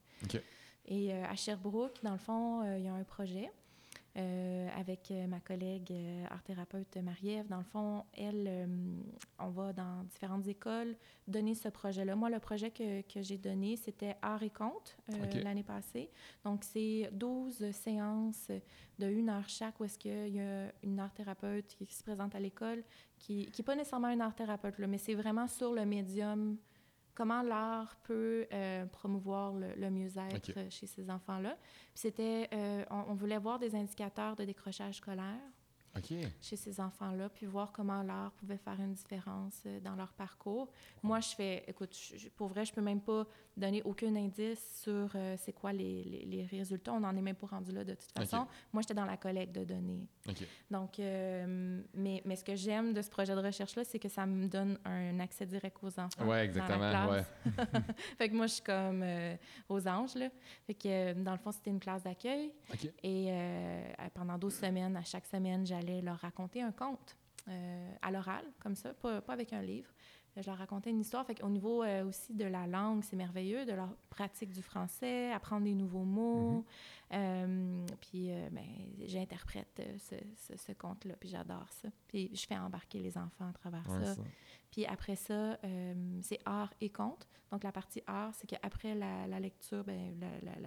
Et 0.88 1.14
euh, 1.14 1.24
à 1.26 1.36
Sherbrooke, 1.36 2.02
dans 2.04 2.12
le 2.14 2.18
fond, 2.18 2.64
euh, 2.64 2.78
il 2.80 2.86
y 2.86 2.88
a 2.88 2.94
un 2.94 3.04
projet 3.04 3.52
euh, 4.18 4.70
avec 4.78 5.11
euh, 5.11 5.28
ma 5.28 5.39
collègue 5.39 5.91
euh, 5.91 6.26
art-thérapeute 6.30 6.95
Marie-Ève. 6.97 7.47
Dans 7.47 7.57
le 7.57 7.63
fond, 7.63 8.03
elle, 8.13 8.45
euh, 8.47 8.66
on 9.39 9.49
va 9.49 9.74
dans 9.74 10.03
différentes 10.03 10.47
écoles 10.47 10.95
donner 11.28 11.53
ce 11.53 11.68
projet-là. 11.68 12.16
Moi, 12.16 12.30
le 12.30 12.39
projet 12.39 12.72
que, 12.72 13.01
que 13.01 13.22
j'ai 13.22 13.38
donné, 13.38 13.76
c'était 13.76 14.16
Art 14.22 14.41
et 14.43 14.51
euh, 14.59 15.24
OK. 15.26 15.43
l'année 15.43 15.63
passée. 15.63 16.09
Donc, 16.43 16.63
c'est 16.63 17.09
12 17.11 17.72
séances 17.72 18.49
de 18.99 19.07
une 19.07 19.30
heure 19.30 19.49
chaque 19.49 19.80
où 19.80 19.84
est-ce 19.84 19.99
qu'il 19.99 20.30
y 20.34 20.39
a 20.39 20.72
une 20.84 20.99
art-thérapeute 20.99 21.68
qui, 21.68 21.86
qui 21.86 21.95
se 21.95 22.03
présente 22.03 22.36
à 22.36 22.39
l'école, 22.39 22.84
qui 23.20 23.51
n'est 23.57 23.63
pas 23.66 23.76
nécessairement 23.76 24.09
une 24.09 24.22
art-thérapeute, 24.22 24.80
là, 24.80 24.88
mais 24.88 24.97
c'est 24.97 25.16
vraiment 25.16 25.47
sur 25.47 25.74
le 25.74 25.86
médium 25.86 26.57
comment 27.16 27.41
l'art 27.41 27.95
peut 28.03 28.45
euh, 28.51 28.86
promouvoir 28.88 29.53
le, 29.53 29.74
le 29.76 29.89
mieux-être 29.89 30.51
euh, 30.57 30.70
chez 30.70 30.86
ces 30.86 31.09
enfants-là. 31.09 31.55
Puis 31.93 32.01
c'était, 32.01 32.49
euh, 32.53 32.84
on, 32.91 33.05
on 33.11 33.13
voulait 33.16 33.38
voir 33.38 33.57
des 33.57 33.74
indicateurs 33.76 34.36
de 34.36 34.43
décrochage 34.43 34.95
scolaire 34.95 35.39
Chez 36.41 36.56
ces 36.56 36.80
enfants-là, 36.80 37.30
puis 37.30 37.46
voir 37.46 37.72
comment 37.72 38.04
l'art 38.04 38.32
pouvait 38.34 38.58
faire 38.58 38.80
une 38.80 38.93
différence 38.93 39.62
euh, 39.66 39.80
dans 39.80 39.96
leur 39.96 40.12
parcours. 40.14 40.70
Moi, 41.04 41.20
je 41.22 41.30
fais, 41.36 41.64
écoute, 41.68 41.96
je- 42.16 42.30
pour 42.30 42.48
vrai, 42.48 42.66
je 42.66 42.74
peux 42.74 42.82
même 42.82 43.02
pas 43.02 43.26
donner 43.56 43.82
aucun 43.84 44.14
indice 44.16 44.82
sur 44.84 45.10
euh, 45.16 45.36
c'est 45.38 45.54
quoi 45.54 45.72
les, 45.72 46.04
les- 46.04 46.26
les 46.26 46.43
résultats. 46.46 46.91
On 46.93 47.00
n'en 47.00 47.16
est 47.16 47.22
même 47.22 47.36
pas 47.36 47.48
rendu 47.48 47.72
là 47.72 47.84
de 47.84 47.93
toute 47.93 48.12
façon. 48.12 48.46
Moi, 48.74 48.82
j'étais 48.82 48.93
dans 48.93 49.06
la 49.06 49.16
collecte 49.18 49.56
de 49.56 49.64
données. 49.64 50.08
Donc, 50.70 51.00
euh, 51.00 51.82
mais, 51.93 52.22
mais 52.26 52.36
ce 52.36 52.43
que 52.43 52.56
j'aime 52.56 52.93
de 52.93 53.02
ce 53.02 53.10
projet 53.10 53.34
de 53.36 53.39
recherche-là, 53.41 53.84
c'est 53.86 54.00
que 54.00 54.10
ça 54.10 54.26
me 54.26 54.48
donne 54.48 54.78
un 54.84 55.20
accès 55.20 55.46
direct 55.46 55.78
aux 55.82 55.98
enfants. 56.00 56.26
Dans 56.26 56.26
exactement. 56.43 57.10
Ouais. 57.10 57.24
classe. 57.56 57.84
fait 58.18 58.30
que 58.30 58.36
moi, 58.36 58.48
je 58.48 58.54
suis 58.56 58.64
comme 58.64 59.02
euh, 59.04 59.36
aux 59.70 59.88
anges, 59.88 60.16
là. 60.16 60.30
Fait 60.68 60.74
que, 60.74 61.14
dans 61.14 61.32
le 61.32 61.38
fond, 61.38 61.52
c'était 61.52 61.70
une 61.70 61.80
classe 61.80 62.04
d'accueil. 62.04 62.52
Et 63.04 63.30
pendant 64.14 64.38
12 64.38 64.54
semaines, 64.56 64.98
à 64.98 65.04
chaque 65.04 65.26
semaine, 65.26 65.66
j'allais 65.66 65.85
leur 66.02 66.18
raconter 66.18 66.62
un 66.62 66.72
conte 66.72 67.18
euh, 67.48 67.92
à 68.02 68.12
l'oral, 68.12 68.46
comme 68.60 68.76
ça, 68.76 68.94
pas, 68.94 69.22
pas 69.22 69.34
avec 69.34 69.54
un 69.54 69.62
livre. 69.62 69.92
Je 70.38 70.46
leur 70.50 70.58
racontais 70.58 70.90
une 70.90 71.00
histoire. 71.00 71.26
Fait 71.26 71.36
qu'au 71.36 71.48
niveau 71.48 71.82
euh, 71.82 72.04
aussi 72.06 72.34
de 72.34 72.44
la 72.44 72.68
langue, 72.68 73.04
c'est 73.06 73.16
merveilleux, 73.16 73.66
de 73.66 73.72
leur 73.72 73.96
pratique 74.10 74.52
du 74.52 74.62
français, 74.62 75.32
apprendre 75.32 75.64
des 75.64 75.74
nouveaux 75.74 76.04
mots. 76.04 76.66
Euh, 77.14 77.86
puis, 78.02 78.32
euh, 78.34 78.50
ben, 78.52 78.66
j'interprète 79.06 79.80
euh, 79.80 79.98
ce, 79.98 80.16
ce- 80.36 80.58
ce 80.58 80.72
conte-là, 80.74 81.16
puis 81.18 81.30
j'adore 81.30 81.68
ça. 81.70 81.88
Puis 82.10 82.32
je 82.36 82.46
fais 82.46 82.58
embarquer 82.58 83.00
les 83.00 83.18
enfants 83.18 83.48
à 83.48 83.54
travers 83.54 83.88
Ouais, 83.90 84.04
ça. 84.04 84.16
ça. 84.16 84.22
Puis 84.72 84.86
après 84.86 85.16
ça, 85.16 85.58
euh, 85.64 86.20
c'est 86.22 86.40
art 86.44 86.74
et 86.82 86.90
conte. 86.90 87.30
Donc 87.50 87.64
la 87.64 87.72
partie 87.72 88.02
art, 88.06 88.34
c'est 88.36 88.48
qu'après 88.48 88.94
la, 88.94 89.28
la 89.28 89.40
lecture, 89.40 89.86
ben, 89.86 90.20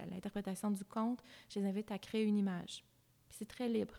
l'interprétation 0.09 0.71
du 0.71 0.83
conte, 0.83 1.21
je 1.49 1.59
les 1.59 1.67
invite 1.67 1.91
à 1.91 1.99
créer 1.99 2.23
une 2.23 2.37
image. 2.39 2.83
Puis 3.27 3.37
c'est 3.37 3.47
très 3.47 3.69
libre. 3.69 3.93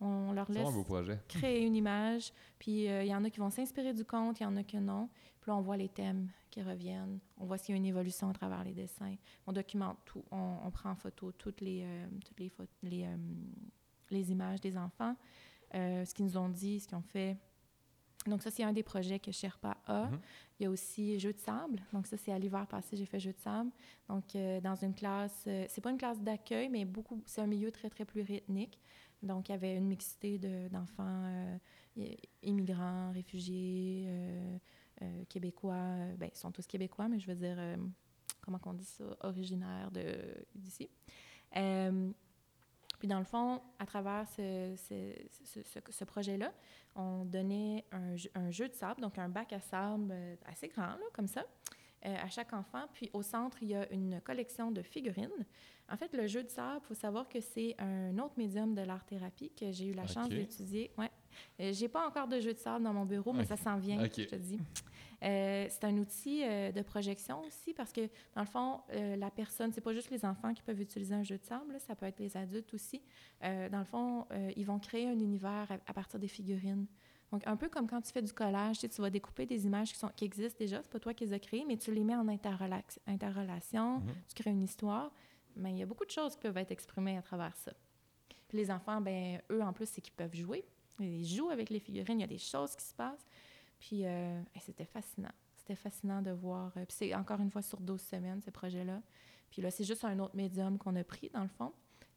On 0.00 0.32
leur 0.32 0.50
laisse 0.50 0.62
vraiment 0.62 0.70
un 0.70 0.72
beau 0.82 0.84
projet. 0.84 1.18
créer 1.28 1.64
une 1.64 1.76
image. 1.76 2.32
Puis 2.58 2.88
euh, 2.88 3.02
il 3.04 3.08
y 3.08 3.14
en 3.14 3.24
a 3.24 3.30
qui 3.30 3.38
vont 3.40 3.50
s'inspirer 3.50 3.94
du 3.94 4.04
conte, 4.04 4.40
il 4.40 4.42
y 4.42 4.46
en 4.46 4.56
a 4.56 4.62
que 4.64 4.76
non. 4.76 5.08
Puis 5.40 5.50
là, 5.50 5.56
on 5.56 5.60
voit 5.62 5.76
les 5.76 5.88
thèmes 5.88 6.28
qui 6.50 6.62
reviennent. 6.62 7.18
On 7.38 7.46
voit 7.46 7.58
s'il 7.58 7.74
y 7.74 7.76
a 7.76 7.78
une 7.78 7.86
évolution 7.86 8.28
à 8.28 8.32
travers 8.32 8.64
les 8.64 8.72
dessins. 8.72 9.14
On 9.46 9.52
documente 9.52 9.98
tout. 10.04 10.24
On, 10.30 10.58
on 10.64 10.70
prend 10.70 10.90
en 10.90 10.96
photo 10.96 11.32
toutes 11.32 11.60
les, 11.60 11.82
euh, 11.84 12.06
toutes 12.24 12.40
les, 12.40 12.48
pho- 12.48 12.66
les, 12.82 13.04
euh, 13.04 13.16
les 14.10 14.30
images 14.32 14.60
des 14.60 14.76
enfants, 14.76 15.16
ce 15.72 16.12
qu'ils 16.14 16.24
nous 16.26 16.36
ont 16.36 16.48
dit, 16.48 16.80
ce 16.80 16.86
qu'ils 16.88 16.96
ont 16.98 17.02
fait. 17.02 17.36
Donc 18.26 18.42
ça, 18.42 18.50
c'est 18.50 18.62
un 18.62 18.72
des 18.72 18.82
projets 18.82 19.18
que 19.18 19.30
Sherpa 19.32 19.76
a. 19.86 20.06
Mhm. 20.06 20.18
Il 20.58 20.62
y 20.62 20.66
a 20.66 20.70
aussi 20.70 21.18
jeu 21.18 21.32
de 21.32 21.38
sable. 21.38 21.80
Donc 21.92 22.06
ça, 22.06 22.16
c'est 22.16 22.32
à 22.32 22.38
l'hiver 22.38 22.66
passé, 22.66 22.96
j'ai 22.96 23.06
fait 23.06 23.18
jeu 23.20 23.32
de 23.32 23.38
sable. 23.38 23.70
Donc 24.08 24.34
euh, 24.34 24.60
dans 24.60 24.76
une 24.76 24.94
classe, 24.94 25.44
euh, 25.46 25.66
c'est 25.68 25.80
pas 25.80 25.90
une 25.90 25.98
classe 25.98 26.20
d'accueil, 26.20 26.68
mais 26.68 26.84
beaucoup, 26.84 27.20
c'est 27.26 27.40
un 27.40 27.46
milieu 27.46 27.70
très, 27.70 27.90
très 27.90 28.04
pluriethnique. 28.04 28.78
Donc 29.22 29.48
il 29.48 29.52
y 29.52 29.54
avait 29.54 29.76
une 29.76 29.86
mixité 29.88 30.38
de- 30.38 30.68
d'enfants 30.68 31.04
euh, 31.26 31.58
immigrants, 32.42 33.10
réfugiés, 33.12 34.04
euh, 34.08 34.58
québécois. 35.28 35.96
ben, 36.18 36.30
ils 36.32 36.38
sont 36.38 36.52
tous 36.52 36.66
québécois, 36.66 37.08
mais 37.08 37.18
je 37.18 37.26
veux 37.26 37.34
dire, 37.34 37.58
comment 38.40 38.60
on 38.64 38.72
dit 38.74 38.84
ça, 38.84 39.04
originaires 39.20 39.90
d'ici. 40.54 40.88
Puis 43.04 43.08
dans 43.10 43.18
le 43.18 43.26
fond, 43.26 43.60
à 43.78 43.84
travers 43.84 44.26
ce, 44.34 44.74
ce- 44.78 45.62
ce- 45.92 46.04
projet-là, 46.04 46.54
on 46.96 47.26
donnait 47.26 47.84
un, 47.92 48.16
jeu- 48.16 48.30
un 48.34 48.50
jeu 48.50 48.66
de 48.66 48.72
sable, 48.72 49.02
donc 49.02 49.18
un 49.18 49.28
bac 49.28 49.52
à 49.52 49.60
sable 49.60 50.08
euh, 50.10 50.36
assez 50.46 50.68
grand, 50.68 50.86
là, 50.86 51.04
comme 51.12 51.26
ça, 51.28 51.44
euh, 52.06 52.16
à 52.16 52.30
chaque 52.30 52.54
enfant. 52.54 52.86
Puis 52.94 53.10
au 53.12 53.20
centre, 53.20 53.58
il 53.60 53.68
y 53.68 53.74
a 53.74 53.86
une 53.92 54.22
collection 54.22 54.70
de 54.70 54.80
figurines. 54.80 55.28
En 55.92 55.98
fait, 55.98 56.14
le 56.14 56.26
jeu 56.26 56.44
de 56.44 56.48
sable, 56.48 56.80
il 56.82 56.86
faut 56.86 56.94
savoir 56.94 57.28
que 57.28 57.42
c'est 57.42 57.74
un 57.78 58.16
autre 58.16 58.38
médium 58.38 58.74
de 58.74 58.80
l'art-thérapie 58.80 59.50
que 59.50 59.70
j'ai 59.70 59.88
eu 59.88 59.92
la 59.92 60.06
chance 60.06 60.28
d'étudier. 60.38 60.90
Ouais. 60.96 61.10
Euh, 61.60 61.72
j'ai 61.74 61.88
pas 61.88 62.08
encore 62.08 62.26
de 62.26 62.40
jeu 62.40 62.54
de 62.54 62.58
sable 62.58 62.84
dans 62.84 62.94
mon 62.94 63.04
bureau, 63.04 63.34
mais 63.34 63.44
ça 63.44 63.58
s'en 63.58 63.76
vient, 63.76 63.98
je 64.22 64.28
te 64.28 64.36
dis. 64.36 64.58
Euh, 65.22 65.66
c'est 65.68 65.84
un 65.84 65.96
outil 65.98 66.42
euh, 66.44 66.72
de 66.72 66.82
projection 66.82 67.40
aussi 67.42 67.72
parce 67.72 67.92
que, 67.92 68.02
dans 68.34 68.40
le 68.42 68.46
fond, 68.46 68.80
euh, 68.92 69.16
la 69.16 69.30
personne, 69.30 69.72
c'est 69.72 69.80
pas 69.80 69.92
juste 69.92 70.10
les 70.10 70.24
enfants 70.24 70.52
qui 70.52 70.62
peuvent 70.62 70.80
utiliser 70.80 71.14
un 71.14 71.22
jeu 71.22 71.38
de 71.38 71.44
sable, 71.44 71.72
là, 71.72 71.78
ça 71.78 71.94
peut 71.94 72.06
être 72.06 72.18
les 72.18 72.36
adultes 72.36 72.72
aussi. 72.74 73.00
Dans 73.42 73.78
le 73.78 73.84
fond, 73.84 74.26
ils 74.56 74.64
vont 74.64 74.78
créer 74.78 75.06
un 75.08 75.18
univers 75.18 75.66
à, 75.70 75.74
à 75.86 75.92
partir 75.92 76.18
des 76.18 76.28
figurines. 76.28 76.86
Donc, 77.32 77.46
un 77.46 77.56
peu 77.56 77.68
comme 77.68 77.88
quand 77.88 78.00
tu 78.00 78.12
fais 78.12 78.22
du 78.22 78.32
collage, 78.32 78.76
tu, 78.76 78.80
sais, 78.82 78.88
tu 78.88 79.00
vas 79.02 79.10
découper 79.10 79.44
des 79.44 79.66
images 79.66 79.92
qui, 79.92 79.98
sont, 79.98 80.08
qui 80.14 80.24
existent 80.24 80.58
déjà, 80.58 80.80
c'est 80.82 80.90
pas 80.92 81.00
toi 81.00 81.12
qui 81.14 81.24
les 81.24 81.32
as 81.32 81.38
créées, 81.40 81.64
mais 81.66 81.76
tu 81.76 81.92
les 81.92 82.04
mets 82.04 82.14
en 82.14 82.28
interrelation, 82.28 83.98
Mhm. 83.98 84.14
tu 84.28 84.34
crées 84.42 84.50
une 84.50 84.62
histoire. 84.62 85.10
Mais 85.56 85.70
il 85.72 85.78
y 85.78 85.82
a 85.82 85.86
beaucoup 85.86 86.04
de 86.04 86.10
choses 86.10 86.34
qui 86.34 86.40
peuvent 86.42 86.56
être 86.56 86.70
exprimées 86.72 87.16
à 87.16 87.22
travers 87.22 87.56
ça. 87.56 87.72
Puis 88.48 88.58
les 88.58 88.70
enfants, 88.70 89.00
ben 89.00 89.40
eux, 89.50 89.62
en 89.62 89.72
plus, 89.72 89.88
c'est 89.88 90.00
qu'ils 90.00 90.14
peuvent 90.14 90.34
jouer. 90.34 90.64
Ils 91.00 91.26
jouent 91.26 91.50
avec 91.50 91.70
les 91.70 91.80
figurines, 91.80 92.18
il 92.18 92.22
y 92.22 92.24
a 92.24 92.28
des 92.28 92.38
choses 92.38 92.74
qui 92.76 92.84
se 92.84 92.94
passent. 92.94 93.26
Puis 93.84 94.06
euh, 94.06 94.40
c'était 94.60 94.86
fascinant. 94.86 95.32
C'était 95.56 95.74
fascinant 95.74 96.22
de 96.22 96.30
voir. 96.30 96.72
euh, 96.76 96.86
puis 96.86 96.96
c'est 96.96 97.14
encore 97.14 97.40
une 97.40 97.50
fois 97.50 97.60
sur 97.60 97.80
12 97.80 98.00
semaines, 98.00 98.40
ce 98.40 98.50
projet-là. 98.50 99.02
Puis 99.50 99.60
là, 99.60 99.70
c'est 99.70 99.84
juste 99.84 100.04
un 100.06 100.18
autre 100.20 100.34
médium 100.34 100.78
qu'on 100.78 100.96
a 100.96 101.04
pris, 101.04 101.30
dans 101.34 101.42
le 101.42 101.48
fond. 101.48 101.72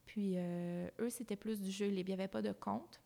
Puis 0.06 0.36
euh, 0.38 0.90
eux, 1.00 1.10
c'était 1.10 1.36
plus 1.36 1.60
du 1.60 1.70
jeu 1.70 1.88
libre. 1.88 2.10
Il 2.10 2.16
n'y 2.16 2.22
avait 2.22 2.30
pas 2.30 2.42
de 2.42 2.54
compte. 2.54 3.02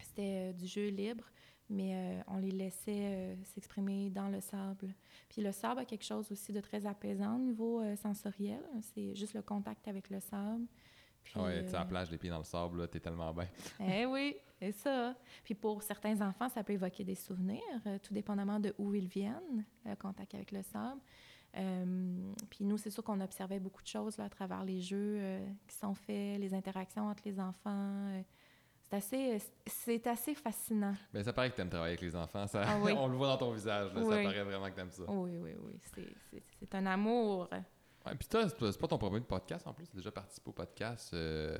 C'était 0.00 0.50
euh, 0.50 0.52
du 0.52 0.66
jeu 0.66 0.88
libre, 0.88 1.24
mais 1.70 2.20
on 2.26 2.38
les 2.38 2.50
laissait 2.50 3.36
s'exprimer 3.44 4.10
dans 4.10 4.28
le 4.28 4.40
sable. 4.40 4.92
Puis 5.28 5.40
le 5.40 5.52
sable 5.52 5.80
a 5.80 5.84
quelque 5.84 6.04
chose 6.04 6.32
aussi 6.32 6.52
de 6.52 6.60
très 6.60 6.84
apaisant 6.84 7.36
au 7.36 7.40
niveau 7.40 7.82
sensoriel. 7.96 8.62
C'est 8.80 9.14
juste 9.14 9.34
le 9.34 9.42
contact 9.42 9.86
avec 9.86 10.10
le 10.10 10.18
sable. 10.18 10.66
Puis, 11.22 11.34
Ah 11.36 11.42
ouais, 11.44 11.64
tu 11.66 11.74
à 11.74 11.76
euh, 11.76 11.80
la 11.80 11.84
plage, 11.84 12.10
les 12.10 12.18
pieds 12.18 12.30
dans 12.30 12.38
le 12.38 12.44
sable, 12.44 12.88
t'es 12.88 13.00
tellement 13.00 13.32
bien. 13.32 13.48
eh 13.80 14.06
oui, 14.06 14.36
c'est 14.58 14.72
ça. 14.72 15.14
Puis 15.44 15.54
pour 15.54 15.82
certains 15.82 16.20
enfants, 16.26 16.48
ça 16.48 16.64
peut 16.64 16.72
évoquer 16.72 17.04
des 17.04 17.14
souvenirs, 17.14 17.60
euh, 17.86 17.98
tout 18.02 18.14
dépendamment 18.14 18.58
de 18.60 18.74
où 18.78 18.94
ils 18.94 19.08
viennent, 19.08 19.64
le 19.84 19.94
contact 19.96 20.34
avec 20.34 20.52
le 20.52 20.62
sable. 20.62 21.00
Euh, 21.56 22.32
puis 22.50 22.64
nous, 22.64 22.78
c'est 22.78 22.90
sûr 22.90 23.02
qu'on 23.02 23.20
observait 23.20 23.58
beaucoup 23.58 23.82
de 23.82 23.86
choses 23.88 24.16
là, 24.18 24.24
à 24.24 24.28
travers 24.28 24.64
les 24.64 24.80
jeux 24.80 25.18
euh, 25.20 25.46
qui 25.66 25.76
sont 25.76 25.94
faits, 25.94 26.38
les 26.38 26.54
interactions 26.54 27.08
entre 27.08 27.22
les 27.24 27.40
enfants. 27.40 27.70
euh. 28.10 28.22
c'est 28.82 28.96
assez, 28.96 29.42
c'est 29.66 30.06
assez 30.06 30.34
fascinant. 30.34 30.94
Ben, 31.12 31.24
ça 31.24 31.32
paraît 31.32 31.50
que 31.50 31.56
t'aimes 31.56 31.70
travailler 31.70 31.92
avec 31.94 32.02
les 32.02 32.14
enfants. 32.14 32.46
Ça, 32.46 32.62
Ah 32.66 32.78
oui. 32.80 32.92
on 32.96 33.08
le 33.08 33.16
voit 33.16 33.28
dans 33.28 33.38
ton 33.38 33.52
visage. 33.52 33.92
là, 33.94 34.02
Ça 34.02 34.08
paraît 34.22 34.44
vraiment 34.44 34.70
que 34.70 34.76
t'aimes 34.76 34.90
ça. 34.92 35.04
Oui, 35.08 35.38
oui, 35.38 35.52
oui. 35.58 35.72
C'est, 35.94 36.08
c'est, 36.30 36.42
c'est 36.58 36.74
un 36.74 36.86
amour. 36.86 37.48
Ouais, 38.08 38.14
puis 38.16 38.28
toi, 38.28 38.48
c'est 38.48 38.78
pas- 38.78 38.88
ton 38.88 38.98
premier 38.98 39.20
podcast 39.20 39.66
en 39.66 39.72
plus. 39.72 39.86
Tu 39.86 39.96
as 39.96 40.00
déjà 40.00 40.10
participé 40.10 40.48
au 40.50 40.52
podcast 40.52 41.12
euh, 41.14 41.56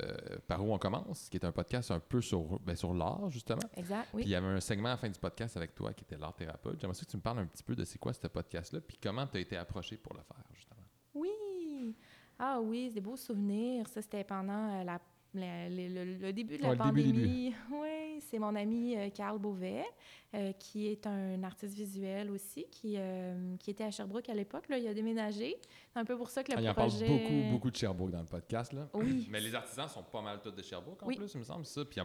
Par 0.47 0.63
où 0.65 0.73
on 0.73 0.77
commence, 0.77 1.29
qui 1.29 1.37
est 1.37 1.45
un 1.45 1.51
podcast 1.51 1.91
un 1.91 1.99
peu 1.99 2.21
sur, 2.21 2.59
ben, 2.59 2.75
sur 2.75 2.93
l'art, 2.93 3.29
justement. 3.29 3.61
Exact, 3.75 4.09
Puis 4.13 4.21
il 4.23 4.25
oui. 4.25 4.29
y 4.31 4.35
avait 4.35 4.47
un 4.47 4.59
segment 4.59 4.89
à 4.89 4.91
la 4.91 4.97
fin 4.97 5.09
du 5.09 5.19
podcast 5.19 5.55
avec 5.57 5.75
toi 5.75 5.93
qui 5.93 6.03
était 6.03 6.17
l'art 6.17 6.35
thérapeute. 6.35 6.79
J'aimerais 6.79 6.97
que 6.99 7.05
tu 7.05 7.17
me 7.17 7.21
parles 7.21 7.39
un 7.39 7.45
petit 7.45 7.63
peu 7.63 7.75
de 7.75 7.83
c'est 7.85 7.97
quoi 7.99 8.13
ce 8.13 8.27
podcast-là, 8.27 8.81
puis 8.81 8.97
comment 9.01 9.27
tu 9.27 9.37
as 9.37 9.39
été 9.41 9.57
approché 9.57 9.97
pour 9.97 10.13
le 10.13 10.21
faire, 10.21 10.43
justement. 10.53 10.81
Oui. 11.13 11.95
Ah 12.37 12.59
oui, 12.61 12.85
c'est 12.87 12.95
des 12.95 13.01
beaux 13.01 13.17
souvenirs. 13.17 13.87
Ça, 13.89 14.01
c'était 14.01 14.23
pendant 14.23 14.79
euh, 14.79 14.83
la- 14.83 14.99
le, 15.33 15.87
le- 16.05 16.17
le 16.17 16.33
début 16.33 16.57
de 16.57 16.63
la 16.63 16.69
Ouais, 16.69 16.75
pandémie. 16.77 17.53
Oui, 17.71 18.19
c'est 18.29 18.39
mon 18.39 18.55
ami 18.55 18.97
euh, 18.97 19.09
Carl 19.09 19.37
Beauvais, 19.39 19.83
euh, 20.35 20.51
qui 20.53 20.87
est 20.87 21.05
un 21.07 21.41
artiste 21.43 21.75
visuel 21.75 22.29
aussi, 22.31 22.65
qui, 22.71 22.95
euh, 22.97 23.55
qui 23.57 23.71
était 23.71 23.83
à 23.83 23.91
Sherbrooke 23.91 24.27
à 24.29 24.33
l'époque. 24.33 24.67
Là, 24.69 24.77
il 24.77 24.87
a 24.87 24.93
déménagé. 24.93 25.55
C'est 25.93 25.99
un 25.99 26.05
peu 26.05 26.17
pour 26.17 26.29
ça 26.29 26.43
que 26.43 26.51
le 26.51 26.57
Ah, 26.57 26.61
il 26.61 26.69
en 26.69 26.73
projet... 26.73 27.05
parle 27.07 27.19
beaucoup, 27.19 27.51
beaucoup 27.51 27.71
de 27.71 27.75
Sherbrooke 27.75 28.11
dans 28.11 28.19
le 28.21 28.25
podcast. 28.25 28.73
Là. 28.73 28.89
Oui. 28.93 29.27
Mais 29.31 29.39
les 29.39 29.53
artisans 29.55 29.87
sont 29.87 30.03
pas 30.03 30.21
mal 30.21 30.39
tous 30.41 30.51
de 30.51 30.61
Sherbrooke 30.61 31.01
en 31.03 31.07
Oui. 31.07 31.15
plus, 31.15 31.31
il 31.33 31.39
me 31.39 31.43
semble. 31.43 31.65
Ça. 31.65 31.85
Puis 31.85 32.01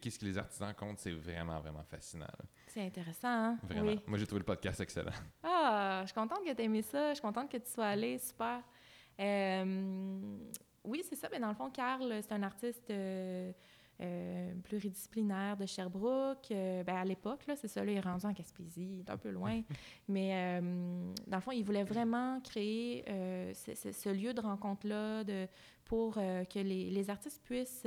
qu'est-ce 0.00 0.18
que 0.18 0.24
les 0.26 0.38
artisans 0.38 0.72
comptent, 0.74 0.98
c'est 0.98 1.12
vraiment, 1.12 1.58
vraiment 1.60 1.82
fascinant. 1.84 2.26
C'est 2.68 2.82
intéressant, 2.82 3.28
hein? 3.28 3.58
Vraiment. 3.62 3.88
Oui. 3.92 4.00
Moi, 4.06 4.18
j'ai 4.18 4.26
trouvé 4.26 4.40
le 4.40 4.44
podcast 4.46 4.80
excellent. 4.80 5.10
Ah, 5.42 6.00
je 6.02 6.06
suis 6.08 6.14
contente 6.14 6.44
que 6.44 6.52
tu 6.52 6.60
aies 6.60 6.64
aimé 6.66 6.82
ça. 6.82 7.10
Je 7.10 7.14
suis 7.14 7.22
contente 7.22 7.50
que 7.50 7.56
tu 7.56 7.70
sois 7.70 7.86
allé. 7.86 8.18
Super. 8.18 8.60
Euh, 9.18 10.38
oui, 10.86 11.02
c'est 11.08 11.16
ça. 11.16 11.28
Mais 11.30 11.38
dans 11.40 11.48
le 11.48 11.54
fond, 11.54 11.70
Carl, 11.70 12.12
c'est 12.22 12.32
un 12.32 12.42
artiste 12.42 12.90
euh, 12.90 13.52
euh, 14.00 14.54
pluridisciplinaire 14.64 15.56
de 15.56 15.66
Sherbrooke. 15.66 16.50
Euh, 16.50 16.82
ben, 16.84 16.96
à 16.96 17.04
l'époque, 17.04 17.46
là, 17.46 17.56
c'est 17.56 17.68
ça, 17.68 17.84
là, 17.84 17.92
il 17.92 17.96
est 17.96 18.00
rendu 18.00 18.26
en 18.26 18.32
Gaspésie, 18.32 18.88
il 18.94 19.00
est 19.00 19.10
un 19.10 19.16
peu 19.16 19.30
loin. 19.30 19.62
Mais 20.08 20.60
dans 21.26 21.36
le 21.36 21.40
fond, 21.42 21.52
il 21.52 21.64
voulait 21.64 21.84
vraiment 21.84 22.40
créer 22.40 23.04
ce, 23.54 23.74
ce- 23.74 23.92
ce 23.92 24.08
lieu 24.10 24.32
de 24.34 24.40
rencontre-là 24.40 25.24
pour 25.84 26.14
que 26.14 26.58
les, 26.58 26.90
les 26.90 27.10
artistes 27.10 27.42
puissent 27.44 27.86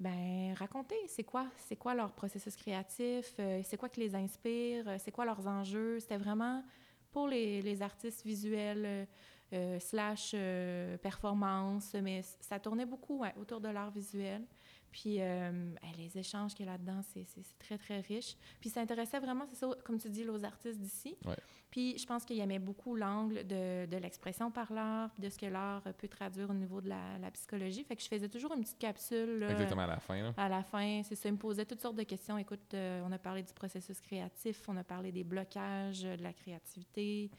ben, 0.00 0.52
raconter 0.54 0.96
c'est 1.06 1.22
quoi, 1.24 1.46
c'est 1.56 1.76
quoi 1.76 1.94
leur 1.94 2.12
processus 2.12 2.56
créatif, 2.56 3.34
c'est 3.62 3.76
quoi 3.76 3.88
qui 3.88 4.00
les 4.00 4.14
inspire, 4.14 4.84
c'est 4.98 5.12
quoi 5.12 5.24
leurs 5.24 5.46
enjeux. 5.46 6.00
C'était 6.00 6.16
vraiment 6.16 6.64
pour 7.12 7.28
les, 7.28 7.62
les 7.62 7.80
artistes 7.82 8.24
visuels 8.26 9.06
euh, 9.52 9.78
slash 9.78 10.32
euh, 10.34 10.96
performance, 10.98 11.94
mais 12.02 12.22
ça 12.40 12.58
tournait 12.58 12.86
beaucoup 12.86 13.20
ouais, 13.20 13.34
autour 13.38 13.60
de 13.60 13.68
l'art 13.68 13.90
visuel. 13.90 14.42
Puis 14.90 15.16
euh, 15.20 15.74
eh, 15.82 15.96
les 16.00 16.16
échanges 16.16 16.54
qu'il 16.54 16.66
y 16.66 16.68
a 16.68 16.72
là-dedans, 16.72 17.00
c'est 17.02 17.26
très, 17.58 17.76
très 17.76 18.00
riche. 18.00 18.36
Puis 18.60 18.70
ça 18.70 18.80
intéressait 18.80 19.18
vraiment, 19.18 19.44
c'est 19.48 19.56
ça, 19.56 19.68
comme 19.84 19.98
tu 19.98 20.08
dis, 20.08 20.26
aux 20.28 20.44
artistes 20.44 20.80
d'ici. 20.80 21.16
Ouais. 21.24 21.34
Puis 21.70 21.98
je 21.98 22.06
pense 22.06 22.24
qu'il 22.24 22.38
aimait 22.38 22.60
beaucoup 22.60 22.94
l'angle 22.94 23.44
de, 23.46 23.86
de 23.86 23.96
l'expression 23.96 24.52
par 24.52 24.72
l'art, 24.72 25.10
de 25.18 25.28
ce 25.28 25.36
que 25.36 25.46
l'art 25.46 25.82
peut 25.98 26.06
traduire 26.06 26.48
au 26.50 26.54
niveau 26.54 26.80
de 26.80 26.88
la, 26.88 27.18
la 27.20 27.30
psychologie. 27.32 27.82
Fait 27.82 27.96
que 27.96 28.02
je 28.02 28.08
faisais 28.08 28.28
toujours 28.28 28.54
une 28.54 28.62
petite 28.62 28.78
capsule. 28.78 29.40
là, 29.40 29.50
Exactement 29.50 29.82
à 29.82 29.88
la 29.88 29.98
fin. 29.98 30.22
Là. 30.22 30.32
à 30.36 30.48
la 30.48 30.62
fin, 30.62 31.02
c'est 31.02 31.16
ça, 31.16 31.28
il 31.28 31.32
me 31.32 31.38
posait 31.38 31.66
toutes 31.66 31.80
sortes 31.80 31.96
de 31.96 32.04
questions. 32.04 32.38
Écoute, 32.38 32.72
on 32.72 33.10
a 33.10 33.18
parlé 33.18 33.42
du 33.42 33.52
processus 33.52 34.00
créatif, 34.00 34.62
on 34.68 34.76
a 34.76 34.84
parlé 34.84 35.10
des 35.10 35.24
blocages, 35.24 36.02
de 36.02 36.22
la 36.22 36.32
créativité, 36.32 37.30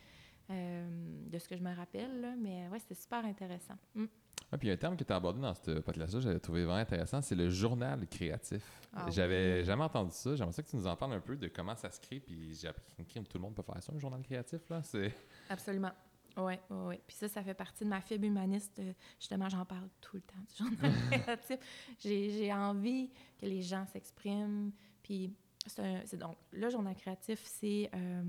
de 0.49 1.37
ce 1.39 1.47
que 1.47 1.57
je 1.57 1.63
me 1.63 1.75
rappelle, 1.75 2.21
là. 2.21 2.35
mais 2.37 2.67
ouais, 2.69 2.79
c'était 2.79 2.95
super 2.95 3.25
intéressant. 3.25 3.75
Mm. 3.95 4.05
Ah, 4.51 4.57
puis 4.59 4.67
il 4.67 4.69
y 4.69 4.71
a 4.71 4.75
un 4.75 4.77
terme 4.77 4.95
que 4.95 5.03
tu 5.03 5.11
as 5.11 5.15
abordé 5.15 5.41
dans 5.41 5.53
ce 5.55 5.79
podcast-là, 5.79 6.19
j'avais 6.21 6.39
trouvé 6.39 6.65
vraiment 6.65 6.79
intéressant, 6.79 7.19
c'est 7.21 7.33
le 7.35 7.49
journal 7.49 8.05
créatif. 8.07 8.61
Ah 8.93 9.07
J'avais 9.09 9.59
oui. 9.59 9.65
jamais 9.65 9.83
entendu 9.83 10.11
ça. 10.13 10.35
J'aimerais 10.35 10.53
ça 10.53 10.61
que 10.61 10.69
tu 10.69 10.75
nous 10.75 10.85
en 10.85 10.95
parles 10.95 11.13
un 11.13 11.19
peu 11.19 11.35
de 11.35 11.47
comment 11.47 11.75
ça 11.75 11.89
se 11.89 11.99
crée. 11.99 12.19
Puis 12.19 12.53
j'ai 12.53 12.67
appris 12.67 12.83
que 13.05 13.19
tout 13.21 13.37
le 13.37 13.41
monde 13.41 13.55
peut 13.55 13.63
faire 13.63 13.81
ça, 13.81 13.91
un 13.93 13.97
journal 13.97 14.21
créatif. 14.21 14.61
là. 14.69 14.83
C'est... 14.83 15.11
Absolument. 15.49 15.91
Oui, 16.37 16.53
oui, 16.69 16.77
oui. 16.87 16.99
Puis 17.07 17.15
ça, 17.17 17.27
ça 17.27 17.41
fait 17.43 17.53
partie 17.55 17.83
de 17.85 17.89
ma 17.89 18.01
fibre 18.01 18.25
humaniste. 18.25 18.77
euh, 18.79 18.93
Justement, 19.19 19.49
j'en 19.49 19.65
parle 19.65 19.89
tout 19.99 20.17
le 20.17 20.21
temps 20.21 20.35
du 20.47 20.55
journal 20.63 20.91
créatif. 21.21 21.57
J'ai 21.99 22.29
j'ai 22.29 22.53
envie 22.53 23.09
que 23.39 23.47
les 23.47 23.61
gens 23.63 23.85
s'expriment. 23.87 24.71
Puis 25.01 25.33
c'est 25.65 25.81
un- 25.81 26.01
c'est 26.05 26.17
donc, 26.17 26.37
le 26.51 26.69
journal 26.69 26.95
créatif, 26.95 27.41
c'est 27.45 27.89
euh, 27.95 28.23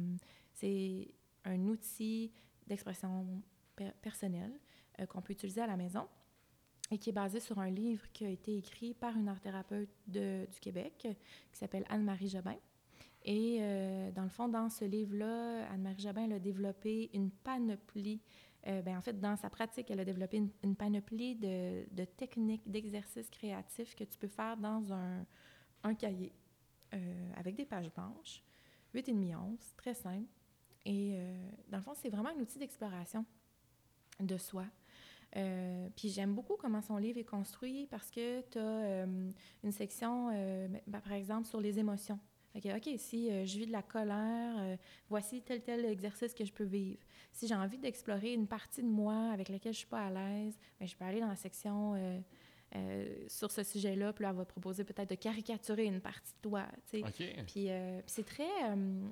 c'est 0.54 1.08
un 1.46 1.66
outil 1.68 2.30
d'expression 2.66 3.42
per- 3.74 3.92
personnelle 4.02 4.52
euh, 5.00 5.06
qu'on 5.06 5.22
peut 5.22 5.32
utiliser 5.32 5.60
à 5.62 5.66
la 5.66 5.76
maison 5.76 6.06
et 6.90 6.98
qui 6.98 7.10
est 7.10 7.12
basé 7.14 7.40
sur 7.40 7.58
un 7.58 7.70
livre 7.70 8.06
qui 8.12 8.24
a 8.24 8.28
été 8.28 8.56
écrit 8.58 8.94
par 8.94 9.16
une 9.16 9.28
art 9.28 9.40
thérapeute 9.40 9.88
de- 10.06 10.46
du 10.52 10.60
Québec 10.60 11.08
qui 11.52 11.58
s'appelle 11.58 11.84
Anne-Marie 11.88 12.28
Jobin. 12.28 12.56
Et 13.24 13.58
euh, 13.60 14.12
dans 14.12 14.22
le 14.22 14.28
fond, 14.28 14.48
dans 14.48 14.68
ce 14.68 14.84
livre-là, 14.84 15.68
Anne-Marie 15.72 16.02
Jobin 16.02 16.30
a 16.30 16.38
développé 16.38 17.10
une 17.12 17.30
panoplie. 17.30 18.20
euh, 18.68 18.82
ben, 18.82 18.96
en 18.96 19.00
fait, 19.00 19.18
dans 19.20 19.36
sa 19.36 19.50
pratique, 19.50 19.90
elle 19.90 19.98
a 20.00 20.04
développé 20.04 20.36
une, 20.62 20.76
panoplie 20.76 21.34
de, 21.34 21.86
de 21.92 22.04
techniques, 22.04 22.68
d'exercices 22.70 23.30
créatifs 23.30 23.94
que 23.96 24.04
tu 24.04 24.16
peux 24.18 24.28
faire 24.28 24.56
dans 24.56 24.92
un, 24.92 25.24
un 25.82 25.94
cahier 25.94 26.32
avec 27.36 27.56
des 27.56 27.66
pages 27.66 27.92
blanches, 27.92 28.42
8,5 28.94 29.36
onces, 29.36 29.74
très 29.76 29.92
simple. 29.92 30.26
Et 30.86 31.12
euh, 31.16 31.50
dans 31.68 31.76
le 31.76 31.82
fond, 31.82 31.92
c'est 31.94 32.08
vraiment 32.08 32.30
un 32.30 32.40
outil 32.40 32.58
d'exploration 32.58 33.24
de 34.20 34.38
soi. 34.38 34.64
Euh, 35.36 35.88
puis 35.94 36.08
j'aime 36.08 36.34
beaucoup 36.34 36.56
comment 36.56 36.80
son 36.80 36.96
livre 36.96 37.18
est 37.18 37.24
construit 37.24 37.86
parce 37.90 38.10
que 38.10 38.40
tu 38.42 38.58
as 38.58 39.04
une 39.62 39.72
section, 39.72 40.30
euh, 40.32 40.68
ben, 40.86 41.00
par 41.00 41.12
exemple, 41.12 41.46
sur 41.46 41.60
les 41.60 41.78
émotions. 41.78 42.18
OK, 42.56 42.88
si 42.96 43.30
euh, 43.30 43.44
je 43.44 43.58
vis 43.58 43.66
de 43.66 43.72
la 43.72 43.82
colère, 43.82 44.54
euh, 44.58 44.76
voici 45.08 45.42
tel 45.42 45.62
tel 45.62 45.84
exercice 45.84 46.32
que 46.32 46.44
je 46.44 46.52
peux 46.52 46.64
vivre. 46.64 47.00
Si 47.32 47.46
j'ai 47.46 47.54
envie 47.54 47.78
d'explorer 47.78 48.32
une 48.32 48.46
partie 48.46 48.82
de 48.82 48.88
moi 48.88 49.30
avec 49.32 49.48
laquelle 49.48 49.74
je 49.74 49.78
suis 49.78 49.86
pas 49.86 50.06
à 50.06 50.10
l'aise, 50.10 50.58
ben, 50.80 50.88
je 50.88 50.96
peux 50.96 51.04
aller 51.04 51.20
dans 51.20 51.28
la 51.28 51.36
section 51.36 51.94
euh, 51.94 52.18
euh, 52.74 53.24
sur 53.28 53.50
ce 53.50 53.62
sujet-là, 53.62 54.12
puis 54.12 54.22
là, 54.22 54.30
elle 54.30 54.36
va 54.36 54.44
proposer 54.44 54.84
peut-être 54.84 55.10
de 55.10 55.14
caricaturer 55.14 55.84
une 55.84 56.00
partie 56.00 56.32
de 56.32 56.48
toi, 56.48 56.66
tu 56.90 57.02
sais. 57.02 57.04
OK. 57.04 57.44
Puis, 57.46 57.70
euh, 57.70 58.00
c'est 58.06 58.24
très, 58.24 58.48
euh, 58.64 59.02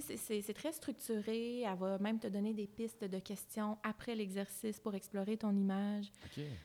c'est- 0.00 0.52
très 0.54 0.72
structuré. 0.72 1.60
Elle 1.60 1.76
va 1.76 1.98
même 1.98 2.18
te 2.18 2.26
donner 2.26 2.54
des 2.54 2.66
pistes 2.66 3.04
de 3.04 3.18
questions 3.18 3.76
après 3.82 4.14
l'exercice 4.14 4.80
pour 4.80 4.94
explorer 4.94 5.36
ton 5.36 5.54
image. 5.54 6.10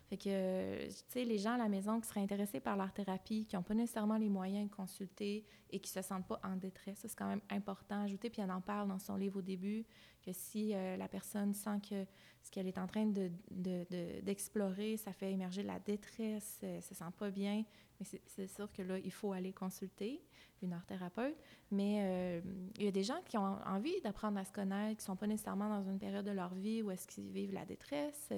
Fait 0.09 0.17
que, 0.17 0.23
euh, 0.29 0.87
tu 0.87 0.93
sais, 1.09 1.23
les 1.25 1.37
gens 1.37 1.53
à 1.53 1.57
la 1.57 1.69
maison 1.69 1.99
qui 1.99 2.07
seraient 2.07 2.21
intéressés 2.21 2.59
par 2.59 2.77
l'art 2.77 2.93
thérapie, 2.93 3.45
qui 3.45 3.55
n'ont 3.55 3.63
pas 3.63 3.73
nécessairement 3.73 4.17
les 4.17 4.29
moyens 4.29 4.69
de 4.69 4.73
consulter 4.75 5.45
et 5.69 5.79
qui 5.79 5.89
se 5.89 6.01
sentent 6.01 6.27
pas 6.27 6.39
en 6.43 6.55
détresse, 6.55 6.99
c'est 7.01 7.15
quand 7.15 7.27
même 7.27 7.41
important 7.49 8.01
à 8.01 8.03
ajouter. 8.05 8.29
Puis 8.29 8.41
elle 8.41 8.51
en 8.51 8.61
parle 8.61 8.87
dans 8.87 8.99
son 8.99 9.15
livre 9.15 9.39
au 9.39 9.41
début, 9.41 9.85
que 10.23 10.31
si 10.33 10.73
euh, 10.73 10.97
la 10.97 11.07
personne 11.07 11.53
sent 11.53 11.79
que 11.89 12.05
ce 12.41 12.51
qu'elle 12.51 12.67
est 12.67 12.77
en 12.77 12.87
train 12.87 13.05
de- 13.05 13.31
de- 13.51 13.85
de- 13.89 14.21
d'explorer, 14.21 14.97
ça 14.97 15.11
fait 15.13 15.31
émerger 15.33 15.61
de 15.63 15.67
la 15.67 15.79
détresse, 15.79 16.59
euh, 16.63 16.77
elle 16.77 16.83
se 16.83 16.93
sent 16.95 17.03
pas 17.17 17.29
bien, 17.31 17.63
mais 17.99 18.05
c'est- 18.25 18.47
sûr 18.47 18.71
que 18.71 18.81
là, 18.81 18.97
il 18.97 19.11
faut 19.11 19.33
aller 19.33 19.53
consulter 19.53 20.21
une 20.61 20.73
art 20.73 20.85
thérapeute. 20.85 21.35
Mais 21.71 21.99
euh, 22.01 22.41
il 22.77 22.85
y 22.85 22.87
a 22.87 22.91
des 22.91 23.03
gens 23.03 23.21
qui 23.25 23.37
ont 23.37 23.57
envie 23.65 23.99
d'apprendre 24.01 24.37
à 24.39 24.45
se 24.45 24.51
connaître, 24.51 24.97
qui 24.97 25.05
sont 25.05 25.15
pas 25.15 25.27
nécessairement 25.27 25.69
dans 25.69 25.83
une 25.89 25.99
période 25.99 26.25
de 26.25 26.31
leur 26.31 26.53
vie 26.53 26.81
où 26.81 26.91
est-ce 26.91 27.07
qu'ils 27.07 27.31
vivent 27.31 27.53
la 27.53 27.65
détresse. 27.65 28.29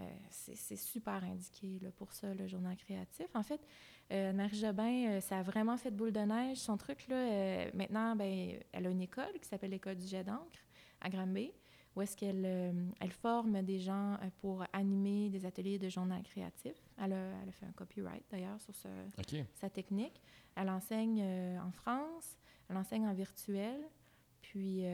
Euh, 0.00 0.04
c'est 0.30 0.76
super 0.76 1.24
indiqué 1.24 1.78
là, 1.82 1.90
pour 1.90 2.12
ça, 2.12 2.32
le 2.32 2.46
journal 2.46 2.76
créatif. 2.76 3.26
En 3.34 3.42
fait, 3.42 3.60
euh, 4.12 4.32
Marie 4.32 4.56
Jobin, 4.56 5.08
euh, 5.08 5.20
ça 5.20 5.38
a 5.38 5.42
vraiment 5.42 5.76
fait 5.76 5.90
boule 5.90 6.12
de 6.12 6.20
neige. 6.20 6.58
Son 6.58 6.76
truc, 6.76 7.08
là, 7.08 7.70
maintenant, 7.74 8.14
ben, 8.14 8.58
elle 8.72 8.86
a 8.86 8.90
une 8.90 9.02
école 9.02 9.32
qui 9.40 9.48
s'appelle 9.48 9.70
l'École 9.70 9.96
du 9.96 10.06
jet 10.06 10.22
d'encre 10.22 10.60
à 11.00 11.08
Granby, 11.10 11.52
où 11.98 12.02
est-ce 12.02 12.16
qu'elle 12.16 12.44
euh, 12.46 12.72
elle 13.00 13.10
forme 13.10 13.60
des 13.62 13.80
gens 13.80 14.14
euh, 14.14 14.30
pour 14.36 14.64
animer 14.72 15.30
des 15.30 15.44
ateliers 15.44 15.80
de 15.80 15.88
journal 15.88 16.22
créatif. 16.22 16.76
Elle 16.96 17.12
a, 17.12 17.32
elle 17.42 17.48
a 17.48 17.52
fait 17.52 17.66
un 17.66 17.72
copyright, 17.72 18.22
d'ailleurs, 18.30 18.60
sur 18.60 18.74
ce, 18.76 18.88
sa 19.56 19.68
technique. 19.68 20.22
Elle 20.54 20.70
enseigne 20.70 21.20
euh, 21.20 21.58
en 21.58 21.72
France, 21.72 22.38
elle 22.70 22.76
enseigne 22.76 23.08
en 23.08 23.14
virtuel. 23.14 23.80
Puis, 24.42 24.84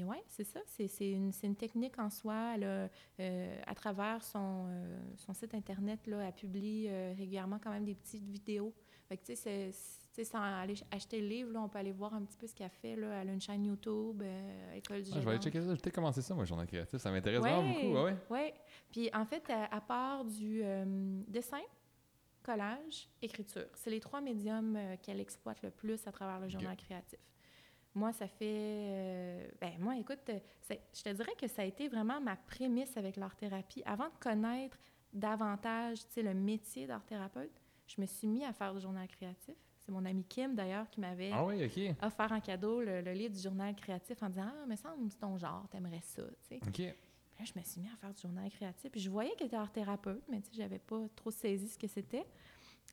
ouais, 0.00 0.22
c'est 0.28 0.44
ça. 0.44 0.60
C'est 0.66 1.10
une, 1.10 1.32
technique 1.56 1.98
en 1.98 2.10
soi. 2.10 2.52
Elle 2.54 2.64
a, 2.64 2.88
euh, 3.20 3.60
à 3.66 3.74
travers 3.74 4.22
son, 4.24 4.66
euh, 4.68 5.00
son 5.16 5.34
site 5.34 5.54
Internet, 5.54 6.06
là, 6.06 6.20
elle 6.26 6.32
publie 6.32 6.86
euh, 6.88 7.12
régulièrement 7.16 7.58
quand 7.58 7.70
même 7.70 7.84
des 7.84 7.94
petites 7.94 8.26
vidéos. 8.26 8.72
Fait 9.08 9.16
que, 9.16 9.24
tu 9.24 9.34
sais, 9.34 9.36
c'est- 9.36 9.72
c'est- 9.72 10.00
tu 10.00 10.01
sais, 10.16 10.24
sans 10.24 10.40
aller 10.42 10.76
ch- 10.76 10.86
acheter 10.90 11.20
le 11.20 11.26
livre, 11.28 11.52
là, 11.52 11.60
on 11.62 11.68
peut 11.68 11.78
aller 11.78 11.92
voir 11.92 12.12
un 12.14 12.22
petit 12.24 12.36
peu 12.36 12.46
ce 12.46 12.54
qu'elle 12.54 12.70
fait. 12.70 12.96
Là. 12.96 13.20
Elle 13.22 13.28
a 13.30 13.32
une 13.32 13.40
chaîne 13.40 13.64
YouTube, 13.64 14.20
euh, 14.22 14.74
École 14.74 15.02
du 15.02 15.10
Ah, 15.12 15.20
je 15.20 15.24
vais 15.24 15.30
aller 15.32 15.40
checker 15.40 15.60
ça. 15.60 15.68
Peut-être 15.68 15.94
commencer 15.94 16.22
ça, 16.22 16.34
moi, 16.34 16.44
journal 16.44 16.66
créatif. 16.66 16.98
Ça 17.00 17.10
m'intéresse 17.10 17.40
vraiment 17.40 17.62
beaucoup. 17.68 17.94
Ouais, 17.94 18.02
ouais. 18.04 18.16
Oui. 18.30 18.52
Puis 18.90 19.10
en 19.14 19.24
fait, 19.24 19.48
à, 19.50 19.64
à 19.74 19.80
part 19.80 20.24
du 20.24 20.60
euh, 20.64 20.84
dessin, 21.28 21.60
collage, 22.42 23.08
écriture, 23.20 23.66
c'est 23.74 23.90
les 23.90 24.00
trois 24.00 24.20
médiums 24.20 24.76
euh, 24.76 24.96
qu'elle 25.02 25.20
exploite 25.20 25.62
le 25.62 25.70
plus 25.70 26.06
à 26.06 26.12
travers 26.12 26.40
le 26.40 26.48
journal 26.48 26.76
créatif. 26.76 27.18
Moi, 27.94 28.12
ça 28.12 28.26
fait. 28.26 28.46
euh, 28.50 29.48
ben, 29.60 29.72
moi, 29.78 29.96
écoute, 29.98 30.18
euh, 30.30 30.38
je 30.94 31.02
te 31.02 31.10
dirais 31.10 31.34
que 31.38 31.46
ça 31.46 31.62
a 31.62 31.64
été 31.66 31.88
vraiment 31.88 32.20
ma 32.20 32.36
prémisse 32.36 32.96
avec 32.96 33.16
l'art-thérapie. 33.16 33.82
Avant 33.84 34.06
de 34.08 34.16
connaître 34.18 34.78
davantage 35.12 35.98
tu 36.06 36.14
sais, 36.14 36.22
le 36.22 36.32
métier 36.34 36.86
d'art-thérapeute, 36.86 37.52
je 37.86 38.00
me 38.00 38.06
suis 38.06 38.26
mis 38.26 38.44
à 38.44 38.52
faire 38.54 38.72
du 38.74 38.80
journal 38.80 39.06
créatif. 39.08 39.54
C'est 39.84 39.92
mon 39.92 40.04
ami 40.04 40.24
Kim, 40.24 40.54
d'ailleurs, 40.54 40.88
qui 40.90 41.00
m'avait 41.00 41.30
Ah 41.32 41.44
oui, 41.44 41.64
offert 42.02 42.30
en 42.32 42.40
cadeau 42.40 42.80
le, 42.82 43.00
le 43.00 43.12
livre 43.12 43.34
du 43.34 43.40
journal 43.40 43.74
créatif 43.74 44.22
en 44.22 44.28
disant 44.28 44.46
Ah, 44.46 44.64
mais 44.68 44.76
ça, 44.76 44.94
c'est 45.10 45.18
ton 45.18 45.36
genre, 45.36 45.66
t'aimerais 45.70 46.00
ça. 46.02 46.22
tu 46.22 46.48
sais. 46.48 46.60
OK. 46.66 46.72
Puis 46.72 46.86
là, 46.86 47.44
je 47.54 47.58
me 47.58 47.64
suis 47.64 47.80
mis 47.80 47.88
à 47.88 47.96
faire 47.96 48.12
du 48.14 48.20
journal 48.20 48.48
créatif. 48.50 48.90
Puis 48.92 49.00
je 49.00 49.10
voyais 49.10 49.32
qu'elle 49.36 49.48
était 49.48 49.56
art 49.56 49.72
thérapeute, 49.72 50.22
mais 50.28 50.40
tu 50.40 50.50
sais, 50.50 50.56
j'avais 50.62 50.78
pas 50.78 51.00
trop 51.16 51.30
saisi 51.30 51.68
ce 51.68 51.78
que 51.78 51.88
c'était, 51.88 52.24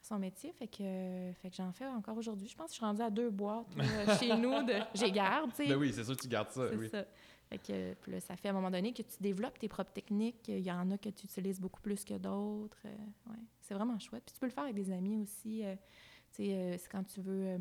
son 0.01 0.17
métier. 0.17 0.51
Fait 0.53 0.67
que, 0.67 1.31
fait 1.41 1.49
que 1.49 1.55
j'en 1.55 1.71
fais 1.71 1.85
encore 1.85 2.17
aujourd'hui. 2.17 2.47
Je 2.47 2.55
pense 2.55 2.67
que 2.67 2.71
je 2.71 2.75
suis 2.77 2.85
rendue 2.85 3.01
à 3.01 3.09
deux 3.11 3.29
boîtes 3.29 3.75
là, 3.75 4.17
chez 4.17 4.35
nous. 4.35 4.63
De, 4.63 4.73
j'ai 4.95 5.11
garde, 5.11 5.51
tu 5.51 5.57
sais. 5.57 5.67
Ben 5.67 5.75
oui, 5.75 5.91
c'est 5.93 6.03
sûr 6.03 6.15
que 6.17 6.21
tu 6.21 6.27
gardes 6.27 6.49
ça. 6.49 6.69
C'est 6.69 6.75
oui. 6.77 6.89
ça. 6.89 7.05
Fait 7.49 7.57
que, 7.57 7.93
puis 7.95 8.11
là, 8.11 8.19
ça 8.19 8.35
fait 8.35 8.47
à 8.47 8.51
un 8.51 8.53
moment 8.53 8.69
donné 8.71 8.93
que 8.93 9.01
tu 9.01 9.17
développes 9.19 9.57
tes 9.59 9.67
propres 9.67 9.91
techniques. 9.91 10.47
Il 10.47 10.59
y 10.59 10.71
en 10.71 10.89
a 10.91 10.97
que 10.97 11.09
tu 11.09 11.25
utilises 11.25 11.59
beaucoup 11.59 11.81
plus 11.81 12.03
que 12.05 12.13
d'autres. 12.17 12.77
Euh, 12.85 12.95
ouais. 13.31 13.37
C'est 13.61 13.73
vraiment 13.73 13.97
chouette. 13.99 14.23
Puis 14.25 14.33
tu 14.33 14.39
peux 14.39 14.45
le 14.45 14.51
faire 14.51 14.63
avec 14.65 14.75
des 14.75 14.91
amis 14.91 15.17
aussi. 15.17 15.65
euh, 15.65 15.75
euh, 16.39 16.75
c'est 16.77 16.89
quand 16.89 17.03
tu 17.03 17.21
veux 17.21 17.47
euh, 17.47 17.57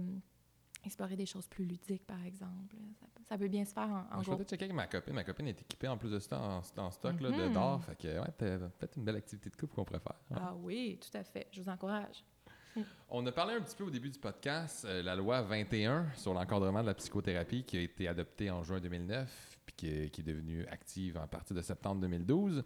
explorer 0.84 1.16
des 1.16 1.26
choses 1.26 1.46
plus 1.48 1.64
ludiques, 1.64 2.06
par 2.06 2.22
exemple. 2.24 2.76
Ça, 3.00 3.06
peut- 3.14 3.22
ça 3.28 3.38
peut 3.38 3.48
bien 3.48 3.64
se 3.64 3.72
faire 3.72 3.88
en, 3.88 4.16
en 4.16 4.20
Je 4.22 4.26
groupe. 4.26 4.38
peut-être 4.38 4.50
checker 4.50 4.64
avec 4.64 4.76
ma 4.76 4.86
copine. 4.86 5.14
Ma 5.14 5.24
copine 5.24 5.48
est 5.48 5.60
équipée 5.60 5.88
en 5.88 5.96
plus 5.98 6.10
de 6.10 6.18
ça 6.18 6.40
en, 6.40 6.62
en 6.80 6.90
stock 6.90 7.20
là, 7.20 7.30
de 7.30 7.44
Mhm. 7.46 7.52
d'or. 7.52 7.82
Fait 7.84 7.96
que, 7.96 8.20
ouais, 8.20 8.32
peut-être 8.36 8.96
une 8.96 9.04
belle 9.04 9.16
activité 9.16 9.50
de 9.50 9.56
couple 9.56 9.74
qu'on 9.74 9.84
pourrait 9.84 10.00
faire. 10.00 10.16
Ouais. 10.30 10.36
Ah 10.40 10.54
oui, 10.56 10.98
tout 11.00 11.16
à 11.16 11.24
fait. 11.24 11.46
Je 11.52 11.62
vous 11.62 11.68
encourage. 11.68 12.24
On 13.10 13.26
a 13.26 13.32
parlé 13.32 13.54
un 13.54 13.60
petit 13.60 13.74
peu 13.76 13.84
au 13.84 13.90
début 13.90 14.10
du 14.10 14.18
podcast, 14.18 14.84
euh, 14.84 15.02
la 15.02 15.16
loi 15.16 15.42
21 15.42 16.06
sur 16.14 16.32
l'encadrement 16.34 16.82
de 16.82 16.86
la 16.86 16.94
psychothérapie 16.94 17.64
qui 17.64 17.76
a 17.76 17.80
été 17.80 18.06
adoptée 18.06 18.50
en 18.50 18.62
juin 18.62 18.78
2009 18.80 19.58
puis 19.66 19.74
qui 19.74 19.88
est, 19.88 20.10
qui 20.10 20.20
est 20.20 20.24
devenue 20.24 20.64
active 20.66 21.16
à 21.16 21.26
partir 21.26 21.56
de 21.56 21.62
septembre 21.62 22.00
2012. 22.02 22.62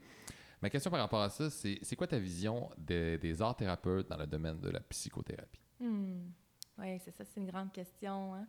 Ma 0.60 0.70
question 0.70 0.90
par 0.90 1.00
rapport 1.00 1.22
à 1.22 1.30
ça, 1.30 1.48
c'est 1.50 1.78
c'est 1.82 1.96
quoi 1.96 2.06
ta 2.06 2.18
vision 2.18 2.68
des, 2.78 3.16
des 3.18 3.40
arts 3.42 3.56
thérapeutes 3.56 4.08
dans 4.08 4.16
le 4.18 4.26
domaine 4.26 4.60
de 4.60 4.70
la 4.70 4.80
psychothérapie? 4.80 5.60
Hmm. 5.82 6.30
Oui, 6.78 6.98
c'est 7.04 7.10
ça, 7.10 7.24
c'est 7.24 7.40
une 7.40 7.46
grande 7.50 7.72
question. 7.72 8.34
hein. 8.34 8.46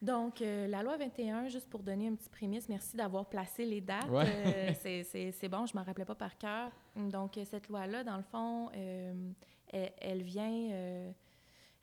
Donc, 0.00 0.42
euh, 0.42 0.66
la 0.66 0.82
loi 0.82 0.96
21, 0.96 1.48
juste 1.48 1.68
pour 1.70 1.82
donner 1.82 2.08
un 2.08 2.14
petit 2.16 2.28
prémisse, 2.28 2.68
merci 2.68 2.96
d'avoir 2.96 3.26
placé 3.28 3.64
les 3.64 3.80
dates. 3.80 4.08
Ouais. 4.08 4.24
Euh, 4.26 4.72
c'est- 5.32 5.48
bon, 5.48 5.64
je 5.66 5.74
ne 5.74 5.78
m'en 5.80 5.84
rappelais 5.84 6.04
pas 6.04 6.14
par 6.16 6.36
cœur. 6.38 6.70
Donc, 6.96 7.38
euh, 7.38 7.44
cette 7.44 7.68
loi-là, 7.68 8.02
dans 8.02 8.16
le 8.16 8.22
fond, 8.24 8.70
euh, 8.74 9.30
elle, 9.68 9.92
elle 9.98 10.22
vient, 10.22 10.50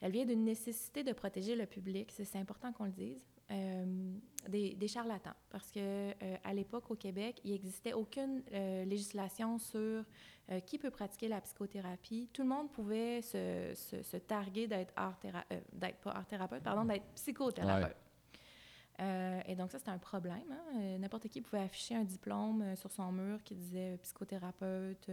elle 0.02 0.10
vient 0.12 0.26
d'une 0.26 0.44
nécessité 0.44 1.02
de 1.02 1.12
protéger 1.12 1.56
le 1.56 1.64
public, 1.66 2.12
c'est 2.14 2.36
important 2.36 2.72
qu'on 2.72 2.84
le 2.84 2.90
dise, 2.92 3.24
euh, 3.50 4.12
des, 4.48 4.74
des 4.74 4.88
charlatans. 4.88 5.34
Parce 5.50 5.70
que 5.72 5.78
euh, 5.80 6.36
à 6.44 6.54
l'époque, 6.54 6.90
au 6.90 6.94
Québec, 6.96 7.40
il 7.44 7.52
n'existait 7.52 7.92
aucune 7.92 8.42
euh, 8.52 8.84
législation 8.84 9.58
sur 9.58 10.04
euh, 10.50 10.60
qui 10.60 10.78
peut 10.78 10.90
pratiquer 10.90 11.28
la 11.28 11.40
psychothérapie. 11.40 12.28
Tout 12.32 12.42
le 12.42 12.48
monde 12.48 12.70
pouvait 12.70 13.22
se, 13.22 13.72
se- 13.74 14.02
se 14.02 14.16
targuer 14.16 14.66
d'être 14.66 14.92
art 14.96 15.18
d'être 15.72 15.98
pas 15.98 16.10
art 16.12 16.26
thérapeute, 16.26 16.62
pardon, 16.62 16.84
d'être 16.84 17.04
psychothérapeute. 17.14 17.96
Et 19.48 19.54
donc 19.56 19.70
ça, 19.70 19.78
c'était 19.78 19.90
un 19.90 19.98
problème. 19.98 20.44
hein. 20.52 20.98
N'importe 20.98 21.28
qui 21.28 21.40
pouvait 21.40 21.62
afficher 21.62 21.94
un 21.94 22.04
diplôme 22.04 22.76
sur 22.76 22.90
son 22.90 23.10
mur 23.12 23.42
qui 23.42 23.54
disait 23.54 23.96
psychothérapeute. 24.02 25.08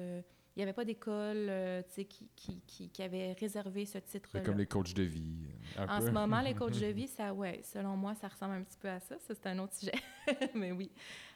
Il 0.57 0.61
n'y 0.61 0.63
avait 0.63 0.73
pas 0.73 0.85
d'école 0.85 1.45
euh, 1.49 1.83
qui, 1.83 2.27
qui, 2.35 2.61
qui, 2.65 2.89
qui 2.89 3.03
avait 3.03 3.33
réservé 3.33 3.85
ce 3.85 3.99
titre-là. 3.99 4.41
Comme 4.41 4.57
les 4.57 4.65
coachs 4.65 4.91
de 4.95 5.03
vie. 5.03 5.45
En 5.77 5.99
peu. 5.99 6.07
ce 6.07 6.09
moment, 6.11 6.41
les 6.41 6.55
coachs 6.55 6.79
de 6.79 6.87
vie, 6.87 7.07
ça, 7.07 7.31
ouais, 7.31 7.61
selon 7.63 7.95
moi, 7.95 8.15
ça 8.15 8.27
ressemble 8.27 8.55
un 8.55 8.63
petit 8.63 8.79
peu 8.79 8.89
à 8.89 8.99
ça. 8.99 9.19
Ça, 9.19 9.35
c'est 9.35 9.45
un 9.45 9.59
autre 9.59 9.75
sujet. 9.75 9.93
Mais 10.55 10.71
oui. 10.71 10.89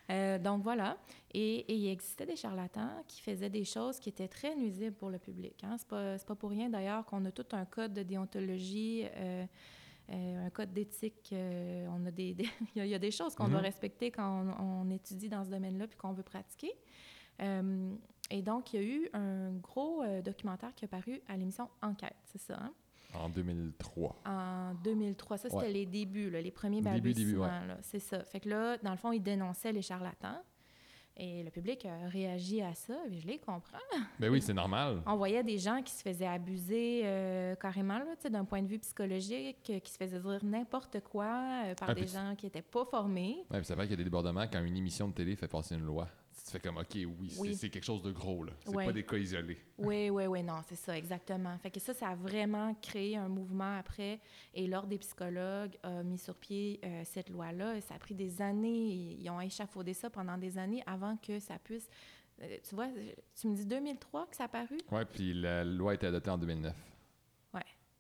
Euh, 0.10 0.40
donc 0.40 0.64
voilà. 0.64 0.98
Et, 1.36 1.58
et 1.72 1.76
il 1.76 1.88
existait 1.90 2.26
des 2.26 2.36
charlatans 2.36 2.90
qui 3.08 3.22
faisaient 3.22 3.52
des 3.52 3.64
choses 3.64 4.00
qui 4.00 4.10
étaient 4.10 4.28
très 4.28 4.56
nuisibles 4.56 4.96
pour 4.96 5.12
le 5.12 5.20
public. 5.20 5.54
Hein. 5.64 5.76
Pas, 5.88 6.18
c'est 6.18 6.28
pas 6.28 6.34
pour 6.36 6.50
rien 6.50 6.70
d'ailleurs 6.72 7.06
qu'on 7.06 7.24
a 7.26 7.32
tout 7.32 7.46
un 7.52 7.66
code 7.66 7.94
de 7.94 8.02
déontologie, 8.02 9.04
euh, 9.18 9.46
euh, 10.10 10.48
un 10.48 10.50
code 10.50 10.74
d'éthique. 10.74 11.30
euh, 11.32 11.86
on 11.92 12.04
a 12.08 12.12
des, 12.12 12.34
des- 12.34 12.50
il, 12.76 12.80
y 12.80 12.82
a, 12.82 12.86
il 12.86 12.90
y 12.92 12.96
a 12.96 13.00
des 13.00 13.12
choses 13.12 13.36
qu'on 13.36 13.44
Mhm. 13.46 13.52
doit 13.52 13.60
respecter 13.62 14.10
quand 14.10 14.48
on, 14.60 14.88
on 14.88 14.90
étudie 14.90 15.30
dans 15.30 15.46
ce 15.46 15.52
domaine-là 15.52 15.86
puis 15.86 15.98
qu'on 16.00 16.12
veut 16.14 16.24
pratiquer. 16.24 16.74
Euh, 17.42 17.94
et 18.32 18.42
donc, 18.42 18.74
il 18.74 18.82
y 18.82 18.84
a 18.84 18.88
eu 18.88 19.10
un 19.14 19.52
gros 19.54 20.02
euh, 20.04 20.22
documentaire 20.22 20.74
qui 20.76 20.86
a 20.86 20.88
paru 20.88 21.22
à 21.28 21.38
l'émission 21.38 21.70
Enquête, 21.82 22.16
c'est 22.26 22.42
ça, 22.42 22.58
hein? 22.62 22.72
En 23.14 23.28
2003. 23.30 24.16
en 24.26 24.74
2003. 24.84 25.38
Ça, 25.38 25.50
c'était 25.50 25.62
Ouais. 25.64 25.72
les 25.72 25.86
débuts, 25.86 26.30
là, 26.30 26.40
les 26.42 26.50
premiers 26.52 26.82
Début, 26.82 27.38
ouais. 27.38 27.50
C'est 27.82 28.00
ça. 28.00 28.24
Fait 28.24 28.40
que 28.40 28.48
là, 28.50 28.78
dans 28.78 28.92
le 28.92 28.98
fond, 28.98 29.12
ils 29.12 29.22
dénonçaient 29.22 29.74
les 29.74 29.82
charlatans. 29.82 30.38
Et 31.18 31.44
le 31.44 31.52
public 31.52 31.86
a 31.86 32.08
réagi 32.08 32.62
à 32.62 32.74
ça, 32.74 32.96
et 33.12 33.20
je 33.20 33.28
les 33.28 33.38
comprends. 33.38 33.78
Ben 34.18 34.30
oui, 34.32 34.42
c'est 34.42 34.54
normal. 34.54 35.04
On 35.06 35.18
voyait 35.18 35.44
des 35.44 35.58
gens 35.58 35.82
qui 35.84 35.92
se 35.92 36.02
faisaient 36.02 36.26
abuser 36.26 37.02
euh, 37.04 37.54
carrément, 37.56 38.00
d'un 38.30 38.46
point 38.46 38.62
de 38.62 38.68
vue 38.68 38.80
psychologique, 38.80 39.70
euh, 39.70 39.80
qui 39.80 39.92
se 39.92 39.98
faisaient 39.98 40.22
dire 40.22 40.40
n'importe 40.44 41.02
quoi 41.02 41.26
euh, 41.66 41.76
par 41.76 41.90
Ah, 41.90 41.94
des 41.94 42.08
gens 42.08 42.34
qui 42.38 42.46
n'étaient 42.46 42.62
pas 42.62 42.86
formés. 42.86 43.44
Ouais, 43.52 43.58
puis 43.58 43.66
c'est 43.66 43.76
vrai 43.76 43.84
qu'il 43.88 43.92
y 43.92 43.96
a 43.96 43.98
des 43.98 44.06
débordements 44.06 44.48
quand 44.48 44.64
une 44.64 44.78
émission 44.78 45.10
de 45.10 45.14
télé 45.14 45.36
fait 45.36 45.50
passer 45.50 45.76
une 45.76 45.84
loi. 45.86 46.08
Tu 46.52 46.58
fais 46.58 46.68
comme, 46.68 46.78
OK, 46.80 46.96
oui, 46.96 47.30
c'est- 47.30 47.40
Oui. 47.40 47.56
c'est 47.56 47.70
quelque 47.70 47.86
chose 47.86 48.02
de 48.02 48.12
gros, 48.12 48.44
là. 48.44 48.52
C'est 48.66 48.76
Ouais. 48.76 48.84
pas 48.86 48.92
des 48.92 49.06
cas 49.06 49.16
isolés. 49.16 49.58
Oui, 49.78 50.10
oui, 50.10 50.26
oui, 50.26 50.44
non, 50.44 50.60
c'est 50.68 50.76
ça, 50.76 50.98
exactement. 50.98 51.58
Fait 51.60 51.72
que 51.72 51.80
ça, 51.80 51.94
ça 51.94 52.10
a 52.10 52.16
vraiment 52.16 52.74
créé 52.82 53.16
un 53.16 53.30
mouvement 53.30 53.78
après. 53.78 54.20
Et 54.54 54.68
l'Ordre 54.68 54.90
des 54.90 54.98
psychologues 54.98 55.78
a 55.82 56.04
mis 56.04 56.18
sur 56.18 56.36
pied 56.36 56.82
euh, 56.84 57.04
cette 57.06 57.30
loi-là. 57.30 57.80
Ça 57.80 57.96
a 57.96 58.00
pris 58.00 58.16
des 58.16 58.42
années. 58.42 59.16
Ils 59.18 59.30
ont 59.30 59.40
échafaudé 59.40 59.94
ça 59.94 60.10
pendant 60.10 60.38
des 60.38 60.58
années 60.58 60.84
avant 60.86 61.16
que 61.16 61.40
ça 61.40 61.58
puisse. 61.58 61.90
euh, 62.42 62.58
tu 62.68 62.76
vois, 62.76 62.90
tu 63.40 63.48
me 63.48 63.56
dis 63.56 63.66
2003 63.66 64.26
que 64.28 64.36
ça 64.36 64.44
a 64.46 64.48
paru? 64.50 64.78
Ouais, 64.92 65.06
puis 65.06 65.34
la 65.34 65.64
loi 65.64 65.92
a 65.92 65.94
été 65.96 66.08
adoptée 66.08 66.32
en 66.32 66.38
2009. 66.38 66.76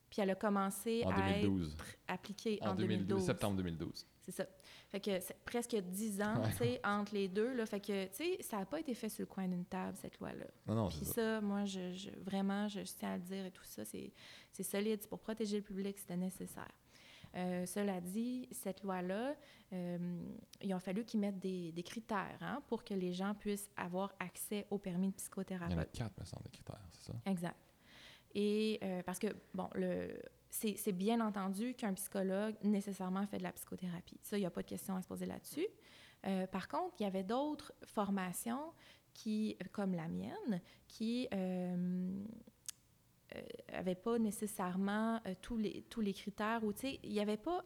Puis 0.09 0.21
elle 0.21 0.31
a 0.31 0.35
commencé 0.35 1.03
En 1.05 1.11
à 1.11 1.21
2012. 1.31 1.73
être 1.73 1.85
appliquée 2.09 2.57
En, 2.63 2.71
en, 2.71 2.75
2012, 2.75 3.07
2012. 3.07 3.25
septembre 3.25 3.55
2012. 3.55 4.05
C'est 4.19 4.31
ça. 4.33 4.45
Fait 4.91 4.99
que 4.99 5.19
c'est 5.21 5.37
presque 5.45 5.75
10 5.75 6.21
ans, 6.21 6.41
Ouais. 6.41 6.49
tu 6.51 6.57
sais, 6.57 6.81
entre 6.83 7.13
les 7.13 7.27
deux. 7.29 7.53
Là. 7.53 7.65
Fait 7.65 7.79
que, 7.79 8.05
tu 8.07 8.15
sais, 8.15 8.37
ça 8.41 8.57
n'a 8.57 8.65
pas 8.65 8.79
été 8.79 8.93
fait 8.93 9.07
sur 9.09 9.21
le 9.21 9.25
coin 9.27 9.47
d'une 9.47 9.63
table, 9.65 9.95
cette 10.01 10.19
loi-là. 10.19 10.45
Non, 10.67 10.75
non, 10.75 10.87
Puis 10.89 11.05
ça. 11.05 11.13
ça, 11.13 11.41
moi, 11.41 11.63
je, 11.63 11.93
je- 11.93 12.09
vraiment, 12.19 12.67
je, 12.67 12.81
je 12.83 12.91
tiens 12.99 13.13
à 13.13 13.17
le 13.17 13.23
dire 13.23 13.45
et 13.45 13.51
tout 13.51 13.63
ça, 13.63 13.85
c'est 13.85 14.11
c'est 14.51 14.63
solide, 14.63 14.99
c'est 15.01 15.07
pour 15.09 15.19
protéger 15.19 15.57
le 15.57 15.63
public, 15.63 15.97
c'était 15.97 16.17
nécessaire. 16.17 16.67
Euh, 17.35 17.65
cela 17.65 18.01
dit, 18.01 18.49
cette 18.51 18.83
loi-là, 18.83 19.33
euh, 19.71 19.97
il 20.61 20.73
a 20.73 20.79
fallu 20.79 21.05
qu'ils 21.05 21.21
mettent 21.21 21.39
des, 21.39 21.71
des 21.71 21.83
critères 21.83 22.37
hein, 22.41 22.61
pour 22.67 22.83
que 22.83 22.93
les 22.93 23.13
gens 23.13 23.33
puissent 23.33 23.69
avoir 23.77 24.13
accès 24.19 24.67
au 24.69 24.77
permis 24.77 25.07
de 25.07 25.13
Il 25.13 25.13
y 25.13 25.13
en 25.13 25.15
a 25.15 25.17
psychothérapeute. 25.21 25.91
quatre, 25.93 26.19
me 26.19 26.25
semble, 26.25 26.43
de 26.43 26.49
critères, 26.49 26.81
c'est 26.91 27.03
ça? 27.05 27.13
Exact. 27.25 27.55
Et 28.35 28.77
euh, 28.83 29.01
parce 29.03 29.19
que, 29.19 29.27
bon, 29.53 29.69
le, 29.75 30.21
c'est 30.51 30.91
bien 30.91 31.21
entendu 31.21 31.73
qu'un 31.73 31.93
psychologue 31.93 32.55
nécessairement 32.63 33.25
fait 33.25 33.37
de 33.37 33.43
la 33.43 33.53
psychothérapie. 33.53 34.19
Ça, 34.21 34.37
il 34.37 34.41
n'y 34.41 34.45
a 34.45 34.51
pas 34.51 34.61
de 34.61 34.67
question 34.67 34.95
à 34.95 35.01
se 35.01 35.07
poser 35.07 35.25
là-dessus. 35.25 35.65
Euh, 36.27 36.45
par 36.45 36.67
contre, 36.67 36.93
il 36.99 37.03
y 37.03 37.05
avait 37.05 37.23
d'autres 37.23 37.73
formations 37.83 38.73
qui, 39.13 39.57
comme 39.71 39.95
la 39.95 40.07
mienne, 40.07 40.61
qui 40.87 41.27
n'avaient 43.71 43.95
pas 43.95 44.19
nécessairement 44.19 45.21
euh, 45.25 45.33
tous, 45.41 45.57
les, 45.57 45.83
tous 45.89 46.01
les 46.01 46.13
critères. 46.13 46.61
Il 47.03 47.19
avait 47.19 47.37
pas... 47.37 47.63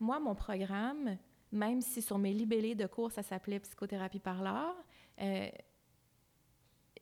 Moi, 0.00 0.20
mon 0.20 0.34
programme, 0.34 1.18
même 1.52 1.80
si 1.80 2.02
sur 2.02 2.18
mes 2.18 2.32
libellés 2.32 2.74
de 2.74 2.86
cours, 2.86 3.12
ça 3.12 3.22
s'appelait 3.22 3.60
psychothérapie 3.60 4.20
par 4.20 4.42
l'art, 4.42 4.76
euh, 5.20 5.48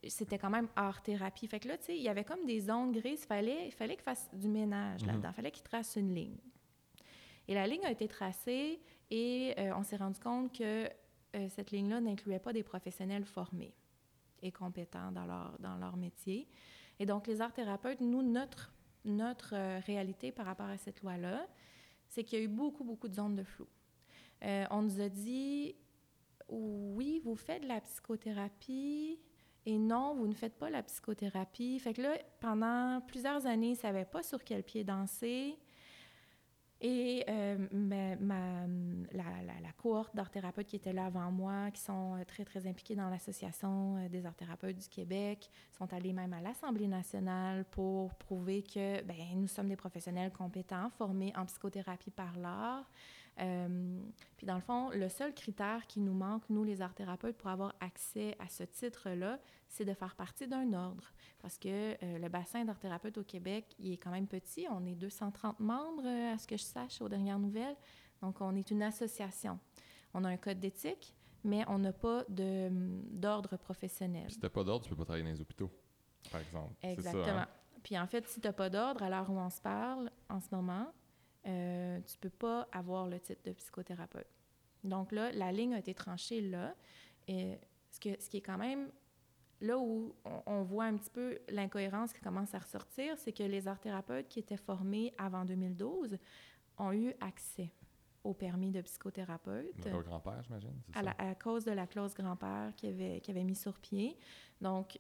c'était 0.08 0.38
quand 0.38 0.50
même 0.50 0.68
art-thérapie. 0.76 1.46
Fait 1.46 1.60
que 1.60 1.68
là, 1.68 1.78
tu 1.78 1.84
sais, 1.86 1.96
il 1.96 2.02
y 2.02 2.08
avait 2.08 2.24
comme 2.24 2.44
des 2.44 2.60
zones 2.60 2.92
grises. 2.92 3.20
Il 3.22 3.26
fallait, 3.26 3.70
fallait 3.70 3.94
qu'il 3.94 4.02
fasse 4.04 4.28
du 4.34 4.48
ménage 4.48 5.02
Mhm. 5.02 5.08
là-dedans. 5.08 5.28
Il 5.30 5.34
fallait 5.34 5.50
qu'il 5.50 5.62
trace 5.62 5.96
une 5.96 6.14
ligne. 6.14 6.38
Et 7.48 7.54
la 7.54 7.66
ligne 7.66 7.84
a 7.84 7.90
été 7.90 8.06
tracée 8.08 8.80
et 9.10 9.54
euh, 9.58 9.72
on 9.76 9.82
s'est 9.82 9.96
rendu 9.96 10.18
compte 10.20 10.56
que 10.56 10.88
euh, 11.34 11.48
cette 11.48 11.70
ligne-là 11.70 12.00
n'incluait 12.00 12.38
pas 12.38 12.52
des 12.52 12.62
professionnels 12.62 13.24
formés 13.24 13.74
et 14.42 14.52
compétents 14.52 15.10
dans 15.12 15.24
leur, 15.26 15.56
dans 15.58 15.76
leur 15.76 15.96
métier. 15.96 16.48
Et 16.98 17.06
donc, 17.06 17.26
les 17.26 17.40
art-thérapeutes, 17.40 18.00
nous, 18.00 18.22
notre, 18.22 18.72
notre 19.04 19.54
euh, 19.54 19.80
réalité 19.86 20.30
par 20.32 20.46
rapport 20.46 20.66
à 20.66 20.76
cette 20.78 21.02
loi-là, 21.02 21.46
c'est 22.08 22.22
qu'il 22.24 22.38
y 22.38 22.42
a 22.42 22.44
eu 22.44 22.48
beaucoup, 22.48 22.84
beaucoup 22.84 23.08
de 23.08 23.14
zones 23.14 23.36
de 23.36 23.44
flou. 23.44 23.66
On 24.70 24.82
nous 24.82 25.00
a 25.00 25.08
dit, 25.08 25.76
oui, 26.48 27.20
vous 27.24 27.36
faites 27.36 27.62
de 27.62 27.68
la 27.68 27.80
psychothérapie, 27.80 29.18
et 29.66 29.78
non, 29.78 30.14
vous 30.14 30.26
ne 30.26 30.34
faites 30.34 30.58
pas 30.58 30.70
la 30.70 30.82
psychothérapie. 30.82 31.78
Fait 31.78 31.92
que 31.94 32.02
là, 32.02 32.18
pendant 32.40 33.00
plusieurs 33.06 33.46
années, 33.46 33.68
ils 33.68 33.72
ne 33.72 33.76
savaient 33.76 34.04
pas 34.04 34.22
sur 34.22 34.42
quel 34.44 34.62
pied 34.62 34.84
danser. 34.84 35.56
Et 36.84 37.24
euh, 37.28 37.68
ma, 37.70 38.66
la- 39.12 39.60
la 39.60 39.72
cohorte 39.76 40.16
d'art-thérapeutes 40.16 40.66
qui 40.66 40.74
était 40.74 40.92
là 40.92 41.06
avant 41.06 41.30
moi, 41.30 41.70
qui 41.70 41.80
sont 41.80 42.16
euh, 42.16 42.24
très, 42.24 42.44
très 42.44 42.66
impliqués 42.66 42.96
dans 42.96 43.08
l'Association 43.08 43.98
euh, 43.98 44.08
des 44.08 44.26
art-thérapeutes 44.26 44.78
du 44.78 44.88
Québec, 44.88 45.48
sont 45.78 45.92
allés 45.92 46.12
même 46.12 46.32
à 46.32 46.40
l'Assemblée 46.40 46.88
nationale 46.88 47.64
pour 47.66 48.12
prouver 48.16 48.64
que 48.64 49.00
ben, 49.04 49.16
nous 49.36 49.46
sommes 49.46 49.68
des 49.68 49.76
professionnels 49.76 50.32
compétents, 50.32 50.90
formés 50.90 51.32
en 51.36 51.46
psychothérapie 51.46 52.10
par 52.10 52.36
l'art. 52.36 52.90
Euh, 53.40 54.00
puis 54.36 54.46
dans 54.46 54.54
le 54.54 54.60
fond, 54.60 54.90
le 54.90 55.08
seul 55.08 55.32
critère 55.34 55.86
qui 55.86 56.00
nous 56.00 56.12
manque, 56.12 56.42
nous 56.50 56.64
les 56.64 56.82
art-thérapeutes, 56.82 57.36
pour 57.36 57.50
avoir 57.50 57.74
accès 57.80 58.36
à 58.38 58.48
ce 58.48 58.62
titre-là, 58.62 59.38
c'est 59.68 59.84
de 59.84 59.94
faire 59.94 60.14
partie 60.16 60.46
d'un 60.46 60.72
ordre. 60.72 61.12
Parce 61.40 61.58
que 61.58 61.68
euh, 61.68 62.18
le 62.18 62.28
bassin 62.28 62.64
d'art-thérapeutes 62.64 63.18
au 63.18 63.24
Québec, 63.24 63.74
il 63.78 63.92
est 63.92 63.96
quand 63.96 64.10
même 64.10 64.26
petit. 64.26 64.66
On 64.70 64.84
est 64.84 64.94
230 64.94 65.60
membres, 65.60 66.02
euh, 66.04 66.34
à 66.34 66.38
ce 66.38 66.46
que 66.46 66.56
je 66.56 66.62
sache, 66.62 67.00
aux 67.00 67.08
dernières 67.08 67.38
nouvelles. 67.38 67.76
Donc, 68.20 68.40
on 68.40 68.54
est 68.54 68.70
une 68.70 68.82
association. 68.82 69.58
On 70.14 70.24
a 70.24 70.28
un 70.28 70.36
code 70.36 70.60
d'éthique, 70.60 71.14
mais 71.42 71.64
on 71.68 71.78
n'a 71.78 71.92
pas 71.92 72.24
de, 72.28 72.68
d'ordre 73.10 73.56
professionnel. 73.56 74.30
Si 74.30 74.38
t'as 74.38 74.50
pas 74.50 74.62
d'ordre, 74.62 74.84
tu 74.84 74.90
peux 74.90 74.96
pas 74.96 75.04
travailler 75.04 75.24
dans 75.24 75.30
les 75.30 75.40
hôpitaux, 75.40 75.70
par 76.30 76.40
exemple. 76.40 76.74
Ça, 76.82 76.90
Exactement. 76.90 77.38
hein? 77.38 77.48
Puis 77.82 77.98
en 77.98 78.06
fait, 78.06 78.28
si 78.28 78.40
tu 78.40 78.46
n'as 78.46 78.52
pas 78.52 78.70
d'ordre, 78.70 79.02
à 79.02 79.10
l'heure 79.10 79.28
où 79.28 79.36
on 79.36 79.50
se 79.50 79.60
parle, 79.60 80.10
en 80.28 80.40
ce 80.40 80.54
moment, 80.54 80.92
euh, 81.46 82.00
tu 82.06 82.16
peux 82.18 82.30
pas 82.30 82.68
avoir 82.72 83.08
le 83.08 83.18
titre 83.20 83.42
de 83.44 83.52
psychothérapeute. 83.52 84.26
Donc 84.84 85.12
là, 85.12 85.32
la 85.32 85.52
ligne 85.52 85.74
a 85.74 85.78
été 85.78 85.94
tranchée 85.94 86.40
là. 86.40 86.74
Et 87.28 87.58
ce, 87.90 88.00
que, 88.00 88.20
ce 88.20 88.28
qui 88.28 88.38
est 88.38 88.42
quand 88.42 88.58
même 88.58 88.90
là 89.60 89.78
où 89.78 90.14
on, 90.24 90.42
on 90.46 90.62
voit 90.62 90.84
un 90.86 90.96
petit 90.96 91.10
peu 91.10 91.38
l'incohérence 91.48 92.12
qui 92.12 92.20
commence 92.20 92.52
à 92.54 92.58
ressortir, 92.58 93.16
c'est 93.18 93.32
que 93.32 93.44
les 93.44 93.68
art-thérapeutes 93.68 94.28
qui 94.28 94.40
étaient 94.40 94.56
formés 94.56 95.14
avant 95.18 95.44
2012 95.44 96.18
ont 96.78 96.92
eu 96.92 97.12
accès 97.20 97.70
au 98.24 98.34
permis 98.34 98.70
de 98.70 98.80
psychothérapeute 98.80 99.86
Au 99.92 100.00
grand-père, 100.02 100.42
j'imagine. 100.44 100.72
à, 100.94 101.02
la- 101.02 101.14
à 101.18 101.34
cause 101.34 101.64
de 101.64 101.72
la 101.72 101.86
clause 101.86 102.14
grand-père 102.14 102.72
qu'il 102.76 102.88
avait, 102.90 103.20
avait 103.28 103.44
mis 103.44 103.54
sur 103.56 103.78
pied. 103.78 104.16
Donc, 104.60 104.98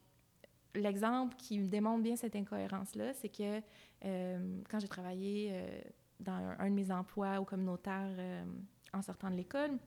l'exemple 0.74 1.36
qui 1.36 1.58
démontre 1.58 2.02
bien 2.02 2.16
cette 2.16 2.34
incohérence-là, 2.36 3.12
c'est 3.14 3.28
que 3.28 3.60
euh, 4.04 4.60
quand 4.70 4.78
j'ai 4.80 4.88
travaillé 4.88 5.50
euh, 5.52 5.80
dans 6.20 6.32
un, 6.32 6.58
un 6.58 6.70
de 6.70 6.74
mes 6.74 6.90
emplois 6.90 7.40
au 7.40 7.44
communautaire 7.44 8.14
euh, 8.18 8.44
en 8.92 9.02
sortant 9.02 9.30
de 9.30 9.36
l'école, 9.36 9.78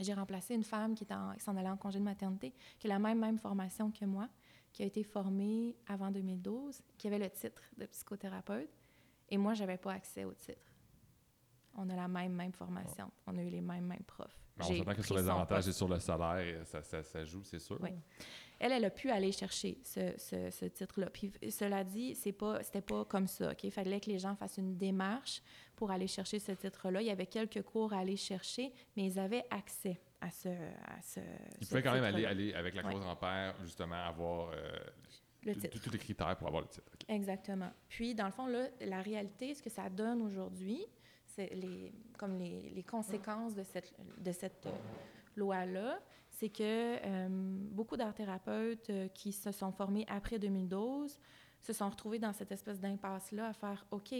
J'ai 0.00 0.14
remplacé 0.14 0.54
une 0.54 0.64
femme 0.64 0.94
qui, 0.94 1.04
est 1.04 1.12
en- 1.12 1.34
qui 1.34 1.40
s'en 1.40 1.56
allait 1.56 1.68
en 1.70 1.76
congé 1.76 1.98
de 2.00 2.04
maternité, 2.04 2.52
qui 2.78 2.86
a 2.86 2.90
la 2.90 2.98
même, 2.98 3.20
même 3.20 3.38
formation 3.38 3.90
que 3.92 4.04
moi, 4.04 4.28
qui 4.72 4.82
a 4.82 4.86
été 4.86 5.04
formée 5.04 5.76
avant 5.86 6.10
2012, 6.10 6.82
qui 6.98 7.06
avait 7.06 7.18
le 7.20 7.30
titre 7.30 7.62
de 7.78 7.86
psychothérapeute. 7.86 8.70
Et 9.28 9.36
moi, 9.38 9.54
je 9.54 9.60
n'avais 9.60 9.76
pas 9.78 9.92
accès 9.92 10.24
au 10.24 10.32
titre. 10.34 10.72
On 11.74 11.88
a 11.90 11.94
la 11.96 12.08
même, 12.08 12.32
même 12.32 12.52
formation. 12.52 13.10
On 13.26 13.36
a 13.38 13.42
eu 13.42 13.48
les 13.50 13.60
mêmes, 13.60 13.86
mêmes 13.86 14.02
profs. 14.06 14.41
Mais 14.56 14.64
on 14.64 14.76
s'entend 14.76 14.94
que 14.94 15.02
sur 15.02 15.16
les 15.16 15.28
avantages 15.28 15.68
et 15.68 15.72
sur 15.72 15.88
le 15.88 15.98
salaire, 15.98 16.66
ça, 16.66 16.82
ça, 16.82 17.02
ça 17.02 17.24
joue, 17.24 17.42
c'est 17.42 17.58
sûr. 17.58 17.78
Oui. 17.80 17.90
Elle, 18.60 18.72
elle 18.72 18.84
a 18.84 18.90
pu 18.90 19.10
aller 19.10 19.32
chercher 19.32 19.78
ce, 19.82 20.12
ce- 20.18 20.50
ce 20.50 20.66
titre-là. 20.66 21.10
Puis 21.10 21.32
cela 21.50 21.82
dit, 21.82 22.14
c'est 22.14 22.32
pas, 22.32 22.62
c'était 22.62 22.80
pas 22.82 23.04
comme 23.06 23.26
ça. 23.26 23.54
Il 23.62 23.72
fallait 23.72 23.98
que 23.98 24.08
les 24.10 24.18
gens 24.20 24.36
fassent 24.36 24.58
une 24.58 24.76
démarche 24.76 25.42
pour 25.74 25.90
aller 25.90 26.06
chercher 26.06 26.38
ce 26.38 26.52
titre-là. 26.52 27.00
Il 27.00 27.06
y 27.06 27.10
avait 27.10 27.26
quelques 27.26 27.62
cours 27.62 27.92
à 27.92 27.98
aller 27.98 28.16
chercher, 28.16 28.72
mais 28.96 29.06
ils 29.06 29.18
avaient 29.18 29.44
accès 29.50 30.00
à 30.20 30.30
ce. 30.30 30.48
À 30.48 31.00
ce 31.02 31.18
Il 31.60 31.64
ce 31.66 31.70
pouvait 31.70 31.82
quand 31.82 31.92
même 31.92 32.04
aller, 32.04 32.24
aller 32.24 32.54
avec 32.54 32.74
la 32.76 32.84
Ouais. 32.84 32.92
cause 32.92 33.00
grand-père, 33.00 33.56
justement, 33.64 33.96
avoir 33.96 34.50
euh, 34.52 34.70
Le 35.44 35.54
tout- 35.54 35.60
titre. 35.62 35.80
tous 35.82 35.90
les 35.90 35.98
critères 35.98 36.36
pour 36.36 36.46
avoir 36.46 36.62
le 36.62 36.68
titre. 36.68 36.86
Exactement. 37.08 37.72
Puis, 37.88 38.14
dans 38.14 38.26
le 38.26 38.32
fond, 38.32 38.46
là, 38.46 38.68
la 38.82 39.02
réalité, 39.02 39.54
ce 39.54 39.62
que 39.62 39.70
ça 39.70 39.88
donne 39.88 40.22
aujourd'hui, 40.22 40.86
les, 41.38 41.92
comme 42.18 42.38
les, 42.38 42.70
les 42.70 42.82
conséquences 42.82 43.54
de 43.54 43.62
cette, 43.62 43.92
de 44.18 44.32
cette 44.32 44.66
euh, 44.66 44.70
loi-là, 45.36 46.00
c'est 46.30 46.48
que 46.48 46.62
euh, 46.62 47.28
beaucoup 47.30 47.96
d'art-thérapeutes 47.96 48.90
euh, 48.90 49.08
qui 49.08 49.32
se 49.32 49.52
sont 49.52 49.72
formés 49.72 50.04
après 50.08 50.38
2012 50.38 51.18
se 51.60 51.72
sont 51.72 51.88
retrouvés 51.88 52.18
dans 52.18 52.32
cette 52.32 52.50
espèce 52.50 52.80
d'impasse-là 52.80 53.48
à 53.48 53.52
faire 53.52 53.86
OK, 53.90 54.14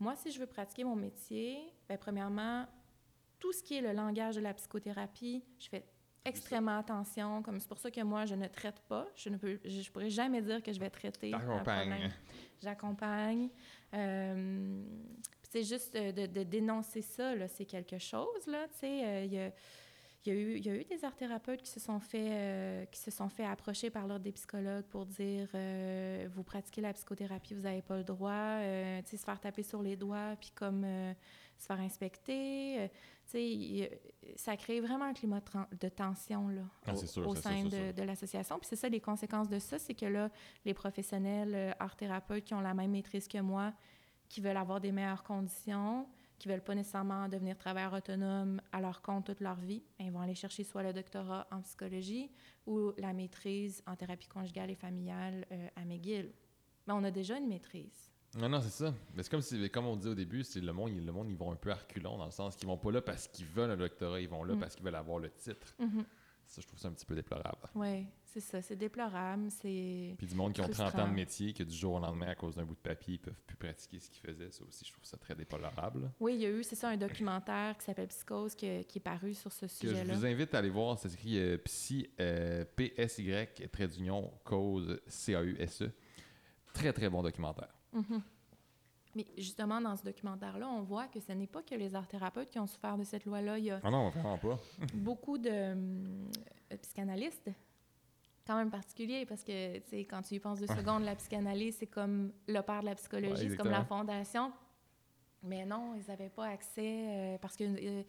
moi, 0.00 0.14
si 0.14 0.30
je 0.30 0.38
veux 0.38 0.46
pratiquer 0.46 0.84
mon 0.84 0.96
métier, 0.96 1.58
bien, 1.88 1.96
premièrement, 1.98 2.66
tout 3.38 3.52
ce 3.52 3.62
qui 3.62 3.76
est 3.76 3.80
le 3.80 3.92
langage 3.92 4.36
de 4.36 4.40
la 4.40 4.54
psychothérapie, 4.54 5.44
je 5.58 5.68
fais 5.68 5.84
extrêmement 6.24 6.78
attention. 6.78 7.42
Comme 7.42 7.58
c'est 7.58 7.68
pour 7.68 7.78
ça 7.78 7.90
que 7.90 8.00
moi, 8.02 8.26
je 8.26 8.34
ne 8.34 8.46
traite 8.46 8.80
pas. 8.88 9.08
Je 9.16 9.28
ne 9.28 9.36
peux, 9.36 9.58
je, 9.64 9.80
je 9.80 9.90
pourrais 9.90 10.10
jamais 10.10 10.42
dire 10.42 10.62
que 10.62 10.72
je 10.72 10.78
vais 10.78 10.90
traiter. 10.90 11.30
J'accompagne. 12.60 13.48
Euh, 13.94 14.84
puis 15.37 15.37
c'est 15.50 15.64
juste 15.64 15.94
euh, 15.96 16.12
de, 16.12 16.26
de 16.26 16.42
dénoncer 16.42 17.02
ça, 17.02 17.34
là, 17.34 17.48
c'est 17.48 17.64
quelque 17.64 17.98
chose, 17.98 18.46
là, 18.46 18.66
tu 18.68 18.78
sais. 18.80 19.04
euh, 19.04 19.24
Il 19.24 19.32
y 19.34 19.38
a- 19.40 19.52
il 20.26 20.32
y, 20.34 20.36
a 20.36 20.40
eu, 20.40 20.56
il 20.58 20.66
y 20.66 20.68
a 20.68 20.74
eu 20.74 20.84
des 20.84 21.04
art-thérapeutes 21.04 21.62
qui 21.62 21.70
se 21.70 21.78
sont 21.78 22.00
fait 22.00 22.28
euh, 22.32 22.84
qui 22.86 22.98
se 23.00 23.10
sont 23.10 23.28
fait 23.28 23.44
approcher 23.44 23.88
par 23.88 24.06
l'ordre 24.08 24.24
des 24.24 24.32
psychologues 24.32 24.84
pour 24.86 25.06
dire 25.06 25.48
euh, 25.54 26.28
vous 26.34 26.42
pratiquez 26.42 26.80
la 26.80 26.92
psychothérapie, 26.92 27.54
vous 27.54 27.62
n'avez 27.62 27.82
pas 27.82 27.96
le 27.96 28.02
droit, 28.04 28.30
euh, 28.32 29.00
tu 29.02 29.10
sais, 29.12 29.16
se 29.16 29.24
faire 29.24 29.40
taper 29.40 29.62
sur 29.62 29.80
les 29.80 29.96
doigts, 29.96 30.34
puis 30.40 30.50
comme 30.54 30.84
se 31.56 31.64
faire 31.66 31.78
inspecter. 31.80 32.90
tu 33.24 33.30
sais, 33.30 33.44
il 33.48 33.88
ça 34.36 34.56
crée 34.56 34.80
vraiment 34.80 35.04
un 35.06 35.14
climat 35.14 35.40
de, 35.80 35.88
tension 35.88 36.48
là, 36.48 36.62
Ah, 36.86 36.92
au, 36.92 36.96
c'est 36.96 37.06
sûr, 37.06 37.26
au 37.26 37.34
c'est 37.36 37.40
sûr, 37.42 37.50
sein 37.50 37.64
de, 37.64 37.92
de 37.92 38.02
l'association. 38.02 38.58
Puis 38.58 38.66
c'est 38.68 38.76
ça, 38.76 38.88
les 38.88 39.00
conséquences 39.00 39.48
de 39.48 39.60
ça, 39.60 39.78
c'est 39.78 39.94
que 39.94 40.06
là, 40.06 40.30
les 40.64 40.74
professionnels 40.74 41.74
art-thérapeutes 41.78 42.44
qui 42.44 42.54
ont 42.54 42.60
la 42.60 42.74
même 42.74 42.90
maîtrise 42.90 43.28
que 43.28 43.38
moi, 43.38 43.72
qui 44.28 44.40
veulent 44.40 44.56
avoir 44.56 44.80
des 44.80 44.92
meilleures 44.92 45.22
conditions, 45.24 46.06
qui 46.38 46.48
veulent 46.48 46.62
pas 46.62 46.74
nécessairement 46.74 47.28
devenir 47.28 47.56
travailleurs 47.58 47.94
autonomes 47.94 48.60
à 48.72 48.80
leur 48.80 49.02
compte 49.02 49.26
toute 49.26 49.40
leur 49.40 49.56
vie, 49.56 49.82
ben, 49.98 50.06
ils 50.06 50.12
vont 50.12 50.20
aller 50.20 50.34
chercher 50.34 50.62
soit 50.64 50.82
le 50.82 50.92
doctorat 50.92 51.46
en 51.50 51.60
psychologie 51.62 52.30
ou 52.66 52.92
la 52.98 53.12
maîtrise 53.12 53.82
en 53.86 53.96
thérapie 53.96 54.28
conjugale 54.28 54.70
et 54.70 54.76
familiale 54.76 55.46
euh, 55.50 55.68
à 55.74 55.84
McGill. 55.84 56.30
Mais 56.86 56.92
on 56.94 57.02
a 57.04 57.10
déjà 57.10 57.36
une 57.38 57.48
maîtrise. 57.48 58.10
Non, 58.38 58.48
non, 58.48 58.60
c'est 58.60 58.70
ça. 58.84 58.94
Mais 59.14 59.22
c'est 59.22 59.30
comme, 59.30 59.40
si, 59.40 59.70
comme 59.70 59.86
on 59.86 59.96
dit 59.96 60.06
au 60.06 60.14
début, 60.14 60.44
c'est 60.44 60.60
le 60.60 60.72
monde, 60.72 60.90
le 60.94 61.12
monde, 61.12 61.28
ils 61.30 61.36
vont 61.36 61.50
un 61.50 61.56
peu 61.56 61.70
à 61.72 61.74
reculons, 61.74 62.18
dans 62.18 62.26
le 62.26 62.30
sens 62.30 62.54
qu'ils 62.56 62.68
vont 62.68 62.76
pas 62.76 62.92
là 62.92 63.00
parce 63.00 63.26
qu'ils 63.26 63.46
veulent 63.46 63.70
un 63.70 63.76
doctorat, 63.76 64.20
ils 64.20 64.28
vont 64.28 64.44
là 64.44 64.54
Mm. 64.54 64.60
parce 64.60 64.74
qu'ils 64.76 64.84
veulent 64.84 64.94
avoir 64.94 65.18
le 65.18 65.30
titre. 65.30 65.74
Ça, 66.48 66.62
je 66.62 66.66
trouve 66.66 66.78
ça 66.80 66.88
un 66.88 66.92
petit 66.92 67.04
peu 67.04 67.14
déplorable. 67.14 67.68
Oui, 67.74 68.06
c'est 68.24 68.40
ça. 68.40 68.62
C'est 68.62 68.74
déplorable. 68.74 69.50
C'est. 69.50 70.14
Puis 70.16 70.26
du 70.26 70.34
monde 70.34 70.54
qui 70.54 70.62
ont 70.62 70.64
30 70.64 70.80
ans 70.80 70.88
Frustrant. 70.88 71.08
de 71.08 71.12
métier, 71.14 71.52
que 71.52 71.62
du 71.62 71.76
jour 71.76 71.94
au 71.94 71.98
lendemain, 72.00 72.28
à 72.28 72.34
cause 72.34 72.56
d'un 72.56 72.64
bout 72.64 72.74
de 72.74 72.80
papier, 72.80 73.14
ils 73.14 73.18
peuvent 73.18 73.40
plus 73.46 73.56
pratiquer 73.56 74.00
ce 74.00 74.08
qu'ils 74.10 74.22
faisaient. 74.22 74.50
Ça 74.50 74.64
aussi, 74.64 74.86
je 74.86 74.92
trouve 74.92 75.04
ça 75.04 75.18
très 75.18 75.34
déplorable. 75.34 76.10
Oui, 76.18 76.34
il 76.36 76.40
y 76.40 76.46
a 76.46 76.50
eu, 76.50 76.64
c'est 76.64 76.74
ça, 76.74 76.88
un 76.88 76.96
documentaire 76.96 77.76
qui 77.76 77.84
s'appelle 77.84 78.08
Psychose 78.08 78.54
que- 78.54 78.82
qui 78.82 78.98
est 78.98 79.02
paru 79.02 79.34
sur 79.34 79.52
ce 79.52 79.66
Que 79.66 79.68
je 79.68 79.74
sujet-là. 79.74 80.14
vous 80.14 80.24
invite 80.24 80.54
à 80.54 80.58
aller 80.58 80.70
voir, 80.70 80.98
ça 80.98 81.10
s'écrit 81.10 81.38
euh, 81.38 81.58
Psy, 81.58 82.08
euh, 82.18 82.64
PSY, 82.76 83.30
trait 83.70 83.88
d'union, 83.88 84.32
cause, 84.44 84.98
C-A-U-S-E. 85.06 85.90
Très, 86.72 86.92
très 86.94 87.10
bon 87.10 87.22
documentaire. 87.22 87.74
Mhm. 87.92 88.22
Mais 89.18 89.26
justement, 89.36 89.80
dans 89.80 89.96
ce 89.96 90.04
documentaire-là, 90.04 90.68
on 90.68 90.82
voit 90.82 91.08
que 91.08 91.18
ce 91.18 91.32
n'est 91.32 91.48
pas 91.48 91.60
que 91.60 91.74
les 91.74 91.96
art-thérapeutes 91.96 92.50
qui 92.50 92.60
ont 92.60 92.68
souffert 92.68 92.96
de 92.96 93.02
cette 93.02 93.24
loi-là. 93.24 93.58
Il 93.58 93.64
y 93.64 93.70
a 93.72 93.80
Ah 93.82 93.90
non, 93.90 94.10
vraiment 94.10 94.38
pas. 94.38 94.56
beaucoup 94.94 95.38
de 95.38 95.72
hum, 95.72 96.30
euh, 96.72 96.76
psychanalystes, 96.80 97.50
quand 98.46 98.56
même 98.56 98.70
particuliers, 98.70 99.26
parce 99.26 99.42
que, 99.42 99.78
quand 100.04 100.22
tu 100.22 100.34
y 100.34 100.38
penses 100.38 100.60
deux 100.60 100.68
secondes, 100.68 101.02
la 101.02 101.16
psychanalyse, 101.16 101.78
c'est 101.80 101.88
comme 101.88 102.30
le 102.46 102.60
père 102.60 102.80
de 102.82 102.86
la 102.86 102.94
psychologie, 102.94 103.42
Ouais, 103.42 103.50
c'est 103.50 103.56
comme 103.56 103.70
la 103.72 103.84
fondation. 103.84 104.52
Mais 105.42 105.64
non, 105.66 105.96
ils 105.96 106.08
n'avaient 106.08 106.28
pas 106.30 106.46
accès, 106.46 107.06
euh, 107.08 107.38
parce 107.38 107.56
que... 107.56 107.64
euh, 107.64 108.02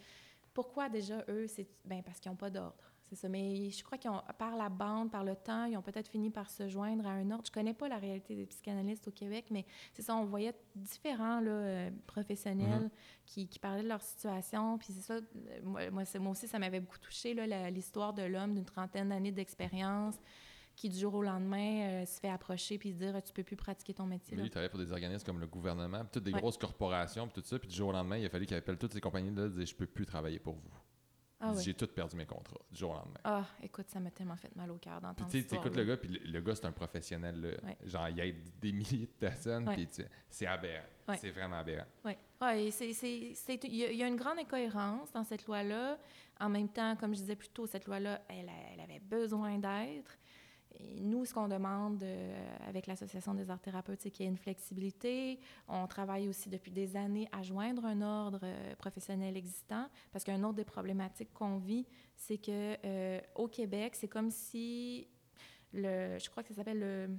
pourquoi 0.53 0.90
déjà, 0.90 1.23
eux, 1.27 1.48
c'est... 1.48 1.68
Ben, 1.86 2.03
parce 2.03 2.19
qu'ils 2.19 2.30
n'ont 2.31 2.38
pas 2.38 2.52
d'ordre. 2.52 2.89
C'est 3.10 3.15
ça. 3.15 3.27
Mais 3.27 3.72
je 3.72 3.84
crois 3.84 3.98
qu'ils 3.98 4.11
ont, 4.11 4.22
par 4.38 4.56
la 4.56 4.69
bande, 4.69 5.10
par 5.11 5.23
le 5.23 5.36
temps, 5.36 5.65
ils 5.65 5.76
ont 5.76 5.81
peut-être 5.81 6.07
fini 6.10 6.30
par 6.30 6.49
se 6.49 6.68
joindre 6.68 7.07
à 7.07 7.11
un 7.11 7.31
ordre. 7.31 7.44
Je 7.48 7.52
connais 7.52 7.73
pas 7.73 7.88
la 7.90 7.98
réalité 7.98 8.36
des 8.36 8.45
psychanalystes 8.45 9.07
au 9.07 9.11
Québec, 9.11 9.45
mais 9.49 9.65
c'est 9.94 10.03
ça, 10.03 10.15
on 10.15 10.26
voyait 10.26 10.53
différents 10.76 11.40
là, 11.40 11.49
euh, 11.52 11.90
professionnels 12.06 12.84
Mhm. 12.84 12.90
qui, 13.26 13.48
qui 13.48 13.57
parlaient 13.60 13.81
de 13.84 13.88
leur 13.88 14.02
situation. 14.02 14.77
Puis 14.77 14.94
c'est 14.94 15.02
ça, 15.02 15.19
moi, 15.64 15.90
moi, 15.90 16.06
c'est- 16.06 16.19
moi 16.19 16.31
aussi, 16.34 16.48
ça 16.48 16.60
m'avait 16.60 16.80
beaucoup 16.80 16.99
touché, 16.99 17.34
l'histoire 17.72 18.14
de 18.14 18.22
l'homme 18.23 18.53
d'une 18.53 18.65
trentaine 18.65 19.10
d'années 19.10 19.31
d'expérience 19.31 20.15
qui, 20.76 20.88
du 20.90 20.98
jour 20.98 21.15
au 21.15 21.23
lendemain, 21.23 21.81
euh, 22.03 22.06
se 22.06 22.19
fait 22.19 22.30
approcher 22.30 22.77
puis 22.77 22.91
se 22.91 22.98
dire 22.98 23.22
«tu 23.26 23.34
peux 23.34 23.44
plus 23.44 23.57
pratiquer 23.57 23.94
ton 23.94 24.06
métier 24.06 24.38
Lui, 24.38 24.45
il 24.45 24.49
travaillait 24.49 24.69
pour 24.69 24.80
des 24.80 24.91
organismes 24.94 25.26
comme 25.26 25.40
le 25.40 25.48
gouvernement, 25.48 25.99
puis 26.02 26.10
toutes 26.14 26.23
des 26.23 26.31
Ouais. 26.34 26.40
grosses 26.40 26.57
corporations, 26.57 27.27
puis 27.27 27.41
tout 27.41 27.48
ça. 27.48 27.60
Puis 27.60 27.68
du 27.68 27.76
jour 27.76 27.90
au 27.90 27.91
lendemain, 27.91 28.18
il 28.18 28.26
a 28.26 28.30
fallu 28.30 28.45
qu'il 28.45 28.56
appelle 28.56 28.77
toutes 28.77 28.94
ces 28.94 29.02
compagnies-là 29.02 29.48
et 29.48 29.49
dire 29.49 29.65
Je 29.65 29.76
peux 29.76 29.88
plus 29.88 30.06
travailler 30.06 30.40
pour 30.40 30.53
vous. 30.56 30.69
Ah. 31.41 31.53
J'ai 31.57 31.74
tout 31.74 31.88
perdu 31.88 32.18
mes 32.18 32.26
contrats, 32.26 32.60
du 32.70 32.78
jour 32.80 32.91
au 32.91 32.95
lendemain. 32.95 33.20
Ah, 33.24 33.45
écoute, 33.64 33.86
ça 33.90 33.99
m'a 34.02 34.11
tellement 34.11 34.36
fait 34.36 34.53
mal 34.57 34.70
au 34.72 34.78
cœur 34.78 34.99
d'entendre 34.99 35.30
tu 35.32 35.38
sais, 35.38 35.48
cette 35.48 35.49
t'écoutes 35.52 35.76
le 35.78 35.86
gars, 35.86 35.95
puis 35.98 36.10
le, 36.10 36.32
le 36.32 36.41
gars, 36.41 36.53
c'est 36.53 36.66
un 36.66 36.72
professionnel. 36.74 37.40
Là. 37.40 37.49
Ouais. 37.64 37.78
Genre, 37.86 38.10
il 38.10 38.20
aide 38.20 38.60
des 38.60 38.72
milliers 38.74 39.06
de 39.07 39.11
personnes, 39.18 39.68
Ouais. 39.70 39.76
puis 39.76 39.88
tu- 39.88 40.03
c'est 40.30 40.45
aberrant. 40.48 40.84
Ouais. 41.07 41.18
C'est 41.18 41.32
vraiment 41.32 41.60
aberrant. 41.60 41.86
Oui, 42.03 42.11
il 42.41 43.78
y, 43.78 43.84
a- 43.86 43.91
il 43.91 43.98
y 43.98 44.03
a 44.03 44.07
une 44.07 44.16
grande 44.18 44.38
incohérence 44.40 45.11
dans 45.14 45.24
cette 45.24 45.45
loi-là. 45.48 45.98
En 46.41 46.49
même 46.49 46.70
temps, 46.70 46.95
comme 46.98 47.14
je 47.16 47.20
disais 47.22 47.36
plus 47.36 47.49
tôt, 47.49 47.66
cette 47.68 47.86
loi-là, 47.86 48.22
elle, 48.30 48.49
elle 48.74 48.82
avait 48.82 48.99
besoin 48.99 49.57
d'être. 49.57 50.18
Nous, 50.97 51.26
ce 51.26 51.34
qu'on 51.34 51.47
demande 51.47 52.01
euh, 52.03 52.57
avec 52.68 52.88
l'Association 52.88 53.34
des 53.34 53.49
arts 53.49 53.60
thérapeutes, 53.60 54.01
c'est 54.01 54.11
qu'il 54.11 54.26
y 54.26 54.27
ait 54.27 54.31
une 54.31 54.38
flexibilité. 54.38 55.39
On 55.68 55.88
travaille 55.88 56.27
aussi 56.30 56.49
depuis 56.49 56.72
des 56.72 56.95
années 56.95 57.27
à 57.31 57.41
joindre 57.41 57.85
un 57.85 58.01
ordre 58.01 58.39
euh, 58.43 58.76
professionnel 58.76 59.35
existant, 59.35 59.88
parce 60.11 60.23
qu'un 60.23 60.41
autre 60.43 60.56
des 60.56 60.65
problématiques 60.65 61.34
qu'on 61.34 61.57
vit, 61.57 61.85
c'est 62.15 62.38
que 62.38 62.77
euh, 62.85 63.19
au 63.35 63.47
Québec, 63.47 63.95
c'est 63.95 64.07
comme 64.07 64.31
si 64.31 65.07
le, 65.73 66.18
je 66.18 66.30
crois 66.30 66.43
que 66.43 66.49
ça 66.49 66.56
s'appelle 66.56 66.80
le, 66.80 67.10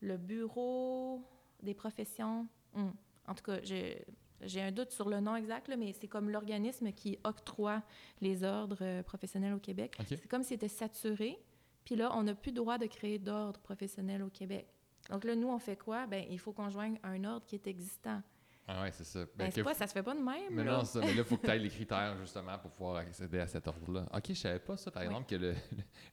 le 0.00 0.16
bureau 0.16 1.22
des 1.62 1.74
professions. 1.74 2.46
Hum. 2.74 2.94
En 3.26 3.34
tout 3.34 3.44
cas, 3.44 3.58
j'ai 3.62 4.04
j'ai 4.42 4.60
un 4.60 4.72
doute 4.72 4.90
sur 4.90 5.08
le 5.08 5.20
nom 5.20 5.36
exact, 5.36 5.68
là, 5.68 5.76
mais 5.76 5.92
c'est 5.92 6.08
comme 6.08 6.28
l'organisme 6.28 6.92
qui 6.92 7.18
octroie 7.24 7.82
les 8.20 8.44
ordres 8.44 8.78
euh, 8.82 9.02
professionnels 9.02 9.54
au 9.54 9.58
Québec. 9.58 9.96
C'est 10.06 10.28
comme 10.28 10.42
s'il 10.42 10.56
était 10.56 10.68
saturé. 10.68 11.38
Puis 11.84 11.96
là, 11.96 12.10
on 12.16 12.22
n'a 12.24 12.34
plus 12.34 12.50
le 12.50 12.56
droit 12.56 12.78
de 12.78 12.86
créer 12.86 13.18
d'ordre 13.18 13.60
professionnel 13.60 14.22
au 14.22 14.28
Québec. 14.30 14.66
Donc 15.10 15.24
là, 15.24 15.34
nous, 15.36 15.48
on 15.48 15.58
fait 15.58 15.76
quoi? 15.76 16.06
Ben, 16.06 16.24
il 16.30 16.38
faut 16.38 16.52
qu'on 16.52 16.70
joigne 16.70 16.98
un 17.02 17.22
ordre 17.24 17.44
qui 17.46 17.56
est 17.56 17.66
existant. 17.66 18.22
Ah 18.66 18.80
ouais, 18.84 18.92
c'est 18.92 19.04
ça. 19.04 19.18
Ben, 19.26 19.30
Ben, 19.36 19.50
c'est 19.50 19.60
que- 19.60 19.64
pas, 19.66 19.74
ça 19.74 19.86
se 19.86 19.92
fait 19.92 20.02
pas 20.02 20.14
de 20.14 20.20
même, 20.22 20.52
mais 20.52 20.64
là. 20.64 20.78
non, 20.78 20.84
ça, 20.86 20.98
mais 21.00 21.08
là, 21.08 21.18
il 21.18 21.24
faut 21.24 21.36
que 21.36 21.44
tu 21.44 21.50
ailles 21.50 21.58
les 21.62 21.68
critères, 21.68 22.16
justement, 22.18 22.56
pour 22.58 22.70
pouvoir 22.70 22.96
accéder 22.96 23.38
à 23.38 23.46
cet 23.46 23.68
ordre-là. 23.68 24.06
OK, 24.14 24.24
je 24.28 24.32
savais 24.32 24.58
pas 24.58 24.78
ça, 24.78 24.90
par 24.90 25.02
Oui. 25.02 25.08
exemple, 25.08 25.26
que 25.28 25.34
le- 25.34 25.54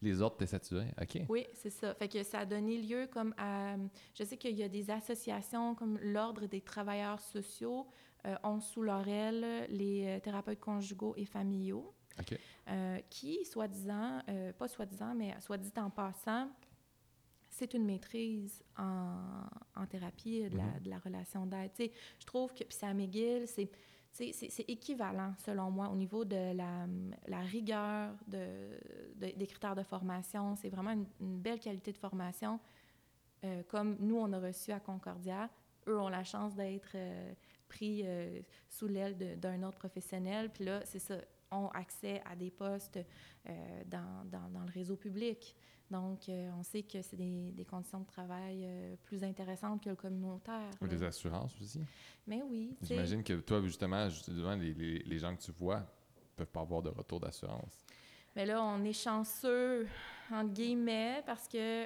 les 0.01 0.21
ordres 0.21 0.35
étaient 0.35 0.47
saturés. 0.47 0.91
OK. 1.01 1.21
Oui, 1.29 1.47
c'est 1.53 1.69
ça. 1.69 1.93
Fait 1.95 2.09
que 2.09 2.21
ça 2.23 2.39
a 2.39 2.45
donné 2.45 2.81
lieu 2.81 3.07
comme 3.07 3.33
à... 3.37 3.77
Je 4.13 4.25
sais 4.25 4.35
qu'il 4.35 4.57
y 4.57 4.63
a 4.63 4.67
des 4.67 4.89
associations 4.91 5.75
comme 5.75 5.97
l'Ordre 5.99 6.45
des 6.47 6.59
travailleurs 6.59 7.21
sociaux 7.21 7.87
euh, 8.27 8.35
ont 8.43 8.59
sous 8.59 8.81
leur 8.81 9.07
aile 9.07 9.67
les 9.69 10.03
euh, 10.05 10.19
thérapeutes 10.19 10.59
conjugaux 10.59 11.13
et 11.15 11.23
familiaux 11.25 11.93
Euh, 12.67 12.99
qui, 13.09 13.43
soi-disant, 13.45 14.21
euh, 14.29 14.53
pas 14.53 14.67
soi-disant, 14.67 15.13
mais 15.15 15.33
soit 15.41 15.57
dit 15.57 15.71
en 15.77 15.89
passant, 15.89 16.47
c'est 17.49 17.73
une 17.73 17.85
maîtrise 17.85 18.63
en, 18.77 19.17
en 19.75 19.85
thérapie 19.87 20.47
de 20.49 20.57
la, 20.57 20.63
Mhm. 20.63 20.79
de 20.83 20.89
la 20.89 20.97
relation 20.99 21.45
d'aide. 21.45 21.71
Je 22.19 22.25
trouve 22.25 22.51
que, 22.53 22.63
puis 22.63 22.77
c'est 22.79 22.85
à 22.85 22.93
McGill, 22.93 23.47
c'est, 23.47 23.69
c'est, 24.11 24.65
équivalent, 24.69 25.33
selon 25.45 25.71
moi, 25.71 25.89
au 25.89 25.95
niveau 25.95 26.23
de 26.25 26.53
la, 26.55 26.85
la 27.27 27.39
rigueur 27.41 28.13
de, 28.27 28.69
de- 29.15 29.33
des 29.35 29.47
critères 29.47 29.75
de 29.75 29.83
formation. 29.83 30.55
C'est 30.55 30.69
vraiment 30.69 30.91
une, 30.91 31.05
une 31.19 31.39
belle 31.39 31.59
qualité 31.59 31.91
de 31.91 31.97
formation. 31.97 32.59
Euh, 33.43 33.63
comme 33.67 33.97
nous, 33.99 34.17
on 34.17 34.31
a 34.33 34.39
reçu 34.39 34.71
à 34.71 34.79
Concordia, 34.79 35.49
eux 35.87 35.99
ont 35.99 36.09
la 36.09 36.23
chance 36.23 36.53
d'être 36.55 36.91
euh, 36.95 37.33
pris 37.67 38.01
euh, 38.05 38.39
sous 38.69 38.87
l'aile 38.87 39.17
d'un 39.39 39.63
autre 39.63 39.77
professionnel. 39.79 40.49
Puis 40.51 40.63
là, 40.65 40.81
c'est 40.85 40.99
ça, 40.99 41.15
ont 41.51 41.67
accès 41.69 42.21
à 42.25 42.35
des 42.35 42.51
postes 42.51 42.99
euh, 43.47 43.83
dans, 43.87 44.25
dans, 44.25 44.49
dans 44.49 44.63
le 44.65 44.71
réseau 44.71 44.95
public. 44.95 45.55
Donc, 45.89 46.29
euh, 46.29 46.49
on 46.57 46.63
sait 46.63 46.83
que 46.83 47.01
c'est 47.01 47.17
des, 47.17 47.51
des 47.51 47.65
conditions 47.65 47.99
de 47.99 48.05
travail 48.05 48.63
euh, 48.63 48.95
plus 49.03 49.23
intéressantes 49.23 49.83
que 49.83 49.89
le 49.89 49.95
communautaire. 49.95 50.69
Ou 50.79 50.85
là. 50.85 50.89
des 50.89 51.03
assurances 51.03 51.53
aussi. 51.61 51.81
Mais 52.25 52.41
oui, 52.41 52.77
J'imagine 52.81 53.23
que 53.23 53.33
toi, 53.41 53.61
justement, 53.61 54.07
justement 54.07 54.55
les, 54.55 54.73
les, 54.73 54.99
les 54.99 55.19
gens 55.19 55.35
que 55.35 55.41
tu 55.41 55.51
vois 55.51 55.83
peuvent 56.35 56.47
pas 56.47 56.61
avoir 56.61 56.81
de 56.81 56.89
retour 56.89 57.19
d'assurance. 57.19 57.85
Mais 58.35 58.45
là, 58.45 58.63
on 58.63 58.81
est 58.85 58.93
chanceux, 58.93 59.85
entre 60.31 60.53
guillemets, 60.53 61.21
parce 61.25 61.49
que 61.49 61.85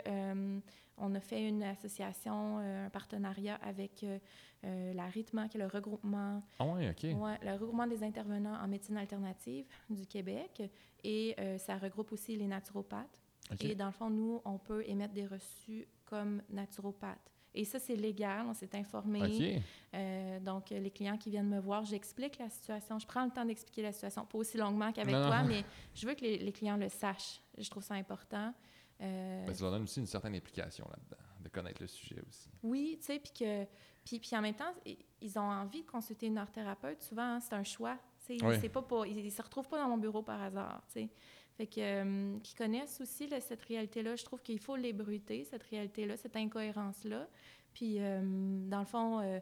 on 0.97 1.13
a 1.15 1.19
fait 1.19 1.47
une 1.47 1.63
association, 1.63 2.59
euh, 2.59 2.85
un 2.85 2.89
partenariat 2.89 3.55
avec 3.61 4.03
euh, 4.03 4.17
euh, 4.63 4.93
la 4.93 5.05
RITMA, 5.05 5.47
qui 5.49 5.57
est 5.57 5.59
le 5.61 5.67
regroupement, 5.67 6.41
Ah 6.59 6.65
ouais, 6.65 6.89
OK. 6.89 7.03
ouais, 7.03 7.37
le 7.43 7.53
regroupement 7.53 7.87
des 7.87 8.03
intervenants 8.03 8.55
en 8.61 8.67
médecine 8.67 8.97
alternative 8.97 9.65
du 9.89 10.05
Québec. 10.05 10.63
Et 11.03 11.35
ça 11.59 11.77
regroupe 11.77 12.11
aussi 12.13 12.35
les 12.35 12.47
naturopathes. 12.47 13.21
Et 13.59 13.75
dans 13.75 13.85
le 13.85 13.91
fond, 13.91 14.09
nous, 14.09 14.41
on 14.43 14.57
peut 14.57 14.83
émettre 14.87 15.13
des 15.13 15.27
reçus 15.27 15.87
comme 16.05 16.41
naturopathes. 16.49 17.31
Et 17.53 17.63
ça, 17.63 17.79
c'est 17.79 17.95
légal, 17.95 18.45
on 18.47 18.53
s'est 18.53 18.75
informé. 18.75 19.61
Euh, 19.93 20.39
donc, 20.41 20.71
les 20.71 20.91
clients 20.91 21.17
qui 21.17 21.29
viennent 21.29 21.47
me 21.47 21.59
voir, 21.59 21.85
j'explique 21.85 22.37
la 22.37 22.49
situation. 22.49 22.99
Je 22.99 23.07
prends 23.07 23.23
le 23.23 23.31
temps 23.31 23.45
d'expliquer 23.45 23.81
la 23.83 23.91
situation, 23.93 24.25
pas 24.25 24.37
aussi 24.37 24.57
longuement 24.57 24.91
qu'avec 24.91 25.13
toi, 25.13 25.43
mais 25.43 25.63
je 25.93 26.05
veux 26.05 26.15
que 26.15 26.21
les, 26.21 26.37
les 26.37 26.51
clients 26.51 26.75
le 26.75 26.89
sachent. 26.89 27.39
Je 27.57 27.69
trouve 27.69 27.83
ça 27.83 27.93
important. 27.93 28.53
Euh, 29.01 29.45
Ben, 29.45 29.53
ça 29.53 29.63
leur 29.63 29.71
donne 29.73 29.83
aussi 29.83 29.99
une 29.99 30.05
certaine 30.07 30.35
implication 30.35 30.85
là-dedans, 30.89 31.23
de 31.43 31.49
connaître 31.49 31.81
le 31.81 31.87
sujet 31.87 32.21
aussi. 32.27 32.49
oui, 32.63 32.97
tu 32.99 33.05
sais, 33.07 33.19
puis 33.19 33.31
que... 33.33 33.65
Puis, 34.05 34.19
puis 34.19 34.35
en 34.35 34.41
même 34.41 34.53
temps, 34.53 34.71
ils 35.19 35.39
ont 35.39 35.49
envie 35.49 35.81
de 35.81 35.89
consulter 35.89 36.27
une 36.27 36.39
thérapeute. 36.53 37.01
Souvent, 37.01 37.23
hein, 37.23 37.39
c'est 37.39 37.55
un 37.55 37.63
choix. 37.63 37.97
Oui. 38.29 38.37
c'est 38.61 38.69
pas 38.69 38.83
pour- 38.83 39.05
ils, 39.07 39.17
ils 39.17 39.31
se 39.31 39.41
retrouvent 39.41 39.67
pas 39.67 39.79
dans 39.79 39.89
mon 39.89 39.97
bureau 39.97 40.21
par 40.21 40.41
hasard, 40.43 40.83
tu 40.87 40.93
sais. 40.93 41.09
Fait 41.57 41.65
que, 41.67 41.79
euh, 41.79 42.37
qu'ils 42.39 42.55
connaissent 42.57 43.01
aussi 43.01 43.25
là, 43.27 43.39
cette 43.41 43.61
réalité-là. 43.63 44.15
Je 44.15 44.23
trouve 44.25 44.41
qu'il 44.43 44.59
faut 44.59 44.75
l'ébruiter, 44.75 45.43
cette 45.45 45.63
réalité-là, 45.63 46.17
cette 46.17 46.35
incohérence-là. 46.35 47.27
Puis, 47.73 47.95
euh, 47.99 48.21
dans 48.69 48.79
le 48.79 48.85
fond, 48.85 49.19
euh, 49.21 49.39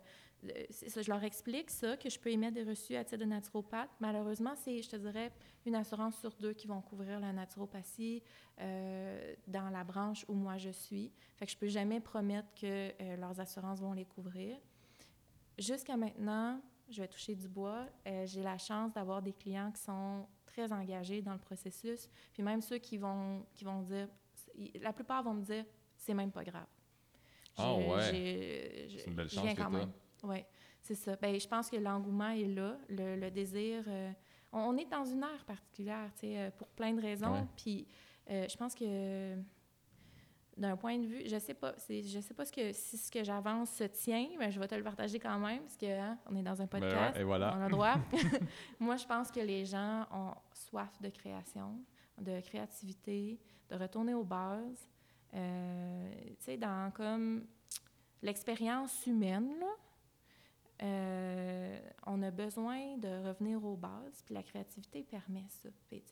ça, 0.69 1.01
je 1.01 1.09
leur 1.09 1.23
explique 1.23 1.69
ça, 1.69 1.95
que 1.97 2.09
je 2.09 2.19
peux 2.19 2.29
émettre 2.31 2.53
des 2.55 2.63
reçus 2.63 2.95
à 2.95 3.03
titre 3.03 3.17
de 3.21 3.25
naturopathe. 3.25 3.89
Malheureusement, 3.99 4.53
c'est, 4.55 4.81
je 4.81 4.89
te 4.89 4.95
dirais, 4.95 5.31
une 5.65 5.75
assurance 5.75 6.17
sur 6.19 6.31
deux 6.35 6.53
qui 6.53 6.67
vont 6.67 6.81
couvrir 6.81 7.19
la 7.19 7.31
naturopathie 7.33 8.21
euh, 8.59 9.35
dans 9.47 9.69
la 9.69 9.83
branche 9.83 10.25
où 10.27 10.33
moi 10.33 10.57
je 10.57 10.69
suis. 10.71 11.11
Fait 11.37 11.45
que 11.45 11.51
je 11.51 11.57
peux 11.57 11.67
jamais 11.67 11.99
promettre 11.99 12.53
que 12.55 12.65
euh, 13.01 13.15
leurs 13.17 13.39
assurances 13.39 13.79
vont 13.79 13.93
les 13.93 14.05
couvrir. 14.05 14.57
Jusqu'à 15.57 15.95
maintenant, 15.97 16.59
je 16.89 17.01
vais 17.01 17.07
toucher 17.07 17.35
du 17.35 17.47
bois. 17.47 17.85
euh, 18.07 18.25
j'ai 18.25 18.41
la 18.43 18.57
chance 18.57 18.91
d'avoir 18.93 19.21
des 19.21 19.33
clients 19.33 19.71
qui 19.71 19.81
sont 19.81 20.27
très 20.45 20.71
engagés 20.71 21.21
dans 21.21 21.33
le 21.33 21.39
processus. 21.39 22.09
Puis 22.33 22.43
même 22.43 22.61
ceux 22.61 22.77
qui 22.79 22.97
vont, 22.97 23.45
qui 23.53 23.63
vont 23.63 23.81
dire, 23.81 24.07
la 24.81 24.93
plupart 24.93 25.23
vont 25.23 25.33
me 25.35 25.43
dire, 25.43 25.65
c'est 25.95 26.13
même 26.13 26.31
pas 26.31 26.43
grave. 26.43 26.67
Ah 27.55 27.75
J'ai- 27.77 27.87
ouais. 27.89 28.01
j'ai- 28.11 28.89
j'ai- 28.89 28.99
C'est 28.99 29.09
une 29.09 29.15
belle 29.15 29.29
chance 29.29 29.53
que 29.53 29.61
quand 29.61 29.69
même. 29.69 29.91
Oui, 30.23 30.43
c'est 30.81 30.95
ça. 30.95 31.15
Ben, 31.17 31.39
je 31.39 31.47
pense 31.47 31.69
que 31.69 31.77
l'engouement 31.77 32.29
est 32.29 32.47
là, 32.47 32.77
le, 32.89 33.15
le 33.15 33.29
désir. 33.31 33.83
euh, 33.87 34.11
on, 34.51 34.59
on 34.59 34.77
est 34.77 34.89
dans 34.89 35.05
une 35.05 35.23
ère 35.23 35.45
particulière, 35.45 36.09
tu 36.15 36.21
sais, 36.21 36.37
euh, 36.37 36.49
pour 36.57 36.67
plein 36.69 36.93
de 36.93 37.01
raisons. 37.01 37.33
Ouais. 37.33 37.45
Puis 37.57 37.87
euh, 38.29 38.47
je 38.49 38.55
pense 38.57 38.73
que 38.75 39.35
d'un 40.55 40.77
point 40.77 40.99
de 40.99 41.05
vue, 41.07 41.23
je 41.25 41.37
sais 41.39 41.55
pas, 41.55 41.73
je 41.89 42.19
sais 42.19 42.33
pas 42.35 42.45
ce 42.45 42.51
que, 42.51 42.71
si 42.73 42.95
ce 42.97 43.09
que 43.11 43.23
j'avance 43.23 43.71
se 43.71 43.85
tient, 43.85 44.27
mais 44.37 44.51
je 44.51 44.59
vais 44.59 44.67
te 44.67 44.75
le 44.75 44.83
partager 44.83 45.17
quand 45.19 45.39
même, 45.39 45.61
parce 45.61 45.77
que 45.77 45.87
hein, 45.99 46.17
on 46.29 46.35
est 46.35 46.43
dans 46.43 46.61
un 46.61 46.65
Ben 46.65 46.79
podcast, 46.79 47.15
ouais, 47.15 47.21
et 47.21 47.23
voilà. 47.23 47.55
on 47.57 47.61
a 47.61 47.65
le 47.65 47.71
droit. 47.71 47.95
Moi, 48.79 48.95
je 48.97 49.05
pense 49.07 49.31
que 49.31 49.39
les 49.39 49.65
gens 49.65 50.05
ont 50.11 50.35
soif 50.53 51.01
de 51.01 51.09
création, 51.09 51.79
de 52.21 52.39
créativité, 52.41 53.39
de 53.69 53.75
retourner 53.75 54.13
aux 54.13 54.23
bases. 54.23 54.87
Euh, 55.33 56.11
tu 56.27 56.35
sais, 56.39 56.57
dans 56.57 56.91
comme 56.91 57.47
l'expérience 58.21 59.07
humaine, 59.07 59.49
là, 59.59 59.73
euh, 60.81 61.79
on 62.05 62.21
a 62.23 62.31
besoin 62.31 62.97
de 62.97 63.27
revenir 63.27 63.63
aux 63.63 63.75
bases, 63.75 64.23
puis 64.25 64.33
la 64.33 64.43
créativité 64.43 65.03
permet 65.03 65.45
ça. 65.49 65.69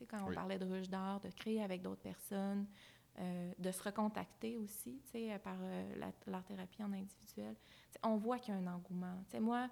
Quand 0.07 0.23
on 0.23 0.29
Oui. 0.29 0.35
parlait 0.35 0.59
de 0.59 0.65
ruche 0.65 0.89
d'art, 0.89 1.19
de 1.19 1.29
créer 1.29 1.61
avec 1.63 1.81
d'autres 1.81 2.01
personnes, 2.01 2.67
euh, 3.19 3.51
de 3.57 3.71
se 3.71 3.83
recontacter 3.83 4.55
aussi, 4.57 5.01
par 5.43 5.57
euh, 5.61 5.95
la- 5.95 6.11
l'art-thérapie 6.27 6.83
en 6.83 6.93
individuel, 6.93 7.55
on 8.03 8.15
voit 8.15 8.39
qu'il 8.39 8.53
y 8.53 8.57
a 8.57 8.59
un 8.59 8.67
engouement. 8.67 9.17
Tu 9.25 9.31
sais, 9.31 9.39
moi, 9.39 9.69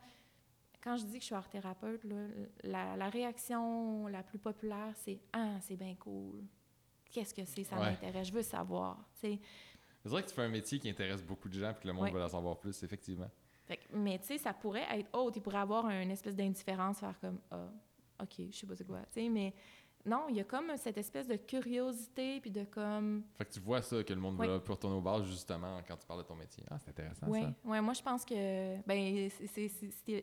quand 0.82 0.98
je 0.98 1.06
dis 1.06 1.14
que 1.16 1.22
je 1.22 1.26
suis 1.26 1.36
art-thérapeute, 1.36 2.04
là, 2.04 2.28
la, 2.64 2.96
la 2.98 3.10
réaction 3.10 4.08
la 4.08 4.24
plus 4.24 4.40
populaire, 4.40 4.94
c'est 4.96 5.20
«Ah, 5.34 5.58
c'est 5.62 5.76
bien 5.78 5.96
cool. 5.96 6.44
Qu'est-ce 7.12 7.34
que 7.34 7.46
c'est? 7.46 7.64
Ça 7.64 7.80
Ouais. 7.80 7.92
m'intéresse. 7.92 8.28
Je 8.28 8.34
veux 8.34 8.44
savoir.» 8.44 9.06
C'est 9.14 9.40
vrai 10.06 10.24
que 10.24 10.30
tu 10.30 10.36
fais 10.36 10.44
un 10.44 10.50
métier 10.50 10.80
qui 10.80 10.90
intéresse 10.90 11.22
beaucoup 11.24 11.50
de 11.50 11.54
gens 11.60 11.74
puis 11.74 11.84
que 11.84 11.88
le 11.88 11.94
monde 11.94 12.04
Ouais. 12.06 12.12
veut 12.12 12.24
en 12.24 12.30
savoir 12.30 12.58
plus, 12.58 12.82
effectivement. 12.84 13.30
Fait 13.70 13.78
que- 13.78 13.96
mais 13.96 14.18
tu 14.20 14.26
sais, 14.26 14.38
ça 14.40 14.52
pourrait 14.52 14.88
être 14.92 15.16
autre. 15.16 15.38
Il 15.38 15.42
pourrait 15.42 15.60
avoir 15.60 15.88
une 15.90 16.10
espèce 16.12 16.36
d'indifférence, 16.36 17.00
faire 17.00 17.18
comme 17.22 17.40
Ah, 17.52 17.70
OK, 18.24 18.34
je 18.50 18.58
sais 18.58 18.66
pas 18.68 18.76
c'est 18.76 18.84
quoi. 18.86 19.00
Tu 19.14 19.22
sais, 19.22 19.30
mais 19.30 19.54
non, 20.06 20.26
il 20.30 20.38
y 20.38 20.40
a 20.40 20.44
comme 20.44 20.76
cette 20.78 20.98
espèce 20.98 21.28
de 21.28 21.36
curiosité, 21.36 22.40
puis 22.42 22.50
de 22.50 22.64
comme. 22.64 23.24
Fait 23.38 23.46
que 23.46 23.52
tu 23.52 23.60
vois 23.60 23.82
ça, 23.84 24.04
que 24.04 24.12
le 24.14 24.20
monde 24.20 24.38
Oui. 24.40 24.48
veut 24.48 24.60
peut 24.60 24.72
retourner 24.72 24.96
aux 24.96 25.02
bases, 25.02 25.24
justement, 25.26 25.80
quand 25.88 25.98
tu 25.98 26.08
parles 26.08 26.22
de 26.24 26.26
ton 26.28 26.36
métier. 26.36 26.64
Ah, 26.72 26.80
c'est 26.80 26.90
intéressant, 26.90 27.28
Oui, 27.30 27.42
ça. 27.44 27.54
ouais, 27.66 27.80
moi, 27.82 27.94
je 27.94 28.02
pense 28.02 28.26
que. 28.26 28.82
Ben, 28.88 29.30
c'est- 29.30 29.68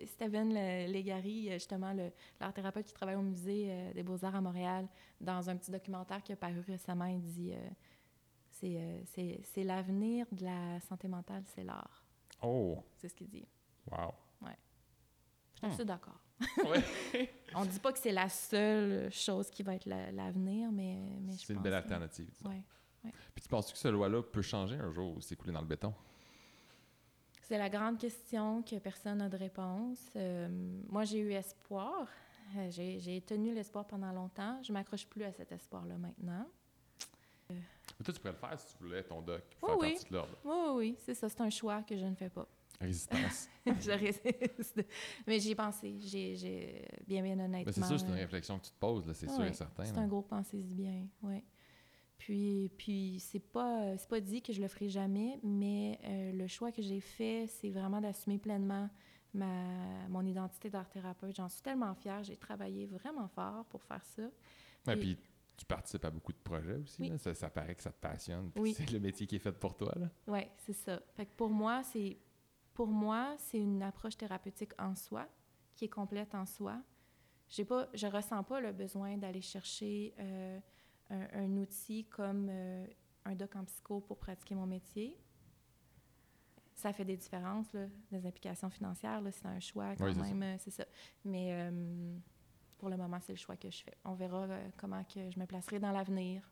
Steven 0.07 0.53
Le- 0.53 0.93
Legary, 0.93 1.51
euh, 1.51 1.53
justement, 1.55 1.95
l'art 2.41 2.53
thérapeute 2.53 2.87
qui 2.87 2.95
travaille 2.95 3.15
au 3.17 3.23
Musée 3.23 3.69
euh, 3.71 3.93
des 3.93 4.03
Beaux-Arts 4.03 4.35
à 4.35 4.41
Montréal, 4.41 4.89
dans 5.21 5.49
un 5.49 5.57
petit 5.57 5.71
documentaire 5.71 6.21
qui 6.23 6.33
a 6.33 6.37
paru 6.37 6.61
récemment, 6.67 7.05
il 7.07 7.21
dit 7.23 7.53
euh, 7.53 7.69
euh, 8.65 9.01
c'est 9.45 9.63
l'avenir 9.63 10.27
de 10.33 10.45
la 10.45 10.81
santé 10.81 11.07
mentale, 11.07 11.45
c'est 11.55 11.63
l'art. 11.65 12.03
Oh, 12.43 12.83
C'est 12.97 13.09
ce 13.09 13.15
qu'il 13.15 13.29
dit. 13.29 13.47
wow. 13.91 14.13
Je 14.43 15.61
suis 15.61 15.67
Hmm. 15.69 15.71
assez 15.73 15.85
d'accord. 15.87 16.21
Ouais. 16.67 16.83
On 17.55 17.65
dit 17.65 17.79
pas 17.81 17.91
que 17.91 17.99
c'est 17.99 18.13
la 18.13 18.29
seule 18.29 19.11
chose 19.11 19.49
qui 19.49 19.63
va 19.63 19.75
être 19.75 19.87
la- 19.87 20.13
l'avenir, 20.13 20.71
mais, 20.71 20.99
mais 21.23 21.33
je 21.33 21.39
C'est 21.47 21.53
une 21.55 21.57
pense 21.57 21.63
belle 21.65 21.73
que- 21.73 21.77
alternative. 21.79 22.31
Ouais. 22.45 22.63
Puis 23.35 23.43
tu 23.43 23.49
penses 23.49 23.73
que 23.73 23.79
ce 23.79 23.89
loi-là 23.89 24.23
peut 24.23 24.43
changer 24.43 24.77
un 24.77 24.91
jour 24.91 25.17
ou 25.17 25.21
s'écouler 25.23 25.53
dans 25.53 25.63
le 25.63 25.67
béton? 25.67 25.95
C'est 27.43 27.57
la 27.57 27.71
grande 27.71 27.97
question 27.99 28.63
que 28.63 28.77
personne 28.79 29.19
n'a 29.19 29.29
de 29.31 29.37
réponse. 29.37 30.01
Euh, 30.17 30.49
moi, 30.91 31.05
j'ai 31.05 31.21
eu 31.21 31.33
espoir. 31.33 32.07
Euh, 32.57 32.69
j'ai 32.71 32.99
j'ai 32.99 33.21
tenu 33.23 33.55
l'espoir 33.55 33.87
pendant 33.87 34.13
longtemps. 34.13 34.61
Je 34.63 34.73
m'accroche 34.73 35.07
plus 35.07 35.23
à 35.25 35.33
cet 35.33 35.53
espoir-là 35.53 35.97
maintenant. 35.97 36.47
Mais 37.99 38.05
toi, 38.05 38.15
tu 38.15 38.21
pourrais 38.21 38.33
le 38.33 38.39
faire 38.39 38.59
si 38.59 38.77
tu 38.77 38.83
voulais, 38.83 39.03
ton 39.03 39.23
doc, 39.23 39.43
Oui, 39.63 39.69
faire 39.69 39.79
oui. 39.79 39.93
partie 39.93 40.09
de 40.09 40.15
l'ordre. 40.15 40.37
Oui, 40.45 40.55
oui, 40.55 40.73
oui, 40.77 40.97
c'est 40.99 41.15
ça. 41.15 41.29
C'est 41.29 41.41
un 41.41 41.51
choix 41.51 41.83
que 41.83 41.97
je 41.97 42.05
ne 42.05 42.15
fais 42.15 42.29
pas. 42.31 42.47
Résistance. 42.81 43.49
je 43.67 43.91
résiste. 43.91 44.85
Mais 45.27 45.41
j'y 45.41 45.53
ai 45.53 45.55
pensé. 45.55 45.97
J'ai 46.01 46.87
bien, 47.07 47.23
bien 47.23 47.39
honnêtement. 47.39 47.63
Mais 47.65 47.73
c'est 47.73 47.85
sûr, 47.85 47.99
c'est 47.99 48.07
une 48.07 48.13
euh, 48.13 48.17
réflexion 48.17 48.59
que 48.59 48.67
tu 48.67 48.71
te 48.71 48.79
poses, 48.79 49.07
là, 49.07 49.15
c'est 49.15 49.31
sûr 49.31 49.45
et 49.45 49.53
certain. 49.55 49.85
C'est 49.85 49.97
un 49.97 50.07
gros 50.07 50.23
pensez-y 50.23 50.75
bien, 50.75 51.07
oui. 51.23 51.43
Puis, 52.19 52.71
puis 52.77 53.19
c'est 53.21 53.41
pas, 53.41 53.97
c'est 53.97 54.09
pas 54.09 54.21
dit 54.21 54.43
que 54.43 54.53
je 54.53 54.61
le 54.61 54.69
ferai 54.69 54.89
jamais, 54.89 55.39
mais 55.43 55.99
euh, 56.05 56.33
le 56.33 56.47
choix 56.47 56.73
que 56.73 56.83
j'ai 56.83 57.01
fait, 57.01 57.47
c'est 57.47 57.71
vraiment 57.71 58.01
d'assumer 58.01 58.39
pleinement 58.39 58.89
ma, 59.35 60.09
mon 60.09 60.25
identité 60.25 60.71
d'art 60.71 60.89
thérapeute. 60.89 61.37
J'en 61.37 61.49
suis 61.49 61.63
tellement 61.63 61.95
fière. 61.95 62.25
J'ai 62.25 62.37
travaillé 62.37 62.87
vraiment 62.87 63.29
fort 63.29 63.65
pour 63.67 63.83
faire 63.85 64.05
ça. 64.05 64.23
Puis 64.85 65.19
tu 65.57 65.65
participes 65.65 66.05
à 66.05 66.11
beaucoup 66.11 66.33
de 66.33 66.39
projets 66.39 66.75
aussi. 66.77 67.01
Oui. 67.03 67.09
là. 67.11 67.19
Ça, 67.19 67.35
ça 67.35 67.49
paraît 67.51 67.75
que 67.75 67.83
ça 67.83 67.91
te 67.91 68.01
passionne. 68.01 68.51
Oui. 68.57 68.75
C'est 68.75 68.91
le 68.91 69.01
métier 69.01 69.27
qui 69.27 69.37
est 69.37 69.41
fait 69.41 69.53
pour 69.53 69.77
toi. 69.77 69.95
Oui, 70.27 70.41
c'est 70.59 70.73
ça. 70.73 71.01
Fait 71.15 71.27
que 71.27 71.33
pour 71.37 71.51
moi, 71.51 71.83
c'est 71.83 72.19
pour 72.75 72.89
moi, 72.89 73.35
c'est 73.39 73.59
une 73.59 73.83
approche 73.83 74.17
thérapeutique 74.19 74.73
en 74.79 74.95
soi, 74.95 75.27
qui 75.75 75.87
est 75.87 75.89
complète 75.89 76.35
en 76.35 76.45
soi. 76.45 76.83
J'ai 77.49 77.65
pas, 77.65 77.89
je 77.95 78.07
ressens 78.07 78.43
pas 78.45 78.61
le 78.61 78.73
besoin 78.73 79.17
d'aller 79.17 79.41
chercher 79.41 80.15
euh, 80.19 80.59
un, 81.11 81.27
un 81.33 81.57
outil 81.57 82.05
comme 82.05 82.49
euh, 82.51 82.87
un 83.25 83.35
doc 83.35 83.57
en 83.57 83.65
psycho 83.65 84.01
pour 84.01 84.19
pratiquer 84.19 84.55
mon 84.55 84.67
métier. 84.67 85.17
Ça 86.75 86.93
fait 86.93 87.07
des 87.07 87.17
différences, 87.17 87.73
là, 87.73 87.87
des 88.13 88.27
implications 88.27 88.69
financières. 88.69 89.23
C'est 89.33 89.47
un 89.47 89.61
choix 89.61 89.97
quand 89.97 90.05
Oui, 90.05 90.15
même, 90.15 90.43
euh, 90.43 90.57
c'est 90.59 90.71
ça. 90.71 90.85
Mais 91.25 91.49
euh, 91.53 92.19
pour 92.79 92.89
le 92.89 92.97
moment, 92.97 93.19
c'est 93.21 93.33
le 93.33 93.39
choix 93.39 93.57
que 93.57 93.71
je 93.71 93.83
fais. 93.83 93.95
On 94.05 94.15
verra 94.15 94.45
euh, 94.45 94.69
comment 94.77 95.03
que 95.05 95.31
je 95.31 95.39
me 95.39 95.47
placerai 95.47 95.79
dans 95.79 95.93
l'avenir. 95.93 96.43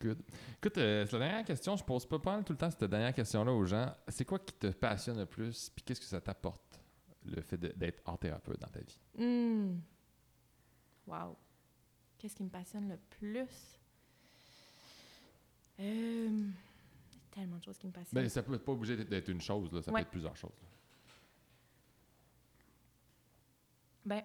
Good. 0.00 0.20
Écoute, 0.58 0.78
euh, 0.78 1.06
c'est 1.06 1.12
la 1.18 1.26
dernière 1.28 1.44
question. 1.44 1.76
Je 1.76 1.84
pose 1.84 2.04
pas 2.06 2.18
mal 2.24 2.44
tout 2.44 2.52
le 2.52 2.58
temps 2.58 2.70
cette 2.70 2.84
dernière 2.84 3.14
question-là 3.14 3.52
aux 3.52 3.64
gens. 3.64 3.94
C'est 4.08 4.24
quoi 4.24 4.38
qui 4.40 4.52
te 4.54 4.66
passionne 4.68 5.18
le 5.18 5.26
plus? 5.26 5.70
Puis 5.70 5.84
qu'est-ce 5.84 6.00
que 6.00 6.06
ça 6.06 6.20
t'apporte, 6.20 6.80
le 7.24 7.40
fait 7.40 7.56
d'être 7.56 8.02
art 8.04 8.18
thérapeute 8.18 8.58
dans 8.60 8.66
ta 8.68 8.80
vie? 8.80 8.98
Hmm. 9.16 9.78
Wow. 11.06 11.36
Qu'est-ce 12.18 12.34
qui 12.36 12.42
me 12.42 12.48
passionne 12.50 12.88
le 12.88 12.96
plus? 13.18 13.78
Euh, 15.80 16.28
il 16.28 16.46
y 16.46 17.16
a 17.16 17.34
tellement 17.34 17.56
de 17.58 17.62
choses 17.64 17.78
qui 17.78 17.86
me 17.86 17.92
passionnent. 17.92 18.22
Ben, 18.22 18.28
ça 18.28 18.42
peut 18.42 18.58
pas 18.58 18.72
obligé 18.72 18.96
d'être- 18.96 19.08
d'être 19.08 19.28
une 19.28 19.40
chose, 19.40 19.72
là. 19.72 19.82
ça 19.82 19.90
Ouais. 19.92 20.00
peut 20.00 20.06
être 20.06 20.10
plusieurs 20.10 20.36
choses. 20.36 20.50
là. 20.62 20.68
Ben, 24.04 24.22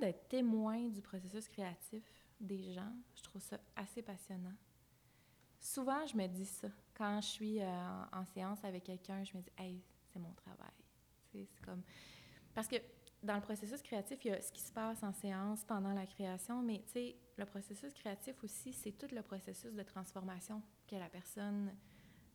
d'être 0.00 0.28
témoin 0.28 0.88
du 0.88 1.02
processus 1.02 1.48
créatif 1.48 2.02
des 2.40 2.72
gens, 2.72 2.92
je 3.14 3.22
trouve 3.22 3.42
ça 3.42 3.58
assez 3.76 4.02
passionnant. 4.02 4.54
Souvent, 5.60 6.04
je 6.06 6.16
me 6.16 6.26
dis 6.26 6.44
ça. 6.44 6.68
Quand 6.94 7.20
je 7.20 7.28
suis 7.28 7.60
euh, 7.60 8.04
en, 8.12 8.24
séance 8.24 8.62
avec 8.64 8.84
quelqu'un, 8.84 9.22
je 9.24 9.36
me 9.36 9.42
dis, 9.42 9.50
hey, 9.58 9.80
c'est 10.12 10.18
mon 10.18 10.32
travail. 10.32 10.72
C'est 11.30 11.48
comme. 11.64 11.82
Parce 12.52 12.66
que 12.66 12.76
dans 13.22 13.36
le 13.36 13.40
processus 13.40 13.80
créatif, 13.80 14.24
il 14.24 14.32
y 14.32 14.34
a 14.34 14.40
ce 14.40 14.52
qui 14.52 14.60
se 14.60 14.72
passe 14.72 15.02
en 15.02 15.12
séance 15.12 15.64
pendant 15.64 15.92
la 15.92 16.06
création, 16.06 16.60
mais 16.62 16.82
le 17.36 17.44
processus 17.44 17.94
créatif 17.94 18.42
aussi, 18.42 18.72
c'est 18.72 18.92
tout 18.92 19.06
le 19.14 19.22
processus 19.22 19.72
de 19.72 19.82
transformation 19.84 20.60
que 20.88 20.96
la 20.96 21.08
personne 21.08 21.72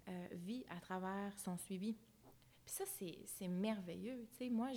euh, 0.08 0.28
vit 0.32 0.66
à 0.70 0.80
travers 0.80 1.38
son 1.38 1.58
suivi. 1.58 1.94
Puis 2.64 2.74
ça, 2.74 2.86
c'est 2.86 3.48
merveilleux. 3.48 4.28
Tu 4.32 4.38
sais, 4.38 4.50
moi, 4.50 4.70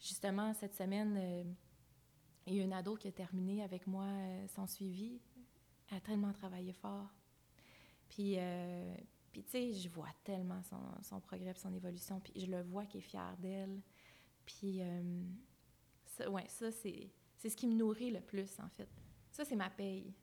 justement, 0.00 0.52
cette 0.54 0.74
semaine, 0.74 1.54
il 2.46 2.54
y 2.54 2.60
a 2.60 2.64
une 2.64 2.72
ado 2.72 2.96
qui 2.96 3.08
a 3.08 3.12
terminé 3.12 3.62
avec 3.62 3.86
moi 3.86 4.04
euh, 4.04 4.46
son 4.48 4.66
suivi. 4.66 5.20
Elle 5.90 5.98
a 5.98 6.00
tellement 6.00 6.32
travaillé 6.32 6.72
fort. 6.72 7.10
Puis, 8.08 8.34
euh, 8.38 8.94
puis 9.32 9.42
tu 9.42 9.50
sais, 9.50 9.72
je 9.72 9.88
vois 9.88 10.08
tellement 10.22 10.62
son, 10.62 10.80
son 11.02 11.20
progrès, 11.20 11.54
son 11.54 11.72
évolution, 11.74 12.20
puis 12.20 12.32
je 12.36 12.46
le 12.46 12.62
vois 12.62 12.86
qu'il 12.86 13.00
est 13.00 13.02
fier 13.02 13.36
d'elle. 13.38 13.80
Puis, 14.44 14.80
euh, 14.80 15.22
ça, 16.04 16.30
ouais, 16.30 16.44
ça, 16.48 16.70
c'est, 16.70 17.10
c'est 17.36 17.48
ce 17.48 17.56
qui 17.56 17.66
me 17.66 17.74
nourrit 17.74 18.10
le 18.10 18.20
plus, 18.20 18.58
en 18.60 18.68
fait. 18.68 18.88
Ça, 19.30 19.44
c'est 19.44 19.56
ma 19.56 19.70
paye. 19.70 20.14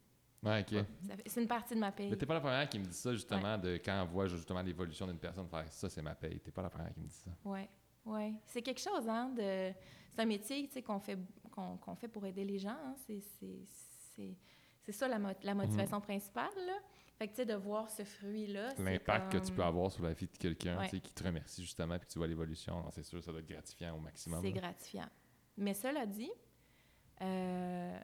Ouais, 0.43 0.61
ok. 0.61 0.85
C'est 1.27 1.41
une 1.41 1.47
partie 1.47 1.75
de 1.75 1.79
ma 1.79 1.91
paye. 1.91 2.09
Mais 2.09 2.15
t'es 2.15 2.25
pas 2.25 2.33
la 2.33 2.39
première 2.39 2.67
qui 2.67 2.79
me 2.79 2.85
dit 2.85 2.93
ça, 2.93 3.13
justement, 3.13 3.57
de 3.57 3.75
quand 3.83 4.01
on 4.03 4.05
voit 4.05 4.27
justement 4.27 4.61
l'évolution 4.61 5.05
d'une 5.05 5.19
personne, 5.19 5.47
faire 5.47 5.67
ça, 5.71 5.89
c'est 5.89 6.01
ma 6.01 6.15
paye. 6.15 6.39
T'es 6.39 6.51
pas 6.51 6.63
la 6.63 6.69
première 6.69 6.93
qui 6.93 6.99
me 6.99 7.07
dit 7.07 7.13
ça. 7.13 7.29
Oui, 7.43 7.67
oui. 8.05 8.35
C'est 8.45 8.61
quelque 8.61 8.81
chose, 8.81 9.07
hein, 9.07 9.29
de... 9.29 9.71
C'est 10.13 10.21
un 10.21 10.25
métier, 10.25 10.67
tu 10.67 10.73
sais, 10.73 10.81
qu'on 10.81 10.99
fait, 10.99 11.17
qu'on, 11.51 11.95
fait 11.95 12.07
pour 12.07 12.25
aider 12.25 12.43
les 12.45 12.57
gens, 12.59 12.77
hein. 12.83 12.95
C'est, 13.05 13.21
ça 14.91 15.07
la, 15.07 15.19
mo- 15.19 15.29
la 15.43 15.53
motivation 15.53 16.01
principale, 16.01 16.51
là. 16.65 16.77
Fait 17.17 17.27
que, 17.27 17.33
tu 17.33 17.37
sais, 17.37 17.45
de 17.45 17.53
voir 17.53 17.89
ce 17.89 18.03
fruit-là, 18.03 18.71
c'est 18.75 18.83
L'impact 18.83 19.31
que 19.31 19.37
tu 19.37 19.51
peux 19.53 19.63
avoir 19.63 19.91
sur 19.91 20.03
la 20.03 20.13
vie 20.13 20.25
de 20.27 20.37
quelqu'un, 20.37 20.79
Ouais. 20.79 20.85
tu 20.89 20.95
sais, 20.97 21.01
qui 21.01 21.13
te 21.13 21.23
remercie 21.23 21.61
justement, 21.61 21.97
puis 21.99 22.07
que 22.07 22.13
tu 22.13 22.17
vois 22.17 22.27
l'évolution, 22.27 22.81
non, 22.81 22.89
c'est 22.89 23.03
sûr, 23.03 23.23
ça 23.23 23.31
doit 23.31 23.41
être 23.41 23.47
gratifiant 23.47 23.95
au 23.95 23.99
maximum. 23.99 24.41
C'est 24.41 24.51
gratifiant. 24.51 25.07
Mais 25.57 25.73
cela 25.75 26.05
dit, 26.07 26.31
euh, 27.21 27.99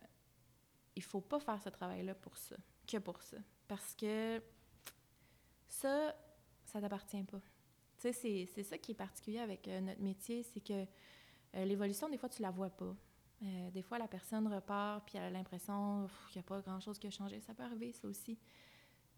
il 0.95 1.02
faut 1.03 1.22
pas 1.22 1.40
faire 1.40 1.60
ce 1.61 1.69
travail-là 1.69 2.14
pour 2.15 2.38
ça, 2.38 2.56
que 2.86 2.98
pour 2.98 3.22
ça. 3.24 3.38
Parce 3.68 3.95
que 3.95 4.40
ça, 5.68 6.15
ça 6.65 6.80
t'appartient 6.80 7.24
pas. 7.24 7.40
Tu 7.98 8.02
sais, 8.03 8.14
c'est, 8.14 8.45
c'est 8.53 8.64
ça 8.64 8.78
qui 8.78 8.91
est 8.91 8.95
particulier 8.95 9.40
avec 9.40 9.68
euh, 9.68 9.82
notre 9.82 10.02
métier, 10.02 10.44
c'est 10.44 10.60
que 10.61 10.86
euh, 11.56 11.65
l'évolution, 11.65 12.07
des 12.07 12.18
fois, 12.18 12.30
tu 12.30 12.41
la 12.44 12.52
vois 12.52 12.69
pas. 12.69 12.95
Euh, 13.43 13.72
des 13.72 13.81
fois, 13.84 13.99
la 13.99 14.07
personne 14.07 14.47
repart, 14.51 15.05
puis 15.05 15.18
elle 15.18 15.26
a 15.26 15.30
l'impression 15.30 16.07
qu'il 16.30 16.39
n'y 16.39 16.45
a 16.45 16.47
pas 16.47 16.61
grand-chose 16.61 16.97
qui 16.97 17.07
a 17.07 17.11
changé. 17.11 17.39
Ça 17.39 17.53
peut 17.53 17.64
arriver, 17.64 17.91
ça 17.91 18.07
aussi. 18.07 18.38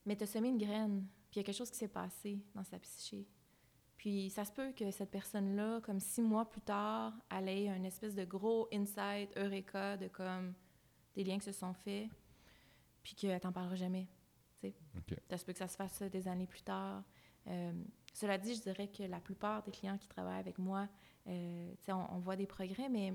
Mais 0.05 0.15
tu 0.15 0.23
as 0.23 0.27
semé 0.27 0.49
une 0.49 0.57
graine, 0.57 1.05
puis 1.29 1.35
il 1.35 1.37
y 1.37 1.39
a 1.41 1.43
quelque 1.43 1.55
chose 1.55 1.71
qui 1.71 1.77
s'est 1.77 1.87
passé 1.87 2.43
dans 2.53 2.63
sa 2.63 2.79
psyché. 2.79 3.27
Puis 3.95 4.29
ça 4.29 4.45
se 4.45 4.51
peut 4.51 4.71
que 4.71 4.91
cette 4.91 5.11
personne-là, 5.11 5.81
comme 5.81 5.99
six 5.99 6.21
mois 6.21 6.49
plus 6.49 6.61
tard, 6.61 7.13
elle 7.29 7.49
ait 7.49 7.69
un 7.69 7.83
espèce 7.83 8.15
de 8.15 8.23
gros 8.23 8.67
insight, 8.73 9.29
eureka, 9.37 9.97
de 9.97 10.07
comme 10.07 10.53
des 11.15 11.23
liens 11.23 11.37
qui 11.37 11.45
se 11.45 11.51
sont 11.51 11.73
faits, 11.73 12.07
puis 13.03 13.15
qu'elle 13.15 13.39
t'en 13.39 13.51
parlera 13.51 13.75
jamais. 13.75 14.07
Ok. 14.63 15.15
Ça 15.29 15.37
se 15.37 15.45
peut 15.45 15.53
que 15.53 15.59
ça 15.59 15.67
se 15.67 15.75
fasse 15.75 16.01
des 16.01 16.27
années 16.27 16.47
plus 16.47 16.61
tard. 16.61 17.03
Euh, 17.47 17.73
cela 18.13 18.37
dit, 18.37 18.55
je 18.55 18.61
dirais 18.61 18.87
que 18.87 19.03
la 19.03 19.19
plupart 19.19 19.63
des 19.63 19.71
clients 19.71 19.97
qui 19.97 20.07
travaillent 20.07 20.39
avec 20.39 20.57
moi, 20.57 20.87
euh, 21.27 21.73
on, 21.87 22.05
on 22.11 22.19
voit 22.19 22.35
des 22.35 22.47
progrès, 22.47 22.89
mais 22.89 23.13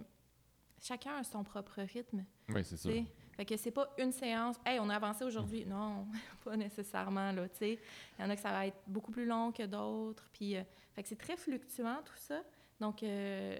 chacun 0.84 1.16
a 1.16 1.24
son 1.24 1.42
propre 1.42 1.80
rythme. 1.82 2.24
Oui, 2.50 2.62
c'est 2.64 2.76
ça. 2.76 2.90
Fait 3.36 3.44
que 3.44 3.56
c'est 3.56 3.70
pas 3.72 3.88
une 3.98 4.12
séance, 4.12 4.56
hey, 4.64 4.78
on 4.78 4.88
a 4.88 4.96
avancé 4.96 5.24
aujourd'hui. 5.24 5.64
Non, 5.66 6.06
pas 6.44 6.56
nécessairement, 6.56 7.32
là, 7.32 7.48
tu 7.48 7.56
sais. 7.56 7.78
Il 8.18 8.22
y 8.22 8.24
en 8.24 8.30
a 8.30 8.36
que 8.36 8.42
ça 8.42 8.50
va 8.50 8.66
être 8.66 8.76
beaucoup 8.86 9.10
plus 9.10 9.26
long 9.26 9.50
que 9.50 9.64
d'autres. 9.64 10.28
Puis, 10.32 10.56
euh, 10.56 10.62
fait 10.92 11.02
que 11.02 11.08
c'est 11.08 11.16
très 11.18 11.36
fluctuant, 11.36 12.00
tout 12.04 12.16
ça. 12.16 12.42
Donc, 12.78 13.02
euh, 13.02 13.58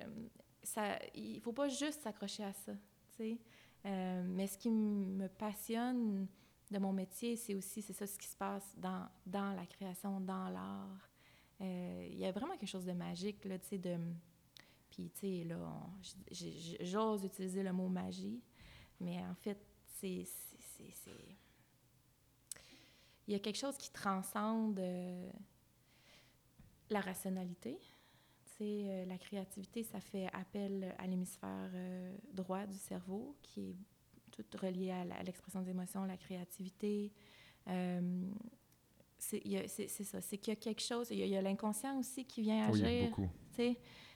ça, 0.62 0.98
il 1.14 1.40
faut 1.40 1.52
pas 1.52 1.68
juste 1.68 2.02
s'accrocher 2.02 2.44
à 2.44 2.52
ça, 2.52 2.72
tu 2.72 3.16
sais. 3.16 3.38
Euh, 3.86 4.22
mais 4.26 4.46
ce 4.46 4.56
qui 4.56 4.70
me 4.70 5.26
passionne 5.28 6.26
de 6.70 6.78
mon 6.78 6.92
métier, 6.92 7.36
c'est 7.36 7.55
aussi, 7.55 7.82
c'est 7.82 7.92
ça, 7.92 8.06
ce 8.06 8.18
qui 8.18 8.28
se 8.28 8.36
passe 8.36 8.74
dans, 8.76 9.09
dans 9.26 9.52
la 9.55 9.66
création, 9.66 10.20
dans 10.20 10.48
l'art. 10.48 11.10
Euh, 11.60 12.09
Il 12.10 12.18
y 12.18 12.26
a 12.26 12.32
vraiment 12.32 12.56
quelque 12.56 12.68
chose 12.70 12.86
de 12.86 12.92
magique, 12.92 13.44
là, 13.44 13.59
tu 13.59 13.68
sais, 13.68 13.78
de... 13.78 13.96
Puis, 14.94 15.10
tu 15.10 15.20
sais, 15.20 15.44
là, 15.44 15.90
j'ose 16.80 17.24
utiliser 17.24 17.64
le 17.64 17.72
mot 17.72 17.88
magie, 17.88 18.40
mais 19.00 19.18
en 19.26 19.34
fait, 19.34 19.58
c'est... 20.00 20.24
Il 23.26 23.32
y 23.32 23.34
a 23.34 23.40
quelque 23.40 23.56
chose 23.58 23.76
qui 23.76 23.90
transcende 23.90 24.78
euh, 24.78 25.30
la 26.90 27.00
rationalité. 27.00 27.76
Tu 28.44 28.50
sais, 28.58 28.82
euh, 28.84 29.04
la 29.06 29.18
créativité, 29.18 29.82
ça 29.82 29.98
fait 29.98 30.28
appel 30.32 30.94
à 30.98 31.06
l'hémisphère 31.08 31.70
euh, 31.74 32.16
droit 32.32 32.64
du 32.66 32.76
cerveau, 32.78 33.34
qui 33.42 33.70
est 33.70 33.76
tout 34.30 34.44
relié 34.60 34.90
à 34.92 35.22
l'expression 35.24 35.60
des 35.62 35.70
émotions, 35.70 36.04
la 36.04 36.16
créativité. 36.18 37.12
Euh, 37.66 38.30
c'est 39.18 39.88
ça, 39.88 40.20
c'est 40.20 40.36
qu'il 40.38 40.52
y 40.52 40.56
a 40.56 40.60
quelque 40.60 40.82
chose, 40.82 41.08
il 41.10 41.18
y 41.26 41.34
a- 41.36 41.42
l'inconscient 41.42 41.98
aussi 41.98 42.24
qui 42.26 42.42
vient 42.42 42.70
Oui, 42.70 42.84
agir. 42.84 43.08
beaucoup. 43.08 43.30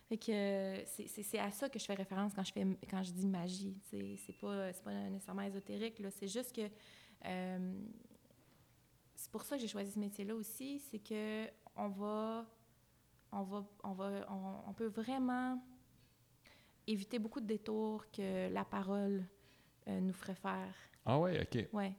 Fait 0.09 0.17
que 0.17 0.33
euh, 0.33 0.85
c'est- 0.87 1.39
à 1.39 1.51
ça 1.51 1.69
que 1.69 1.79
je 1.79 1.85
fais 1.85 1.95
référence 1.95 2.33
quand 2.35 2.43
je 2.45 2.53
fais 2.53 2.67
quand 2.89 3.03
je 3.03 3.13
dis 3.13 3.27
magie. 3.27 3.77
C'est 3.83 4.39
pas 4.41 4.73
c'est 4.73 4.83
pas 4.83 4.93
nécessairement 5.11 5.43
ésotérique. 5.43 6.03
C'est 6.11 6.29
juste 6.29 6.55
que 6.55 6.63
euh, 7.27 7.81
c'est 9.15 9.31
pour 9.31 9.43
ça 9.43 9.57
que 9.57 9.61
j'ai 9.63 9.69
choisi 9.69 9.91
ce 9.93 9.99
métier-là 9.99 10.35
aussi, 10.35 10.79
c'est 10.79 10.99
que 10.99 11.47
on 11.77 11.89
va 11.89 12.47
on 13.33 13.43
va 13.43 13.67
on 13.85 13.93
va 13.93 14.27
on, 14.31 14.71
on 14.71 14.73
peut 14.73 14.87
vraiment 14.87 15.63
éviter 16.87 17.19
beaucoup 17.19 17.41
de 17.41 17.47
détours 17.47 18.11
que 18.11 18.49
la 18.51 18.65
parole 18.65 19.27
euh, 19.89 20.01
nous 20.01 20.15
ferait 20.15 20.35
faire. 20.35 20.75
Ah 21.05 21.19
ouais, 21.19 21.41
ok. 21.43 21.69
Ouais. 21.75 21.95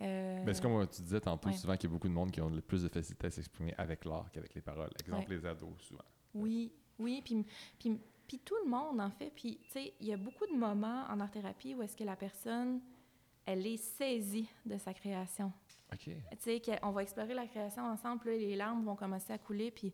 Euh, 0.00 0.42
Mais 0.46 0.54
c'est 0.54 0.62
comme 0.62 0.86
tu 0.88 1.02
disais 1.02 1.20
tantôt, 1.20 1.50
ouais. 1.50 1.54
souvent 1.54 1.76
qu'il 1.76 1.90
y 1.90 1.92
a 1.92 1.94
beaucoup 1.94 2.08
de 2.08 2.14
monde 2.14 2.30
qui 2.30 2.40
ont 2.40 2.48
le 2.48 2.62
plus 2.62 2.82
de 2.82 2.88
facilité 2.88 3.26
à 3.26 3.30
s'exprimer 3.30 3.74
avec 3.76 4.06
l'art 4.06 4.30
qu'avec 4.30 4.54
les 4.54 4.62
paroles. 4.62 4.90
Exemple, 4.98 5.30
les 5.30 5.44
ados, 5.44 5.78
souvent. 5.82 6.04
Oui, 6.32 6.72
oui, 7.02 7.20
puis, 7.24 7.44
puis, 7.78 7.98
puis 8.26 8.38
tout 8.38 8.54
le 8.64 8.70
monde, 8.70 9.00
en 9.00 9.10
fait. 9.10 9.30
Puis, 9.34 9.58
tu 9.64 9.70
sais, 9.72 9.94
il 10.00 10.06
y 10.06 10.12
a 10.12 10.16
beaucoup 10.16 10.46
de 10.46 10.54
moments 10.56 11.04
en 11.08 11.20
art-thérapie 11.20 11.74
où 11.74 11.82
est-ce 11.82 11.96
que 11.96 12.04
la 12.04 12.16
personne, 12.16 12.80
elle 13.44 13.66
est 13.66 13.76
saisie 13.76 14.48
de 14.64 14.78
sa 14.78 14.94
création. 14.94 15.52
OK. 15.92 16.04
Tu 16.04 16.14
sais, 16.38 16.60
qu'on 16.60 16.90
va 16.92 17.02
explorer 17.02 17.34
la 17.34 17.46
création 17.46 17.82
ensemble, 17.84 18.20
puis 18.20 18.38
les 18.38 18.56
larmes 18.56 18.84
vont 18.84 18.96
commencer 18.96 19.32
à 19.32 19.38
couler, 19.38 19.70
puis, 19.70 19.92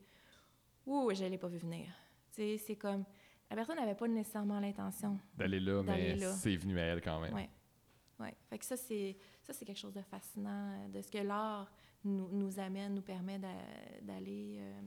ouh, 0.87 1.11
je 1.15 1.25
l'ai 1.25 1.39
pas 1.39 1.49
vu 1.49 1.59
venir. 1.59 1.87
Tu 2.33 2.43
sais, 2.43 2.59
c'est 2.59 2.77
comme, 2.77 3.05
la 3.51 3.57
personne 3.57 3.77
n'avait 3.77 3.95
pas 3.97 4.07
nécessairement 4.07 4.61
l'intention. 4.61 5.19
D'aller 5.35 5.59
là, 5.61 5.83
mais 5.83 6.17
c'est 6.35 6.57
venu 6.57 6.79
à 6.79 6.83
elle 6.83 7.01
quand 7.01 7.19
même. 7.21 7.35
Ouais. 7.35 7.49
Ouais. 8.21 8.35
Fait 8.51 8.59
que 8.59 8.65
ça, 8.65 8.77
c'est, 8.77 9.17
ça, 9.43 9.53
c'est 9.53 9.65
quelque 9.65 9.79
chose 9.79 9.95
de 9.95 10.03
fascinant, 10.03 10.73
euh, 10.85 10.89
de 10.89 11.01
ce 11.01 11.11
que 11.11 11.19
l'art 11.19 11.71
nous, 12.05 12.29
nous 12.33 12.59
amène, 12.59 12.95
nous 12.95 13.03
permet 13.03 13.39
d'a- 13.39 13.49
d'aller. 14.03 14.57
euh, 14.61 14.81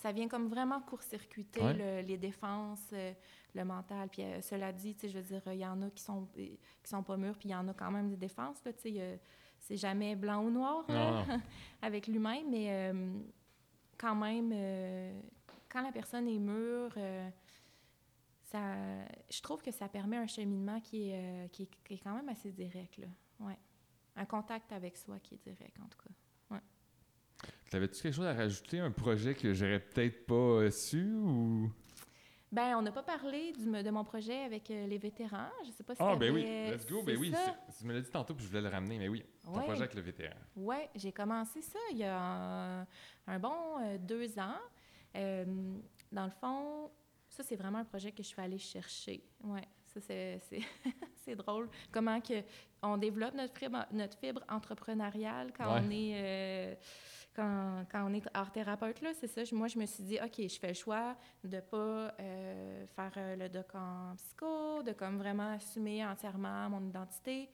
ça 0.00 0.12
vient 0.12 0.28
comme 0.28 0.48
vraiment 0.48 0.80
court-circuiter 0.80 1.60
Ouais. 1.62 1.74
le- 1.74 2.06
les 2.06 2.16
défenses, 2.16 2.88
euh, 2.92 3.12
le 3.54 3.64
mental. 3.64 4.08
Puis 4.08 4.22
euh, 4.22 4.40
cela 4.40 4.72
dit, 4.72 4.94
tu 4.94 5.00
sais, 5.02 5.08
je 5.10 5.18
veux 5.18 5.24
dire, 5.24 5.42
il 5.52 5.58
y 5.58 5.66
en 5.66 5.80
a 5.82 5.90
qui 5.90 6.02
sont, 6.02 6.26
euh, 6.38 6.46
qui 6.82 6.88
sont 6.90 7.02
pas 7.02 7.16
mûrs, 7.16 7.36
puis 7.38 7.48
il 7.48 7.52
y 7.52 7.54
en 7.54 7.68
a 7.68 7.74
quand 7.74 7.90
même 7.90 8.08
des 8.08 8.16
défenses, 8.16 8.64
là, 8.64 8.72
tu 8.72 8.80
sais. 8.94 9.20
c'est 9.58 9.76
jamais 9.76 10.16
blanc 10.16 10.42
ou 10.44 10.50
noir 10.50 10.84
là, 10.88 11.10
Non, 11.10 11.26
non. 11.26 11.40
avec 11.82 12.06
l'humain, 12.06 12.40
mais 12.48 12.66
euh, 12.70 13.12
quand 13.98 14.14
même, 14.14 14.50
euh, 14.54 15.20
quand 15.68 15.82
la 15.82 15.92
personne 15.92 16.26
est 16.28 16.38
mûre, 16.38 16.92
euh, 16.96 17.28
ça, 18.44 18.74
je 19.30 19.40
trouve 19.42 19.62
que 19.62 19.70
ça 19.70 19.88
permet 19.88 20.16
un 20.16 20.26
cheminement 20.26 20.80
qui 20.80 21.10
est, 21.10 21.48
qui 21.52 21.64
est, 21.64 21.70
qui 21.84 21.94
est 21.94 21.98
quand 21.98 22.14
même 22.14 22.28
assez 22.28 22.50
direct. 22.52 22.96
Là. 22.98 23.06
Ouais. 23.40 23.58
Un 24.16 24.24
contact 24.24 24.72
avec 24.72 24.96
soi 24.96 25.18
qui 25.20 25.34
est 25.34 25.42
direct, 25.44 25.78
en 25.78 25.86
tout 25.88 25.98
cas. 26.02 26.10
T'avais-tu 27.70 28.02
quelque 28.02 28.14
chose 28.14 28.26
à 28.26 28.34
rajouter, 28.34 28.80
un 28.80 28.90
projet 28.90 29.34
que 29.34 29.52
j'aurais 29.54 29.78
peut-être 29.78 30.26
pas 30.26 30.34
euh, 30.34 30.70
su 30.70 31.04
ou? 31.14 31.70
Ben, 32.50 32.76
on 32.76 32.82
n'a 32.82 32.90
pas 32.90 33.04
parlé 33.04 33.52
du, 33.52 33.64
de 33.64 33.90
mon 33.90 34.02
projet 34.02 34.42
avec 34.42 34.68
euh, 34.72 34.86
les 34.88 34.98
vétérans. 34.98 35.50
Je 35.64 35.70
sais 35.70 35.84
pas 35.84 35.94
si 35.94 36.02
Ah, 36.02 36.16
ben 36.16 36.34
oui, 36.34 36.42
let's 36.68 36.84
go. 36.84 37.00
Ben 37.04 37.16
oui, 37.16 37.32
tu 37.78 37.86
me 37.86 37.92
l'as 37.92 38.00
dit 38.00 38.10
tantôt, 38.10 38.34
puis 38.34 38.44
je 38.44 38.48
voulais 38.50 38.62
le 38.62 38.68
ramener, 38.68 38.98
mais 38.98 39.06
oui, 39.08 39.24
ton 39.44 39.52
Ouais. 39.56 39.62
projet 39.62 39.82
avec 39.82 39.94
le 39.94 40.00
vétéran. 40.00 40.34
Oui, 40.56 40.78
j'ai 40.96 41.12
commencé 41.12 41.62
ça 41.62 41.78
il 41.92 41.98
y 41.98 42.04
a 42.04 42.18
un, 42.20 42.86
un 43.28 43.38
bon 43.38 43.78
euh, 43.82 43.98
deux 43.98 44.36
ans. 44.40 44.58
Euh, 45.14 45.44
dans 46.10 46.24
le 46.24 46.32
fond, 46.40 46.90
ça, 47.28 47.44
c'est 47.44 47.54
vraiment 47.56 47.78
un 47.78 47.84
projet 47.84 48.10
que 48.10 48.24
je 48.24 48.28
suis 48.28 48.40
allée 48.40 48.58
chercher. 48.58 49.22
Oui, 49.44 49.60
ça, 49.84 50.00
c'est, 51.24 51.36
drôle. 51.36 51.68
Comment 51.92 52.20
que 52.20 52.42
on 52.82 52.96
développe 52.96 53.34
notre 53.34 53.56
fibre, 53.56 53.86
notre 53.92 54.18
fibre 54.18 54.42
entrepreneuriale 54.48 55.52
quand 55.56 55.72
Ouais. 55.72 55.80
on 55.86 55.90
est... 55.92 56.78
quand, 57.34 57.84
on 57.94 58.12
est 58.12 58.22
art 58.34 58.52
thérapeute, 58.52 59.00
là, 59.02 59.10
c'est 59.18 59.26
ça. 59.26 59.42
Moi, 59.54 59.68
je 59.68 59.78
me 59.78 59.86
suis 59.86 60.02
dit, 60.02 60.18
OK, 60.22 60.36
je 60.38 60.58
fais 60.58 60.68
le 60.68 60.74
choix 60.74 61.16
de 61.44 61.56
ne 61.56 61.60
pas 61.60 62.14
euh, 62.20 62.86
faire 62.86 63.12
euh, 63.16 63.36
le 63.36 63.48
doc 63.48 63.74
en 63.74 64.14
psycho, 64.16 64.82
de 64.82 64.92
comme 64.92 65.18
vraiment 65.18 65.52
assumer 65.52 66.04
entièrement 66.04 66.68
mon 66.70 66.86
identité. 66.86 67.48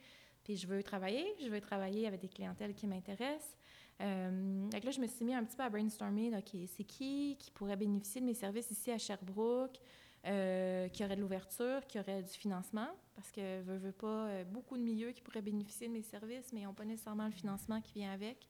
Puis 0.44 0.57
je 0.57 0.66
veux 0.66 0.82
travailler, 0.82 1.27
je 1.43 1.48
veux 1.48 1.61
travailler 1.61 2.07
avec 2.07 2.20
des 2.20 2.28
clientèles 2.28 2.74
qui 2.74 2.86
m'intéressent. 2.86 3.57
Euh, 4.01 4.69
là, 4.70 4.90
je 4.90 5.01
me 5.01 5.07
suis 5.07 5.24
mis 5.24 5.35
un 5.35 5.44
petit 5.44 5.57
peu 5.57 5.62
à 5.62 5.70
brainstormer, 5.70 6.31
OK, 6.36 6.57
c'est 6.77 6.85
qui 6.85 7.36
qui 7.39 7.51
pourrait 7.51 7.77
bénéficier 7.77 8.20
de 8.20 8.27
mes 8.27 8.35
services 8.35 8.70
ici 8.70 8.90
à 8.90 8.98
Sherbrooke, 8.98 9.78
euh, 10.27 10.89
qui 10.89 11.05
aurait 11.05 11.16
de 11.16 11.20
l'ouverture, 11.20 11.86
qui 11.86 11.98
aurait 11.98 12.23
du 12.23 12.32
financement, 12.32 12.89
parce 13.15 13.31
que 13.31 13.62
veux, 13.62 13.77
veux 13.77 13.93
pas, 13.93 14.44
beaucoup 14.44 14.77
de 14.77 14.82
milieux 14.82 15.12
qui 15.12 15.23
pourraient 15.23 15.43
bénéficier 15.43 15.89
de 15.89 15.93
mes 15.93 16.03
services, 16.03 16.53
mais 16.53 16.62
n'ont 16.62 16.74
pas 16.74 16.85
nécessairement 16.85 17.27
le 17.27 17.32
financement 17.32 17.81
qui 17.81 17.94
vient 17.94 18.12
avec. 18.12 18.47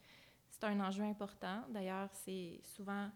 C'est 0.58 0.64
un 0.68 0.80
enjeu 0.80 1.02
important. 1.04 1.64
D'ailleurs, 1.68 2.08
c'est 2.12 2.60
souvent 2.62 3.10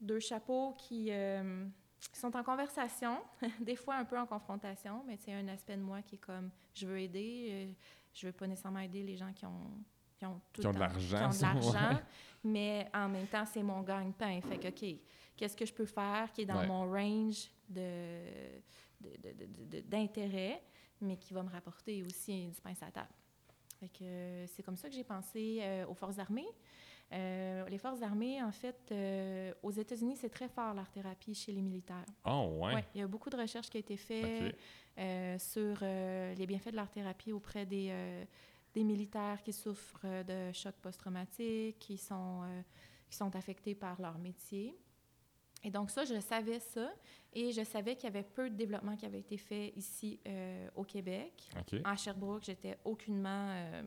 deux 0.00 0.20
chapeaux 0.20 0.74
qui, 0.78 1.08
euh, 1.10 1.66
qui 2.12 2.20
sont 2.20 2.36
en 2.36 2.44
conversation, 2.44 3.18
des 3.60 3.74
fois 3.74 3.96
un 3.96 4.04
peu 4.04 4.16
en 4.16 4.26
confrontation, 4.26 5.02
mais 5.06 5.16
c'est 5.16 5.32
un 5.34 5.48
aspect 5.48 5.76
de 5.76 5.82
moi 5.82 6.02
qui 6.02 6.14
est 6.14 6.18
comme, 6.18 6.50
je 6.72 6.86
veux 6.86 7.00
aider, 7.00 7.48
euh, 7.50 7.72
je 8.14 8.26
veux 8.28 8.32
pas 8.32 8.46
nécessairement 8.46 8.78
aider 8.78 9.02
les 9.02 9.16
gens 9.16 9.32
qui 9.32 9.44
ont 9.46 9.70
qui 10.18 10.24
ont, 10.24 10.40
tout 10.52 10.62
Qui 10.62 10.66
ont 10.68 10.70
le 10.70 10.76
de 10.76 10.80
temps- 11.10 11.20
l'argent, 11.20 11.90
ouais. 11.90 12.02
mais 12.44 12.88
en 12.94 13.06
même 13.08 13.26
temps, 13.26 13.44
c'est 13.44 13.62
mon 13.62 13.82
gagne-pain. 13.82 14.40
Fait 14.40 14.56
que, 14.58 14.68
OK, 14.68 14.98
qu'est-ce 15.36 15.54
que 15.54 15.66
je 15.66 15.74
peux 15.74 15.84
faire 15.84 16.32
qui 16.32 16.40
est 16.42 16.46
dans 16.46 16.60
Ouais. 16.60 16.66
mon 16.66 16.90
range 16.90 17.50
de, 17.68 18.22
d'intérêt, 19.82 20.62
mais 21.02 21.18
qui 21.18 21.34
va 21.34 21.42
me 21.42 21.50
rapporter 21.50 22.02
aussi 22.02 22.46
du 22.48 22.60
pain 22.62 22.72
à 22.80 22.90
table? 22.90 23.08
Fait 23.80 23.88
que 23.88 24.04
euh, 24.04 24.46
c'est 24.46 24.62
comme 24.62 24.76
ça 24.76 24.88
que 24.88 24.94
j'ai 24.94 25.04
pensé 25.04 25.58
euh, 25.60 25.86
aux 25.86 25.94
forces 25.94 26.18
armées. 26.18 26.48
Euh, 27.12 27.68
les 27.68 27.78
forces 27.78 28.02
armées, 28.02 28.42
en 28.42 28.50
fait, 28.50 28.80
euh, 28.90 29.52
aux 29.62 29.70
États-Unis, 29.70 30.16
c'est 30.16 30.28
très 30.28 30.48
fort 30.48 30.74
l'art-thérapie 30.74 31.34
chez 31.34 31.52
les 31.52 31.62
militaires. 31.62 32.04
Oh, 32.24 32.58
ouais. 32.60 32.74
Ouais, 32.74 32.84
il 32.94 33.00
y 33.00 33.04
a 33.04 33.06
beaucoup 33.06 33.30
de 33.30 33.36
recherches 33.36 33.70
qui 33.70 33.76
ont 33.76 33.80
été 33.80 33.96
faites 33.96 34.56
sur 35.40 35.76
les 35.82 36.46
bienfaits 36.46 36.70
de 36.70 36.76
l'art-thérapie 36.76 37.32
auprès 37.32 37.64
des, 37.64 37.94
des 38.74 38.82
militaires 38.82 39.42
qui 39.44 39.52
souffrent 39.52 40.24
de 40.24 40.52
chocs 40.52 40.74
post-traumatiques, 40.82 41.78
qui 41.78 41.96
sont, 41.96 42.42
qui 43.08 43.16
sont 43.16 43.36
affectés 43.36 43.74
par 43.74 44.00
leur 44.00 44.18
métier. 44.18 44.76
Et 45.64 45.70
donc 45.70 45.90
ça, 45.90 46.04
je 46.04 46.20
savais 46.20 46.60
ça, 46.60 46.92
et 47.32 47.52
je 47.52 47.62
savais 47.62 47.96
qu'il 47.96 48.04
y 48.04 48.06
avait 48.06 48.22
peu 48.22 48.48
de 48.48 48.54
développement 48.54 48.96
qui 48.96 49.04
avait 49.04 49.18
été 49.20 49.36
fait 49.36 49.72
ici 49.76 50.20
euh, 50.26 50.68
au 50.74 50.84
Québec. 50.84 51.50
À 51.84 51.96
Sherbrooke, 51.96 52.44
j'étais 52.44 52.78
aucunement 52.84 53.50
euh, 53.50 53.82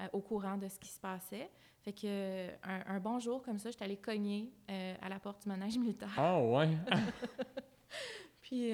euh, 0.00 0.08
au 0.12 0.20
courant 0.20 0.56
de 0.56 0.68
ce 0.68 0.78
qui 0.78 0.88
se 0.88 1.00
passait. 1.00 1.50
Fait 1.80 1.92
que 1.92 2.48
un, 2.64 2.82
un 2.86 3.00
bon 3.00 3.18
jour 3.18 3.42
comme 3.42 3.58
ça, 3.58 3.70
j'étais 3.70 3.84
allée 3.84 3.96
cogner 3.96 4.52
à 4.68 5.08
la 5.08 5.20
porte 5.20 5.42
du 5.42 5.48
manège 5.48 5.78
militaire. 5.78 6.14
Oh, 6.18 6.56
ouais. 6.56 6.76
Puis 8.42 8.72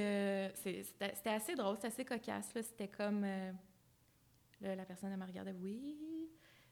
c'était 0.54 1.30
assez 1.30 1.54
drôle, 1.54 1.76
c'était 1.76 1.88
assez 1.88 2.04
cocasse. 2.04 2.50
C'était 2.54 2.88
comme. 2.88 3.22
là, 4.60 4.74
la 4.74 4.84
personne 4.84 5.12
elle 5.12 5.18
me 5.18 5.26
regardait, 5.26 5.54
oui. 5.60 5.98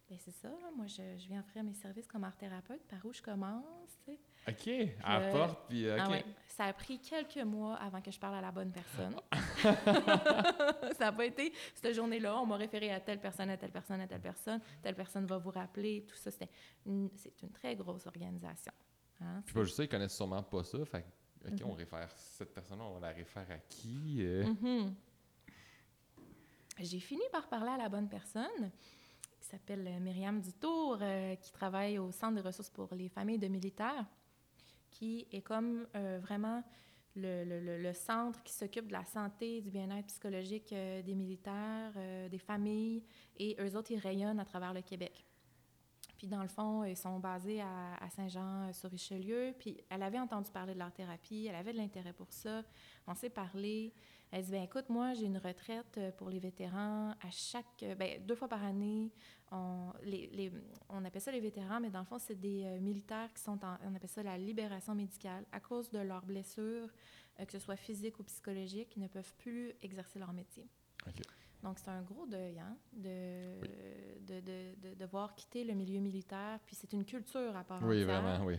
Ben 0.08 0.18
c'est 0.18 0.32
ça, 0.32 0.50
moi 0.74 0.86
je, 0.88 1.16
je 1.18 1.28
viens 1.28 1.38
offrir 1.38 1.62
mes 1.62 1.74
services 1.74 2.08
comme 2.08 2.24
art 2.24 2.36
thérapeute, 2.36 2.82
par 2.88 3.04
où 3.06 3.12
je 3.12 3.22
commence. 3.22 4.00
OK. 4.48 4.68
À 5.04 5.18
la 5.20 5.26
Euh, 5.26 5.32
porte, 5.32 5.68
puis 5.68 5.90
OK. 5.90 5.98
Ah 6.00 6.10
ouais. 6.10 6.24
Ça 6.46 6.64
a 6.64 6.72
pris 6.72 6.98
quelques 6.98 7.36
mois 7.44 7.76
avant 7.76 8.00
que 8.02 8.10
je 8.10 8.18
parle 8.18 8.34
à 8.36 8.40
la 8.40 8.50
bonne 8.50 8.70
personne. 8.72 9.14
ça 10.98 11.04
n'a 11.06 11.12
pas 11.12 11.24
été 11.24 11.52
cette 11.74 11.94
journée-là, 11.94 12.36
on 12.40 12.46
m'a 12.46 12.56
référé 12.56 12.90
à 12.92 13.00
telle 13.00 13.20
personne, 13.20 13.48
à 13.50 13.56
telle 13.56 13.70
personne, 13.70 14.00
à 14.00 14.06
telle 14.06 14.20
personne, 14.20 14.60
telle 14.82 14.94
personne 14.94 15.24
va 15.26 15.38
vous 15.38 15.50
rappeler, 15.50 16.04
tout 16.06 16.16
ça. 16.16 16.30
Une- 16.86 17.10
C'est 17.16 17.40
une 17.42 17.50
très 17.50 17.74
grosse 17.76 18.06
organisation. 18.06 18.72
hein. 19.20 19.42
Puis 19.44 19.54
pas 19.54 19.64
juste 19.64 19.76
ça, 19.76 19.84
ils 19.84 19.88
connaissent 19.88 20.16
sûrement 20.16 20.42
pas 20.42 20.62
ça. 20.64 20.84
Fait 20.84 21.04
OK, 21.46 21.52
Mhm. 21.60 21.66
on 21.70 21.72
réfère 21.72 22.10
cette 22.16 22.52
personne-là, 22.52 22.84
on 22.84 23.00
la 23.00 23.10
réfère 23.12 23.46
à 23.50 23.58
qui? 23.58 24.18
euh? 24.20 24.44
Mhm. 24.44 24.94
J'ai 26.80 27.00
fini 27.00 27.22
par 27.32 27.48
parler 27.48 27.70
à 27.70 27.76
la 27.78 27.88
bonne 27.88 28.08
personne, 28.08 28.70
qui 29.40 29.46
s'appelle 29.48 29.86
euh, 29.86 29.98
Myriam 30.00 30.40
Dutour, 30.40 30.98
euh, 31.00 31.34
qui 31.36 31.52
travaille 31.52 31.98
au 31.98 32.10
Centre 32.10 32.40
de 32.42 32.46
ressources 32.46 32.70
pour 32.70 32.94
les 32.94 33.08
familles 33.08 33.38
de 33.38 33.48
militaires, 33.48 34.04
qui 34.90 35.26
est 35.32 35.42
comme 35.42 35.86
euh, 35.94 36.18
vraiment 36.20 36.62
le, 37.16 37.92
centre 37.92 38.42
qui 38.42 38.52
s'occupe 38.52 38.86
de 38.86 38.92
la 38.92 39.04
santé, 39.04 39.60
du 39.60 39.70
bien-être 39.70 40.06
psychologique 40.06 40.72
euh, 40.72 41.02
des 41.02 41.14
militaires, 41.14 41.92
euh, 41.96 42.28
des 42.28 42.38
familles, 42.38 43.02
et 43.38 43.56
eux 43.60 43.76
autres, 43.76 43.90
ils 43.90 43.98
rayonnent 43.98 44.40
à 44.40 44.44
travers 44.44 44.72
le 44.72 44.82
Québec. 44.82 45.24
Puis 46.16 46.28
dans 46.28 46.42
le 46.42 46.48
fond, 46.48 46.84
ils 46.84 46.96
sont 46.96 47.18
basés 47.18 47.62
à, 47.62 48.10
Saint-Jean-sur-Richelieu. 48.10 49.54
Puis 49.58 49.80
elle 49.88 50.02
avait 50.02 50.18
entendu 50.18 50.50
parler 50.50 50.74
de 50.74 50.78
l'art 50.78 50.92
thérapie, 50.92 51.46
elle 51.48 51.54
avait 51.54 51.72
de 51.72 51.78
l'intérêt 51.78 52.12
pour 52.12 52.30
ça. 52.30 52.62
On 53.06 53.14
s'est 53.14 53.30
parlé. 53.30 53.94
Elle 54.32 54.44
dit, 54.44 54.52
ben 54.52 54.62
écoute, 54.62 54.88
moi, 54.88 55.12
j'ai 55.14 55.26
une 55.26 55.38
retraite 55.38 55.98
euh, 55.98 56.12
pour 56.12 56.30
les 56.30 56.38
vétérans 56.38 57.10
à 57.20 57.30
chaque... 57.32 57.82
euh, 57.82 57.94
ben, 57.96 58.24
deux 58.24 58.36
fois 58.36 58.46
par 58.46 58.62
année. 58.64 59.10
On, 59.50 59.92
les, 60.04 60.28
les- 60.28 60.52
on 60.88 61.04
appelle 61.04 61.20
ça 61.20 61.32
les 61.32 61.40
vétérans, 61.40 61.80
mais 61.80 61.90
dans 61.90 61.98
le 61.98 62.04
fond, 62.04 62.18
c'est 62.18 62.38
des 62.40 62.64
euh, 62.64 62.78
militaires 62.80 63.32
qui 63.34 63.42
sont 63.42 63.58
en... 63.64 63.76
On 63.84 63.94
appelle 63.94 64.08
ça 64.08 64.22
la 64.22 64.38
libération 64.38 64.94
médicale. 64.94 65.44
À 65.50 65.58
cause 65.58 65.90
de 65.90 65.98
leurs 65.98 66.24
blessures, 66.24 66.88
que 67.44 67.50
ce 67.50 67.58
soit 67.58 67.74
physiques 67.76 68.20
ou 68.20 68.22
psychologiques, 68.24 68.92
ils 68.96 69.02
ne 69.02 69.08
peuvent 69.08 69.34
plus 69.38 69.72
exercer 69.82 70.18
leur 70.20 70.32
métier. 70.32 70.68
Donc, 71.62 71.78
c'est 71.78 71.88
un 71.90 72.02
gros 72.02 72.26
deuil, 72.26 72.58
hein, 72.58 72.76
de, 72.92 73.60
de, 74.20 74.40
de, 74.40 74.88
de 74.90 74.94
devoir 74.94 75.34
quitter 75.34 75.64
le 75.64 75.74
milieu 75.74 75.98
militaire. 76.00 76.58
Puis, 76.66 76.76
c'est 76.76 76.92
une 76.92 77.04
culture 77.04 77.56
à 77.56 77.64
part 77.64 77.82
Oui, 77.82 78.02
entière. 78.02 78.22
vraiment, 78.22 78.44
oui. 78.46 78.56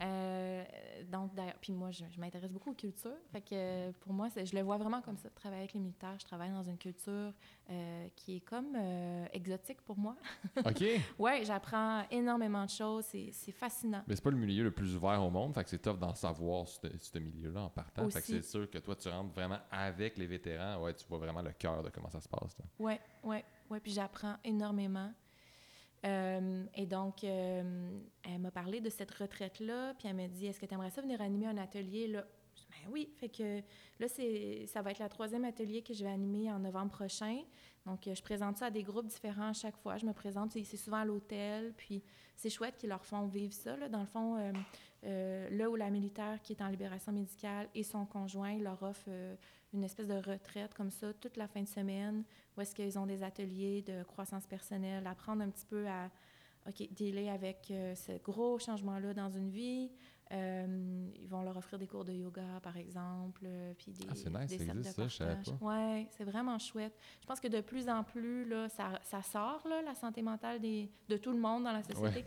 Euh, 0.00 0.64
donc, 1.10 1.34
d'ailleurs, 1.34 1.58
puis 1.60 1.72
moi, 1.72 1.90
je, 1.90 2.04
je 2.10 2.20
m'intéresse 2.20 2.50
beaucoup 2.50 2.70
aux 2.70 2.74
cultures. 2.74 3.16
Fait 3.32 3.40
que 3.40 3.90
pour 3.92 4.12
moi, 4.12 4.28
je 4.28 4.54
le 4.54 4.62
vois 4.62 4.78
vraiment 4.78 5.02
comme 5.02 5.16
ça. 5.16 5.28
Travailler 5.30 5.62
avec 5.62 5.74
les 5.74 5.80
militaires, 5.80 6.16
je 6.18 6.24
travaille 6.24 6.50
dans 6.50 6.62
une 6.62 6.78
culture 6.78 7.32
euh, 7.70 8.08
qui 8.16 8.36
est 8.36 8.40
comme 8.40 8.74
euh, 8.76 9.26
exotique 9.32 9.82
pour 9.82 9.98
moi. 9.98 10.16
OK. 10.58 10.84
Ouais, 11.18 11.44
j'apprends 11.44 12.04
énormément 12.10 12.64
de 12.64 12.70
choses. 12.70 13.04
C'est 13.04 13.52
fascinant. 13.52 14.02
Mais 14.06 14.16
c'est 14.16 14.24
pas 14.24 14.30
le 14.30 14.36
milieu 14.36 14.64
le 14.64 14.70
plus 14.70 14.94
ouvert 14.96 15.22
au 15.22 15.30
monde, 15.30 15.54
fait 15.54 15.64
que 15.64 15.70
c'est 15.70 15.82
tough 15.82 15.98
d'en 15.98 16.14
savoir 16.14 16.66
ce, 16.68 17.18
milieu-là 17.18 17.62
en 17.62 17.70
partant. 17.70 18.08
Fait 18.10 18.20
que 18.20 18.24
Aussi. 18.24 18.32
c'est 18.32 18.42
sûr 18.42 18.70
que 18.70 18.78
toi, 18.78 18.96
tu 18.96 19.08
rentres 19.08 19.32
vraiment 19.34 19.58
avec 19.70 20.16
les 20.16 20.26
vétérans, 20.26 20.82
ouais, 20.82 20.94
tu 20.94 21.04
vois 21.08 21.18
vraiment 21.18 21.42
le 21.42 21.52
cœur 21.52 21.82
de 21.82 21.90
comment 21.90 22.10
ça 22.10 22.20
se 22.20 22.28
passe. 22.28 22.56
là. 22.58 22.64
Ouais, 22.78 23.00
ouais, 23.24 23.44
ouais. 23.70 23.80
Puis 23.80 23.92
j'apprends 23.92 24.36
énormément. 24.44 25.12
Euh, 26.06 26.64
et 26.74 26.86
donc, 26.86 27.24
euh, 27.24 28.00
elle 28.22 28.38
m'a 28.38 28.50
parlé 28.50 28.80
de 28.80 28.88
cette 28.88 29.10
retraite-là, 29.10 29.94
puis 29.98 30.08
elle 30.08 30.16
m'a 30.16 30.28
dit 30.28 30.46
Est-ce 30.46 30.58
que 30.58 30.66
tu 30.66 30.74
aimerais 30.74 30.90
ça 30.90 31.02
venir 31.02 31.20
animer 31.20 31.46
un 31.46 31.58
atelier 31.58 32.08
là? 32.08 32.24
Ben 32.70 32.90
oui. 32.90 33.10
Fait 33.16 33.28
que 33.28 33.60
là, 33.98 34.06
c'est, 34.06 34.64
ça 34.66 34.80
va 34.80 34.92
être 34.92 35.00
la 35.00 35.08
troisième 35.08 35.44
atelier 35.44 35.82
que 35.82 35.92
je 35.92 36.04
vais 36.04 36.10
animer 36.10 36.50
en 36.52 36.60
novembre 36.60 36.92
prochain. 36.92 37.42
Donc, 37.84 38.06
euh, 38.06 38.14
je 38.14 38.22
présente 38.22 38.58
ça 38.58 38.66
à 38.66 38.70
des 38.70 38.82
groupes 38.82 39.08
différents 39.08 39.48
à 39.48 39.52
chaque 39.52 39.76
fois. 39.76 39.96
Je 39.96 40.06
me 40.06 40.12
présente, 40.12 40.52
c'est, 40.52 40.76
souvent 40.76 40.98
à 40.98 41.04
l'hôtel, 41.04 41.72
puis 41.76 42.02
c'est 42.36 42.50
chouette 42.50 42.76
qu'ils 42.76 42.90
leur 42.90 43.04
font 43.04 43.26
vivre 43.26 43.52
ça. 43.52 43.76
Là. 43.76 43.88
Dans 43.88 44.00
le 44.00 44.06
fond, 44.06 44.52
là 45.02 45.70
où 45.70 45.76
la 45.76 45.90
militaire 45.90 46.40
qui 46.42 46.52
est 46.52 46.62
en 46.62 46.68
libération 46.68 47.12
médicale 47.12 47.68
et 47.74 47.82
son 47.82 48.06
conjoint 48.06 48.58
leur 48.58 48.82
offrent 48.82 49.04
euh, 49.08 49.34
une 49.72 49.84
espèce 49.84 50.08
de 50.08 50.14
retraite 50.14 50.74
comme 50.74 50.90
ça 50.90 51.12
toute 51.14 51.36
la 51.36 51.46
fin 51.48 51.62
de 51.62 51.68
semaine 51.68 52.24
où 52.56 52.60
est-ce 52.60 52.74
qu'ils 52.74 52.98
ont 52.98 53.06
des 53.06 53.22
ateliers 53.22 53.82
de 53.82 54.02
croissance 54.02 54.46
personnelle, 54.46 55.06
apprendre 55.06 55.42
un 55.42 55.50
petit 55.50 55.66
peu 55.66 55.86
à 55.88 56.10
OK, 56.68 56.88
dealer 56.92 57.30
avec 57.30 57.68
euh, 57.70 57.94
ce 57.94 58.12
gros 58.22 58.58
changement-là 58.58 59.14
dans 59.14 59.30
une 59.30 59.50
vie. 59.50 59.90
Euh, 60.32 61.08
ils 61.20 61.28
vont 61.28 61.42
leur 61.42 61.56
offrir 61.56 61.78
des 61.78 61.88
cours 61.88 62.04
de 62.04 62.12
yoga, 62.12 62.60
par 62.62 62.76
exemple, 62.76 63.42
euh, 63.46 63.72
puis 63.76 63.90
des, 63.92 64.06
Ah, 64.08 64.14
c'est 64.14 64.30
nice, 64.30 64.50
des 64.50 64.58
ça 64.58 64.72
existe, 64.72 65.00
de 65.00 65.08
ça, 65.08 65.26
partage. 65.26 65.54
Ouais, 65.60 66.06
c'est 66.10 66.22
vraiment 66.22 66.56
chouette. 66.58 66.96
Je 67.20 67.26
pense 67.26 67.40
que 67.40 67.48
de 67.48 67.60
plus 67.60 67.88
en 67.88 68.04
plus, 68.04 68.44
là, 68.44 68.68
ça, 68.68 69.00
ça 69.02 69.22
sort, 69.22 69.66
là, 69.66 69.82
la 69.82 69.94
santé 69.94 70.22
mentale 70.22 70.60
des, 70.60 70.88
de 71.08 71.16
tout 71.16 71.32
le 71.32 71.38
monde 71.38 71.64
dans 71.64 71.72
la 71.72 71.82
société. 71.82 72.24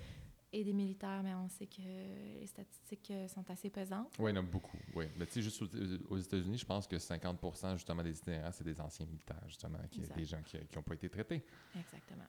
Et 0.56 0.64
des 0.64 0.74
militaires, 0.74 1.22
mais 1.24 1.34
on 1.34 1.50
sait 1.50 1.66
que 1.66 1.82
les 1.82 2.46
statistiques 2.46 3.10
euh, 3.10 3.28
sont 3.28 3.50
assez 3.50 3.72
pesantes. 3.72 4.14
Oui, 4.20 4.32
il 4.32 4.36
y 4.36 4.38
en 4.38 4.42
a 4.42 4.46
beaucoup. 4.46 4.78
Oui. 4.96 5.06
Mais 5.18 5.26
tu 5.26 5.34
sais, 5.34 5.42
juste 5.42 5.60
aux, 5.64 6.14
aux 6.14 6.18
États-Unis, 6.18 6.60
je 6.60 6.66
pense 6.66 6.88
que 6.88 7.00
50 7.00 7.40
justement 7.74 8.04
des 8.04 8.16
itinérants, 8.16 8.52
c'est 8.52 8.64
des 8.64 8.80
anciens 8.80 9.08
militaires, 9.08 9.42
justement, 9.48 9.80
qui, 9.90 10.02
des 10.02 10.26
gens 10.26 10.42
qui 10.44 10.58
n'ont 10.76 10.84
pas 10.84 10.94
été 10.94 11.10
traités. 11.10 11.44
Exactement. 11.76 12.26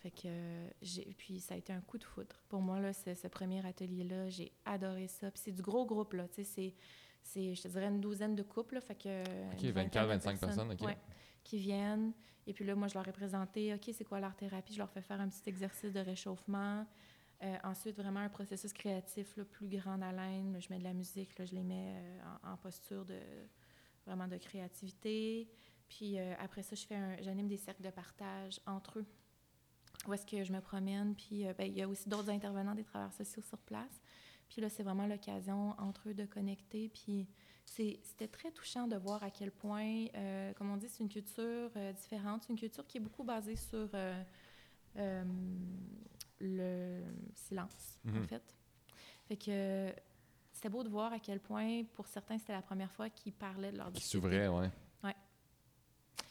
Fait 0.00 0.10
que 0.10 0.22
euh, 0.26 0.68
j'ai 0.80 1.14
puis 1.16 1.40
ça 1.40 1.54
a 1.54 1.56
été 1.58 1.72
un 1.74 1.82
coup 1.82 1.98
de 1.98 2.04
foudre. 2.04 2.34
Pour 2.48 2.62
moi 2.62 2.80
là, 2.80 2.92
ce, 2.94 3.28
premier 3.28 3.64
atelier 3.66 4.02
là, 4.02 4.30
j'ai 4.30 4.50
adoré 4.64 5.06
ça. 5.08 5.30
Puis 5.30 5.42
c'est 5.44 5.52
du 5.52 5.60
gros 5.62 5.84
groupe 5.84 6.14
là, 6.14 6.26
tu 6.26 6.42
sais 6.44 6.74
c'est 7.22 7.54
je 7.54 7.62
te 7.62 7.68
dirais 7.68 7.88
une 7.88 8.00
douzaine 8.00 8.34
de 8.34 8.42
couples 8.42 8.76
là, 8.76 8.80
fait 8.80 8.94
que 8.94 9.20
OK, 9.52 9.62
une 9.62 9.72
24, 9.72 9.74
vingtaine 9.74 10.02
de 10.02 10.08
25 10.08 10.40
personnes, 10.40 10.72
OK. 10.72 10.80
ouais, 10.80 10.96
qui 11.44 11.58
viennent 11.58 12.12
et 12.46 12.54
puis 12.54 12.64
là 12.64 12.74
moi 12.74 12.88
je 12.88 12.94
leur 12.94 13.06
ai 13.06 13.12
présenté 13.12 13.74
OK, 13.74 13.90
c'est 13.92 14.04
quoi 14.04 14.20
l'art 14.20 14.34
thérapie, 14.36 14.72
je 14.72 14.78
leur 14.78 14.90
fais 14.90 15.02
faire 15.02 15.20
un 15.20 15.28
petit 15.28 15.46
exercice 15.46 15.92
de 15.92 16.00
réchauffement. 16.00 16.86
Euh, 17.42 17.56
ensuite, 17.64 17.96
vraiment 17.96 18.20
un 18.20 18.28
processus 18.28 18.72
créatif 18.72 19.34
là, 19.36 19.44
plus 19.44 19.68
grande 19.68 20.02
haleine. 20.02 20.58
Je 20.60 20.68
mets 20.70 20.78
de 20.78 20.84
la 20.84 20.92
musique, 20.92 21.30
je 21.42 21.54
les 21.54 21.62
mets 21.62 21.94
euh, 21.96 22.52
en, 22.52 22.56
posture 22.58 23.04
de 23.06 23.18
vraiment 24.06 24.28
de 24.28 24.36
créativité. 24.36 25.48
Puis 25.88 26.18
euh, 26.18 26.34
après 26.38 26.62
ça, 26.62 26.76
je 26.76 26.84
fais 26.84 27.22
j'anime 27.22 27.48
des 27.48 27.56
cercles 27.56 27.82
de 27.82 27.90
partage 27.90 28.60
entre 28.66 28.98
eux. 28.98 29.06
où 30.06 30.12
est-ce 30.12 30.26
que 30.26 30.44
je 30.44 30.52
me 30.52 30.60
promène. 30.60 31.14
Puis 31.14 31.44
ben, 31.56 31.64
il 31.64 31.78
y 31.78 31.82
a 31.82 31.88
aussi 31.88 32.10
d'autres 32.10 32.28
intervenants 32.28 32.74
des 32.74 32.84
travailleurs 32.84 33.14
sociaux 33.14 33.42
sur 33.42 33.58
place. 33.58 34.02
Puis 34.50 34.60
là, 34.60 34.68
c'est 34.68 34.82
vraiment 34.82 35.06
l'occasion 35.06 35.74
entre 35.78 36.10
eux 36.10 36.14
de 36.14 36.26
connecter. 36.26 36.90
Puis 36.90 37.26
c'était 37.64 38.28
très 38.28 38.50
touchant 38.50 38.86
de 38.86 38.96
voir 38.96 39.22
à 39.22 39.30
quel 39.30 39.50
point, 39.50 40.06
euh, 40.14 40.52
comme 40.54 40.70
on 40.70 40.76
dit, 40.76 40.88
c'est 40.88 41.02
une 41.02 41.08
culture 41.08 41.70
différente. 41.96 42.42
C'est 42.42 42.52
une 42.52 42.58
culture 42.58 42.86
qui 42.86 42.98
est 42.98 43.00
beaucoup 43.00 43.24
basée 43.24 43.56
sur 43.56 43.88
le 46.40 47.02
silence, 47.34 47.98
en 48.06 48.12
Mhm. 48.12 48.26
fait. 48.26 48.54
Fait 49.28 49.36
que 49.36 49.94
c'était 50.52 50.68
beau 50.68 50.82
de 50.82 50.88
voir 50.88 51.12
à 51.12 51.18
quel 51.18 51.40
point, 51.40 51.84
pour 51.94 52.06
certains, 52.06 52.38
c'était 52.38 52.52
la 52.52 52.62
première 52.62 52.90
fois 52.92 53.08
qu'ils 53.10 53.32
parlaient 53.32 53.72
de 53.72 53.76
leur 53.78 53.92
Qui 53.92 54.02
s'ouvrait, 54.04 54.48
ouais. 54.48 54.70
Ouais. 55.04 55.14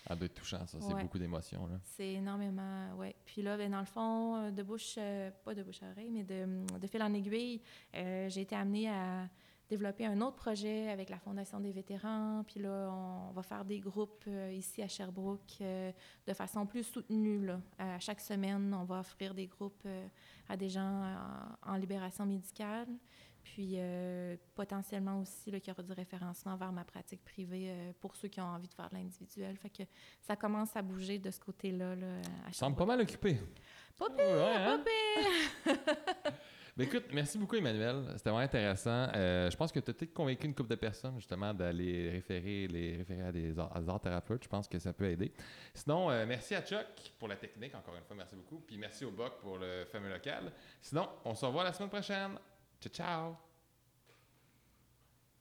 Ah, 0.07 0.15
être 0.19 0.33
touchant, 0.33 0.65
ça. 0.65 0.79
C'est 0.81 0.93
Ouais. 0.93 1.01
beaucoup 1.03 1.19
d'émotions, 1.19 1.67
là. 1.67 1.79
C'est 1.83 2.13
énormément, 2.13 2.93
ouais. 2.95 3.15
Puis 3.25 3.41
là, 3.41 3.57
ben, 3.57 3.71
dans 3.71 3.79
le 3.79 3.85
fond, 3.85 4.35
euh, 4.35 4.51
de 4.51 4.63
bouche, 4.63 4.95
euh, 4.97 5.29
pas 5.43 5.53
de 5.53 5.63
bouche 5.63 5.81
à 5.83 5.91
oreille, 5.91 6.09
mais 6.11 6.23
de, 6.23 6.65
de 6.79 6.87
fil 6.87 7.01
en 7.03 7.13
aiguille, 7.13 7.61
euh, 7.95 8.27
j'ai 8.29 8.41
été 8.41 8.55
amenée 8.55 8.89
à 8.89 9.29
développer 9.69 10.05
un 10.05 10.19
autre 10.21 10.35
projet 10.35 10.89
avec 10.89 11.09
la 11.09 11.19
Fondation 11.19 11.59
des 11.59 11.71
vétérans. 11.71 12.43
Puis 12.47 12.59
là, 12.59 12.89
on 12.91 13.31
va 13.31 13.43
faire 13.43 13.63
des 13.63 13.79
groupes 13.79 14.23
euh, 14.27 14.51
ici 14.51 14.81
à 14.81 14.87
Sherbrooke 14.87 15.57
euh, 15.61 15.91
de 16.27 16.33
façon 16.33 16.65
plus 16.65 16.83
soutenue. 16.83 17.45
Là. 17.45 17.61
À 17.77 17.99
chaque 17.99 18.19
semaine, 18.19 18.73
on 18.73 18.83
va 18.83 18.99
offrir 18.99 19.33
des 19.33 19.47
groupes 19.47 19.83
euh, 19.85 20.07
à 20.49 20.57
des 20.57 20.69
gens 20.69 21.03
en, 21.65 21.75
libération 21.75 22.25
médicale. 22.25 22.87
Puis 23.41 23.75
euh, 23.77 24.35
potentiellement 24.53 25.21
aussi, 25.21 25.49
là, 25.49 25.59
qu'il 25.59 25.69
y 25.69 25.71
aura 25.71 25.81
du 25.83 25.93
référencement 25.93 26.55
vers 26.57 26.71
ma 26.71 26.83
pratique 26.83 27.23
privée 27.23 27.69
euh, 27.69 27.91
pour 27.99 28.15
ceux 28.15 28.27
qui 28.27 28.41
ont 28.41 28.45
envie 28.45 28.67
de 28.67 28.73
faire 28.73 28.89
de 28.89 28.95
l'individuel. 28.95 29.55
Fait 29.57 29.69
que 29.69 29.83
ça 30.21 30.35
commence 30.35 30.75
à 30.75 30.81
bouger 30.81 31.19
de 31.19 31.31
ce 31.31 31.39
côté-là. 31.39 31.95
Là, 31.95 32.07
à 32.47 32.51
Sherbrooke. 32.51 32.77
pas 32.77 32.85
mal 32.85 33.01
occupé. 33.01 33.39
Pas 33.97 34.09
pire, 34.09 34.25
Ouais, 34.25 34.55
hein? 34.55 34.83
pas 35.65 35.73
pire. 35.73 36.33
Écoute, 36.79 37.05
merci 37.11 37.37
beaucoup 37.37 37.55
Emmanuel. 37.55 38.05
C'était 38.15 38.29
vraiment 38.29 38.45
intéressant. 38.45 39.07
Euh, 39.15 39.49
je 39.49 39.57
pense 39.57 39.71
que 39.71 39.79
tu 39.79 39.91
as 39.91 39.93
peut-être 39.93 40.13
convaincu 40.13 40.45
une 40.45 40.55
couple 40.55 40.69
de 40.69 40.75
personnes 40.75 41.15
justement 41.17 41.53
d'aller 41.53 42.09
référer, 42.09 42.67
les 42.67 42.97
référer 42.97 43.21
à 43.23 43.31
des, 43.31 43.59
à 43.59 43.81
arts 43.87 43.99
thérapeutes. 43.99 44.43
Je 44.43 44.49
pense 44.49 44.67
que 44.67 44.79
ça 44.79 44.93
peut 44.93 45.09
aider. 45.09 45.33
Sinon, 45.73 46.09
euh, 46.09 46.25
merci 46.25 46.55
à 46.55 46.61
Chuck 46.61 46.85
pour 47.17 47.27
la 47.27 47.35
technique, 47.35 47.75
encore 47.75 47.95
une 47.95 48.03
fois, 48.03 48.15
merci 48.15 48.35
beaucoup. 48.35 48.59
Puis 48.65 48.77
merci 48.77 49.03
au 49.03 49.11
Boc 49.11 49.39
pour 49.41 49.57
le 49.57 49.85
fameux 49.91 50.09
local. 50.09 50.51
Sinon, 50.81 51.09
on 51.25 51.35
se 51.35 51.45
revoit 51.45 51.63
la 51.63 51.73
semaine 51.73 51.89
prochaine. 51.89 52.31
Ciao, 52.79 52.93
ciao! 52.93 53.48